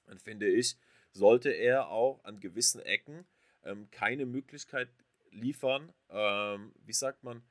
dann 0.06 0.18
finde 0.18 0.48
ich, 0.48 0.76
sollte 1.12 1.50
er 1.50 1.88
auch 1.88 2.22
an 2.24 2.38
gewissen 2.38 2.80
Ecken 2.80 3.26
ähm, 3.64 3.90
keine 3.90 4.24
Möglichkeit 4.24 4.88
liefern, 5.30 5.92
ähm, 6.08 6.72
wie 6.84 6.92
sagt 6.92 7.22
man, 7.24 7.42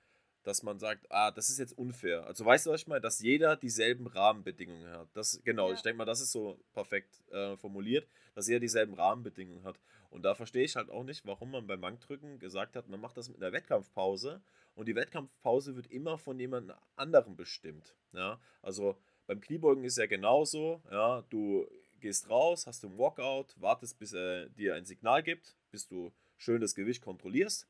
dass 0.43 0.63
man 0.63 0.79
sagt, 0.79 1.05
ah, 1.09 1.31
das 1.31 1.49
ist 1.49 1.59
jetzt 1.59 1.77
unfair. 1.77 2.25
Also 2.25 2.45
weißt 2.45 2.65
du, 2.65 2.71
was 2.71 2.81
ich 2.81 2.87
meine? 2.87 3.01
Dass 3.01 3.19
jeder 3.19 3.55
dieselben 3.55 4.07
Rahmenbedingungen 4.07 4.89
hat. 4.91 5.09
Das, 5.13 5.41
genau, 5.43 5.69
ja. 5.69 5.75
ich 5.75 5.81
denke 5.81 5.97
mal, 5.97 6.05
das 6.05 6.21
ist 6.21 6.31
so 6.31 6.59
perfekt 6.73 7.21
äh, 7.31 7.57
formuliert, 7.57 8.07
dass 8.35 8.47
jeder 8.47 8.59
dieselben 8.59 8.93
Rahmenbedingungen 8.93 9.63
hat. 9.63 9.79
Und 10.09 10.23
da 10.23 10.33
verstehe 10.33 10.63
ich 10.63 10.75
halt 10.75 10.89
auch 10.89 11.03
nicht, 11.03 11.25
warum 11.25 11.51
man 11.51 11.67
beim 11.67 11.81
Bankdrücken 11.81 12.39
gesagt 12.39 12.75
hat, 12.75 12.87
man 12.87 12.99
macht 12.99 13.17
das 13.17 13.29
mit 13.29 13.37
einer 13.37 13.51
Wettkampfpause 13.51 14.41
und 14.75 14.87
die 14.87 14.95
Wettkampfpause 14.95 15.75
wird 15.75 15.87
immer 15.87 16.17
von 16.17 16.39
jemand 16.39 16.73
anderem 16.95 17.35
bestimmt. 17.35 17.95
Ja? 18.13 18.39
Also 18.61 18.97
beim 19.27 19.41
Kniebeugen 19.41 19.83
ist 19.83 19.97
ja 19.97 20.07
genauso, 20.07 20.81
ja, 20.89 21.21
du 21.29 21.67
gehst 21.99 22.29
raus, 22.29 22.65
hast 22.65 22.83
du 22.83 22.87
ein 22.87 22.97
Walkout, 22.97 23.53
wartest, 23.57 23.99
bis 23.99 24.13
er 24.13 24.49
dir 24.49 24.75
ein 24.75 24.85
Signal 24.85 25.21
gibt, 25.21 25.57
bis 25.69 25.87
du 25.87 26.11
schön 26.37 26.61
das 26.61 26.73
Gewicht 26.73 27.03
kontrollierst. 27.03 27.67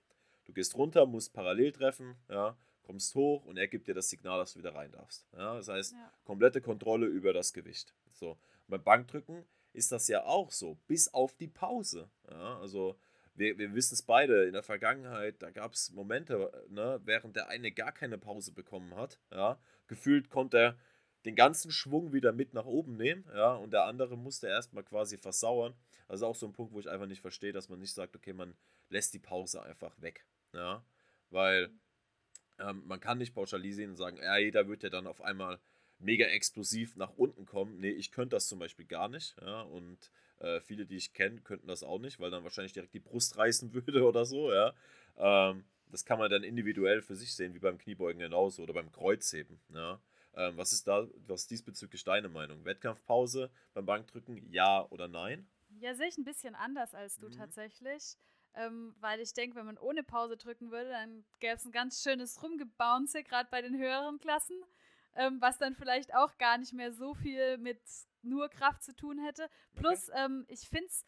Du 0.50 0.54
gehst 0.54 0.76
runter, 0.76 1.06
musst 1.06 1.32
parallel 1.32 1.72
treffen, 1.72 2.16
ja, 2.28 2.58
kommst 2.82 3.14
hoch 3.14 3.46
und 3.46 3.58
er 3.58 3.68
gibt 3.68 3.88
dir 3.88 3.94
das 3.94 4.10
Signal, 4.10 4.40
dass 4.40 4.54
du 4.54 4.60
wieder 4.60 4.74
rein 4.74 4.92
darfst. 4.92 5.28
Ja, 5.34 5.54
das 5.54 5.68
heißt, 5.68 5.94
Ja. 5.94 6.12
komplette 6.24 6.60
Kontrolle 6.60 7.06
über 7.06 7.34
das 7.34 7.54
Gewicht. 7.54 7.94
So. 8.14 8.36
Beim 8.68 8.84
Bankdrücken 8.84 9.46
ist 9.74 9.92
das 9.92 10.08
ja 10.08 10.24
auch 10.26 10.52
so, 10.52 10.80
bis 10.88 11.08
auf 11.14 11.36
die 11.38 11.48
Pause. 11.50 12.10
Ja, 12.32 12.58
also 12.60 12.98
wir, 13.36 13.60
wir 13.60 13.76
wissen 13.76 13.94
es 13.94 14.02
beide, 14.02 14.46
in 14.46 14.54
der 14.54 14.64
Vergangenheit, 14.64 15.40
da 15.44 15.52
gab 15.52 15.74
es 15.74 15.92
Momente, 15.92 16.52
ne, 16.68 17.00
während 17.06 17.36
der 17.36 17.50
eine 17.50 17.72
gar 17.72 17.92
keine 17.92 18.18
Pause 18.18 18.52
bekommen 18.52 18.96
hat. 18.96 19.20
Ja, 19.30 19.60
gefühlt 19.86 20.32
konnte 20.32 20.58
er 20.58 20.78
den 21.26 21.36
ganzen 21.36 21.70
Schwung 21.70 22.12
wieder 22.12 22.32
mit 22.32 22.56
nach 22.56 22.66
oben 22.66 22.98
nehmen, 22.98 23.24
ja, 23.36 23.54
und 23.54 23.72
der 23.72 23.84
andere 23.86 24.18
musste 24.18 24.48
erstmal 24.48 24.84
quasi 24.84 25.20
versauern. 25.20 25.76
Also 26.08 26.26
auch 26.26 26.36
so 26.36 26.48
ein 26.48 26.54
Punkt, 26.54 26.74
wo 26.74 26.80
ich 26.80 26.90
einfach 26.90 27.06
nicht 27.06 27.22
verstehe, 27.22 27.54
dass 27.54 27.70
man 27.70 27.78
nicht 27.78 27.94
sagt, 27.94 28.16
okay, 28.16 28.34
man 28.34 28.58
lässt 28.90 29.14
die 29.14 29.20
Pause 29.20 29.62
einfach 29.62 29.94
weg. 30.02 30.26
Ja, 30.54 30.84
weil 31.30 31.72
ähm, 32.60 32.84
man 32.88 33.00
kann 33.00 33.18
nicht 33.18 33.34
pauschalisieren 33.34 33.92
und 33.92 33.98
sagen, 33.98 34.18
ja, 34.18 34.38
jeder 34.38 34.68
wird 34.68 34.84
ja 34.84 34.90
dann 34.90 35.08
auf 35.08 35.22
einmal 35.22 35.60
mega 36.00 36.26
explosiv 36.28 36.96
nach 36.96 37.12
unten 37.18 37.46
kommen. 37.46 37.80
Nee, 37.80 37.92
ich 37.92 38.12
könnte 38.12 38.36
das 38.36 38.48
zum 38.48 38.60
Beispiel 38.60 38.86
gar 38.86 39.10
nicht. 39.10 39.36
Ja, 39.42 39.62
und 39.62 40.12
äh, 40.40 40.62
viele, 40.62 40.86
die 40.86 40.98
ich 40.98 41.14
kenne, 41.14 41.42
könnten 41.42 41.68
das 41.68 41.84
auch 41.84 42.00
nicht, 42.00 42.20
weil 42.20 42.32
dann 42.32 42.44
wahrscheinlich 42.44 42.74
direkt 42.74 42.94
die 42.94 43.00
Brust 43.00 43.38
reißen 43.38 43.74
würde 43.74 44.06
oder 44.06 44.26
so. 44.26 44.52
Ja, 44.54 44.74
ähm, 45.18 45.66
das 45.88 46.06
kann 46.06 46.20
man 46.20 46.30
dann 46.30 46.44
individuell 46.44 47.02
für 47.02 47.16
sich 47.16 47.34
sehen, 47.36 47.54
wie 47.54 47.60
beim 47.60 47.78
Kniebeugen 47.78 48.20
genauso 48.20 48.64
oder 48.64 48.74
beim 48.74 48.92
Kreuzheben. 48.92 49.60
Ja. 49.74 50.00
Ähm, 50.36 50.58
was 50.58 50.72
ist 50.72 50.88
da, 50.88 51.08
was 51.28 51.42
ist 51.42 51.52
diesbezüglich 51.52 52.04
deine 52.04 52.30
Meinung? 52.30 52.64
Wettkampfpause 52.66 53.50
beim 53.74 53.86
Bankdrücken, 53.86 54.52
ja 54.52 54.86
oder 54.90 55.08
nein? 55.08 55.48
Ja, 55.80 55.96
sehe 55.96 56.08
ich 56.08 56.18
ein 56.18 56.24
bisschen 56.26 56.56
anders 56.56 56.94
als 56.94 57.18
du 57.18 57.28
Mhm. 57.28 57.34
tatsächlich. 57.38 58.18
Ähm, 58.56 58.96
weil 59.00 59.20
ich 59.20 59.34
denke, 59.34 59.56
wenn 59.56 59.66
man 59.66 59.78
ohne 59.78 60.04
Pause 60.04 60.36
drücken 60.36 60.72
würde, 60.72 60.90
dann 60.90 61.24
gäbe 61.40 61.54
es 61.56 61.66
ein 61.66 61.72
ganz 61.72 62.02
schönes 62.02 62.42
Rumgebounce, 62.42 63.24
gerade 63.24 63.48
bei 63.52 63.62
den 63.62 63.78
höheren 63.78 64.20
Klassen, 64.20 64.58
ähm, 65.16 65.40
was 65.40 65.58
dann 65.60 65.76
vielleicht 65.76 66.14
auch 66.16 66.38
gar 66.38 66.58
nicht 66.58 66.74
mehr 66.74 66.92
so 66.92 67.14
viel 67.14 67.58
mit 67.60 67.80
nur 68.22 68.50
Kraft 68.50 68.84
zu 68.84 68.96
tun 68.96 69.20
hätte. 69.20 69.50
Plus, 69.76 70.10
ähm, 70.16 70.46
ich 70.48 70.68
finde 70.68 70.88
es, 70.88 71.06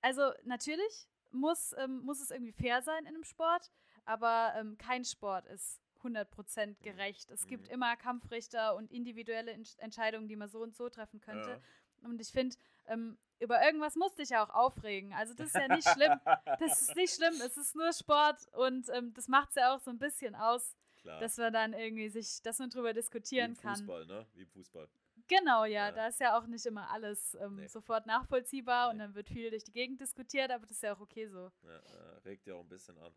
also 0.00 0.30
natürlich 0.44 1.08
muss, 1.32 1.74
ähm, 1.76 1.98
muss 1.98 2.20
es 2.20 2.30
irgendwie 2.30 2.52
fair 2.52 2.82
sein 2.82 3.00
in 3.04 3.08
einem 3.14 3.24
Sport, 3.24 3.70
aber 4.04 4.54
ähm, 4.56 4.78
kein 4.78 5.04
Sport 5.04 5.46
ist 5.46 5.80
100% 6.02 6.80
gerecht. 6.82 7.30
Es 7.30 7.46
gibt 7.46 7.66
Mhm. 7.66 7.74
immer 7.74 7.96
Kampfrichter 7.96 8.74
und 8.74 8.90
individuelle 8.90 9.52
Entsch- 9.52 9.78
Entscheidungen, 9.80 10.28
die 10.28 10.36
man 10.36 10.48
so 10.48 10.62
und 10.62 10.74
so 10.74 10.88
treffen 10.88 11.20
könnte. 11.20 11.50
Ja. 11.50 12.08
Und 12.08 12.20
ich 12.20 12.28
finde, 12.32 12.56
ähm, 12.86 13.18
über 13.40 13.62
irgendwas 13.64 13.96
musst 13.96 14.18
du 14.18 14.22
dich 14.22 14.30
ja 14.30 14.44
auch 14.44 14.50
aufregen. 14.50 15.12
Also 15.14 15.34
das 15.34 15.48
ist 15.48 15.54
ja 15.56 15.68
nicht 15.68 15.88
schlimm. 15.88 16.20
Das 16.60 16.82
ist 16.82 16.94
nicht 16.96 17.14
schlimm. 17.14 17.34
Es 17.44 17.56
ist 17.56 17.74
nur 17.74 17.92
Sport 17.92 18.46
und 18.52 18.88
ähm, 18.90 19.12
das 19.14 19.28
macht 19.28 19.48
es 19.50 19.54
ja 19.56 19.74
auch 19.74 19.80
so 19.80 19.90
ein 19.90 19.98
bisschen 19.98 20.34
aus, 20.34 20.76
Klar. 21.02 21.20
dass 21.20 21.36
man 21.38 21.52
dann 21.52 21.72
irgendwie 21.72 22.08
sich, 22.08 22.42
dass 22.42 22.58
man 22.58 22.70
drüber 22.70 22.90
Wie 22.90 22.94
diskutieren 22.94 23.52
im 23.52 23.56
kann. 23.56 23.76
Fußball, 23.76 24.06
ne? 24.06 24.26
Wie 24.34 24.42
im 24.42 24.50
Fußball. 24.50 24.88
Genau, 25.28 25.64
ja, 25.64 25.86
Ja. 25.86 25.92
da 25.92 26.06
ist 26.08 26.20
ja 26.20 26.38
auch 26.38 26.46
nicht 26.46 26.66
immer 26.66 26.90
alles 26.90 27.34
ähm, 27.34 27.56
Nee. 27.56 27.66
sofort 27.68 28.04
nachvollziehbar 28.06 28.90
und 28.90 28.96
Nee. 28.96 29.04
dann 29.04 29.14
wird 29.14 29.28
viel 29.28 29.50
durch 29.50 29.64
die 29.64 29.72
Gegend 29.72 30.00
diskutiert, 30.00 30.50
aber 30.50 30.66
das 30.66 30.72
ist 30.76 30.82
ja 30.82 30.94
auch 30.94 31.00
okay 31.00 31.28
so. 31.28 31.50
Ja, 31.62 31.76
äh, 31.76 32.18
regt 32.24 32.46
ja 32.46 32.54
auch 32.54 32.60
ein 32.60 32.68
bisschen 32.68 32.98
an. 32.98 33.14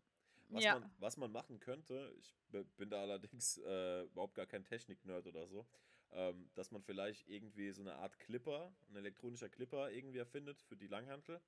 Was, 0.50 0.62
Ja. 0.62 0.78
man, 0.78 0.90
was 0.98 1.16
man 1.16 1.32
machen 1.32 1.58
könnte, 1.58 2.14
ich 2.18 2.36
bin 2.76 2.88
da 2.90 3.00
allerdings 3.00 3.58
äh, 3.58 4.02
überhaupt 4.04 4.34
gar 4.34 4.46
kein 4.46 4.64
Technik-Nerd 4.64 5.26
oder 5.26 5.46
so, 5.48 5.66
ähm, 6.12 6.50
dass 6.54 6.70
man 6.70 6.82
vielleicht 6.82 7.28
irgendwie 7.28 7.70
so 7.72 7.82
eine 7.82 7.94
Art 7.96 8.18
Clipper, 8.18 8.74
ein 8.88 8.96
elektronischer 8.96 9.48
Clipper 9.48 9.90
irgendwie 9.90 10.18
erfindet 10.18 10.62
für 10.62 10.76
die 10.76 10.86
Langhantel, 10.86 11.40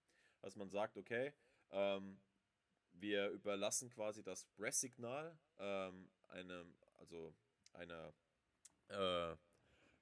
dass 0.42 0.56
man 0.56 0.70
sagt, 0.70 0.96
okay, 0.96 1.32
ähm, 1.70 2.20
wir 2.92 3.28
überlassen 3.30 3.90
quasi 3.90 4.22
das 4.22 4.44
Press-Signal 4.44 5.38
ähm, 5.58 6.10
einem, 6.28 6.74
also 6.98 7.34
einer, 7.72 8.12
äh, 8.88 9.36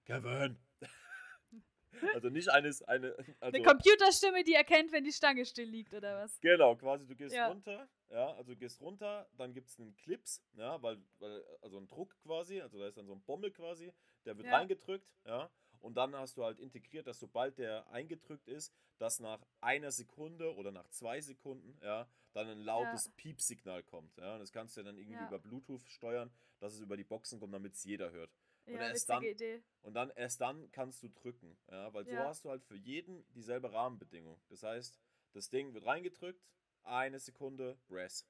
Kevin. 0.05 0.59
also 2.15 2.29
nicht 2.29 2.49
eines, 2.49 2.83
eine, 2.83 3.15
also, 3.41 3.57
Eine 3.57 3.63
Computerstimme, 3.63 4.45
die 4.45 4.55
erkennt, 4.55 4.93
wenn 4.93 5.05
die 5.05 5.13
Stange 5.13 5.45
still 5.45 5.69
liegt 5.69 5.95
oder 5.95 6.23
was. 6.23 6.41
Genau, 6.41 6.77
quasi 6.77 7.07
du 7.07 7.15
gehst 7.15 7.35
Ja. 7.35 7.49
runter, 7.49 7.89
ja, 8.11 8.33
also 8.33 8.53
du 8.53 8.59
gehst 8.59 8.81
runter, 8.81 9.29
dann 9.37 9.53
gibt 9.53 9.69
es 9.69 9.79
einen 9.79 9.97
Clips, 9.97 10.43
ja, 10.55 10.81
weil, 10.83 10.99
weil, 11.19 11.45
also 11.63 11.79
ein 11.79 11.89
Druck 11.89 12.17
quasi, 12.23 12.61
also 12.61 12.79
da 12.79 12.89
ist 12.89 12.97
dann 12.97 13.07
so 13.07 13.13
ein 13.13 13.23
Bommel 13.23 13.51
quasi, 13.51 13.93
der 14.27 14.37
wird 14.37 14.47
Ja. 14.47 14.57
reingedrückt, 14.57 15.07
ja, 15.25 15.51
und 15.81 15.95
dann 15.97 16.14
hast 16.16 16.37
du 16.37 16.45
halt 16.45 16.59
integriert, 16.61 17.07
dass 17.07 17.18
sobald 17.18 17.59
der 17.59 17.87
eingedrückt 17.91 18.49
ist, 18.49 18.72
dass 18.99 19.20
nach 19.20 19.45
einer 19.61 19.91
Sekunde 19.93 20.55
oder 20.55 20.70
nach 20.70 20.89
zwei 20.89 21.20
Sekunden, 21.20 21.79
ja, 21.83 22.09
dann 22.33 22.49
ein 22.49 22.59
lautes 22.61 23.11
Piepsignal 23.16 23.83
kommt, 23.83 24.16
ja, 24.16 24.35
und 24.35 24.41
das 24.41 24.51
kannst 24.53 24.77
du 24.77 24.81
ja 24.81 24.85
dann 24.87 24.97
irgendwie 24.99 25.14
Ja. 25.18 25.27
über 25.29 25.39
Bluetooth 25.39 25.83
steuern, 25.89 26.31
dass 26.61 26.75
es 26.75 26.81
über 26.81 26.97
die 26.97 27.05
Boxen 27.05 27.39
kommt, 27.41 27.53
damit 27.55 27.75
es 27.75 27.85
jeder 27.85 28.11
hört. 28.12 28.31
Und 28.66 28.75
Ja, 28.75 28.81
erst 28.89 29.09
dann- 29.11 29.22
Idee. 29.22 29.62
Und 29.83 29.93
dann 29.95 30.09
erst 30.11 30.41
dann 30.41 30.70
kannst 30.72 31.03
du 31.03 31.09
drücken, 31.11 31.59
ja, 31.70 31.93
weil 31.93 32.05
so 32.07 32.12
Ja. 32.12 32.25
hast 32.27 32.45
du 32.45 32.51
halt 32.51 32.64
für 32.64 32.77
jeden 32.77 33.27
dieselbe 33.35 33.70
Rahmenbedingung. 33.72 34.41
Das 34.49 34.62
heißt, 34.62 34.99
das 35.33 35.51
Ding 35.51 35.75
wird 35.75 35.85
reingedrückt, 35.85 36.43
eine 36.83 37.18
Sekunde 37.18 37.77
Press. 37.89 38.27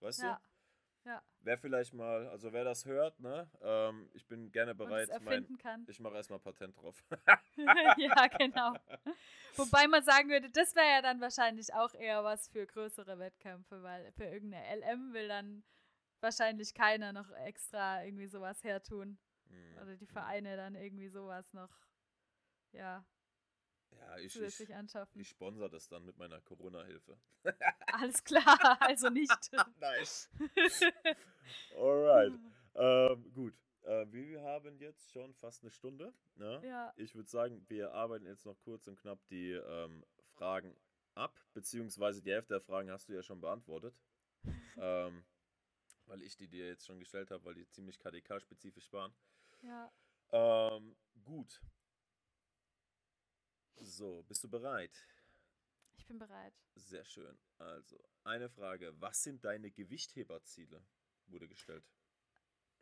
Weißt 0.00 0.20
Ja. 0.22 0.36
du? 0.36 0.49
Ja. 1.04 1.22
Wer 1.42 1.56
vielleicht 1.56 1.94
mal, 1.94 2.28
also 2.28 2.52
wer 2.52 2.64
das 2.64 2.84
hört, 2.84 3.18
ne, 3.18 3.50
ähm, 3.62 4.10
ich 4.12 4.26
bin 4.26 4.52
gerne 4.52 4.74
bereit, 4.74 5.08
mein, 5.22 5.32
erfinden 5.32 5.56
kann. 5.56 5.86
ich 5.88 5.98
mache 5.98 6.14
erstmal 6.14 6.38
Patent 6.38 6.76
drauf. 6.76 7.02
ja, 7.96 8.26
genau. 8.26 8.74
Wobei 9.56 9.88
man 9.88 10.02
sagen 10.04 10.28
würde, 10.28 10.50
das 10.50 10.76
wäre 10.76 10.86
ja 10.86 11.02
dann 11.02 11.20
wahrscheinlich 11.20 11.72
auch 11.72 11.94
eher 11.94 12.22
was 12.24 12.48
für 12.48 12.66
größere 12.66 13.18
Wettkämpfe, 13.18 13.82
weil 13.82 14.12
für 14.12 14.24
irgendeine 14.24 14.66
LM 14.76 15.14
will 15.14 15.28
dann 15.28 15.64
wahrscheinlich 16.20 16.74
keiner 16.74 17.14
noch 17.14 17.30
extra 17.30 18.04
irgendwie 18.04 18.26
sowas 18.26 18.62
hertun. 18.62 19.18
Hm, 19.48 19.78
Oder 19.82 19.96
die 19.96 20.06
hm. 20.06 20.12
Vereine 20.12 20.56
dann 20.56 20.74
irgendwie 20.74 21.08
sowas 21.08 21.54
noch, 21.54 21.70
ja, 22.72 23.02
Ja, 23.98 24.16
ich, 24.18 24.26
ich, 24.26 24.32
zusätzlich 24.32 24.74
anschaffen. 24.74 25.20
ich 25.20 25.28
sponsor 25.28 25.68
das 25.68 25.88
dann 25.88 26.04
mit 26.04 26.16
meiner 26.16 26.40
Corona-Hilfe. 26.40 27.18
Alles 27.86 28.22
klar, 28.24 28.76
also 28.80 29.08
nicht. 29.08 29.50
nice. 29.80 30.30
Alright. 31.76 32.38
Ähm, 32.74 33.32
gut. 33.32 33.54
Äh, 33.82 34.06
wir 34.12 34.42
haben 34.42 34.78
jetzt 34.78 35.10
schon 35.10 35.34
fast 35.34 35.62
eine 35.62 35.70
Stunde. 35.70 36.12
Ne? 36.36 36.60
ja, 36.64 36.92
Ich 36.96 37.14
würde 37.14 37.28
sagen, 37.28 37.64
wir 37.68 37.92
arbeiten 37.92 38.26
jetzt 38.26 38.44
noch 38.44 38.58
kurz 38.60 38.86
und 38.86 38.96
knapp 39.00 39.18
die 39.28 39.52
ähm, 39.52 40.04
Fragen 40.34 40.76
ab, 41.14 41.40
beziehungsweise 41.54 42.22
die 42.22 42.32
Hälfte 42.32 42.54
der 42.54 42.60
Fragen 42.60 42.90
hast 42.90 43.08
du 43.08 43.14
ja 43.14 43.22
schon 43.22 43.40
beantwortet. 43.40 43.94
ähm, 44.78 45.24
weil 46.06 46.22
ich 46.22 46.36
die 46.36 46.48
dir 46.48 46.66
jetzt 46.66 46.86
schon 46.86 46.98
gestellt 46.98 47.30
habe, 47.30 47.44
weil 47.44 47.54
die 47.54 47.68
ziemlich 47.68 47.98
KDK-spezifisch 47.98 48.92
waren. 48.92 49.14
ja. 49.62 49.90
Ähm, 50.32 50.96
gut. 51.24 51.60
So, 53.76 54.22
bist 54.28 54.44
du 54.44 54.48
bereit? 54.48 55.06
Ich 55.96 56.06
bin 56.06 56.18
bereit. 56.18 56.54
Sehr 56.74 57.04
schön. 57.04 57.38
Also, 57.58 57.98
eine 58.24 58.48
Frage. 58.48 58.92
Was 59.00 59.22
sind 59.22 59.44
deine 59.44 59.70
Gewichtheberziele? 59.70 60.82
Wurde 61.26 61.48
gestellt. 61.48 61.84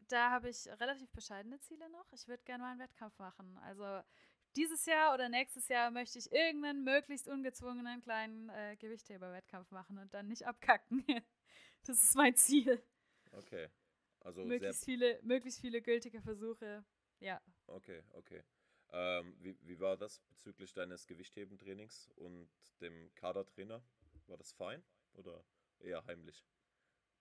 Da 0.09 0.31
habe 0.31 0.49
ich 0.49 0.67
relativ 0.67 1.11
bescheidene 1.11 1.59
Ziele 1.59 1.89
noch. 1.91 2.11
Ich 2.13 2.29
würde 2.29 2.43
gerne 2.45 2.65
mal 2.65 2.71
einen 2.71 2.81
Wettkampf 2.81 3.19
machen. 3.19 3.59
Also 3.59 4.03
dieses 4.57 4.87
Jahr 4.87 5.15
oder 5.15 5.29
nächstes 5.29 5.69
Jahr 5.69 5.91
möchte 5.91 6.19
ich 6.19 6.33
irgendeinen 6.33 6.83
möglichst 6.85 7.29
ungezwungenen 7.29 8.01
kleinen 8.01 8.49
äh, 8.49 8.77
Gewichtheber-Wettkampf 8.77 9.71
machen 9.71 9.99
und 9.99 10.15
dann 10.15 10.29
nicht 10.29 10.47
abkacken. 10.47 11.05
das 11.87 12.03
ist 12.03 12.15
mein 12.15 12.35
Ziel. 12.37 12.83
Okay. 13.33 13.69
Also 14.21 14.43
sehr 14.43 14.49
möglichst 14.49 14.85
viele, 14.85 15.21
möglichst 15.23 15.61
viele 15.61 15.83
gültige 15.83 16.21
Versuche. 16.23 16.85
Ja. 17.21 17.41
Okay, 17.67 18.03
okay. 18.13 18.43
Ähm, 18.91 19.37
wie, 19.41 19.57
wie 19.63 19.81
war 19.81 19.97
das 19.97 20.21
bezüglich 20.21 20.73
deines 20.73 21.07
Gewichthebentrainings 21.07 22.09
und 22.17 22.49
dem 22.81 23.15
Kadertrainer? 23.15 23.83
War 24.27 24.37
das 24.37 24.53
fein 24.53 24.83
oder 25.15 25.45
eher 25.81 26.05
heimlich? 26.07 26.45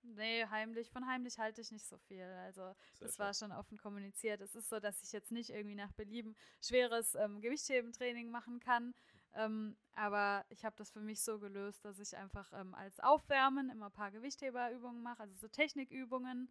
Nee, 0.04 0.46
heimlich. 0.50 0.90
Von 0.90 1.06
heimlich 1.08 1.38
halte 1.38 1.62
ich 1.62 1.72
nicht 1.72 1.86
so 1.86 1.98
viel. 1.98 2.24
Also 2.24 2.76
Sehr 2.94 3.08
das 3.08 3.16
schön. 3.16 3.26
war 3.26 3.34
schon 3.34 3.52
offen 3.52 3.78
kommuniziert. 3.78 4.42
Es 4.42 4.56
ist 4.56 4.70
so, 4.70 4.80
dass 4.80 5.02
ich 5.04 5.12
jetzt 5.12 5.32
nicht 5.32 5.50
irgendwie 5.50 5.76
nach 5.76 5.92
Belieben 5.94 6.36
schweres 6.62 7.16
ähm, 7.16 7.42
Gewichthebentraining 7.42 8.30
machen 8.30 8.60
kann. 8.60 8.94
Ähm, 9.34 9.76
aber 9.94 10.46
ich 10.50 10.64
habe 10.64 10.76
das 10.78 10.92
für 10.92 11.02
mich 11.02 11.22
so 11.22 11.40
gelöst, 11.40 11.84
dass 11.84 12.00
ich 12.00 12.16
einfach 12.16 12.52
ähm, 12.54 12.74
als 12.74 13.00
Aufwärmen 13.00 13.70
immer 13.70 13.88
ein 13.88 13.92
paar 13.92 14.12
Gewichtheberübungen 14.12 15.02
mache, 15.02 15.24
also 15.24 15.36
so 15.36 15.48
Technikübungen. 15.48 16.50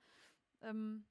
Ähm, 0.62 1.06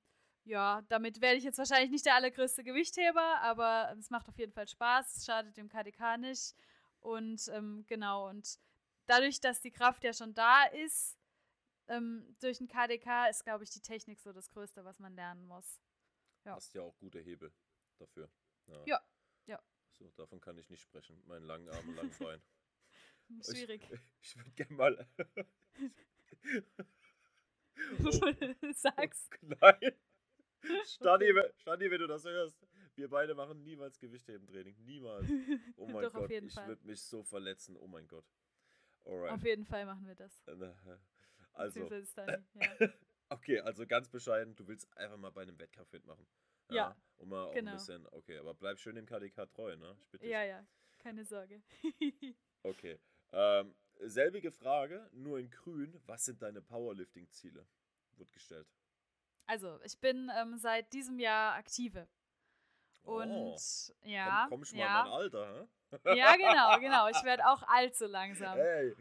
ja, 0.46 0.84
damit 0.90 1.22
werde 1.22 1.38
ich 1.38 1.44
jetzt 1.44 1.58
wahrscheinlich 1.58 1.92
nicht 1.92 2.06
der 2.06 2.16
allergrößte 2.16 2.64
Gewichtheber, 2.64 3.42
aber 3.42 3.94
es 4.00 4.10
macht 4.10 4.30
auf 4.30 4.38
jeden 4.38 4.54
Fall 4.54 4.68
Spaß, 4.68 5.18
es 5.18 5.26
schadet 5.26 5.58
dem 5.58 5.70
KDK 5.70 6.18
nicht. 6.18 6.56
Und 7.00 7.48
ähm, 7.50 7.84
genau, 7.88 8.30
und 8.30 8.60
dadurch, 9.08 9.40
dass 9.42 9.62
die 9.62 9.72
Kraft 9.72 10.04
ja 10.04 10.14
schon 10.14 10.34
da 10.34 10.66
ist, 10.66 11.18
ähm, 11.88 12.36
durch 12.40 12.60
den 12.60 12.68
KDK 12.68 13.28
ist, 13.30 13.44
glaube 13.44 13.64
ich, 13.64 13.72
die 13.72 13.82
Technik 13.82 14.20
so 14.20 14.34
das 14.34 14.50
Größte, 14.50 14.86
was 14.86 15.00
man 15.00 15.16
lernen 15.16 15.46
muss. 15.46 15.82
Ja. 16.46 16.56
Hast 16.56 16.74
ja 16.74 16.82
auch 16.82 16.98
gute 16.98 17.20
Hebel 17.20 17.52
dafür. 17.98 18.30
Ja, 18.86 19.02
ja. 19.46 19.62
So, 19.92 20.10
davon 20.12 20.42
kann 20.42 20.58
ich 20.58 20.70
nicht 20.70 20.82
sprechen. 20.82 21.22
Mein 21.26 21.44
langen 21.44 21.70
Arm 21.70 21.90
und 21.90 21.96
langen 21.96 22.16
Bein. 22.20 22.42
Schwierig. 23.42 23.82
Ich, 23.92 24.00
ich 24.22 24.38
würde 24.38 24.52
gerne 24.52 24.76
mal. 24.76 25.08
Sag's. 28.76 29.30
Nein. 29.42 29.96
Stani, 30.86 31.34
Stani, 31.58 31.92
wenn 31.92 32.00
du 32.00 32.08
das 32.08 32.26
hörst, 32.26 32.66
wir 32.96 33.10
beide 33.10 33.36
machen 33.36 33.64
niemals 33.64 34.00
Gewichthebentraining. 34.00 34.76
Niemals. 34.84 35.28
Oh 35.78 35.88
mein 35.88 36.04
Doch, 36.04 36.14
Gott, 36.14 36.32
ich 36.32 36.56
würde 36.56 36.86
mich 36.86 37.02
so 37.02 37.24
verletzen. 37.24 37.76
Oh 37.78 37.88
mein 37.88 38.08
Gott. 38.08 38.26
Alright. 39.04 39.32
Auf 39.32 39.44
jeden 39.44 39.66
Fall 39.66 39.86
machen 39.86 40.08
wir 40.08 40.16
das. 40.16 40.44
Also, 41.54 41.82
Beziehungsweise 41.82 42.06
Stani, 42.06 42.44
ja. 42.80 42.90
okay, 43.30 43.60
also 43.60 43.86
ganz 43.86 44.10
bescheiden, 44.10 44.56
du 44.56 44.68
willst 44.68 44.96
einfach 44.98 45.18
mal 45.18 45.32
bei 45.32 45.44
einem 45.44 45.58
Wettkampf 45.60 45.92
mitmachen. 45.92 46.26
Ja, 46.72 46.96
Und 47.18 47.30
mal 47.30 47.46
auch 47.46 47.54
genau. 47.54 47.72
ein 47.72 47.78
bisschen, 47.78 48.08
okay, 48.12 48.38
aber 48.40 48.54
bleib 48.56 48.80
schön 48.80 48.96
dem 48.96 49.06
KDK 49.06 49.46
treu, 49.48 49.76
ne? 49.76 49.96
Ich 50.02 50.10
bitte 50.10 50.24
dich. 50.24 50.32
ja, 50.32 50.44
ja, 50.44 50.66
keine 51.00 51.24
Sorge. 51.26 51.62
Okay. 52.64 52.98
Ähm, 53.32 53.76
selbige 54.00 54.52
Frage, 54.52 55.08
nur 55.14 55.38
in 55.38 55.52
grün. 55.52 56.02
Was 56.08 56.26
sind 56.26 56.42
deine 56.42 56.64
Powerlifting-Ziele? 56.64 57.64
Wurde 58.16 58.32
gestellt. 58.32 58.68
Also, 59.48 59.80
ich 59.84 60.00
bin 60.00 60.32
ähm, 60.36 60.58
seit 60.58 60.92
diesem 60.94 61.20
Jahr 61.20 61.56
aktive. 61.56 62.08
Und 63.04 63.32
Oh, 63.32 63.58
ja, 64.04 64.48
komm, 64.50 64.60
komm 64.60 64.66
schon 64.66 64.80
mal 64.80 64.86
ja, 64.86 65.04
in 65.04 65.10
mein 65.10 65.20
Alter, 65.20 65.68
ja, 66.16 66.36
genau, 66.36 66.80
genau. 66.80 67.08
Ich 67.10 67.24
werde 67.24 67.48
auch 67.48 67.62
allzu 67.68 68.06
langsam. 68.06 68.58
hä? 68.58 68.64
Hey. 68.64 68.96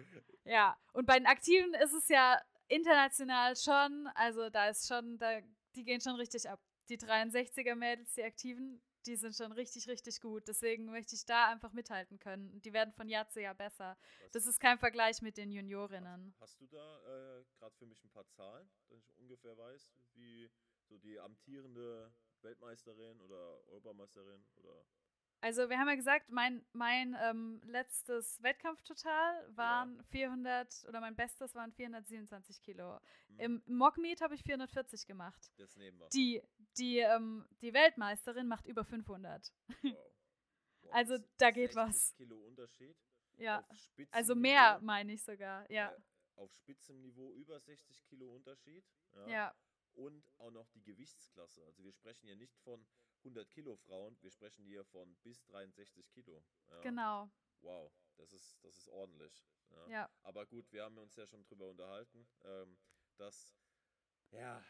Ja, 0.45 0.77
und 0.93 1.07
bei 1.07 1.19
den 1.19 1.27
Aktiven 1.27 1.75
ist 1.75 1.93
es 1.93 2.09
ja 2.09 2.41
international 2.69 3.57
schon, 3.57 4.09
also 4.15 4.51
da 4.51 4.69
ist 4.69 4.87
schon, 4.87 5.19
da, 5.19 5.41
die 5.75 5.85
gehen 5.85 6.01
schon 6.01 6.17
richtig 6.17 6.49
ab. 6.49 6.61
Die 6.89 6.99
63er 6.99 7.75
Mädels, 7.75 8.13
die 8.15 8.25
Aktiven, 8.25 8.83
die 9.07 9.17
sind 9.17 9.35
schon 9.37 9.53
richtig, 9.53 9.89
richtig 9.89 10.21
gut. 10.21 10.49
Deswegen 10.49 10.87
möchte 10.87 11.15
ich 11.15 11.25
da 11.27 11.51
einfach 11.51 11.73
mithalten 11.73 12.19
können. 12.19 12.51
Und 12.53 12.65
die 12.65 12.73
werden 12.73 12.93
von 12.95 13.09
Jahr 13.09 13.29
zu 13.29 13.41
Jahr 13.41 13.55
besser. 13.55 13.97
Was- 14.23 14.31
Das 14.33 14.47
ist 14.47 14.61
kein 14.61 14.79
Vergleich 14.79 15.23
mit 15.23 15.37
den 15.37 15.51
Juniorinnen. 15.51 16.35
Hast 16.41 16.61
du 16.61 16.67
da 16.67 16.99
äh, 17.39 17.45
gerade 17.59 17.75
für 17.77 17.87
mich 17.87 18.03
ein 18.05 18.11
paar 18.11 18.27
Zahlen, 18.29 18.69
dass 18.89 18.99
ich 19.09 19.17
ungefähr 19.19 19.57
weiß, 19.57 19.91
wie 20.15 20.51
so 20.89 20.99
die 20.99 21.19
amtierende 21.19 22.13
Weltmeisterin 22.43 23.21
oder 23.21 23.59
Europameisterin 23.69 24.45
oder 24.57 24.85
Also 25.45 25.69
wir 25.69 25.79
haben 25.79 25.89
ja 25.89 25.95
gesagt, 25.95 26.31
mein, 26.31 26.65
mein 26.73 27.15
ähm, 27.21 27.61
letztes 27.67 28.43
Wettkampftotal 28.43 29.47
waren 29.55 30.03
400, 30.05 30.87
oder 30.89 31.01
mein 31.01 31.15
bestes 31.15 31.55
waren 31.55 31.71
427 31.71 32.63
Kilo. 32.63 32.99
hm, 33.27 33.39
Im 33.39 33.63
Mockmeet 33.67 34.23
habe 34.23 34.35
ich 34.35 34.43
440 34.43 35.07
gemacht. 35.07 35.53
das 35.59 35.77
nehmen 35.77 35.99
wir. 35.99 36.09
Die, 36.09 36.43
die, 36.79 37.01
ähm, 37.01 37.47
die 37.61 37.75
Weltmeisterin 37.75 38.49
macht 38.49 38.67
über 38.67 38.85
500. 38.85 39.53
Wow. 39.83 39.93
Wow, 40.81 40.93
Also, 40.95 41.17
da 41.39 41.51
geht 41.51 41.73
60 41.73 41.77
was. 41.77 42.15
Kilo 42.17 42.37
Unterschied. 42.47 42.97
Ja, 43.37 43.67
also 44.13 44.35
mehr 44.35 44.79
meine 44.81 45.13
ich 45.13 45.23
sogar. 45.23 45.71
Ja, 45.71 45.91
äh, 45.93 46.01
auf 46.37 46.53
Spitzenniveau 46.55 47.35
über 47.35 47.61
60 47.61 48.03
Kilo 48.05 48.35
Unterschied. 48.35 48.85
Ja. 49.13 49.27
ja, 49.29 49.55
Und 49.95 50.25
auch 50.39 50.51
noch 50.51 50.69
die 50.71 50.83
Gewichtsklasse. 50.83 51.65
Also 51.65 51.83
wir 51.85 51.93
sprechen 51.93 52.27
hier 52.27 52.37
nicht 52.37 52.59
von 52.61 52.87
100 53.25 53.49
Kilo 53.51 53.77
Frauen, 53.77 54.17
wir 54.21 54.31
sprechen 54.31 54.65
hier 54.65 54.85
von 54.85 55.15
bis 55.23 55.45
63 55.47 56.09
Kilo. 56.11 56.45
Ja. 56.69 56.81
genau. 56.83 57.31
Wow, 57.61 57.93
das 58.17 58.33
ist, 58.33 58.63
das 58.63 58.77
ist 58.77 58.89
ordentlich. 58.89 59.47
Ja. 59.71 59.89
Ja, 59.89 60.11
Aber 60.23 60.47
gut, 60.47 60.71
wir 60.73 60.85
haben 60.85 60.99
uns 60.99 61.17
ja 61.17 61.27
schon 61.27 61.43
drüber 61.45 61.69
unterhalten, 61.69 62.29
ähm, 62.45 62.79
dass, 63.17 63.57
ja, 64.31 64.63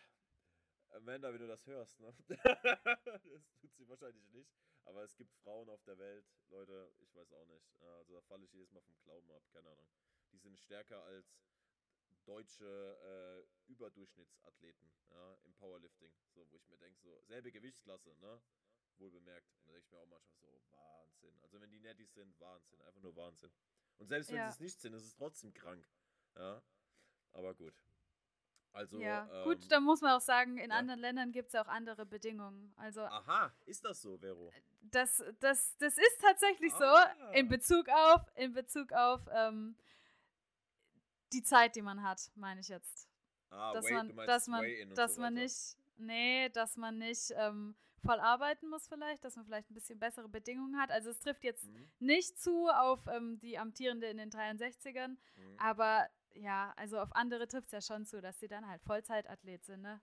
Amanda, 0.90 1.32
wenn 1.32 1.40
du 1.40 1.48
das 1.48 1.66
hörst, 1.66 1.98
ne? 2.00 2.14
das 2.28 3.56
tut 3.60 3.74
sie 3.74 3.88
wahrscheinlich 3.88 4.28
nicht. 4.30 4.54
Aber 4.84 5.02
es 5.02 5.16
gibt 5.16 5.34
Frauen 5.34 5.68
auf 5.70 5.82
der 5.84 5.98
Welt, 5.98 6.26
Leute, 6.50 6.92
ich 7.00 7.14
weiß 7.14 7.32
auch 7.32 7.46
nicht. 7.46 7.74
Also 7.80 8.14
da 8.14 8.22
falle 8.22 8.44
ich 8.44 8.52
jedes 8.52 8.70
Mal 8.70 8.82
vom 8.82 8.96
Glauben 9.00 9.30
ab, 9.32 9.42
keine 9.52 9.70
Ahnung. 9.70 9.88
Die 10.30 10.38
sind 10.38 10.58
stärker 10.58 11.02
als 11.04 11.40
deutsche 12.24 13.46
äh, 13.66 13.70
Überdurchschnittsathleten 13.70 14.90
ja, 15.10 15.34
im 15.44 15.54
Powerlifting. 15.54 16.12
So, 16.32 16.46
wo 16.50 16.56
ich 16.56 16.68
mir 16.68 16.78
denke, 16.78 17.00
so, 17.00 17.22
selbe 17.24 17.52
Gewichtsklasse, 17.52 18.14
ne? 18.20 18.40
Wohl 18.98 19.10
bemerkt. 19.10 19.48
Und 19.58 19.66
da 19.66 19.72
denke 19.72 19.86
ich 19.86 19.92
mir 19.92 19.98
auch 19.98 20.06
manchmal 20.06 20.36
so, 20.36 20.62
Wahnsinn. 20.70 21.38
Also 21.42 21.60
wenn 21.60 21.70
die 21.70 21.80
nettis 21.80 22.14
sind, 22.14 22.38
Wahnsinn. 22.40 22.80
Einfach 22.82 23.00
nur 23.00 23.16
Wahnsinn. 23.16 23.52
Und 23.98 24.06
selbst 24.08 24.30
wenn 24.30 24.36
Ja. 24.36 24.46
sie 24.50 24.54
es 24.54 24.60
nicht 24.60 24.80
sind, 24.80 24.94
ist 24.94 25.04
es 25.04 25.14
trotzdem 25.14 25.52
krank. 25.52 25.84
Ja. 26.36 26.62
Aber 27.32 27.54
gut. 27.54 27.74
Also, 28.72 28.98
ja. 29.00 29.28
ähm, 29.32 29.44
Gut, 29.44 29.70
dann 29.70 29.84
muss 29.84 30.00
man 30.00 30.16
auch 30.16 30.20
sagen, 30.20 30.58
in 30.58 30.70
ja. 30.70 30.76
anderen 30.76 30.98
Ländern 31.00 31.30
gibt 31.30 31.46
es 31.48 31.52
ja 31.52 31.62
auch 31.62 31.68
andere 31.68 32.06
Bedingungen. 32.06 32.72
Also 32.76 33.02
Aha, 33.02 33.54
ist 33.66 33.84
das 33.84 34.02
so, 34.02 34.18
Vero? 34.18 34.52
das, 34.82 35.22
das, 35.38 35.76
das 35.78 35.96
ist 35.96 36.20
tatsächlich 36.20 36.72
so 36.74 36.84
Ah. 36.84 37.30
in 37.34 37.48
Bezug 37.48 37.88
auf, 37.88 38.20
in 38.34 38.52
Bezug 38.52 38.92
auf 38.92 39.20
ähm, 39.30 39.76
die 41.34 41.42
Zeit, 41.42 41.76
die 41.76 41.82
man 41.82 42.02
hat, 42.02 42.30
meine 42.34 42.60
ich 42.60 42.68
jetzt. 42.68 43.08
Ah, 43.50 43.72
dass 43.72 43.84
Weigh- 43.86 43.92
man, 43.92 44.26
dass 44.26 44.46
man, 44.48 44.64
dass 44.94 45.14
so 45.16 45.20
man 45.20 45.34
nicht, 45.34 45.76
nee, 45.96 46.48
dass 46.50 46.76
man 46.76 46.98
nicht 46.98 47.32
ähm, 47.36 47.76
voll 48.04 48.18
arbeiten 48.20 48.68
muss 48.68 48.86
vielleicht, 48.88 49.24
dass 49.24 49.36
man 49.36 49.44
vielleicht 49.46 49.70
ein 49.70 49.74
bisschen 49.74 49.98
bessere 49.98 50.28
Bedingungen 50.28 50.78
hat. 50.80 50.90
Also 50.90 51.10
es 51.10 51.20
trifft 51.20 51.44
jetzt 51.44 51.64
Mhm. 51.64 51.90
nicht 52.00 52.38
zu 52.40 52.68
auf 52.68 53.00
ähm, 53.06 53.38
die 53.40 53.58
Amtierende 53.58 54.06
in 54.08 54.16
den 54.18 54.30
63ern, 54.30 55.16
Mhm. 55.36 55.58
aber 55.58 56.08
ja, 56.32 56.72
also 56.76 56.98
auf 56.98 57.14
andere 57.14 57.46
trifft 57.46 57.66
es 57.66 57.72
ja 57.72 57.80
schon 57.80 58.04
zu, 58.06 58.20
dass 58.20 58.40
sie 58.40 58.48
dann 58.48 58.66
halt 58.68 58.82
Vollzeitathlet 58.82 59.64
sind, 59.64 59.82
ne? 59.82 60.00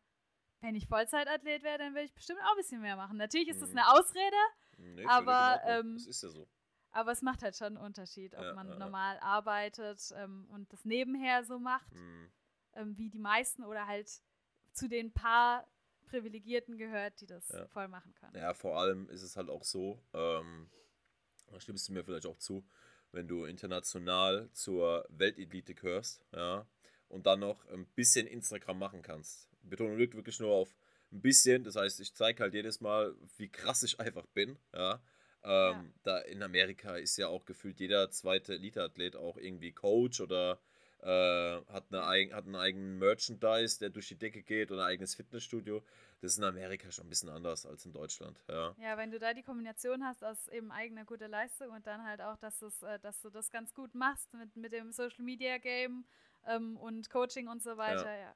Wenn 0.62 0.76
ich 0.76 0.88
Vollzeitathlet 0.88 1.64
wäre, 1.64 1.80
dann 1.80 1.94
würde 1.94 2.06
ich 2.06 2.14
bestimmt 2.14 2.40
auch 2.44 2.52
ein 2.52 2.58
bisschen 2.58 2.82
mehr 2.82 2.96
machen. 2.96 3.18
Natürlich 3.18 3.50
ist 3.50 3.62
das 3.62 3.72
Mhm. 3.72 3.80
eine 3.80 3.92
Ausrede, 3.92 4.36
Nee, 4.78 5.06
aber, 5.06 5.60
ähm, 5.66 5.96
das 5.96 6.06
ist 6.08 6.24
ja 6.24 6.30
so. 6.30 6.48
Aber 6.92 7.12
es 7.12 7.22
macht 7.22 7.42
halt 7.42 7.56
schon 7.56 7.68
einen 7.68 7.78
Unterschied, 7.78 8.36
ob 8.36 8.44
Ja, 8.44 8.54
man 8.54 8.68
ja, 8.70 8.78
normal 8.78 9.18
arbeitet 9.20 10.14
ähm, 10.16 10.48
und 10.52 10.72
das 10.74 10.86
nebenher 10.86 11.44
so 11.44 11.60
macht 11.60 11.94
Mhm. 11.94 12.32
ähm, 12.74 12.98
wie 12.98 13.10
die 13.10 13.20
meisten 13.20 13.64
oder 13.64 13.88
halt 13.88 14.10
zu 14.74 14.88
den 14.88 15.12
paar 15.12 15.68
Privilegierten 16.08 16.78
gehört, 16.78 17.20
die 17.22 17.26
das 17.26 17.48
Ja. 17.50 17.68
voll 17.68 17.88
machen 17.88 18.14
können. 18.16 18.36
Ja, 18.36 18.54
vor 18.54 18.78
allem 18.80 19.10
ist 19.10 19.22
es 19.22 19.36
halt 19.38 19.50
auch 19.50 19.64
so, 19.64 20.02
ähm, 20.14 20.70
da 21.48 21.60
stimmst 21.60 21.88
du 21.90 21.94
mir 21.94 22.04
vielleicht 22.04 22.26
auch 22.26 22.38
zu, 22.38 22.66
wenn 23.12 23.28
du 23.28 23.46
international 23.46 24.50
zur 24.52 25.06
Weltelite 25.10 25.76
gehörst, 25.76 26.24
ja, 26.34 26.66
und 27.10 27.26
dann 27.26 27.42
noch 27.42 27.66
ein 27.68 27.86
bisschen 27.88 28.28
Instagram 28.28 28.80
machen 28.80 29.02
kannst. 29.02 29.50
Betonung 29.64 29.98
liegt 29.98 30.16
wirklich 30.16 30.40
nur 30.40 30.54
auf 30.54 30.74
ein 31.12 31.22
bisschen, 31.22 31.64
das 31.66 31.76
heißt, 31.76 32.00
ich 32.00 32.14
zeige 32.14 32.42
halt 32.42 32.54
jedes 32.54 32.80
Mal, 32.80 33.16
wie 33.38 33.50
krass 33.50 33.84
ich 33.84 34.00
einfach 34.00 34.26
bin, 34.28 34.58
ja. 34.74 35.02
Ähm, 35.44 35.94
Da 36.04 36.20
in 36.20 36.44
Amerika 36.44 36.96
ist 36.98 37.18
ja 37.18 37.28
auch 37.28 37.46
gefühlt 37.46 37.80
jeder 37.80 38.10
zweite 38.12 38.54
Elite-Athlet 38.54 39.16
auch 39.16 39.38
irgendwie 39.38 39.72
Coach 39.72 40.22
oder 40.22 40.60
äh, 41.02 41.08
hat, 41.08 41.86
eine, 41.92 42.34
hat 42.36 42.46
einen 42.46 42.56
eigenen 42.56 43.00
Merchandise, 43.00 43.80
der 43.80 43.90
durch 43.90 44.08
die 44.08 44.20
Decke 44.20 44.44
geht 44.44 44.72
oder 44.72 44.84
ein 44.84 44.92
eigenes 44.92 45.16
Fitnessstudio. 45.16 45.84
Das 46.22 46.34
ist 46.34 46.38
in 46.38 46.44
Amerika 46.44 46.92
schon 46.92 47.08
ein 47.08 47.10
bisschen 47.10 47.30
anders 47.30 47.66
als 47.66 47.86
in 47.86 47.94
Deutschland. 47.94 48.38
Ja. 48.48 48.76
Ja, 48.80 48.98
wenn 48.98 49.10
du 49.10 49.18
da 49.18 49.34
die 49.34 49.42
Kombination 49.42 50.04
hast 50.04 50.24
aus 50.24 50.48
eben 50.50 50.72
eigener 50.72 51.04
guter 51.06 51.28
Leistung 51.28 51.72
und 51.72 51.88
dann 51.88 52.04
halt 52.04 52.22
auch, 52.22 52.38
dass, 52.38 52.62
es, 52.62 52.84
äh, 52.84 53.00
dass 53.00 53.20
du 53.22 53.32
das 53.32 53.50
ganz 53.50 53.74
gut 53.74 53.96
machst 53.96 54.34
mit, 54.36 54.56
mit 54.56 54.74
dem 54.74 54.92
Social 54.92 55.24
Media 55.24 55.58
Game 55.58 56.06
ähm, 56.46 56.78
und 56.78 57.10
Coaching 57.10 57.48
und 57.48 57.64
so 57.64 57.78
weiter, 57.78 58.16
ja. 58.16 58.36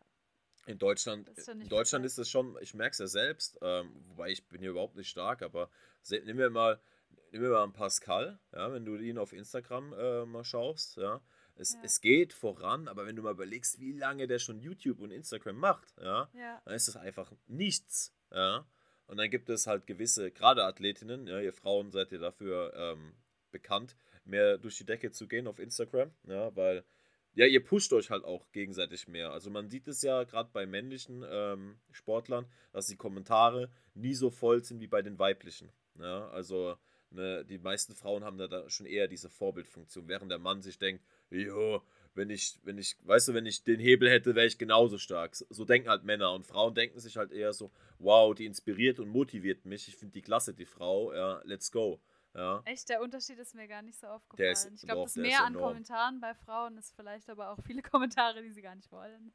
In 0.68 0.80
Deutschland, 0.80 1.30
Das 1.36 1.48
in 1.48 1.70
Deutschland 1.70 2.06
ist 2.06 2.18
es 2.18 2.28
schon, 2.28 2.58
ich 2.60 2.74
merke 2.74 2.94
es 2.94 2.98
ja 2.98 3.06
selbst, 3.06 3.60
ähm, 3.62 3.92
wobei 4.08 4.32
ich 4.32 4.48
bin 4.48 4.62
hier 4.62 4.72
überhaupt 4.72 4.96
nicht 4.96 5.10
stark, 5.10 5.44
aber 5.44 5.70
nimm 6.10 6.38
mir 6.38 6.50
mal, 6.50 6.82
nimm 7.36 7.44
mir 7.44 7.50
mal 7.50 7.64
einen 7.64 7.74
Pascal, 7.74 8.40
ja, 8.54 8.72
wenn 8.72 8.86
du 8.86 8.96
ihn 8.96 9.18
auf 9.18 9.34
Instagram 9.34 9.94
äh, 9.94 10.26
mal 10.26 10.46
schaust, 10.46 10.96
ja. 10.96 11.22
Es, 11.58 11.74
Ja. 11.74 11.80
es 11.84 12.00
geht 12.02 12.32
voran, 12.34 12.88
aber 12.88 13.06
wenn 13.06 13.16
du 13.16 13.22
mal 13.22 13.32
überlegst, 13.32 13.80
wie 13.80 13.92
lange 13.92 14.26
der 14.28 14.40
schon 14.40 14.60
YouTube 14.60 15.02
und 15.02 15.12
Instagram 15.12 15.58
macht, 15.58 15.94
ja, 16.02 16.30
Ja, 16.34 16.62
dann 16.64 16.74
ist 16.76 16.88
das 16.88 16.96
einfach 16.98 17.32
nichts. 17.48 18.14
Ja? 18.32 18.66
Und 19.08 19.18
dann 19.18 19.30
gibt 19.30 19.50
es 19.50 19.68
halt 19.68 19.86
gewisse, 19.86 20.32
gerade 20.32 20.64
Athletinnen, 20.64 21.28
ja, 21.28 21.40
ihr 21.42 21.54
Frauen 21.54 21.92
seid 21.92 22.12
ihr 22.14 22.20
dafür 22.20 22.74
ähm, 22.76 23.14
bekannt, 23.52 23.96
mehr 24.24 24.58
durch 24.58 24.78
die 24.78 24.86
Decke 24.86 25.12
zu 25.12 25.28
gehen 25.28 25.48
auf 25.48 25.60
Instagram, 25.60 26.12
ja, 26.24 26.56
weil 26.56 26.84
ja, 27.34 27.46
ihr 27.46 27.64
pusht 27.64 27.92
euch 27.92 28.10
halt 28.12 28.24
auch 28.24 28.50
gegenseitig 28.54 29.10
mehr. 29.10 29.32
Also 29.32 29.50
man 29.50 29.70
sieht 29.70 29.90
es 29.90 30.02
ja 30.02 30.24
gerade 30.24 30.50
bei 30.54 30.66
männlichen 30.66 31.24
ähm, 31.30 31.80
Sportlern, 31.92 32.46
dass 32.72 32.88
die 32.88 32.96
Kommentare 32.96 33.70
nie 33.94 34.14
so 34.14 34.30
voll 34.30 34.64
sind 34.64 34.80
wie 34.80 34.88
bei 34.88 35.02
den 35.02 35.20
weiblichen. 35.20 35.70
Ja? 36.00 36.30
Also 36.30 36.78
ne, 37.12 37.46
die 37.46 37.58
meisten 37.58 37.96
Frauen 37.96 38.24
haben 38.24 38.38
da, 38.38 38.48
da 38.48 38.70
schon 38.70 38.86
eher 38.86 39.08
diese 39.08 39.30
Vorbildfunktion, 39.30 40.08
während 40.08 40.32
der 40.32 40.40
Mann 40.40 40.62
sich 40.62 40.78
denkt, 40.78 41.04
jo, 41.30 41.82
wenn 42.14 42.30
ich, 42.30 42.60
wenn 42.64 42.78
ich, 42.78 42.96
weißt 43.06 43.28
du, 43.30 43.34
wenn 43.34 43.46
ich 43.46 43.64
den 43.64 43.80
Hebel 43.80 44.10
hätte, 44.10 44.36
wäre 44.36 44.48
ich 44.48 44.58
genauso 44.58 44.98
stark. 44.98 45.36
So, 45.36 45.66
denken 45.66 45.90
halt 45.90 46.04
Männer 46.04 46.32
und 46.34 46.46
Frauen 46.46 46.74
denken 46.74 47.00
sich 47.00 47.18
halt 47.18 47.32
eher 47.32 47.52
so, 47.54 47.72
wow, 48.00 48.34
die 48.34 48.46
inspiriert 48.46 49.00
und 49.00 49.10
motiviert 49.10 49.66
mich. 49.66 49.88
Ich 49.90 49.98
finde 49.98 50.14
die 50.14 50.22
klasse, 50.22 50.54
die 50.54 50.66
Frau, 50.66 51.14
ja, 51.14 51.42
let's 51.44 51.72
go. 51.72 52.00
Ja. 52.34 52.62
echt, 52.66 52.90
der 52.90 53.02
Unterschied 53.02 53.40
ist 53.40 53.56
mir 53.56 53.66
gar 53.66 53.82
nicht 53.82 53.98
so 53.98 54.08
aufgefallen. 54.08 54.52
ist- 54.52 54.70
ich 54.76 54.82
glaube, 54.82 55.04
das 55.04 55.16
mehr 55.16 55.42
an. 55.46 55.54
Kommentaren 55.56 56.20
bei 56.20 56.34
Frauen 56.34 56.78
ist 56.78 56.94
vielleicht 56.94 57.30
aber 57.30 57.50
auch 57.52 57.60
viele 57.66 57.82
Kommentare, 57.92 58.42
die 58.42 58.52
sie 58.52 58.62
gar 58.62 58.76
nicht 58.76 58.92
wollen. 58.92 59.34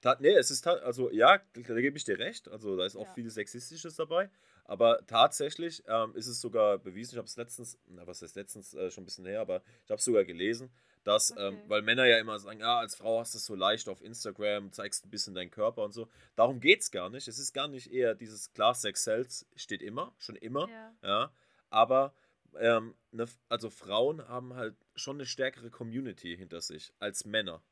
Ta 0.00 0.16
nee, 0.20 0.34
es 0.34 0.50
ist 0.50 0.66
also 0.66 1.10
ja, 1.10 1.38
da 1.54 1.80
gebe 1.80 1.96
ich 1.96 2.04
dir 2.04 2.18
recht. 2.18 2.46
Also 2.48 2.76
da 2.76 2.84
ist 2.84 2.94
auch 2.94 3.06
Ja. 3.06 3.14
viel 3.14 3.28
Sexistisches 3.30 3.96
dabei. 3.96 4.30
Aber 4.68 5.04
tatsächlich 5.06 5.82
ähm, 5.88 6.14
ist 6.14 6.26
es 6.26 6.40
sogar 6.40 6.78
bewiesen, 6.78 7.14
ich 7.14 7.18
habe 7.18 7.26
es 7.26 7.36
letztens, 7.36 7.78
na 7.86 8.06
was 8.06 8.22
ist 8.22 8.36
letztens 8.36 8.74
äh, 8.74 8.90
schon 8.90 9.02
ein 9.02 9.06
bisschen 9.06 9.26
her, 9.26 9.40
aber 9.40 9.62
ich 9.84 9.90
habe 9.90 9.98
es 9.98 10.04
sogar 10.04 10.24
gelesen, 10.24 10.70
dass, 11.04 11.30
ähm, 11.30 11.36
okay. 11.36 11.46
ähm, 11.46 11.62
weil 11.68 11.82
Männer 11.82 12.04
ja 12.04 12.18
immer 12.18 12.38
sagen, 12.38 12.60
ja, 12.60 12.78
als 12.78 12.94
Frau 12.94 13.18
hast 13.18 13.32
du 13.32 13.38
es 13.38 13.46
so 13.46 13.54
leicht 13.54 13.88
auf 13.88 14.02
Instagram, 14.02 14.70
zeigst 14.70 15.06
ein 15.06 15.10
bisschen 15.10 15.34
deinen 15.34 15.50
Körper 15.50 15.82
und 15.84 15.92
so. 15.92 16.06
Darum 16.36 16.60
geht 16.60 16.82
es 16.82 16.90
gar 16.90 17.08
nicht. 17.08 17.26
Es 17.28 17.38
ist 17.38 17.54
gar 17.54 17.66
nicht 17.66 17.90
eher 17.90 18.14
dieses 18.14 18.52
klar, 18.52 18.74
Sex 18.74 19.04
Cells 19.04 19.46
steht 19.56 19.82
immer, 19.82 20.14
schon 20.18 20.36
immer, 20.36 20.68
ja. 20.68 20.92
ja 21.02 21.32
aber 21.70 22.14
ähm, 22.56 22.94
ne, 23.10 23.26
also 23.48 23.70
Frauen 23.70 24.26
haben 24.28 24.54
halt 24.54 24.76
schon 24.94 25.16
eine 25.16 25.26
stärkere 25.26 25.70
Community 25.70 26.36
hinter 26.36 26.60
sich 26.60 26.92
als 26.98 27.24
Männer. 27.24 27.62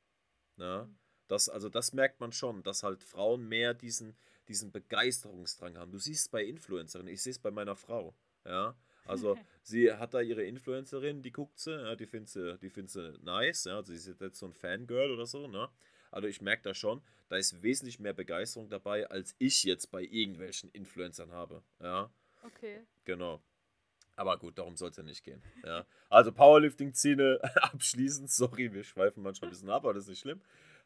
Ja? 0.57 0.85
Mhm. 0.85 0.99
Das, 1.29 1.49
also 1.49 1.69
das 1.69 1.93
merkt 1.93 2.21
man 2.21 2.33
schon, 2.33 2.63
dass 2.63 2.83
halt 2.83 3.03
Frauen 3.03 3.49
mehr 3.49 3.75
diesen, 3.75 4.17
diesen 4.49 4.73
Begeisterungsdrang 4.73 5.77
haben. 5.77 5.91
Du 5.91 5.99
siehst 5.99 6.23
es 6.23 6.29
bei 6.29 6.45
Influencerinnen, 6.45 7.13
ich 7.13 7.23
sehe 7.23 7.33
es 7.33 7.39
bei 7.39 7.51
meiner 7.51 7.77
Frau. 7.77 8.15
Ja, 8.45 8.77
also 9.05 9.37
sie 9.63 9.93
hat 9.93 10.15
da 10.15 10.21
ihre 10.21 10.45
Influencerin, 10.45 11.23
die 11.23 11.33
guckt 11.33 11.59
sie, 11.59 11.73
ja, 11.73 11.97
die 11.97 12.07
findet 12.07 12.31
sie, 12.31 12.59
die 12.59 12.71
findet 12.71 12.91
sie 12.91 13.19
nice, 13.23 13.65
ja, 13.65 13.77
also 13.77 13.93
sie 13.93 14.11
ist 14.11 14.21
jetzt 14.21 14.39
so 14.39 14.47
ein 14.47 14.55
Fangirl 14.55 15.11
oder 15.11 15.27
so, 15.27 15.47
ne? 15.49 15.69
Also 16.11 16.29
ich 16.29 16.41
merke 16.41 16.63
da 16.63 16.75
schon, 16.75 17.03
da 17.29 17.37
ist 17.37 17.63
wesentlich 17.63 17.99
mehr 17.99 18.13
Begeisterung 18.13 18.69
dabei, 18.69 19.09
als 19.11 19.35
ich 19.39 19.65
jetzt 19.65 19.91
bei 19.91 20.03
irgendwelchen 20.03 20.71
Influencern 20.71 21.33
habe, 21.33 21.63
ja. 21.81 22.11
Okay. 22.43 22.81
Genau. 23.05 23.43
Aber 24.17 24.39
gut, 24.39 24.57
darum 24.57 24.77
soll 24.77 24.91
es 24.91 24.97
ja 24.97 25.03
nicht 25.03 25.25
gehen. 25.25 25.43
Ja. 25.63 25.85
Also 26.09 26.33
Powerlifting-Ziele 26.33 27.41
abschließend, 27.63 28.31
sorry, 28.31 28.73
wir 28.73 28.83
schweifen 28.83 29.23
manchmal 29.23 29.49
ein 29.49 29.53
bisschen 29.53 29.69
ab, 29.69 29.85
aber 29.85 29.93
das 29.93 30.05
ist 30.05 30.11
nicht 30.11 30.21
schlimm. 30.21 30.41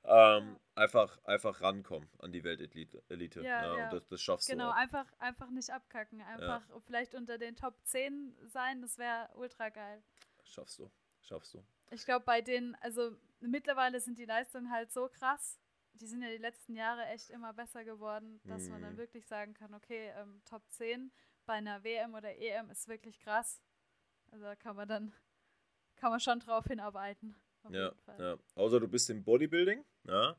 Ähm, 0.04 0.58
einfach, 0.74 1.22
einfach 1.24 1.60
rankommen 1.60 2.08
an 2.18 2.32
die 2.32 2.42
Weltelite. 2.42 3.02
Elite, 3.08 3.42
ja, 3.42 3.76
ja, 3.76 3.84
Und 3.84 3.92
das, 3.92 4.08
das 4.08 4.20
schaffst 4.20 4.48
genau, 4.48 4.64
du. 4.64 4.70
Genau, 4.70 4.80
einfach, 4.80 5.12
einfach 5.18 5.50
nicht 5.50 5.70
abkacken. 5.70 6.22
Einfach 6.22 6.68
ja. 6.68 6.80
vielleicht 6.80 7.14
unter 7.14 7.38
den 7.38 7.56
Top 7.56 7.74
10 7.84 8.34
sein, 8.46 8.80
das 8.80 8.98
wäre 8.98 9.28
ultra 9.34 9.68
geil. 9.68 10.02
Schaffst 10.44 10.78
du. 10.78 10.90
Schaffst 11.20 11.54
du. 11.54 11.62
Ich 11.90 12.04
glaube, 12.04 12.24
bei 12.24 12.40
denen, 12.40 12.74
also 12.76 13.12
mittlerweile 13.40 14.00
sind 14.00 14.18
die 14.18 14.24
Leistungen 14.24 14.70
halt 14.70 14.90
so 14.90 15.08
krass. 15.08 15.58
Die 15.94 16.06
sind 16.06 16.22
ja 16.22 16.30
die 16.30 16.38
letzten 16.38 16.74
Jahre 16.74 17.04
echt 17.06 17.30
immer 17.30 17.52
besser 17.52 17.84
geworden, 17.84 18.40
dass 18.44 18.64
mhm. 18.64 18.70
man 18.70 18.82
dann 18.82 18.92
mhm. 18.94 18.98
wirklich 18.98 19.26
sagen 19.26 19.54
kann, 19.54 19.74
okay, 19.74 20.12
ähm, 20.16 20.40
Top 20.44 20.66
10 20.70 21.12
bei 21.44 21.54
einer 21.54 21.82
WM 21.84 22.14
oder 22.14 22.36
EM 22.36 22.70
ist 22.70 22.88
wirklich 22.88 23.18
krass. 23.20 23.60
Also 24.30 24.44
da 24.44 24.56
kann 24.56 24.76
man 24.76 24.88
dann, 24.88 25.12
kann 25.96 26.10
man 26.10 26.20
schon 26.20 26.40
drauf 26.40 26.64
hinarbeiten. 26.66 27.36
Ja, 27.68 27.92
ja, 28.18 28.38
außer 28.54 28.80
du 28.80 28.88
bist 28.88 29.10
im 29.10 29.22
Bodybuilding, 29.22 29.84
ja, 30.04 30.36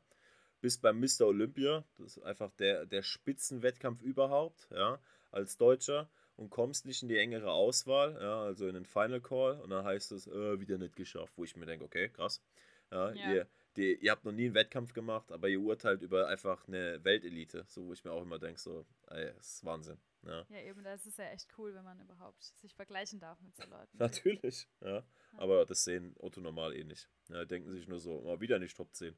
bist 0.60 0.82
beim 0.82 1.00
Mr. 1.00 1.26
Olympia, 1.26 1.84
das 1.98 2.16
ist 2.16 2.22
einfach 2.22 2.50
der, 2.52 2.86
der 2.86 3.02
Spitzenwettkampf 3.02 4.00
überhaupt, 4.02 4.68
ja, 4.70 5.00
als 5.30 5.56
Deutscher 5.56 6.10
und 6.36 6.50
kommst 6.50 6.86
nicht 6.86 7.02
in 7.02 7.08
die 7.08 7.18
engere 7.18 7.50
Auswahl, 7.50 8.16
ja, 8.20 8.42
also 8.42 8.66
in 8.66 8.74
den 8.74 8.86
Final 8.86 9.20
Call 9.20 9.60
und 9.60 9.70
dann 9.70 9.84
heißt 9.84 10.12
es, 10.12 10.26
äh, 10.26 10.60
wieder 10.60 10.78
nicht 10.78 10.96
geschafft, 10.96 11.32
wo 11.36 11.44
ich 11.44 11.56
mir 11.56 11.66
denke, 11.66 11.84
okay, 11.84 12.08
krass. 12.08 12.42
Ja, 12.90 13.12
ja. 13.12 13.32
Ihr, 13.32 13.48
die, 13.76 13.94
ihr 13.94 14.10
habt 14.10 14.24
noch 14.24 14.32
nie 14.32 14.46
einen 14.46 14.54
Wettkampf 14.54 14.92
gemacht, 14.92 15.32
aber 15.32 15.48
ihr 15.48 15.60
urteilt 15.60 16.02
über 16.02 16.28
einfach 16.28 16.68
eine 16.68 17.02
Weltelite, 17.04 17.64
so 17.68 17.86
wo 17.86 17.92
ich 17.92 18.04
mir 18.04 18.12
auch 18.12 18.22
immer 18.22 18.38
denke, 18.38 18.60
so, 18.60 18.84
ey, 19.08 19.32
das 19.34 19.54
ist 19.54 19.64
Wahnsinn. 19.64 19.98
Ja. 20.24 20.46
ja, 20.50 20.60
eben, 20.60 20.84
das 20.84 21.04
ist 21.06 21.18
ja 21.18 21.24
echt 21.30 21.48
cool, 21.58 21.74
wenn 21.74 21.82
man 21.82 22.00
überhaupt 22.00 22.54
sich 22.60 22.74
vergleichen 22.74 23.18
darf 23.18 23.40
mit 23.40 23.56
so 23.56 23.64
Leuten. 23.64 23.90
Natürlich, 23.98 24.68
ja. 24.80 25.02
Aber 25.36 25.64
das 25.64 25.82
sehen 25.84 26.14
Otto 26.18 26.40
normal 26.40 26.76
eh 26.76 26.84
nicht. 26.84 27.08
Ja, 27.28 27.44
denken 27.44 27.72
sich 27.72 27.88
nur 27.88 27.98
so, 27.98 28.20
mal 28.20 28.40
wieder 28.40 28.58
nicht 28.58 28.76
Top 28.76 28.94
10. 28.94 29.16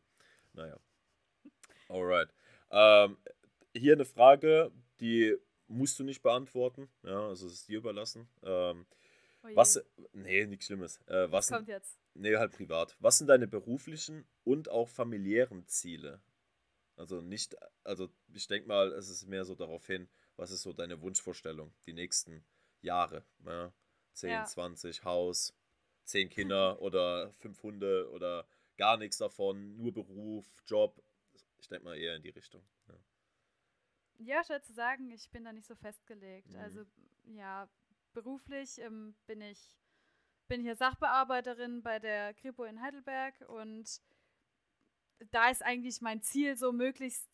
Naja. 0.55 0.79
Alright. 1.89 2.33
Ähm, 2.71 3.19
hier 3.75 3.93
eine 3.93 4.05
Frage, 4.05 4.73
die 5.01 5.37
musst 5.69 5.99
du 5.99 6.05
nicht 6.05 6.23
beantworten. 6.23 6.89
Ja, 7.03 7.29
also 7.29 7.47
es 7.47 7.55
ist 7.55 7.69
dir 7.69 7.79
überlassen. 7.79 8.29
Ähm, 8.43 8.87
oh 9.43 9.49
was. 9.55 9.85
Nee, 10.13 10.47
nichts 10.47 10.67
Schlimmes. 10.67 11.01
Äh, 11.07 11.31
was 11.31 11.49
kommt 11.49 11.69
jetzt? 11.69 11.99
Nee, 12.15 12.37
halt 12.37 12.53
privat. 12.53 12.97
Was 13.01 13.19
sind 13.19 13.27
deine 13.27 13.47
beruflichen 13.49 14.27
und 14.45 14.69
auch 14.69 14.89
familiären 14.89 15.67
Ziele? 15.67 16.23
Also 16.97 17.21
nicht, 17.21 17.57
also 17.83 18.09
ich 18.33 18.47
denke 18.47 18.69
mal, 18.69 18.93
es 18.93 19.09
ist 19.09 19.27
mehr 19.27 19.45
so 19.45 19.57
darauf 19.57 19.85
hin, 19.87 20.09
was 20.37 20.53
ist 20.53 20.63
so 20.63 20.73
deine 20.73 21.01
Wunschvorstellung, 21.01 21.75
die 21.87 21.93
nächsten 21.93 22.45
Jahre? 22.83 23.25
Ja? 23.45 23.73
10, 24.13 24.31
ja. 24.31 24.45
20, 24.45 25.03
Haus, 25.05 25.55
10 26.05 26.29
Kinder 26.29 26.81
oder 26.81 27.33
5 27.33 27.63
Hunde 27.65 28.09
oder 28.11 28.47
gar 28.77 28.97
nichts 28.97 29.19
davon, 29.19 29.77
nur 29.77 29.93
Beruf, 29.93 30.47
Job. 30.67 31.03
Ich 31.59 31.69
denke 31.69 31.85
mal 31.85 31.97
eher 31.97 32.17
in 32.17 32.23
die 32.23 32.31
Richtung. 32.31 32.63
Ja, 32.89 32.95
ja 34.19 34.45
schwer 34.45 34.63
zu 34.63 34.73
sagen, 34.73 35.11
ich 35.11 35.31
bin 35.31 35.45
da 35.45 35.53
nicht 35.53 35.67
so 35.67 35.75
festgelegt. 35.75 36.53
Mhm. 36.53 36.59
Also 36.59 36.85
ja, 37.25 37.69
beruflich 38.13 38.79
ähm, 38.79 39.15
bin 39.27 39.41
ich 39.41 39.77
bin 40.47 40.61
hier 40.61 40.77
Sachbearbeiterin 40.77 41.83
bei 41.83 41.99
der 41.99 42.35
Kripo 42.35 42.65
in 42.65 42.81
Heidelberg 42.83 43.35
und 43.49 44.01
da 45.31 45.49
ist 45.49 45.63
eigentlich 45.63 46.01
mein 46.01 46.21
Ziel, 46.21 46.57
so 46.57 46.73
möglichst 46.73 47.27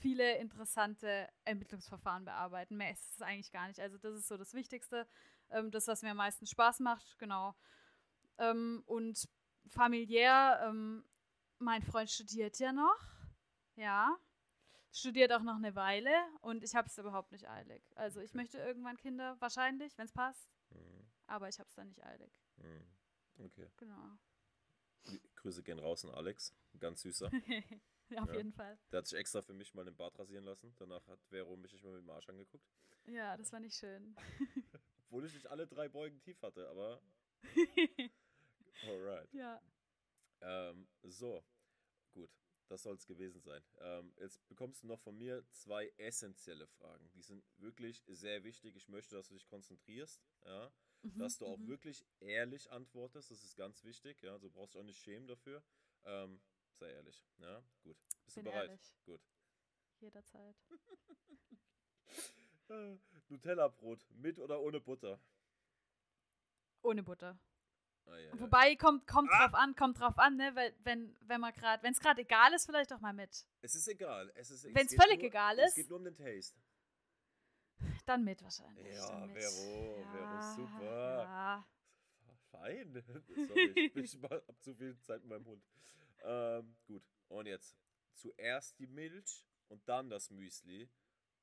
viele 0.00 0.36
interessante 0.36 1.28
Ermittlungsverfahren 1.44 2.24
bearbeiten. 2.24 2.76
Mehr 2.76 2.92
ist 2.92 3.14
es 3.14 3.22
eigentlich 3.22 3.50
gar 3.52 3.68
nicht. 3.68 3.80
Also 3.80 3.98
das 3.98 4.14
ist 4.14 4.28
so 4.28 4.36
das 4.36 4.54
Wichtigste, 4.54 5.06
ähm, 5.50 5.70
das, 5.70 5.88
was 5.88 6.02
mir 6.02 6.10
am 6.10 6.18
meisten 6.18 6.46
Spaß 6.46 6.80
macht, 6.80 7.18
genau. 7.18 7.54
Ähm, 8.38 8.82
und 8.86 9.28
familiär, 9.68 10.60
ähm, 10.64 11.04
mein 11.58 11.82
Freund 11.82 12.10
studiert 12.10 12.58
ja 12.58 12.72
noch, 12.72 12.98
ja, 13.76 14.16
studiert 14.92 15.32
auch 15.32 15.42
noch 15.42 15.56
eine 15.56 15.74
Weile 15.74 16.10
und 16.40 16.62
ich 16.62 16.74
habe 16.74 16.88
es 16.88 16.98
überhaupt 16.98 17.32
nicht 17.32 17.48
eilig. 17.48 17.82
Also 17.96 18.20
ich 18.20 18.34
möchte 18.34 18.58
irgendwann 18.58 18.96
Kinder, 18.96 19.36
wahrscheinlich, 19.40 19.96
wenn 19.98 20.06
es 20.06 20.12
passt, 20.12 20.48
mhm. 20.70 21.06
aber 21.26 21.48
ich 21.48 21.58
habe 21.58 21.68
es 21.68 21.74
dann 21.74 21.88
nicht 21.88 22.04
eilig. 22.04 22.32
Mhm. 22.56 23.44
Okay. 23.44 23.70
Genau. 23.76 24.18
Grüße 25.36 25.62
gehen 25.62 25.78
raus 25.78 26.04
an 26.04 26.10
Alex, 26.12 26.54
ganz 26.78 27.02
süßer. 27.02 27.30
Ja, 28.10 28.22
auf 28.22 28.30
ja. 28.30 28.36
jeden 28.36 28.52
Fall. 28.52 28.78
Der 28.90 28.98
hat 28.98 29.06
sich 29.06 29.18
extra 29.18 29.42
für 29.42 29.52
mich 29.52 29.74
mal 29.74 29.84
den 29.84 29.94
Bart 29.94 30.18
rasieren 30.18 30.44
lassen. 30.44 30.74
Danach 30.78 31.06
hat 31.08 31.22
Vero 31.24 31.56
mich 31.56 31.72
nicht 31.72 31.84
mehr 31.84 31.92
mit 31.92 32.02
dem 32.02 32.10
Arsch 32.10 32.28
angeguckt. 32.28 32.64
Ja, 33.04 33.36
das 33.36 33.52
war 33.52 33.60
nicht 33.60 33.76
schön. 33.76 34.16
Obwohl 35.04 35.26
ich 35.26 35.34
nicht 35.34 35.46
alle 35.46 35.66
drei 35.66 35.88
Beugen 35.88 36.20
tief 36.22 36.40
hatte, 36.42 36.68
aber. 36.68 37.00
Alright. 38.86 39.32
Ja. 39.32 39.60
Ähm, 40.40 40.88
so, 41.02 41.44
gut. 42.12 42.30
Das 42.68 42.82
soll 42.82 42.96
es 42.96 43.06
gewesen 43.06 43.40
sein. 43.40 43.62
Ähm, 43.78 44.12
jetzt 44.18 44.46
bekommst 44.46 44.82
du 44.82 44.88
noch 44.88 45.00
von 45.00 45.16
mir 45.16 45.42
zwei 45.52 45.90
essentielle 45.96 46.66
Fragen. 46.66 47.10
Die 47.14 47.22
sind 47.22 47.42
wirklich 47.56 48.04
sehr 48.06 48.44
wichtig. 48.44 48.76
Ich 48.76 48.88
möchte, 48.88 49.16
dass 49.16 49.28
du 49.28 49.34
dich 49.34 49.46
konzentrierst. 49.46 50.22
Ja? 50.44 50.70
Mhm, 51.02 51.18
dass 51.18 51.38
du 51.38 51.46
auch 51.46 51.56
mhm. 51.56 51.68
wirklich 51.68 52.04
ehrlich 52.20 52.70
antwortest. 52.70 53.30
Das 53.30 53.42
ist 53.42 53.56
ganz 53.56 53.84
wichtig. 53.84 54.20
Ja? 54.20 54.32
Also 54.32 54.50
brauchst 54.50 54.74
du 54.74 54.80
auch 54.80 54.84
nicht 54.84 55.00
schämen 55.00 55.26
dafür. 55.26 55.62
Ähm, 56.04 56.42
Sei 56.78 56.92
ehrlich. 56.92 57.24
Ja, 57.38 57.62
gut. 57.82 57.96
Bist 58.24 58.36
Bin 58.36 58.44
du 58.44 58.50
bereit? 58.50 58.68
Ehrlich. 58.68 58.94
Gut. 59.04 59.20
Jederzeit. 59.98 60.56
Nutella-Brot 63.28 64.06
mit 64.10 64.38
oder 64.38 64.60
ohne 64.60 64.80
Butter? 64.80 65.20
Ohne 66.82 67.02
Butter. 67.02 67.38
Ah, 68.10 68.18
ja, 68.18 68.40
Wobei, 68.40 68.76
kommt, 68.76 69.06
kommt 69.06 69.30
ah! 69.32 69.46
drauf 69.46 69.54
an, 69.54 69.74
kommt 69.74 70.00
drauf 70.00 70.18
an, 70.18 70.36
ne? 70.36 70.54
Weil, 70.54 70.74
wenn, 70.84 71.16
wenn 71.22 71.40
man 71.40 71.52
gerade, 71.52 71.82
wenn 71.82 71.92
es 71.92 72.00
gerade 72.00 72.22
egal 72.22 72.52
ist, 72.54 72.66
vielleicht 72.66 72.92
auch 72.92 73.00
mal 73.00 73.12
mit. 73.12 73.46
Es 73.60 73.74
ist 73.74 73.88
egal. 73.88 74.32
Es 74.34 74.50
ist, 74.50 74.64
wenn 74.64 74.86
es 74.86 74.94
völlig 74.94 75.18
nur, 75.18 75.28
egal 75.28 75.58
ist. 75.58 75.68
Es 75.68 75.74
geht 75.74 75.88
nur 75.88 75.98
um 75.98 76.04
den 76.04 76.14
Taste. 76.14 76.58
Dann 78.06 78.24
mit 78.24 78.42
wahrscheinlich. 78.42 78.94
Ja, 78.94 79.26
mit. 79.26 79.36
Vero, 79.36 80.00
ja, 80.00 80.12
Vero, 80.12 80.54
super. 80.54 81.22
Ja. 81.22 81.68
Fein. 82.50 83.04
Sorry, 83.48 83.90
ich, 83.94 83.96
ich 84.14 84.22
hab 84.22 84.62
zu 84.62 84.74
viel 84.74 84.98
Zeit 85.00 85.20
mit 85.22 85.30
meinem 85.30 85.46
Hund. 85.46 85.64
Ähm, 86.22 86.76
gut. 86.86 87.02
Und 87.28 87.46
jetzt 87.46 87.76
zuerst 88.14 88.78
die 88.78 88.86
Milch 88.86 89.46
und 89.68 89.86
dann 89.88 90.10
das 90.10 90.30
Müsli 90.30 90.88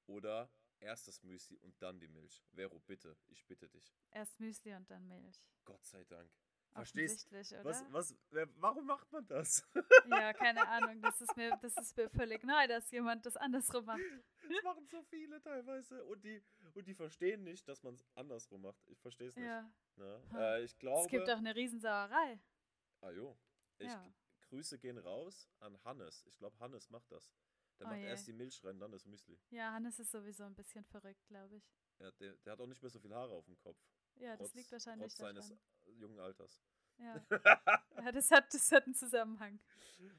oder 0.08 0.50
erst 0.80 1.08
das 1.08 1.24
Müsli 1.24 1.58
und 1.60 1.82
dann 1.82 2.00
die 2.00 2.08
Milch. 2.08 2.44
Vero, 2.54 2.80
bitte, 2.80 3.16
ich 3.28 3.46
bitte 3.46 3.70
dich. 3.70 3.94
Erst 4.12 4.40
Müsli 4.40 4.74
und 4.74 4.90
dann 4.90 5.08
Milch. 5.08 5.40
Gott 5.64 5.86
sei 5.86 6.04
Dank. 6.06 6.32
Verstehst 6.76 7.32
du? 7.32 7.64
Was, 7.64 7.86
was, 7.90 8.16
warum 8.58 8.86
macht 8.86 9.10
man 9.12 9.26
das? 9.28 9.66
Ja, 10.10 10.34
keine 10.34 10.68
Ahnung. 10.68 11.02
Das 11.02 11.20
ist, 11.22 11.36
mir, 11.38 11.58
das 11.62 11.76
ist 11.78 11.96
mir 11.96 12.10
völlig 12.10 12.44
neu, 12.44 12.68
dass 12.68 12.92
jemand 12.92 13.26
das 13.26 13.38
andersrum 13.38 13.86
macht. 13.86 14.02
Das 14.48 14.64
machen 14.64 14.86
so 14.86 15.02
viele 15.04 15.42
teilweise. 15.42 16.04
Und 16.06 16.24
die, 16.24 16.44
und 16.74 16.86
die 16.86 16.94
verstehen 16.94 17.44
nicht, 17.44 17.68
dass 17.68 17.82
man 17.82 17.96
es 17.96 18.06
andersrum 18.16 18.62
macht. 18.62 18.86
Ich 18.88 19.00
verstehe 19.00 19.30
es 19.30 19.36
nicht. 19.36 19.46
Ja. 19.46 19.72
ja. 19.98 20.56
Äh, 20.56 20.64
ich 20.64 20.78
glaube. 20.78 21.06
Es 21.06 21.08
gibt 21.08 21.30
auch 21.30 21.38
eine 21.38 21.56
Riesensauerei. 21.56 22.40
Ah 23.02 23.12
jo. 23.12 23.38
Ich, 23.78 23.88
ja. 23.88 24.06
Grüße 24.50 24.78
gehen 24.78 24.98
raus 24.98 25.50
an 25.60 25.82
Hannes. 25.86 26.26
Ich 26.28 26.38
glaube, 26.38 26.60
Hannes 26.60 26.90
macht 26.90 27.10
das. 27.12 27.34
Der 27.80 27.88
oh 27.88 27.90
macht 27.90 28.00
je. 28.00 28.08
erst 28.08 28.28
die 28.28 28.34
Milch 28.34 28.64
rein, 28.64 28.80
dann 28.80 28.92
das 28.92 29.06
Müsli. 29.06 29.40
Ja, 29.50 29.72
Hannes 29.72 29.98
ist 30.00 30.12
sowieso 30.12 30.44
ein 30.44 30.56
bisschen 30.56 30.84
verrückt, 30.84 31.26
glaube 31.28 31.56
ich. 31.56 31.64
Ja, 32.00 32.12
der, 32.12 32.36
der, 32.38 32.54
hat 32.54 32.60
auch 32.60 32.68
nicht 32.68 32.82
mehr 32.82 32.92
so 32.92 33.00
viel 33.00 33.14
Haare 33.14 33.34
auf 33.34 33.46
dem 33.46 33.58
Kopf. 33.58 33.80
Ja, 34.16 34.36
trotz, 34.36 34.50
das 34.50 34.56
liegt 34.56 34.72
wahrscheinlich 34.72 35.14
trotz 35.14 35.18
seines 35.18 35.54
jungen 35.94 36.20
Alters. 36.20 36.62
Ja. 36.98 37.26
ja, 37.98 38.12
das, 38.12 38.32
hat, 38.32 38.54
das 38.54 38.72
hat 38.72 38.86
einen 38.86 38.96
Zusammenhang. 38.96 39.60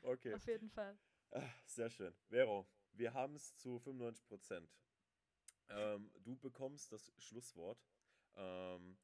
Okay. 0.02 0.34
Auf 0.34 0.46
jeden 0.46 0.70
Fall. 0.70 0.98
Ah, 1.30 1.48
sehr 1.64 1.90
schön. 1.90 2.14
Vero, 2.28 2.66
wir 2.92 3.14
haben 3.14 3.34
es 3.34 3.56
zu 3.56 3.78
95 3.78 4.26
Prozent. 4.26 4.70
Ähm, 5.68 6.10
du 6.22 6.36
bekommst 6.36 6.92
das 6.92 7.12
Schlusswort. 7.18 7.78
Ähm, 8.36 8.98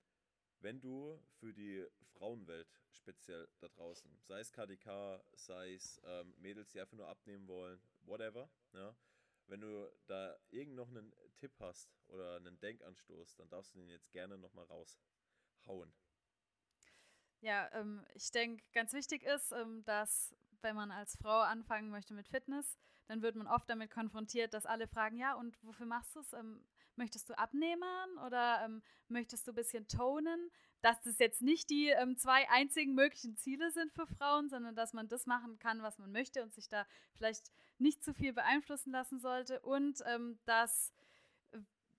wenn 0.60 0.80
du 0.80 1.20
für 1.40 1.52
die 1.52 1.84
Frauenwelt 2.14 2.68
speziell 2.92 3.48
da 3.58 3.68
draußen, 3.68 4.16
sei 4.22 4.40
es 4.40 4.52
KDK, 4.52 5.20
sei 5.34 5.74
es 5.74 6.00
ähm, 6.04 6.34
Mädels, 6.38 6.70
die 6.70 6.80
einfach 6.80 6.96
nur 6.96 7.08
abnehmen 7.08 7.48
wollen, 7.48 7.80
whatever, 8.02 8.48
ja, 8.72 8.94
wenn 9.48 9.60
du 9.60 9.92
da 10.06 10.36
irgend 10.50 10.76
noch 10.76 10.88
einen 10.88 11.12
Tipp 11.36 11.52
hast 11.58 11.90
oder 12.06 12.36
einen 12.36 12.60
Denkanstoß, 12.60 13.34
dann 13.36 13.48
darfst 13.48 13.74
du 13.74 13.80
den 13.80 13.88
jetzt 13.88 14.12
gerne 14.12 14.38
nochmal 14.38 14.66
raushauen. 14.66 15.92
Ja, 17.42 17.68
ähm, 17.74 18.06
ich 18.14 18.30
denke, 18.30 18.62
ganz 18.72 18.92
wichtig 18.92 19.24
ist, 19.24 19.50
ähm, 19.50 19.84
dass 19.84 20.32
wenn 20.62 20.76
man 20.76 20.92
als 20.92 21.16
Frau 21.16 21.40
anfangen 21.40 21.90
möchte 21.90 22.14
mit 22.14 22.28
Fitness, 22.28 22.78
dann 23.08 23.20
wird 23.20 23.34
man 23.34 23.48
oft 23.48 23.68
damit 23.68 23.90
konfrontiert, 23.90 24.54
dass 24.54 24.64
alle 24.64 24.86
fragen, 24.86 25.16
ja, 25.16 25.34
und 25.34 25.58
wofür 25.62 25.86
machst 25.86 26.14
du 26.14 26.20
es? 26.20 26.32
Ähm, 26.32 26.64
möchtest 26.94 27.28
du 27.28 27.36
abnehmen 27.36 28.16
oder 28.24 28.62
ähm, 28.64 28.80
möchtest 29.08 29.46
du 29.46 29.50
ein 29.50 29.56
bisschen 29.56 29.88
tonen? 29.88 30.52
Dass 30.82 31.00
das 31.02 31.18
jetzt 31.18 31.42
nicht 31.42 31.68
die 31.68 31.88
ähm, 31.88 32.16
zwei 32.16 32.48
einzigen 32.48 32.94
möglichen 32.94 33.36
Ziele 33.36 33.72
sind 33.72 33.92
für 33.92 34.06
Frauen, 34.06 34.48
sondern 34.48 34.76
dass 34.76 34.92
man 34.92 35.08
das 35.08 35.26
machen 35.26 35.58
kann, 35.58 35.82
was 35.82 35.98
man 35.98 36.12
möchte 36.12 36.44
und 36.44 36.54
sich 36.54 36.68
da 36.68 36.86
vielleicht 37.14 37.50
nicht 37.78 38.04
zu 38.04 38.14
viel 38.14 38.32
beeinflussen 38.32 38.92
lassen 38.92 39.18
sollte 39.18 39.58
und 39.60 40.00
ähm, 40.06 40.38
dass, 40.44 40.92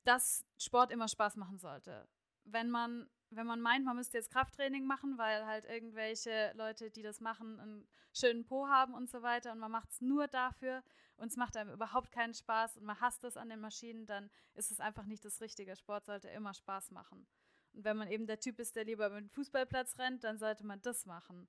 dass 0.05 0.45
Sport 0.57 0.91
immer 0.91 1.09
Spaß 1.09 1.35
machen 1.35 1.59
sollte. 1.59 2.07
Wenn 2.45 2.69
man 2.69 3.09
wenn 3.35 3.47
man 3.47 3.61
meint, 3.61 3.85
man 3.85 3.95
müsste 3.95 4.17
jetzt 4.17 4.31
Krafttraining 4.31 4.85
machen, 4.85 5.17
weil 5.17 5.45
halt 5.45 5.65
irgendwelche 5.65 6.51
Leute, 6.55 6.91
die 6.91 7.01
das 7.01 7.19
machen, 7.19 7.59
einen 7.59 7.87
schönen 8.13 8.45
Po 8.45 8.67
haben 8.67 8.93
und 8.93 9.09
so 9.09 9.21
weiter 9.21 9.51
und 9.51 9.59
man 9.59 9.71
macht 9.71 9.89
es 9.89 10.01
nur 10.01 10.27
dafür 10.27 10.83
und 11.17 11.27
es 11.27 11.37
macht 11.37 11.57
einem 11.57 11.71
überhaupt 11.71 12.11
keinen 12.11 12.33
Spaß 12.33 12.77
und 12.77 12.85
man 12.85 12.99
hasst 12.99 13.23
es 13.23 13.37
an 13.37 13.49
den 13.49 13.59
Maschinen, 13.59 14.05
dann 14.05 14.29
ist 14.53 14.71
es 14.71 14.79
einfach 14.79 15.05
nicht 15.05 15.23
das 15.25 15.41
Richtige. 15.41 15.75
Sport 15.75 16.05
sollte 16.05 16.29
immer 16.29 16.53
Spaß 16.53 16.91
machen. 16.91 17.27
Und 17.73 17.83
wenn 17.83 17.97
man 17.97 18.07
eben 18.09 18.27
der 18.27 18.39
Typ 18.39 18.59
ist, 18.59 18.75
der 18.75 18.85
lieber 18.85 19.07
über 19.07 19.19
den 19.19 19.29
Fußballplatz 19.29 19.97
rennt, 19.97 20.23
dann 20.23 20.37
sollte 20.37 20.65
man 20.65 20.81
das 20.81 21.05
machen. 21.05 21.47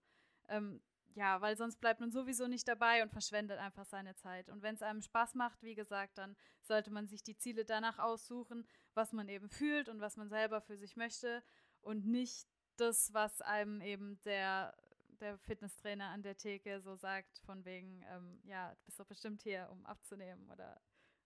Ähm, 0.49 0.83
ja, 1.15 1.41
weil 1.41 1.57
sonst 1.57 1.81
bleibt 1.81 2.01
man 2.01 2.11
sowieso 2.11 2.49
nicht 2.49 2.67
dabei 2.67 3.03
und 3.03 3.13
verschwendet 3.13 3.59
einfach 3.59 3.85
seine 3.85 4.17
Zeit. 4.17 4.49
Und 4.49 4.63
wenn 4.63 4.75
es 4.75 4.83
einem 4.83 5.01
Spaß 5.01 5.35
macht, 5.35 5.63
wie 5.63 5.77
gesagt, 5.77 6.19
dann 6.19 6.37
sollte 6.61 6.91
man 6.91 7.07
sich 7.07 7.23
die 7.23 7.37
Ziele 7.37 7.65
danach 7.65 7.99
aussuchen, 7.99 8.67
was 8.95 9.13
man 9.13 9.29
eben 9.29 9.49
fühlt 9.49 9.89
und 9.89 10.01
was 10.01 10.17
man 10.17 10.29
selber 10.29 10.61
für 10.61 10.77
sich 10.77 10.97
möchte 10.97 11.43
und 11.85 12.07
nicht 12.07 12.47
das, 12.77 13.13
was 13.15 13.41
einem 13.41 13.81
eben 13.81 14.21
der, 14.25 14.77
der 15.21 15.39
Fitnesstrainer 15.39 16.09
an 16.09 16.23
der 16.23 16.37
Theke 16.37 16.81
so 16.81 16.97
sagt, 16.97 17.39
von 17.41 17.65
wegen, 17.65 18.05
ähm, 18.09 18.41
ja, 18.45 18.75
du 18.75 18.85
bist 18.85 18.99
doch 18.99 19.07
bestimmt 19.07 19.43
hier, 19.43 19.69
um 19.71 19.85
abzunehmen 19.87 20.51
oder 20.51 20.81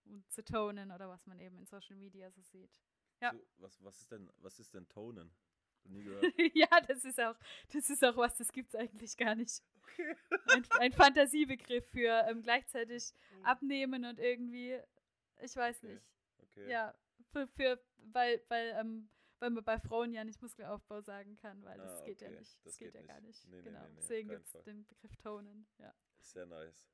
um 0.05 0.25
zu 0.29 0.45
tonen 0.45 0.91
oder 0.91 1.09
was 1.09 1.27
man 1.27 1.39
eben 1.39 1.59
in 1.59 1.67
Social 1.67 1.97
Media 1.97 2.31
so 2.31 2.43
sieht. 2.43 2.81
Ja. 3.21 3.33
So, 3.33 3.41
was, 3.59 3.83
was, 3.83 4.01
ist 4.01 4.13
denn, 4.13 4.31
was 4.39 4.59
ist 4.59 4.75
denn 4.75 4.89
tonen? 4.89 5.31
Nie 5.85 6.03
gehört. 6.05 6.25
ja, 6.55 6.81
das 6.87 7.05
ist 7.05 7.21
auch, 7.21 7.37
das 7.73 7.89
ist 7.91 8.05
auch 8.05 8.17
was, 8.17 8.37
das 8.37 8.53
gibt 8.53 8.69
es 8.69 8.75
eigentlich 8.75 9.17
gar 9.17 9.35
nicht. 9.35 9.63
Okay. 9.83 10.17
ein, 10.55 10.67
ein 10.81 10.93
Fantasiebegriff 10.93 11.89
für 11.89 12.27
ähm, 12.29 12.43
gleichzeitig 12.43 13.13
hm. 13.31 13.45
abnehmen 13.45 14.05
und 14.05 14.19
irgendwie, 14.19 14.79
ich 15.41 15.57
weiß 15.57 15.79
okay. 15.79 15.95
nicht. 15.95 16.05
Okay. 16.43 16.71
Ja, 16.71 16.95
für, 17.33 17.47
für 17.49 17.81
weil, 18.13 18.43
weil 18.49 18.77
ähm, 18.79 19.09
weil 19.39 19.51
man 19.51 19.65
bei 19.65 19.79
Frauen 19.79 20.13
ja 20.13 20.25
nicht 20.25 20.41
Muskelaufbau 20.43 21.01
sagen 21.01 21.37
kann, 21.37 21.63
weil 21.65 21.79
das 21.79 22.01
ah, 22.01 22.05
geht 22.05 22.21
ja 22.21 22.31
nicht. 22.31 22.57
Das, 22.57 22.63
das 22.65 22.79
geht, 22.79 22.93
geht, 22.93 23.03
ja 23.03 23.07
gar 23.07 23.21
nicht. 23.21 23.47
Nee, 23.49 23.63
genau. 23.63 23.81
Nee, 23.83 23.89
nee, 23.89 23.95
Deswegen 23.97 24.29
gibt 24.29 24.47
es 24.47 24.63
den 24.65 24.87
Begriff 24.87 25.17
Tonen. 25.17 25.67
Ja. 25.79 25.95
Sehr 26.21 26.47
nice. 26.47 26.89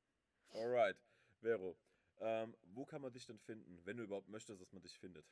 Alright. 0.51 0.97
Vero, 1.41 1.77
ähm, 2.21 2.57
wo 2.62 2.85
kann 2.85 3.03
man 3.03 3.12
dich 3.12 3.27
denn 3.27 3.39
finden, 3.39 3.81
wenn 3.85 3.97
du 3.97 4.05
überhaupt 4.05 4.29
möchtest, 4.29 4.61
dass 4.61 4.73
man 4.73 4.83
dich 4.83 4.99
findet? 4.99 5.27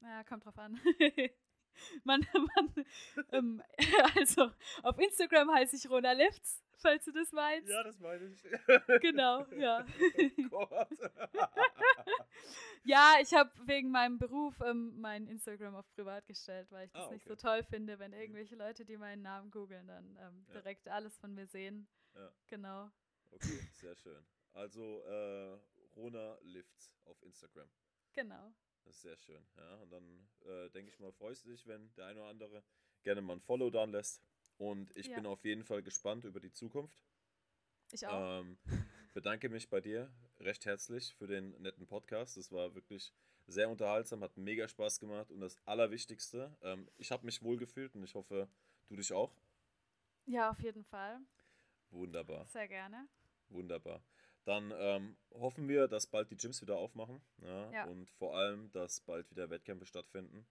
Ja, 0.00 0.24
kommt 0.24 0.44
drauf 0.44 0.58
an. 0.58 0.78
man, 2.04 2.26
man 2.32 2.86
ähm, 3.32 3.62
also 4.16 4.50
auf 4.82 4.98
Instagram 4.98 5.52
heiße 5.52 5.76
ich 5.76 5.88
Rona 5.88 6.12
Lifts, 6.12 6.62
falls 6.76 7.04
du 7.04 7.12
das 7.12 7.32
meinst. 7.32 7.70
Ja, 7.70 7.82
das 7.82 7.98
meine 7.98 8.26
ich. 8.26 8.42
genau, 9.00 9.46
ja. 9.52 9.86
Oh 10.50 10.66
ja, 12.92 13.14
ich 13.22 13.32
habe 13.32 13.50
wegen 13.66 13.90
meinem 13.90 14.18
Beruf 14.18 14.60
ähm, 14.60 15.00
mein 15.00 15.26
Instagram 15.26 15.74
auf 15.74 15.90
privat 15.94 16.26
gestellt, 16.26 16.70
weil 16.70 16.86
ich 16.86 16.92
das 16.92 17.02
ah, 17.02 17.06
okay. 17.06 17.14
nicht 17.14 17.26
so 17.26 17.36
toll 17.36 17.64
finde, 17.64 17.98
wenn 17.98 18.12
irgendwelche 18.12 18.54
Leute, 18.54 18.84
die 18.84 18.98
meinen 18.98 19.22
Namen 19.22 19.50
googeln, 19.50 19.86
dann 19.86 20.16
ähm, 20.20 20.44
ja. 20.48 20.60
direkt 20.60 20.88
alles 20.88 21.16
von 21.16 21.34
mir 21.34 21.46
sehen. 21.46 21.88
Ja. 22.14 22.30
Genau. 22.48 22.90
Okay, 23.30 23.46
sehr 23.72 23.96
schön. 23.96 24.22
Also 24.52 25.02
äh, 25.04 25.58
Rona 25.96 26.36
Lifts 26.42 26.92
auf 27.04 27.22
Instagram. 27.22 27.70
Genau. 28.12 28.52
Das 28.84 28.96
ist 28.96 29.02
sehr 29.02 29.16
schön. 29.16 29.42
Ja, 29.56 29.76
und 29.76 29.90
dann 29.90 30.28
äh, 30.44 30.68
denke 30.70 30.90
ich 30.90 30.98
mal, 30.98 31.12
freust 31.12 31.46
du 31.46 31.50
dich, 31.50 31.66
wenn 31.66 31.94
der 31.94 32.06
eine 32.06 32.20
oder 32.20 32.28
andere 32.28 32.64
gerne 33.04 33.22
mal 33.22 33.34
ein 33.34 33.40
Follow 33.40 33.70
da 33.70 33.84
lässt. 33.84 34.22
Und 34.58 34.94
ich 34.96 35.06
ja. 35.06 35.16
bin 35.16 35.24
auf 35.24 35.42
jeden 35.46 35.64
Fall 35.64 35.82
gespannt 35.82 36.24
über 36.24 36.40
die 36.40 36.52
Zukunft. 36.52 37.02
Ich 37.90 38.06
auch. 38.06 38.40
Ähm, 38.40 38.58
bedanke 39.12 39.48
mich 39.48 39.68
bei 39.68 39.80
dir 39.80 40.10
recht 40.40 40.64
herzlich 40.64 41.14
für 41.14 41.26
den 41.26 41.50
netten 41.60 41.86
Podcast. 41.86 42.36
Das 42.36 42.50
war 42.52 42.74
wirklich 42.74 43.12
sehr 43.46 43.68
unterhaltsam, 43.68 44.22
hat 44.22 44.36
mega 44.36 44.68
Spaß 44.68 45.00
gemacht. 45.00 45.30
Und 45.30 45.40
das 45.40 45.56
Allerwichtigste, 45.66 46.56
ähm, 46.62 46.88
ich 46.98 47.10
habe 47.10 47.26
mich 47.26 47.42
wohlgefühlt 47.42 47.94
und 47.94 48.04
ich 48.04 48.14
hoffe, 48.14 48.48
du 48.88 48.96
dich 48.96 49.12
auch. 49.12 49.34
Ja, 50.26 50.50
auf 50.50 50.60
jeden 50.60 50.84
Fall. 50.84 51.20
Wunderbar. 51.90 52.46
Sehr 52.46 52.68
gerne. 52.68 53.08
Wunderbar. 53.48 54.02
Dann 54.44 54.72
ähm, 54.76 55.16
hoffen 55.34 55.68
wir, 55.68 55.86
dass 55.86 56.06
bald 56.06 56.30
die 56.30 56.36
Gyms 56.36 56.62
wieder 56.62 56.76
aufmachen 56.76 57.20
ja, 57.38 57.70
ja. 57.70 57.84
und 57.84 58.10
vor 58.10 58.36
allem, 58.36 58.70
dass 58.72 59.00
bald 59.00 59.30
wieder 59.30 59.50
Wettkämpfe 59.50 59.86
stattfinden. 59.86 60.46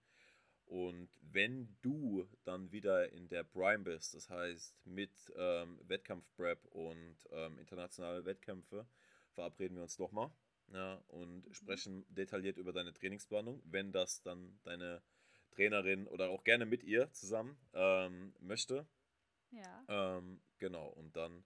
Und 0.66 1.10
wenn 1.20 1.76
du 1.82 2.26
dann 2.44 2.72
wieder 2.72 3.12
in 3.12 3.28
der 3.28 3.44
Prime 3.44 3.84
bist, 3.84 4.14
das 4.14 4.30
heißt 4.30 4.86
mit 4.86 5.10
ähm, 5.36 5.78
Wettkampf-Prep 5.86 6.64
und 6.66 7.16
ähm, 7.30 7.58
internationale 7.58 8.24
Wettkämpfe, 8.24 8.86
verabreden 9.32 9.76
wir 9.76 9.82
uns 9.82 9.96
doch 9.96 10.12
mal 10.12 10.32
ja, 10.72 11.02
und 11.08 11.46
mhm. 11.46 11.54
sprechen 11.54 12.06
detailliert 12.08 12.56
über 12.56 12.72
deine 12.72 12.92
Trainingsplanung, 12.92 13.62
wenn 13.64 13.92
das 13.92 14.22
dann 14.22 14.58
deine 14.64 15.02
Trainerin 15.50 16.06
oder 16.06 16.30
auch 16.30 16.44
gerne 16.44 16.66
mit 16.66 16.82
ihr 16.82 17.12
zusammen 17.12 17.58
ähm, 17.74 18.34
möchte. 18.40 18.86
Ja. 19.50 19.84
Ähm, 19.88 20.40
genau, 20.58 20.88
und 20.88 21.14
dann 21.16 21.44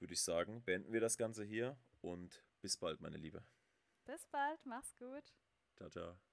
würde 0.00 0.14
ich 0.14 0.22
sagen, 0.22 0.62
beenden 0.64 0.92
wir 0.92 1.00
das 1.00 1.16
Ganze 1.16 1.44
hier 1.44 1.78
und 2.00 2.44
bis 2.60 2.76
bald, 2.76 3.00
meine 3.00 3.16
Liebe. 3.16 3.44
Bis 4.04 4.26
bald, 4.26 4.64
mach's 4.64 4.96
gut. 4.96 5.32
Ciao, 5.76 5.90
ciao. 5.90 6.27